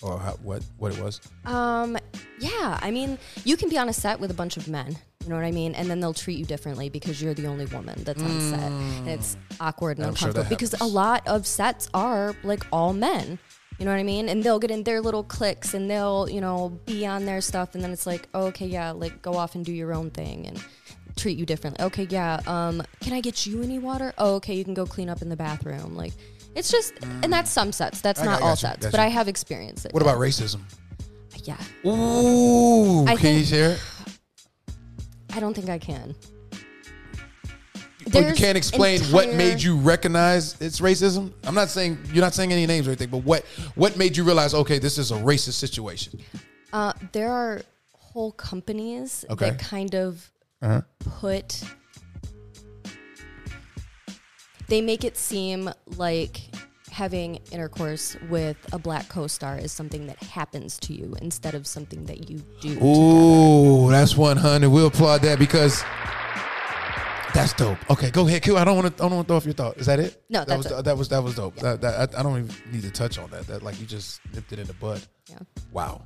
or 0.02 0.18
how, 0.18 0.32
what 0.42 0.62
what 0.78 0.92
it 0.92 1.02
was? 1.02 1.20
Um, 1.44 1.96
yeah, 2.38 2.78
I 2.82 2.90
mean, 2.90 3.18
you 3.44 3.56
can 3.56 3.68
be 3.68 3.78
on 3.78 3.88
a 3.88 3.92
set 3.92 4.18
with 4.20 4.30
a 4.30 4.34
bunch 4.34 4.56
of 4.56 4.68
men, 4.68 4.96
you 5.22 5.30
know 5.30 5.36
what 5.36 5.44
I 5.44 5.52
mean? 5.52 5.74
And 5.74 5.88
then 5.88 6.00
they'll 6.00 6.14
treat 6.14 6.38
you 6.38 6.44
differently 6.44 6.88
because 6.88 7.22
you're 7.22 7.34
the 7.34 7.46
only 7.46 7.66
woman 7.66 8.02
that's 8.04 8.22
on 8.22 8.40
set. 8.40 8.60
And 8.60 9.08
it's 9.08 9.36
awkward 9.60 9.98
and 9.98 10.06
I'm 10.06 10.14
sure 10.14 10.32
that 10.32 10.40
uncomfortable 10.40 10.56
because 10.56 10.74
a 10.74 10.78
happens. 10.78 10.94
lot 10.94 11.28
of 11.28 11.46
sets 11.46 11.88
are 11.94 12.34
like 12.42 12.66
all 12.72 12.92
men. 12.92 13.38
You 13.78 13.86
know 13.86 13.92
what 13.92 14.00
I 14.00 14.04
mean? 14.04 14.28
And 14.28 14.42
they'll 14.44 14.58
get 14.58 14.70
in 14.70 14.82
their 14.84 15.00
little 15.00 15.24
cliques 15.24 15.74
and 15.74 15.90
they'll, 15.90 16.28
you 16.28 16.40
know, 16.40 16.80
be 16.86 17.06
on 17.06 17.24
their 17.24 17.40
stuff 17.40 17.74
and 17.74 17.82
then 17.82 17.90
it's 17.90 18.06
like, 18.06 18.28
oh, 18.34 18.46
okay, 18.46 18.66
yeah, 18.66 18.90
like 18.90 19.22
go 19.22 19.34
off 19.34 19.54
and 19.54 19.64
do 19.64 19.72
your 19.72 19.92
own 19.94 20.10
thing 20.10 20.46
and 20.46 20.62
treat 21.16 21.38
you 21.38 21.46
differently. 21.46 21.84
Okay, 21.86 22.06
yeah, 22.10 22.40
um, 22.46 22.82
can 23.00 23.12
I 23.12 23.20
get 23.20 23.46
you 23.46 23.62
any 23.62 23.78
water? 23.78 24.12
Oh, 24.18 24.34
okay, 24.36 24.54
you 24.54 24.64
can 24.64 24.74
go 24.74 24.86
clean 24.86 25.08
up 25.08 25.22
in 25.22 25.28
the 25.28 25.36
bathroom. 25.36 25.96
Like 25.96 26.12
it's 26.54 26.70
just 26.70 26.94
and 27.22 27.32
that's 27.32 27.50
some 27.50 27.72
sets. 27.72 28.00
That's 28.00 28.20
I 28.20 28.24
not 28.24 28.40
got- 28.40 28.48
all 28.48 28.56
sets, 28.56 28.86
but. 28.86 29.00
I 29.00 29.08
have 29.08 29.28
experienced 29.28 29.86
it. 29.86 29.92
What 29.94 30.02
about 30.02 30.18
racism? 30.18 30.60
Yeah. 31.44 31.56
Ooh, 31.86 33.04
I 33.06 33.16
can 33.16 33.34
you 33.34 33.44
think- 33.44 33.46
share? 33.46 33.70
it? 33.72 33.80
I 35.34 35.40
don't 35.40 35.54
think 35.54 35.68
I 35.70 35.78
can. 35.78 36.14
Well, 38.12 38.22
you 38.22 38.28
There's 38.28 38.38
can't 38.38 38.58
explain 38.58 39.00
what 39.12 39.24
entire- 39.28 39.38
made 39.38 39.62
you 39.62 39.76
recognize 39.76 40.60
it's 40.60 40.80
racism. 40.80 41.32
I'm 41.44 41.54
not 41.54 41.70
saying 41.70 41.98
you're 42.12 42.20
not 42.24 42.34
saying 42.34 42.52
any 42.52 42.66
names 42.66 42.86
or 42.86 42.90
anything, 42.90 43.08
but 43.10 43.18
what 43.24 43.44
what 43.76 43.96
made 43.96 44.16
you 44.16 44.24
realize 44.24 44.54
okay, 44.54 44.78
this 44.78 44.98
is 44.98 45.10
a 45.12 45.14
racist 45.16 45.52
situation? 45.54 46.20
Uh, 46.72 46.92
there 47.12 47.30
are 47.30 47.62
whole 47.94 48.32
companies 48.32 49.24
Okay. 49.30 49.50
that 49.50 49.58
kind 49.58 49.94
of 49.94 50.30
Uh-huh. 50.60 50.82
put. 51.20 51.62
They 54.68 54.80
make 54.80 55.04
it 55.04 55.16
seem 55.16 55.70
like 55.96 56.40
having 56.90 57.36
intercourse 57.50 58.16
with 58.28 58.56
a 58.72 58.78
black 58.78 59.08
co-star 59.08 59.58
is 59.58 59.72
something 59.72 60.06
that 60.06 60.22
happens 60.22 60.78
to 60.78 60.92
you 60.92 61.14
instead 61.22 61.54
of 61.54 61.66
something 61.66 62.04
that 62.04 62.28
you 62.28 62.38
do. 62.60 62.78
Ooh, 62.84 63.90
that's 63.90 64.16
one 64.16 64.36
hundred. 64.36 64.68
We'll 64.68 64.88
applaud 64.88 65.22
that 65.22 65.38
because 65.38 65.82
that's 67.34 67.54
dope. 67.54 67.78
Okay, 67.90 68.10
go 68.10 68.26
ahead, 68.26 68.42
Q. 68.42 68.58
I 68.58 68.64
don't 68.64 68.76
want 68.76 68.96
to. 68.96 69.02
I 69.02 69.08
don't 69.08 69.16
want 69.16 69.26
to 69.26 69.30
throw 69.30 69.36
off 69.38 69.44
your 69.46 69.54
thought. 69.54 69.78
Is 69.78 69.86
that 69.86 69.98
it? 69.98 70.22
No, 70.28 70.40
that 70.40 70.48
that's 70.48 70.64
was 70.64 70.80
it. 70.80 70.84
that 70.84 70.98
was 70.98 71.08
that 71.08 71.22
was 71.22 71.34
dope. 71.34 71.56
That, 71.56 71.80
that, 71.80 72.14
I, 72.14 72.20
I 72.20 72.22
don't 72.22 72.44
even 72.44 72.72
need 72.72 72.82
to 72.82 72.90
touch 72.90 73.18
on 73.18 73.30
that. 73.30 73.46
That 73.46 73.62
like 73.62 73.80
you 73.80 73.86
just 73.86 74.20
nipped 74.34 74.52
it 74.52 74.58
in 74.58 74.66
the 74.66 74.74
bud. 74.74 75.00
Yeah. 75.30 75.38
Wow. 75.72 76.02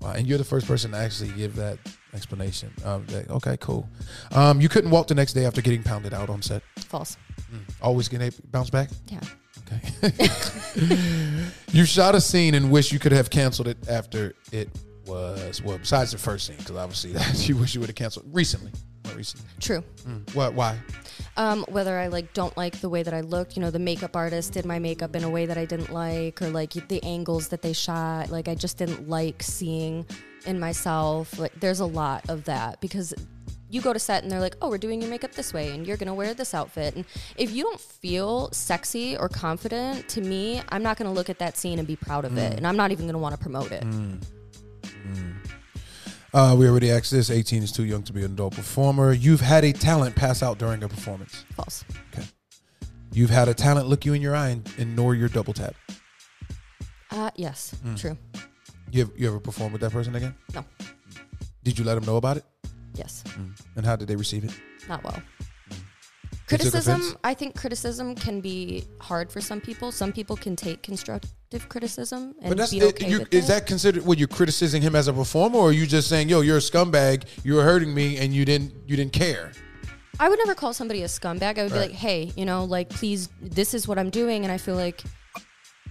Wow. 0.00 0.12
And 0.12 0.26
you're 0.28 0.38
the 0.38 0.44
first 0.44 0.66
person 0.66 0.92
to 0.92 0.96
actually 0.96 1.30
give 1.30 1.56
that 1.56 1.78
explanation. 2.12 2.70
Um, 2.84 3.04
that, 3.06 3.30
okay, 3.30 3.56
cool. 3.58 3.88
Um, 4.32 4.60
you 4.60 4.68
couldn't 4.68 4.90
walk 4.90 5.08
the 5.08 5.14
next 5.14 5.32
day 5.32 5.44
after 5.44 5.60
getting 5.60 5.82
pounded 5.82 6.14
out 6.14 6.30
on 6.30 6.40
set. 6.42 6.62
False. 6.76 7.16
Always 7.82 8.12
a 8.12 8.32
bounce 8.50 8.70
back. 8.70 8.90
Yeah. 9.08 9.20
Okay. 9.66 10.18
you 11.72 11.84
shot 11.84 12.14
a 12.14 12.20
scene 12.20 12.54
and 12.54 12.70
wish 12.70 12.92
you 12.92 12.98
could 12.98 13.12
have 13.12 13.30
canceled 13.30 13.68
it 13.68 13.78
after 13.88 14.34
it 14.52 14.68
was 15.06 15.62
well. 15.62 15.78
Besides 15.78 16.12
the 16.12 16.18
first 16.18 16.46
scene, 16.46 16.56
because 16.56 16.76
obviously 16.76 17.12
that 17.14 17.48
you 17.48 17.56
wish 17.56 17.74
you 17.74 17.80
would 17.80 17.88
have 17.88 17.96
canceled 17.96 18.26
recently. 18.32 18.72
Not 19.04 19.16
recently. 19.16 19.46
True. 19.60 19.84
What? 20.32 20.54
Why? 20.54 20.78
um, 21.36 21.64
whether 21.68 21.98
I 21.98 22.06
like 22.08 22.32
don't 22.32 22.56
like 22.56 22.80
the 22.80 22.88
way 22.88 23.02
that 23.02 23.14
I 23.14 23.20
looked. 23.20 23.56
You 23.56 23.62
know, 23.62 23.70
the 23.70 23.78
makeup 23.78 24.16
artist 24.16 24.52
did 24.52 24.64
my 24.64 24.78
makeup 24.78 25.16
in 25.16 25.24
a 25.24 25.30
way 25.30 25.46
that 25.46 25.58
I 25.58 25.64
didn't 25.64 25.92
like, 25.92 26.40
or 26.40 26.48
like 26.48 26.72
the 26.72 27.02
angles 27.02 27.48
that 27.48 27.62
they 27.62 27.72
shot. 27.72 28.30
Like 28.30 28.48
I 28.48 28.54
just 28.54 28.78
didn't 28.78 29.08
like 29.08 29.42
seeing 29.42 30.06
in 30.46 30.60
myself. 30.60 31.38
Like 31.38 31.58
there's 31.60 31.80
a 31.80 31.86
lot 31.86 32.28
of 32.28 32.44
that 32.44 32.80
because 32.80 33.14
you 33.74 33.80
go 33.80 33.92
to 33.92 33.98
set 33.98 34.22
and 34.22 34.30
they're 34.30 34.40
like, 34.40 34.56
oh, 34.62 34.70
we're 34.70 34.78
doing 34.78 35.00
your 35.02 35.10
makeup 35.10 35.32
this 35.32 35.52
way, 35.52 35.72
and 35.72 35.84
you're 35.86 35.96
gonna 35.96 36.14
wear 36.14 36.32
this 36.32 36.54
outfit. 36.54 36.94
And 36.94 37.04
if 37.36 37.50
you 37.50 37.64
don't 37.64 37.80
feel 37.80 38.50
sexy 38.52 39.16
or 39.16 39.28
confident, 39.28 40.08
to 40.10 40.20
me, 40.20 40.62
I'm 40.68 40.82
not 40.82 40.96
gonna 40.96 41.12
look 41.12 41.28
at 41.28 41.40
that 41.40 41.56
scene 41.56 41.78
and 41.80 41.88
be 41.88 41.96
proud 41.96 42.24
of 42.24 42.38
it, 42.38 42.54
and 42.56 42.66
I'm 42.66 42.76
not 42.76 42.92
even 42.92 43.06
gonna 43.06 43.18
want 43.18 43.34
to 43.34 43.40
promote 43.40 43.72
it. 43.72 43.84
Uh, 46.32 46.54
we 46.56 46.68
already 46.68 46.90
asked 46.90 47.10
this. 47.10 47.30
18 47.30 47.62
is 47.62 47.70
too 47.72 47.84
young 47.84 48.02
to 48.04 48.12
be 48.12 48.24
an 48.24 48.32
adult 48.32 48.54
performer. 48.54 49.12
You've 49.12 49.40
had 49.40 49.64
a 49.64 49.72
talent 49.72 50.16
pass 50.16 50.42
out 50.42 50.58
during 50.58 50.82
a 50.82 50.88
performance. 50.88 51.44
False. 51.54 51.84
Okay. 52.12 52.26
You've 53.12 53.30
had 53.30 53.48
a 53.48 53.54
talent 53.54 53.86
look 53.88 54.04
you 54.04 54.14
in 54.14 54.22
your 54.22 54.34
eye 54.34 54.48
and 54.48 54.68
ignore 54.78 55.14
your 55.14 55.28
double 55.28 55.52
tap. 55.52 55.74
Uh, 57.12 57.30
yes, 57.36 57.76
true. 57.96 58.18
You 58.90 59.02
ever, 59.02 59.12
you 59.16 59.28
ever 59.28 59.38
perform 59.38 59.72
with 59.72 59.80
that 59.82 59.92
person 59.92 60.16
again? 60.16 60.34
No. 60.54 60.64
Did 61.62 61.78
you 61.78 61.84
let 61.84 61.94
them 61.94 62.04
know 62.04 62.16
about 62.16 62.36
it? 62.38 62.44
Yes. 62.94 63.24
And 63.76 63.84
how 63.84 63.96
did 63.96 64.08
they 64.08 64.16
receive 64.16 64.44
it? 64.44 64.52
not 64.88 65.02
well. 65.02 65.20
Took 66.46 66.60
Criticism. 66.60 67.16
I 67.24 67.32
think 67.32 67.54
criticism 67.56 68.14
can 68.14 68.40
be 68.42 68.84
hard 69.00 69.32
for 69.32 69.40
some 69.40 69.60
people. 69.62 69.90
Some 69.90 70.12
people 70.12 70.36
can 70.36 70.54
take 70.56 70.82
constructive 70.82 71.68
criticism 71.70 72.34
and 72.42 72.50
But 72.50 72.58
that's 72.58 72.70
be 72.70 72.82
okay 72.82 73.08
you, 73.08 73.20
with 73.20 73.32
is 73.32 73.46
it. 73.46 73.48
that 73.48 73.66
considered? 73.66 74.04
What 74.04 74.18
you're 74.18 74.28
criticizing 74.28 74.82
him 74.82 74.94
as 74.94 75.08
a 75.08 75.12
performer, 75.14 75.56
or 75.58 75.68
are 75.70 75.72
you 75.72 75.86
just 75.86 76.06
saying, 76.08 76.28
"Yo, 76.28 76.42
you're 76.42 76.58
a 76.58 76.60
scumbag. 76.60 77.24
You 77.44 77.54
were 77.54 77.62
hurting 77.62 77.94
me, 77.94 78.18
and 78.18 78.34
you 78.34 78.44
didn't 78.44 78.72
you 78.86 78.94
didn't 78.94 79.14
care." 79.14 79.52
I 80.20 80.28
would 80.28 80.38
never 80.38 80.54
call 80.54 80.74
somebody 80.74 81.02
a 81.02 81.06
scumbag. 81.06 81.58
I 81.58 81.62
would 81.62 81.72
Right. 81.72 81.88
be 81.88 81.88
like, 81.88 81.90
hey, 81.92 82.30
you 82.36 82.44
know, 82.44 82.64
like, 82.64 82.88
please, 82.90 83.30
this 83.40 83.72
is 83.74 83.88
what 83.88 83.98
I'm 83.98 84.10
doing. 84.10 84.44
And 84.44 84.52
I 84.52 84.58
feel 84.58 84.76
like 84.76 85.02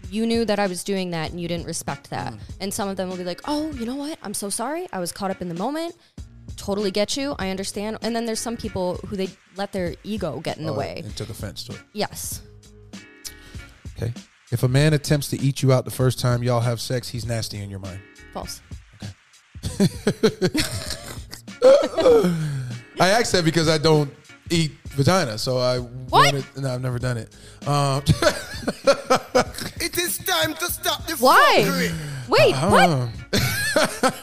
you 0.10 0.26
knew 0.26 0.46
that 0.46 0.60
I 0.60 0.68
was 0.68 0.84
doing 0.84 1.10
that 1.12 1.32
and 1.32 1.42
you 1.42 1.48
didn't 1.50 1.66
respect 1.66 2.10
that. 2.12 2.32
Mm. 2.34 2.40
And 2.62 2.74
some 2.74 2.88
of 2.88 2.96
them 2.96 3.10
will 3.10 3.18
be 3.18 3.26
like, 3.26 3.42
oh, 3.46 3.72
you 3.72 3.86
know 3.86 3.96
what? 3.96 4.18
I'm 4.24 4.34
so 4.34 4.50
sorry. 4.50 4.88
I 4.94 5.00
was 5.00 5.12
caught 5.12 5.30
up 5.32 5.42
in 5.42 5.50
the 5.50 5.56
moment. 5.56 5.96
Totally 6.58 6.92
get 6.92 7.18
you. 7.18 7.36
I 7.40 7.50
understand. 7.50 7.98
And 8.02 8.16
then 8.16 8.26
there's 8.26 8.40
some 8.40 8.58
people 8.58 8.96
who 9.08 9.16
they 9.16 9.30
let 9.56 9.72
their 9.72 9.96
ego 10.04 10.40
get 10.40 10.58
in 10.58 10.66
the 10.66 10.74
Oh, 10.74 10.78
way. 10.78 11.02
and 11.04 11.16
took 11.16 11.30
offense 11.30 11.64
to 11.66 11.74
it. 11.74 11.82
Yes. 11.94 12.42
Okay. 13.98 14.14
If 14.52 14.64
a 14.64 14.68
man 14.68 14.94
attempts 14.94 15.30
to 15.30 15.40
eat 15.42 15.62
you 15.64 15.74
out 15.74 15.86
the 15.86 15.92
first 15.92 16.20
time 16.20 16.44
y'all 16.44 16.60
have 16.62 16.80
sex, 16.80 17.10
he's 17.10 17.26
nasty 17.26 17.62
in 17.62 17.70
your 17.70 17.80
mind. 17.80 18.00
False. 18.34 18.62
I 19.02 19.08
I 23.00 23.10
asked 23.10 23.32
that 23.32 23.44
because 23.46 23.68
I 23.70 23.78
don't 23.78 24.12
eat 24.50 24.72
vagina, 24.90 25.38
so 25.38 25.58
I 25.58 25.80
What? 25.80 26.34
wanted. 26.34 26.46
No, 26.58 26.74
I've 26.74 26.82
never 26.82 27.00
done 27.00 27.18
it. 27.18 27.34
Um, 27.68 28.04
It 29.82 29.98
is 29.98 30.18
time 30.20 30.54
to 30.56 30.66
stop 30.72 31.06
the 31.08 31.16
Why? 31.18 31.64
fuckery. 31.66 31.92
Wait, 32.30 32.54
uh, 32.56 32.70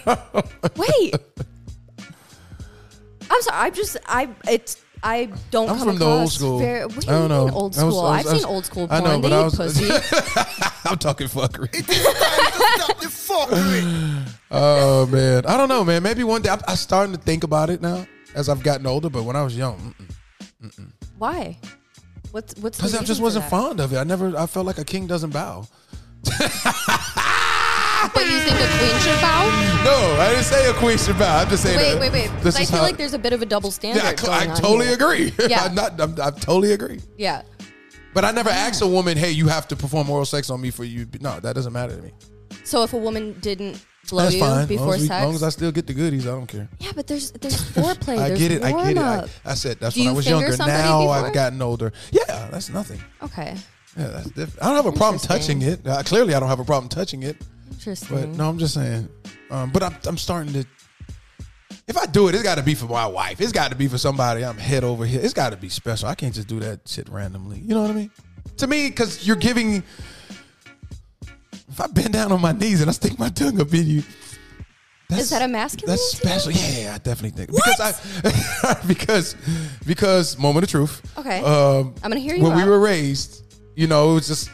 what? 0.07 0.77
Wait. 0.89 1.15
I'm 3.31 3.43
sorry. 3.43 3.57
I'm 3.67 3.75
just 3.75 3.97
I 4.07 4.29
it's 4.49 4.83
I 5.03 5.31
don't 5.51 5.71
I'm 5.71 5.79
come 5.79 5.87
from 5.89 5.99
the 5.99 6.05
old 6.05 6.15
across 6.21 6.35
school. 6.35 6.59
Very, 6.59 6.85
what 6.85 7.01
do 7.07 7.11
I 7.11 7.15
you 7.15 7.19
don't 7.21 7.29
know. 7.31 7.51
old 7.55 7.79
I 7.79 7.85
was- 7.85 7.95
school? 7.95 8.01
I 8.05 8.17
was- 8.19 8.27
I've 8.27 8.33
was- 8.33 8.43
seen 8.43 8.51
old 8.51 8.65
school 8.67 8.87
I 8.91 9.01
porn. 9.01 9.05
know, 9.05 9.21
but 9.21 9.29
they 9.31 9.37
I 9.37 9.41
eat 9.41 9.45
was- 9.45 9.57
pussy. 9.57 9.89
I'm 10.91 10.99
talking 10.99 11.27
fuckery. 11.29 11.69
It 11.73 11.89
is 11.89 12.05
time 12.05 12.53
to 12.53 12.83
stop 12.83 12.99
the 13.01 13.07
fuckery. 13.07 14.27
Oh 14.53 15.07
man, 15.07 15.47
I 15.47 15.57
don't 15.57 15.69
know, 15.69 15.85
man. 15.85 16.03
Maybe 16.03 16.25
one 16.25 16.43
day 16.43 16.49
I'm, 16.51 16.59
I'm 16.67 16.75
starting 16.77 17.15
to 17.15 17.21
think 17.21 17.45
about 17.45 17.71
it 17.71 17.81
now 17.81 18.05
as 18.35 18.49
I've 18.49 18.65
gotten 18.65 18.85
older. 18.85 19.09
But 19.09 19.23
when 19.23 19.37
I 19.37 19.43
was 19.45 19.57
young, 19.57 19.95
Why? 21.19 21.57
What's 22.33 22.55
what's 22.57 22.77
the 22.79 22.83
because 22.83 22.95
I 22.95 22.99
reason 22.99 23.07
just 23.07 23.21
for 23.21 23.25
wasn't 23.25 23.45
that? 23.45 23.51
fond 23.51 23.79
of 23.81 23.93
it. 23.93 23.97
I 23.99 24.03
never. 24.05 24.37
I 24.37 24.47
felt 24.47 24.67
like 24.67 24.79
a 24.79 24.85
king 24.85 25.07
doesn't 25.07 25.31
bow. 25.31 25.67
But 28.15 28.25
you 28.27 28.39
think 28.41 28.59
a 28.61 28.69
queen 28.79 29.01
should 29.01 29.21
bow? 29.21 29.47
No, 29.85 30.21
I 30.21 30.31
didn't 30.31 30.45
say 30.45 30.69
a 30.69 30.75
queen 30.75 30.99
should 30.99 31.19
bow. 31.19 31.39
I'm 31.39 31.49
just 31.49 31.63
saying. 31.63 31.79
Wait, 31.79 31.99
wait, 32.01 32.13
wait. 32.13 32.43
This 32.43 32.57
I 32.57 32.63
is 32.63 32.71
feel 32.71 32.79
how- 32.79 32.85
like 32.85 32.97
there's 32.97 33.15
a 33.15 33.19
bit 33.19 33.33
of 33.33 33.43
a 33.43 33.47
double 33.47 33.71
standard. 33.71 34.03
Yeah, 34.03 34.11
I, 34.11 34.15
cl- 34.17 34.33
I 34.33 34.47
totally 34.55 34.87
here. 34.87 34.95
agree. 34.95 35.33
Yeah. 35.49 35.65
I'm 35.65 35.75
not. 35.75 36.01
I'm, 36.01 36.13
I 36.21 36.31
totally 36.31 36.73
agree. 36.73 37.01
Yeah. 37.17 37.43
But 38.13 38.25
I 38.25 38.33
never 38.33 38.51
asked 38.51 38.83
a 38.83 38.87
woman, 38.87 39.17
"Hey, 39.17 39.31
you 39.31 39.49
have 39.49 39.69
to 39.69 39.77
perform 39.77 40.11
oral 40.11 40.25
sex 40.25 40.51
on 40.51 40.61
me 40.61 40.71
for 40.71 40.85
you." 40.85 41.07
No, 41.21 41.39
that 41.41 41.55
doesn't 41.55 41.73
matter 41.73 41.95
to 41.97 42.03
me. 42.03 42.13
So 42.65 42.83
if 42.83 42.93
a 42.93 42.97
woman 42.99 43.39
didn't 43.41 43.85
blow 44.09 44.25
That's 44.25 44.35
you 44.35 44.41
fine. 44.41 44.67
before 44.67 44.95
as, 44.95 45.01
we- 45.03 45.07
sex, 45.07 45.25
long 45.25 45.35
as 45.35 45.43
I 45.43 45.49
still 45.51 45.71
get 45.73 45.87
the 45.87 45.95
goodies, 45.95 46.27
I 46.27 46.31
don't 46.31 46.47
care. 46.47 46.69
yeah, 46.81 46.91
but 46.95 47.07
there's 47.07 47.31
there's 47.33 47.55
foreplay. 47.75 48.19
I 48.19 48.29
there's 48.29 48.39
get 48.41 48.53
it. 48.53 48.65
I 48.65 48.73
get 48.73 48.97
it. 48.97 48.99
I. 48.99 49.29
I 49.45 49.55
said 49.55 49.79
that's 49.81 49.95
Do 49.95 50.01
when 50.03 50.09
I 50.09 50.13
was 50.13 50.29
younger. 50.29 50.57
Now 50.57 51.01
before? 51.01 51.15
I've 51.15 51.33
gotten 51.33 51.63
older. 51.63 51.93
Yeah, 52.11 52.49
that's 52.51 52.69
nothing. 52.71 53.01
Okay. 53.23 53.57
Yeah, 53.97 54.09
that's 54.09 54.31
different. 54.31 54.63
I 54.63 54.67
don't 54.67 54.77
have 54.77 54.87
a 54.87 54.93
problem 54.93 55.19
touching 55.21 55.63
it. 55.63 55.85
Uh, 55.87 56.03
clearly, 56.05 56.35
I 56.35 56.41
don't 56.41 56.49
have 56.49 56.61
a 56.61 56.65
problem 56.65 56.89
touching 56.89 57.23
it. 57.25 57.37
Interesting. 57.71 58.17
But 58.17 58.29
no, 58.31 58.49
I'm 58.49 58.59
just 58.59 58.75
saying. 58.75 59.09
Um, 59.51 59.71
but 59.71 59.83
I'm, 59.83 59.97
I'm 60.07 60.19
starting 60.19 60.53
to. 60.55 60.65
If 61.87 61.97
I 61.97 62.07
do 62.07 62.29
it, 62.29 62.35
it's 62.35 62.45
got 62.45 62.57
to 62.57 62.63
be 62.63 62.75
for 62.75 62.87
my 62.87 63.07
wife. 63.07 63.41
It's 63.41 63.53
got 63.53 63.71
to 63.71 63.77
be 63.77 63.89
for 63.89 63.99
somebody 63.99 64.45
I'm 64.45 64.59
head 64.59 64.85
over 64.85 65.05
here. 65.05 65.21
It's 65.23 65.35
got 65.35 65.51
to 65.51 65.57
be 65.57 65.69
special. 65.69 66.09
I 66.09 66.15
can't 66.15 66.35
just 66.35 66.47
do 66.47 66.61
that 66.61 66.87
shit 66.87 67.09
randomly. 67.09 67.59
You 67.59 67.75
know 67.75 67.83
what 67.83 67.91
I 67.91 67.95
mean? 67.95 68.11
To 68.59 68.67
me, 68.67 68.89
because 68.89 69.27
you're 69.27 69.37
giving. 69.37 69.83
If 71.69 71.81
I 71.81 71.87
bend 71.87 72.13
down 72.13 72.33
on 72.33 72.41
my 72.41 72.53
knees 72.53 72.81
and 72.81 72.91
I 72.91 72.93
stick 72.93 73.19
my 73.19 73.29
tongue 73.29 73.61
up 73.61 73.73
in 73.73 73.87
you, 73.87 74.03
that's, 75.11 75.23
Is 75.23 75.31
that 75.31 75.43
a 75.43 75.49
masculine 75.49 75.91
That's 75.91 76.13
special. 76.13 76.53
Yeah, 76.53 76.79
yeah, 76.79 76.95
I 76.95 76.99
definitely 76.99 77.31
think 77.31 77.51
because 77.51 77.81
I 77.81 78.81
because 78.87 79.35
because 79.85 80.39
moment 80.39 80.65
of 80.65 80.71
truth. 80.71 81.03
Okay. 81.19 81.41
Um, 81.43 81.95
I'm 82.03 82.11
gonna 82.11 82.21
hear 82.21 82.37
you 82.37 82.45
When 82.45 82.57
we 82.57 82.65
were 82.65 82.79
raised, 82.79 83.45
you 83.75 83.89
know, 83.89 84.13
it 84.13 84.15
was 84.15 84.29
just 84.29 84.51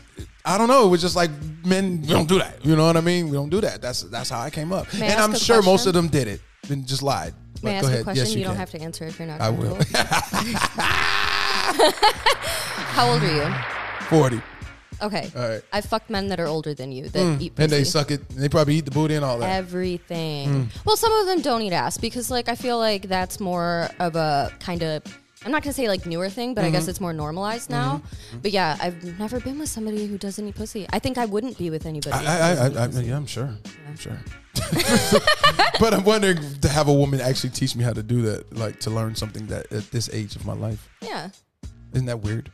I 0.46 0.56
don't 0.58 0.68
know. 0.68 0.86
It 0.86 0.90
was 0.90 1.00
just 1.02 1.16
like 1.16 1.30
men. 1.64 2.00
We 2.02 2.08
don't 2.08 2.28
do 2.28 2.38
that. 2.38 2.64
You 2.64 2.76
know 2.76 2.86
what 2.86 2.96
I 2.96 3.00
mean? 3.00 3.26
We 3.28 3.32
don't 3.36 3.50
do 3.50 3.60
that. 3.60 3.82
That's 3.82 4.02
that's 4.02 4.30
how 4.30 4.40
I 4.40 4.50
came 4.50 4.72
up, 4.72 4.86
May 4.94 5.08
and 5.08 5.20
I'm 5.20 5.34
sure 5.34 5.60
most 5.62 5.86
of 5.86 5.92
them 5.92 6.06
did 6.08 6.28
it 6.28 6.40
and 6.70 6.86
just 6.86 7.02
lied. 7.02 7.34
May 7.62 7.78
I 7.78 7.80
But 7.80 7.80
ask 7.80 7.82
go 7.82 7.88
a 7.88 7.90
ahead. 7.92 8.04
question? 8.04 8.24
Yes, 8.26 8.32
you, 8.34 8.38
you, 8.40 8.44
don't 8.44 8.56
have 8.56 8.70
to 8.70 8.80
answer 8.80 9.04
if 9.06 9.18
you're 9.18 9.26
not. 9.28 9.40
I 9.40 9.50
will. 9.50 9.76
How 12.96 13.10
old 13.10 13.22
are 13.22 13.34
you? 13.34 13.54
Forty, 14.08 14.40
Okay. 15.02 15.30
All 15.36 15.48
right. 15.48 15.62
I 15.72 15.80
fucked 15.80 16.10
men 16.10 16.28
that 16.28 16.40
are 16.40 16.46
older 16.46 16.72
than 16.74 16.90
you 16.92 17.08
that 17.10 17.40
eat 17.40 17.54
pussy. 17.54 17.64
and 17.64 17.72
they 17.72 17.84
suck 17.84 18.10
it. 18.10 18.22
And 18.30 18.38
they 18.38 18.48
probably 18.48 18.76
eat 18.76 18.84
the 18.86 18.90
booty 18.90 19.14
and 19.14 19.24
all 19.24 19.38
that. 19.40 19.50
Everything. 19.50 20.64
Hmm. 20.64 20.64
Well, 20.84 20.96
some 20.96 21.12
of 21.12 21.26
them 21.26 21.42
don't 21.42 21.62
eat 21.62 21.72
ass 21.72 21.98
because, 21.98 22.30
like, 22.30 22.48
I 22.48 22.54
feel 22.54 22.78
like 22.78 23.02
that's 23.08 23.38
more 23.40 23.88
of 23.98 24.16
a 24.16 24.52
kind 24.60 24.82
of. 24.82 25.02
I'm 25.46 25.52
not 25.52 25.62
gonna 25.62 25.72
say 25.72 25.86
like 25.88 26.04
newer 26.06 26.28
thing, 26.28 26.54
but 26.54 26.62
I 26.64 26.66
Mm-hmm. 26.66 26.74
guess 26.74 26.88
it's 26.88 27.00
more 27.00 27.12
normalized 27.12 27.70
now. 27.70 28.02
But 28.42 28.50
yeah, 28.50 28.76
I've 28.80 29.18
never 29.18 29.38
been 29.38 29.58
with 29.60 29.68
somebody 29.68 30.06
who 30.08 30.18
doesn't 30.18 30.44
eat 30.46 30.56
pussy. 30.56 30.86
I 30.92 30.98
think 30.98 31.18
I 31.18 31.24
wouldn't 31.24 31.56
be 31.56 31.70
with 31.70 31.86
anybody. 31.86 32.12
I, 32.14 32.18
I, 32.24 32.52
I, 32.52 32.66
I, 32.66 32.84
I, 32.84 32.88
yeah, 33.00 33.16
I'm 33.16 33.26
sure. 33.26 33.48
I'm 33.88 33.96
sure. 33.96 34.18
but 35.80 35.94
I'm 35.94 36.02
wondering 36.02 36.38
to 36.62 36.68
have 36.68 36.88
a 36.88 36.92
woman 36.92 37.20
actually 37.20 37.50
teach 37.50 37.76
me 37.76 37.84
how 37.84 37.92
to 37.92 38.02
do 38.02 38.22
that, 38.22 38.56
like 38.56 38.80
to 38.80 38.90
learn 38.90 39.14
something 39.14 39.46
that 39.46 39.70
at 39.72 39.88
this 39.92 40.10
age 40.12 40.34
of 40.34 40.44
my 40.44 40.54
life. 40.54 40.88
yeah. 41.00 41.28
Isn't 41.92 42.06
that 42.06 42.20
weird? 42.20 42.50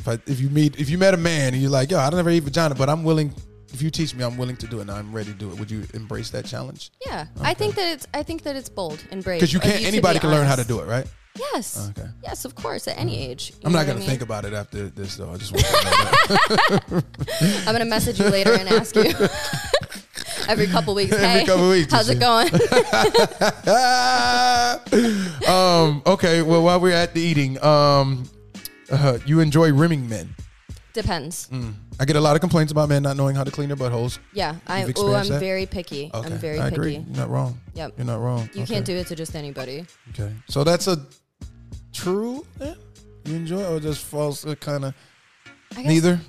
If, 0.00 0.08
I, 0.08 0.14
if 0.26 0.40
you 0.40 0.48
meet 0.50 0.78
if 0.80 0.90
you 0.90 0.98
met 0.98 1.14
a 1.14 1.16
man 1.16 1.52
and 1.54 1.62
you're 1.62 1.70
like, 1.70 1.90
yo, 1.92 1.98
I 1.98 2.10
don't 2.10 2.18
ever 2.18 2.30
eat 2.30 2.42
vagina, 2.42 2.74
but 2.74 2.88
I'm 2.90 3.04
willing. 3.04 3.32
If 3.76 3.82
you 3.82 3.90
teach 3.90 4.14
me, 4.14 4.24
I'm 4.24 4.38
willing 4.38 4.56
to 4.56 4.66
do 4.66 4.78
it. 4.78 4.88
and 4.88 4.90
I'm 4.90 5.12
ready 5.12 5.32
to 5.32 5.36
do 5.36 5.50
it. 5.50 5.58
Would 5.58 5.70
you 5.70 5.84
embrace 5.92 6.30
that 6.30 6.46
challenge? 6.46 6.92
Yeah, 7.04 7.26
I 7.42 7.52
think 7.52 7.74
that 7.74 7.92
it's 7.92 8.06
I 8.14 8.22
think 8.22 8.40
that 8.44 8.56
it's 8.56 8.70
bold 8.70 9.04
and 9.10 9.22
brave. 9.22 9.38
Because 9.38 9.52
you 9.52 9.60
can't. 9.60 9.82
to 9.82 9.86
Anybody 9.86 10.18
can 10.18 10.30
learn 10.30 10.46
how 10.46 10.56
to 10.56 10.64
do 10.64 10.80
it, 10.80 10.86
right? 10.86 11.06
Yes. 11.38 11.90
Okay. 11.90 12.08
Yes, 12.22 12.46
of 12.46 12.54
course, 12.54 12.88
at 12.88 12.96
any 12.96 13.22
age. 13.22 13.52
I'm 13.62 13.72
not 13.72 13.84
gonna 13.84 13.96
I 13.96 13.98
mean? 13.98 14.08
think 14.08 14.22
about 14.22 14.46
it 14.46 14.54
after 14.54 14.88
this, 14.88 15.16
though. 15.16 15.30
I 15.30 15.36
just 15.36 15.52
want. 15.52 17.04
I'm 17.68 17.74
gonna 17.74 17.84
message 17.84 18.18
you 18.18 18.30
later 18.30 18.54
and 18.54 18.66
ask 18.66 18.96
you 18.96 19.02
every 20.48 20.68
couple 20.68 20.94
weeks. 20.94 21.12
Every 21.12 21.44
couple 21.44 21.68
weeks, 21.68 21.92
how's 21.92 22.08
it 22.08 22.18
going? 22.18 22.48
um. 25.46 26.00
Okay. 26.06 26.40
Well, 26.40 26.62
while 26.62 26.80
we're 26.80 26.92
at 26.92 27.12
the 27.12 27.20
eating, 27.20 27.62
um, 27.62 28.24
uh, 28.90 29.18
you 29.26 29.40
enjoy 29.40 29.70
rimming 29.70 30.08
men. 30.08 30.34
Depends. 30.94 31.50
I 31.98 32.04
get 32.04 32.16
a 32.16 32.20
lot 32.20 32.36
of 32.36 32.40
complaints 32.40 32.72
about 32.72 32.88
men 32.90 33.02
not 33.02 33.16
knowing 33.16 33.34
how 33.34 33.42
to 33.44 33.50
clean 33.50 33.68
their 33.68 33.76
buttholes. 33.76 34.18
Yeah, 34.34 34.56
I, 34.66 34.92
oh, 34.96 35.14
I'm 35.14 35.28
that? 35.28 35.40
very 35.40 35.64
picky. 35.64 36.10
Okay, 36.12 36.26
I'm 36.32 36.38
very 36.38 36.60
I 36.60 36.64
picky. 36.64 36.74
agree. 36.74 36.92
You're 36.98 37.16
not 37.16 37.30
wrong. 37.30 37.58
Yep. 37.74 37.92
You're 37.96 38.06
not 38.06 38.20
wrong. 38.20 38.50
You 38.52 38.62
Okay. 38.62 38.74
can't 38.74 38.84
do 38.86 38.96
it 38.96 39.06
to 39.06 39.16
just 39.16 39.34
anybody. 39.34 39.86
Okay. 40.10 40.30
So 40.48 40.62
that's 40.62 40.88
a 40.88 41.06
true. 41.92 42.44
Yeah. 42.60 42.74
You 43.24 43.34
enjoy 43.36 43.64
or 43.64 43.80
just 43.80 44.04
false? 44.04 44.44
Uh, 44.46 44.54
kind 44.56 44.84
of 44.84 44.94
neither. 45.84 46.20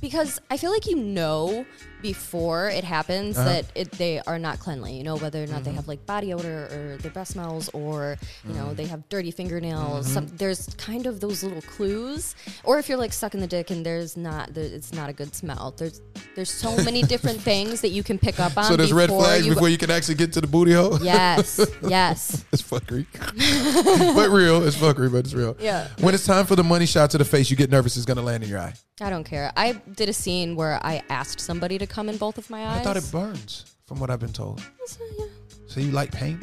because 0.00 0.40
I 0.50 0.56
feel 0.56 0.70
like 0.70 0.86
you 0.86 0.96
know 0.96 1.66
before 2.02 2.68
it 2.68 2.84
happens 2.84 3.36
Uh-huh. 3.38 3.48
that 3.48 3.64
it, 3.74 3.90
they 3.92 4.20
are 4.26 4.38
not 4.38 4.58
cleanly. 4.58 4.94
You 4.96 5.02
know 5.04 5.16
whether 5.16 5.42
or 5.42 5.46
not 5.46 5.64
they 5.64 5.70
Mm-hmm. 5.70 5.76
have 5.76 5.88
like 5.88 6.04
body 6.06 6.32
odor 6.32 6.68
or 6.70 6.96
their 7.00 7.10
breath 7.10 7.28
smells 7.28 7.68
or 7.70 8.16
you 8.46 8.54
know 8.54 8.66
Mm. 8.66 8.76
they 8.76 8.86
have 8.86 9.08
dirty 9.08 9.30
fingernails. 9.30 10.04
Mm-hmm. 10.06 10.14
Some, 10.14 10.26
there's 10.36 10.66
kind 10.76 11.06
of 11.06 11.20
those 11.20 11.42
little 11.42 11.62
clues. 11.62 12.34
Or 12.64 12.78
if 12.78 12.88
you're 12.88 12.98
like 12.98 13.12
sucking 13.12 13.40
the 13.40 13.46
dick 13.46 13.70
and 13.70 13.84
there's 13.86 14.16
not, 14.16 14.54
the, 14.54 14.62
it's 14.62 14.92
not 14.92 15.08
a 15.08 15.12
good 15.12 15.34
smell. 15.34 15.74
There's 15.76 16.00
there's 16.34 16.50
so 16.50 16.76
many 16.84 17.02
different 17.02 17.40
things 17.40 17.80
that 17.80 17.88
you 17.90 18.02
can 18.02 18.18
pick 18.18 18.38
up 18.40 18.56
on. 18.56 18.64
So 18.64 18.76
there's 18.76 18.92
red 18.92 19.08
flags 19.10 19.46
you, 19.46 19.54
before 19.54 19.68
you 19.68 19.78
can 19.78 19.90
actually 19.90 20.16
get 20.16 20.32
to 20.34 20.40
the 20.40 20.46
booty 20.46 20.72
hole. 20.72 20.98
Yes, 21.02 21.60
yes. 21.88 22.44
it's 22.52 22.62
fuckery, 22.62 23.06
but 24.14 24.30
real. 24.30 24.62
It's 24.66 24.76
fuckery, 24.76 25.10
but 25.10 25.18
it's 25.18 25.34
real. 25.34 25.56
Yeah. 25.60 25.88
When 26.00 26.14
it's 26.14 26.26
time 26.26 26.46
for 26.46 26.56
the 26.56 26.64
money 26.64 26.86
shot 26.86 27.10
to 27.10 27.18
the 27.18 27.24
face, 27.24 27.50
you 27.50 27.56
get 27.56 27.70
nervous. 27.70 27.96
It's 27.96 28.06
gonna 28.06 28.22
land 28.22 28.42
in 28.44 28.50
your 28.50 28.58
eye. 28.60 28.74
I 29.00 29.10
don't 29.10 29.24
care. 29.24 29.52
I 29.56 29.72
did 29.94 30.08
a 30.08 30.12
scene 30.14 30.56
where 30.56 30.80
I 30.82 31.02
asked 31.10 31.38
somebody 31.40 31.76
to 31.78 31.86
come 31.96 32.10
in 32.10 32.18
both 32.18 32.36
of 32.36 32.50
my 32.50 32.66
eyes. 32.66 32.80
I 32.80 32.82
thought 32.84 32.98
it 32.98 33.10
burns, 33.10 33.74
from 33.86 33.98
what 34.00 34.10
I've 34.10 34.20
been 34.20 34.32
told. 34.32 34.60
So, 34.84 35.00
yeah. 35.18 35.24
So 35.66 35.80
you 35.80 35.92
like 35.92 36.12
pain, 36.12 36.38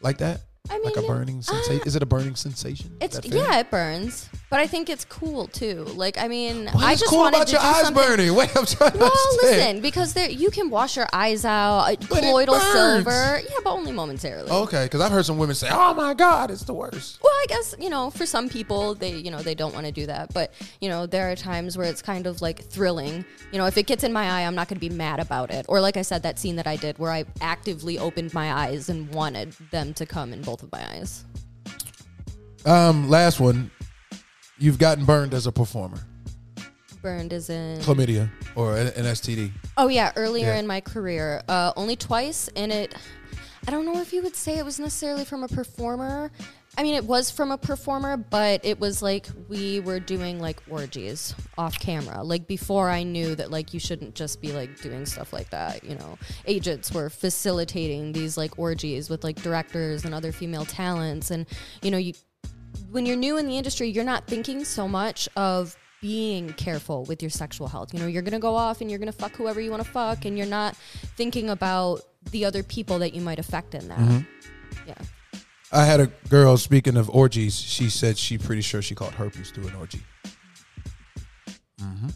like 0.00 0.18
that? 0.18 0.40
I 0.70 0.78
like 0.78 0.96
a 0.96 1.00
mean, 1.00 1.06
burning 1.08 1.42
sensation? 1.42 1.82
Is 1.86 1.96
it 1.96 2.02
a 2.02 2.06
burning 2.06 2.34
sensation? 2.36 2.96
It's 3.00 3.20
yeah, 3.24 3.58
it 3.60 3.70
burns, 3.70 4.28
but 4.50 4.60
I 4.60 4.66
think 4.66 4.88
it's 4.90 5.04
cool 5.04 5.46
too. 5.48 5.84
Like 5.94 6.18
I 6.18 6.28
mean, 6.28 6.66
What 6.66 6.84
I 6.84 6.94
just 6.94 7.06
cool 7.06 7.20
wanted 7.20 7.36
about 7.36 7.46
to 7.48 7.52
your 7.52 7.60
do 7.62 7.66
eyes 7.66 7.84
something. 7.86 8.02
burning? 8.04 8.34
Wait, 8.36 8.56
I'm 8.56 8.66
trying 8.66 8.92
to 8.92 8.98
Well, 8.98 9.12
understand. 9.32 9.42
listen, 9.42 9.80
because 9.80 10.12
there 10.14 10.30
you 10.30 10.50
can 10.50 10.70
wash 10.70 10.96
your 10.96 11.06
eyes 11.12 11.44
out, 11.44 11.80
uh, 11.80 11.96
But 12.08 12.18
it 12.18 12.22
colloidal 12.24 12.54
burns. 12.54 12.72
silver, 12.72 13.40
yeah, 13.48 13.56
but 13.64 13.70
only 13.72 13.92
momentarily. 13.92 14.50
Okay, 14.50 14.84
because 14.84 15.00
I've 15.00 15.12
heard 15.12 15.24
some 15.26 15.38
women 15.38 15.54
say, 15.54 15.68
"Oh 15.70 15.94
my 15.94 16.14
God, 16.14 16.50
it's 16.50 16.64
the 16.64 16.74
worst." 16.74 17.18
Well, 17.22 17.32
I 17.32 17.46
guess 17.48 17.74
you 17.78 17.90
know, 17.90 18.10
for 18.10 18.26
some 18.26 18.48
people, 18.48 18.94
they 18.94 19.14
you 19.14 19.30
know 19.30 19.42
they 19.42 19.54
don't 19.54 19.74
want 19.74 19.86
to 19.86 19.92
do 19.92 20.06
that, 20.06 20.32
but 20.34 20.52
you 20.80 20.88
know 20.88 21.06
there 21.06 21.30
are 21.30 21.36
times 21.36 21.76
where 21.78 21.86
it's 21.86 22.02
kind 22.02 22.26
of 22.26 22.42
like 22.42 22.62
thrilling. 22.64 23.24
You 23.52 23.58
know, 23.58 23.66
if 23.66 23.76
it 23.78 23.86
gets 23.86 24.04
in 24.04 24.12
my 24.12 24.24
eye, 24.30 24.42
I'm 24.46 24.54
not 24.54 24.68
going 24.68 24.78
to 24.80 24.88
be 24.88 24.94
mad 24.94 25.20
about 25.20 25.50
it. 25.50 25.66
Or 25.68 25.80
like 25.80 25.96
I 25.96 26.02
said, 26.02 26.22
that 26.24 26.38
scene 26.38 26.56
that 26.56 26.66
I 26.66 26.76
did 26.76 26.98
where 26.98 27.12
I 27.12 27.24
actively 27.40 27.98
opened 27.98 28.34
my 28.34 28.52
eyes 28.52 28.88
and 28.88 29.08
wanted 29.14 29.52
them 29.70 29.94
to 29.94 30.06
come 30.06 30.32
and 30.32 30.44
both 30.44 30.55
of 30.62 30.70
my 30.72 30.86
eyes. 30.92 31.24
Um, 32.64 33.08
last 33.08 33.40
one. 33.40 33.70
You've 34.58 34.78
gotten 34.78 35.04
burned 35.04 35.34
as 35.34 35.46
a 35.46 35.52
performer, 35.52 35.98
Burned 37.02 37.32
as 37.34 37.50
in 37.50 37.78
chlamydia 37.80 38.30
or 38.54 38.76
an, 38.78 38.86
an 38.88 39.04
STD. 39.04 39.52
Oh 39.76 39.88
yeah, 39.88 40.12
earlier 40.16 40.46
Yeah. 40.46 40.58
in 40.58 40.66
my 40.66 40.80
career, 40.80 41.42
uh, 41.48 41.72
only 41.76 41.94
twice, 41.94 42.48
and 42.56 42.72
it. 42.72 42.94
I 43.66 43.72
don't 43.72 43.84
know 43.84 44.00
if 44.00 44.12
you 44.12 44.22
would 44.22 44.36
say 44.36 44.58
it 44.58 44.64
was 44.64 44.78
necessarily 44.78 45.24
from 45.24 45.42
a 45.42 45.48
performer. 45.48 46.30
I 46.78 46.82
mean, 46.82 46.94
it 46.94 47.04
was 47.04 47.30
from 47.30 47.50
a 47.50 47.58
performer, 47.58 48.16
but 48.16 48.64
it 48.64 48.78
was 48.78 49.02
like 49.02 49.26
we 49.48 49.80
were 49.80 49.98
doing 49.98 50.38
like 50.38 50.62
orgies 50.70 51.34
off 51.58 51.78
camera. 51.80 52.22
Like 52.22 52.46
before 52.46 52.90
I 52.90 53.02
knew 53.02 53.34
that 53.34 53.50
like 53.50 53.74
you 53.74 53.80
shouldn't 53.80 54.14
just 54.14 54.40
be 54.40 54.52
like 54.52 54.80
doing 54.82 55.04
stuff 55.04 55.32
like 55.32 55.50
that. 55.50 55.82
You 55.82 55.96
know, 55.96 56.18
agents 56.46 56.92
were 56.92 57.10
facilitating 57.10 58.12
these 58.12 58.36
like 58.36 58.58
orgies 58.58 59.10
with 59.10 59.24
like 59.24 59.42
directors 59.42 60.04
and 60.04 60.14
other 60.14 60.30
female 60.30 60.64
talents, 60.64 61.30
and 61.32 61.46
you 61.82 61.90
know 61.90 61.98
you 61.98 62.12
when 62.90 63.04
you're 63.04 63.16
new 63.16 63.36
in 63.36 63.46
the 63.46 63.56
industry, 63.56 63.88
you're 63.88 64.04
not 64.04 64.26
thinking 64.26 64.64
so 64.64 64.86
much 64.86 65.28
of 65.34 65.76
being 66.02 66.52
careful 66.52 67.04
with 67.04 67.22
your 67.22 67.30
sexual 67.30 67.66
health. 67.66 67.92
You 67.92 68.00
know, 68.00 68.06
you're 68.06 68.22
gonna 68.22 68.38
go 68.38 68.54
off 68.54 68.80
and 68.80 68.90
you're 68.90 68.98
gonna 68.98 69.12
fuck 69.12 69.34
whoever 69.34 69.60
you 69.60 69.70
want 69.70 69.82
to 69.82 69.90
fuck, 69.90 70.24
and 70.24 70.36
you're 70.36 70.46
not 70.46 70.76
thinking 71.16 71.50
about 71.50 72.02
the 72.30 72.44
other 72.44 72.62
people 72.62 72.98
that 73.00 73.14
you 73.14 73.20
might 73.20 73.38
affect 73.38 73.74
in 73.74 73.88
that. 73.88 74.24
Yeah. 74.86 74.94
I 75.72 75.84
had 75.84 76.00
a 76.00 76.06
girl 76.28 76.56
speaking 76.56 76.96
of 76.96 77.10
orgies. 77.10 77.58
She 77.58 77.90
said 77.90 78.16
she 78.16 78.38
pretty 78.38 78.62
sure 78.62 78.82
she 78.82 78.94
caught 78.94 79.12
herpes 79.12 79.50
through 79.50 79.68
an 79.68 79.74
orgy. 79.74 80.00
hmm 81.80 82.08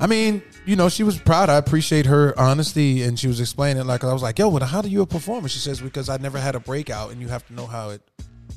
I 0.00 0.08
mean, 0.08 0.42
you 0.66 0.74
know, 0.74 0.88
she 0.88 1.04
was 1.04 1.18
proud. 1.18 1.48
I 1.48 1.56
appreciate 1.56 2.06
her 2.06 2.38
honesty, 2.38 3.04
and 3.04 3.16
she 3.16 3.28
was 3.28 3.40
explaining 3.40 3.86
like 3.86 4.02
I 4.02 4.12
was 4.12 4.22
like, 4.22 4.40
"Yo, 4.40 4.48
well, 4.48 4.64
how 4.64 4.82
do 4.82 4.88
you 4.88 5.06
perform?" 5.06 5.44
And 5.44 5.50
she 5.50 5.60
says, 5.60 5.80
"Because 5.80 6.08
I 6.08 6.16
never 6.16 6.38
had 6.38 6.56
a 6.56 6.60
breakout, 6.60 7.12
and 7.12 7.20
you 7.20 7.28
have 7.28 7.46
to 7.46 7.54
know 7.54 7.66
how 7.66 7.90
it 7.90 8.02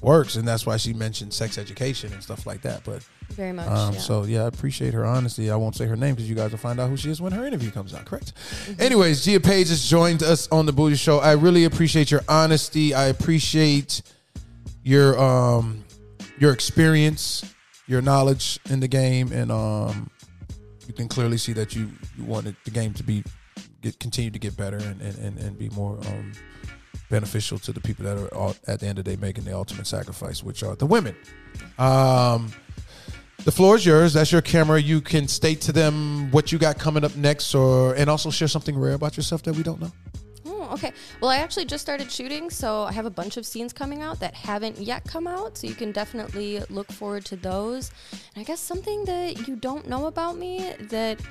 works, 0.01 0.35
and 0.35 0.47
that's 0.47 0.65
why 0.65 0.77
she 0.77 0.93
mentioned 0.93 1.33
sex 1.33 1.57
education 1.57 2.11
and 2.13 2.21
stuff 2.23 2.45
like 2.45 2.61
that." 2.61 2.83
But 2.83 3.03
Very 3.29 3.51
much. 3.51 3.67
um, 3.67 3.93
yeah. 3.93 3.99
so 3.99 4.23
yeah, 4.23 4.43
I 4.43 4.47
appreciate 4.47 4.93
her 4.93 5.05
honesty. 5.05 5.49
I 5.51 5.55
won't 5.55 5.75
say 5.75 5.85
her 5.85 5.95
name 5.95 6.15
because 6.15 6.29
you 6.29 6.35
guys 6.35 6.51
will 6.51 6.57
find 6.59 6.79
out 6.79 6.89
who 6.89 6.97
she 6.97 7.09
is 7.09 7.21
when 7.21 7.31
her 7.33 7.45
interview 7.45 7.71
comes 7.71 7.93
out. 7.93 8.05
Correct. 8.05 8.33
Anyways, 8.79 9.23
Gia 9.25 9.39
Paige 9.39 9.69
has 9.69 9.87
joined 9.89 10.23
us 10.23 10.47
on 10.49 10.65
the 10.65 10.73
Bougie 10.73 10.95
Show. 10.95 11.19
I 11.19 11.33
really 11.33 11.65
appreciate 11.65 12.11
your 12.11 12.21
honesty. 12.27 12.93
I 12.93 13.07
appreciate 13.07 14.01
your 14.83 15.19
um 15.19 15.83
your 16.39 16.53
experience, 16.53 17.43
your 17.87 18.01
knowledge 18.01 18.59
in 18.69 18.79
the 18.79 18.87
game, 18.87 19.31
and 19.31 19.51
um 19.51 20.09
you 20.87 20.93
can 20.93 21.07
clearly 21.09 21.37
see 21.37 21.51
that 21.53 21.75
you, 21.75 21.89
you 22.17 22.23
wanted 22.23 22.55
the 22.63 22.71
game 22.71 22.93
to 22.93 23.03
be 23.03 23.21
get 23.81 23.99
continue 23.99 24.31
to 24.31 24.39
get 24.39 24.55
better 24.55 24.77
and 24.77 25.01
and, 25.01 25.17
and, 25.17 25.37
and 25.39 25.57
be 25.57 25.69
more 25.69 25.97
um 26.07 26.31
beneficial 27.09 27.57
to 27.59 27.71
the 27.71 27.79
people 27.79 28.05
that 28.05 28.17
are 28.17 28.33
all, 28.35 28.55
at 28.67 28.79
the 28.79 28.87
end 28.87 28.99
of 28.99 29.05
the 29.05 29.15
day 29.15 29.21
making 29.21 29.43
the 29.45 29.55
ultimate 29.55 29.87
sacrifice, 29.87 30.43
which 30.43 30.63
are 30.63 30.75
the 30.75 30.85
women. 30.85 31.15
Um 31.77 32.51
the 33.43 33.51
floor 33.51 33.75
is 33.77 33.85
yours. 33.85 34.13
That's 34.13 34.31
your 34.31 34.41
camera. 34.41 34.81
You 34.81 34.99
can 34.99 35.27
state 35.27 35.61
to 35.61 35.71
them 35.71 36.31
what 36.31 36.51
you 36.51 36.57
got 36.57 36.77
coming 36.77 37.05
up 37.05 37.15
next, 37.15 37.55
or 37.55 37.93
and 37.93 38.09
also 38.09 38.29
share 38.29 38.49
something 38.49 38.77
rare 38.77 38.93
about 38.93 39.15
yourself 39.15 39.43
that 39.43 39.55
we 39.55 39.63
don't 39.63 39.79
know. 39.79 39.91
Oh, 40.45 40.73
okay. 40.73 40.91
Well, 41.21 41.31
I 41.31 41.37
actually 41.37 41.63
just 41.63 41.81
started 41.81 42.11
shooting, 42.11 42.49
so 42.49 42.83
I 42.83 42.91
have 42.91 43.05
a 43.05 43.09
bunch 43.09 43.37
of 43.37 43.45
scenes 43.45 43.71
coming 43.71 44.01
out 44.01 44.19
that 44.19 44.33
haven't 44.33 44.79
yet 44.79 45.05
come 45.05 45.27
out. 45.27 45.57
So 45.57 45.67
you 45.67 45.75
can 45.75 45.93
definitely 45.93 46.61
look 46.69 46.91
forward 46.91 47.23
to 47.25 47.37
those. 47.37 47.91
And 48.35 48.41
I 48.41 48.43
guess 48.43 48.59
something 48.59 49.05
that 49.05 49.47
you 49.47 49.55
don't 49.55 49.87
know 49.87 50.07
about 50.07 50.35
me 50.35 50.73
that 50.89 51.21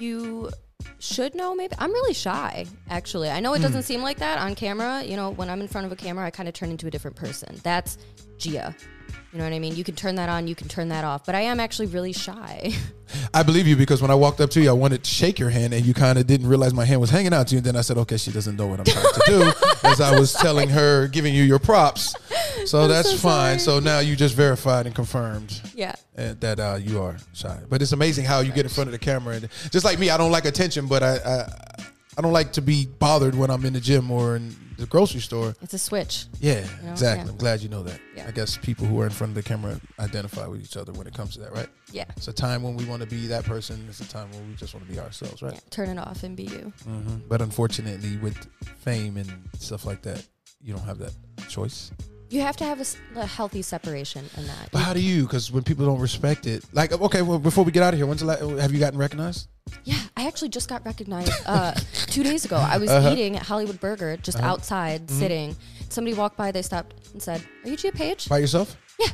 you 0.00 0.50
should 0.98 1.34
know 1.34 1.54
maybe? 1.54 1.74
I'm 1.78 1.92
really 1.92 2.14
shy 2.14 2.66
actually. 2.88 3.30
I 3.30 3.40
know 3.40 3.54
it 3.54 3.60
doesn't 3.60 3.82
hmm. 3.82 3.86
seem 3.86 4.02
like 4.02 4.18
that 4.18 4.38
on 4.38 4.54
camera. 4.54 5.02
You 5.04 5.16
know 5.16 5.30
when 5.30 5.50
i'm 5.50 5.60
in 5.60 5.68
front 5.68 5.86
of 5.86 5.92
a 5.92 5.96
camera 5.96 6.26
i 6.26 6.30
kind 6.30 6.48
of 6.48 6.54
turn 6.54 6.70
into 6.70 6.86
a 6.86 6.90
different 6.90 7.16
person. 7.16 7.60
That's 7.62 7.98
gia. 8.38 8.74
You 9.32 9.38
know 9.38 9.44
what 9.44 9.52
i 9.52 9.58
mean? 9.58 9.74
You 9.74 9.84
can 9.84 9.94
turn 9.94 10.14
that 10.16 10.28
on 10.28 10.46
you 10.46 10.54
can 10.54 10.68
turn 10.68 10.88
that 10.88 11.04
off. 11.04 11.26
But 11.26 11.34
i 11.34 11.40
am 11.40 11.60
actually 11.60 11.86
really 11.86 12.12
shy. 12.12 12.72
I 13.34 13.42
believe 13.42 13.66
you 13.66 13.76
because 13.76 14.00
when 14.00 14.10
I 14.10 14.14
walked 14.14 14.40
up 14.40 14.50
to 14.50 14.60
you, 14.60 14.70
I 14.70 14.72
wanted 14.72 15.04
to 15.04 15.10
shake 15.10 15.38
your 15.38 15.50
hand, 15.50 15.74
and 15.74 15.84
you 15.84 15.94
kind 15.94 16.18
of 16.18 16.26
didn't 16.26 16.48
realize 16.48 16.72
my 16.74 16.84
hand 16.84 17.00
was 17.00 17.10
hanging 17.10 17.34
out 17.34 17.48
to 17.48 17.54
you. 17.54 17.58
And 17.58 17.66
then 17.66 17.76
I 17.76 17.80
said, 17.80 17.98
"Okay, 17.98 18.16
she 18.16 18.32
doesn't 18.32 18.56
know 18.56 18.66
what 18.66 18.80
I'm 18.80 18.86
trying 18.86 19.04
to 19.04 19.22
do," 19.26 19.52
as 19.88 20.00
I 20.00 20.18
was 20.18 20.32
telling 20.32 20.68
her, 20.70 21.06
giving 21.08 21.34
you 21.34 21.42
your 21.42 21.58
props. 21.58 22.14
So 22.66 22.88
that's 22.88 23.10
so 23.10 23.16
fine. 23.16 23.58
sorry. 23.58 23.80
So 23.80 23.80
now 23.80 23.98
you 24.00 24.16
just 24.16 24.34
verified 24.34 24.86
and 24.86 24.94
confirmed 24.94 25.60
yeah 25.74 25.94
that 26.14 26.58
uh, 26.60 26.78
you 26.80 27.00
are 27.02 27.16
shy. 27.32 27.58
But 27.68 27.82
it's 27.82 27.92
amazing 27.92 28.24
how 28.24 28.40
you 28.40 28.52
get 28.52 28.64
in 28.64 28.70
front 28.70 28.88
of 28.88 28.92
the 28.92 28.98
camera, 28.98 29.36
and 29.36 29.48
just 29.70 29.84
like 29.84 29.98
me, 29.98 30.10
I 30.10 30.16
don't 30.16 30.32
like 30.32 30.44
attention, 30.44 30.86
but 30.86 31.02
I 31.02 31.16
I, 31.16 31.38
I 32.18 32.20
don't 32.22 32.32
like 32.32 32.52
to 32.52 32.62
be 32.62 32.86
bothered 32.86 33.34
when 33.34 33.50
I'm 33.50 33.64
in 33.64 33.72
the 33.72 33.80
gym 33.80 34.10
or 34.10 34.36
in 34.36 34.54
the 34.76 34.86
grocery 34.86 35.20
store. 35.20 35.54
it's 35.62 35.74
a 35.74 35.78
switch 35.78 36.26
Yeah, 36.40 36.60
know? 36.82 36.90
exactly. 36.92 37.26
Yeah. 37.26 37.30
I'm 37.30 37.36
glad 37.38 37.60
you 37.60 37.68
know 37.68 37.84
that. 37.84 38.00
Yeah. 38.16 38.26
I 38.26 38.32
guess 38.32 38.56
people 38.56 38.86
who 38.86 39.00
are 39.00 39.04
in 39.04 39.10
front 39.12 39.30
of 39.30 39.34
the 39.36 39.42
camera 39.42 39.80
identify 40.00 40.48
with 40.48 40.62
each 40.62 40.76
other 40.76 40.92
when 40.92 41.06
it 41.06 41.14
comes 41.14 41.34
to 41.34 41.40
that, 41.40 41.52
right? 41.52 41.68
yeah 41.92 42.04
It's 42.16 42.26
a 42.26 42.32
time 42.32 42.62
when 42.64 42.76
we 42.76 42.84
want 42.84 43.00
to 43.02 43.06
be 43.08 43.28
that 43.28 43.44
person. 43.44 43.86
It's 43.88 44.00
a 44.00 44.08
time 44.08 44.30
when 44.32 44.48
we 44.48 44.54
just 44.54 44.74
want 44.74 44.84
to 44.86 44.92
be 44.92 44.98
ourselves, 44.98 45.42
right? 45.42 45.54
yeah 45.54 45.60
turn 45.70 45.88
it 45.90 45.98
off 45.98 46.24
and 46.24 46.36
be 46.36 46.44
you 46.44 46.72
hmm 46.84 47.16
But 47.28 47.40
unfortunately, 47.40 48.16
with 48.16 48.36
fame 48.80 49.16
and 49.16 49.30
stuff 49.58 49.84
like 49.84 50.02
that, 50.02 50.26
you 50.60 50.72
don't 50.74 50.84
have 50.86 50.98
that 50.98 51.12
choice. 51.48 51.92
You 52.34 52.40
have 52.40 52.56
to 52.56 52.64
have 52.64 52.80
a 53.14 53.26
healthy 53.26 53.62
separation 53.62 54.24
in 54.36 54.46
that. 54.48 54.68
But 54.72 54.80
how 54.80 54.92
do 54.92 55.00
you? 55.00 55.22
Because 55.22 55.52
when 55.52 55.62
people 55.62 55.86
don't 55.86 56.00
respect 56.00 56.46
it, 56.46 56.64
like 56.72 56.90
okay, 56.92 57.22
well, 57.22 57.38
before 57.38 57.62
we 57.62 57.70
get 57.70 57.84
out 57.84 57.94
of 57.94 57.98
here, 57.98 58.06
when's 58.08 58.22
the 58.22 58.26
la- 58.26 58.60
have 58.60 58.72
you 58.72 58.80
gotten 58.80 58.98
recognized? 58.98 59.46
yeah, 59.84 60.00
I 60.16 60.26
actually 60.26 60.48
just 60.48 60.68
got 60.68 60.84
recognized 60.84 61.32
uh, 61.46 61.72
two 62.14 62.24
days 62.24 62.44
ago. 62.44 62.56
I 62.56 62.78
was 62.78 62.90
Uh-huh. 62.90 63.12
eating 63.12 63.36
at 63.36 63.42
Hollywood 63.42 63.78
Burger, 63.80 64.16
just 64.16 64.40
outside, 64.40 65.06
Mm-hmm. 65.06 65.18
sitting. 65.20 65.56
Somebody 65.90 66.14
walked 66.16 66.36
by, 66.36 66.50
they 66.50 66.62
stopped 66.62 66.94
and 67.12 67.22
said, 67.22 67.40
"Are 67.64 67.70
you 67.70 67.76
Gia 67.76 67.92
Paige?" 67.92 68.28
By 68.28 68.38
yourself? 68.38 68.76
Yeah, 68.98 69.12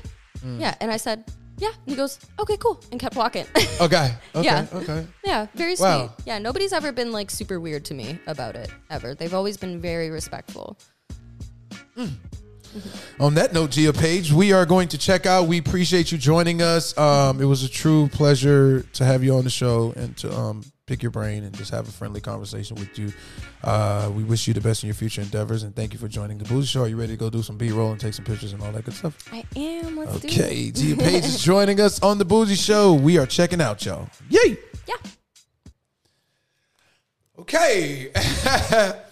Yeah. 0.64 0.74
and 0.80 0.90
I 0.90 0.96
said, 0.96 1.24
"Yeah." 1.58 1.68
And 1.76 1.90
he 1.92 1.96
goes, 1.96 2.18
"Okay, 2.38 2.56
cool," 2.56 2.80
and 2.90 2.98
kept 2.98 3.16
walking. 3.16 3.44
Okay. 3.80 4.14
Okay. 4.34 4.44
Yeah. 4.48 4.66
Okay. 4.80 5.06
yeah, 5.24 5.46
very 5.54 5.76
sweet. 5.76 5.84
Wow. 6.08 6.12
Yeah, 6.24 6.38
nobody's 6.38 6.72
ever 6.72 6.90
been 6.92 7.12
like 7.12 7.30
super 7.30 7.60
weird 7.60 7.84
to 7.92 7.94
me 7.94 8.18
about 8.26 8.56
it 8.56 8.70
ever. 8.88 9.14
They've 9.14 9.34
always 9.34 9.56
been 9.58 9.78
very 9.80 10.08
respectful. 10.08 10.78
On 13.18 13.34
that 13.34 13.52
note, 13.52 13.70
Gia 13.72 13.92
Paige, 13.92 14.32
we 14.32 14.52
are 14.52 14.64
going 14.66 14.88
to 14.88 14.98
check 14.98 15.26
out. 15.26 15.46
We 15.48 15.58
appreciate 15.58 16.12
you 16.12 16.18
joining 16.18 16.62
us. 16.62 16.96
Um, 16.96 17.40
it 17.40 17.44
was 17.44 17.62
a 17.62 17.68
true 17.68 18.08
pleasure 18.08 18.82
to 18.94 19.04
have 19.04 19.22
you 19.24 19.34
on 19.34 19.44
the 19.44 19.50
show 19.50 19.92
and 19.96 20.16
to 20.18 20.32
um, 20.32 20.64
pick 20.86 21.02
your 21.02 21.10
brain 21.10 21.44
and 21.44 21.56
just 21.56 21.70
have 21.70 21.88
a 21.88 21.92
friendly 21.92 22.20
conversation 22.20 22.76
with 22.76 22.98
you. 22.98 23.12
Uh, 23.62 24.10
we 24.14 24.24
wish 24.24 24.48
you 24.48 24.54
the 24.54 24.60
best 24.60 24.82
in 24.82 24.86
your 24.88 24.94
future 24.94 25.20
endeavors 25.20 25.62
and 25.62 25.76
thank 25.76 25.92
you 25.92 25.98
for 25.98 26.08
joining 26.08 26.38
the 26.38 26.44
Bougie 26.44 26.66
Show. 26.66 26.82
Are 26.82 26.88
you 26.88 26.96
ready 26.96 27.12
to 27.12 27.18
go 27.18 27.28
do 27.30 27.42
some 27.42 27.58
B 27.58 27.70
roll 27.72 27.90
and 27.92 28.00
take 28.00 28.14
some 28.14 28.24
pictures 28.24 28.52
and 28.52 28.62
all 28.62 28.72
that 28.72 28.84
good 28.84 28.94
stuff? 28.94 29.16
I 29.32 29.44
am. 29.56 29.96
Let's 29.96 30.20
do 30.20 30.28
Okay. 30.28 30.70
Gia 30.70 30.96
Paige 30.98 31.24
is 31.24 31.42
joining 31.42 31.80
us 31.80 32.00
on 32.02 32.18
the 32.18 32.24
Bougie 32.24 32.54
Show. 32.56 32.94
We 32.94 33.18
are 33.18 33.26
checking 33.26 33.60
out, 33.60 33.84
y'all. 33.84 34.08
Yay! 34.30 34.56
Yeah. 34.88 34.94
Okay. 37.38 38.10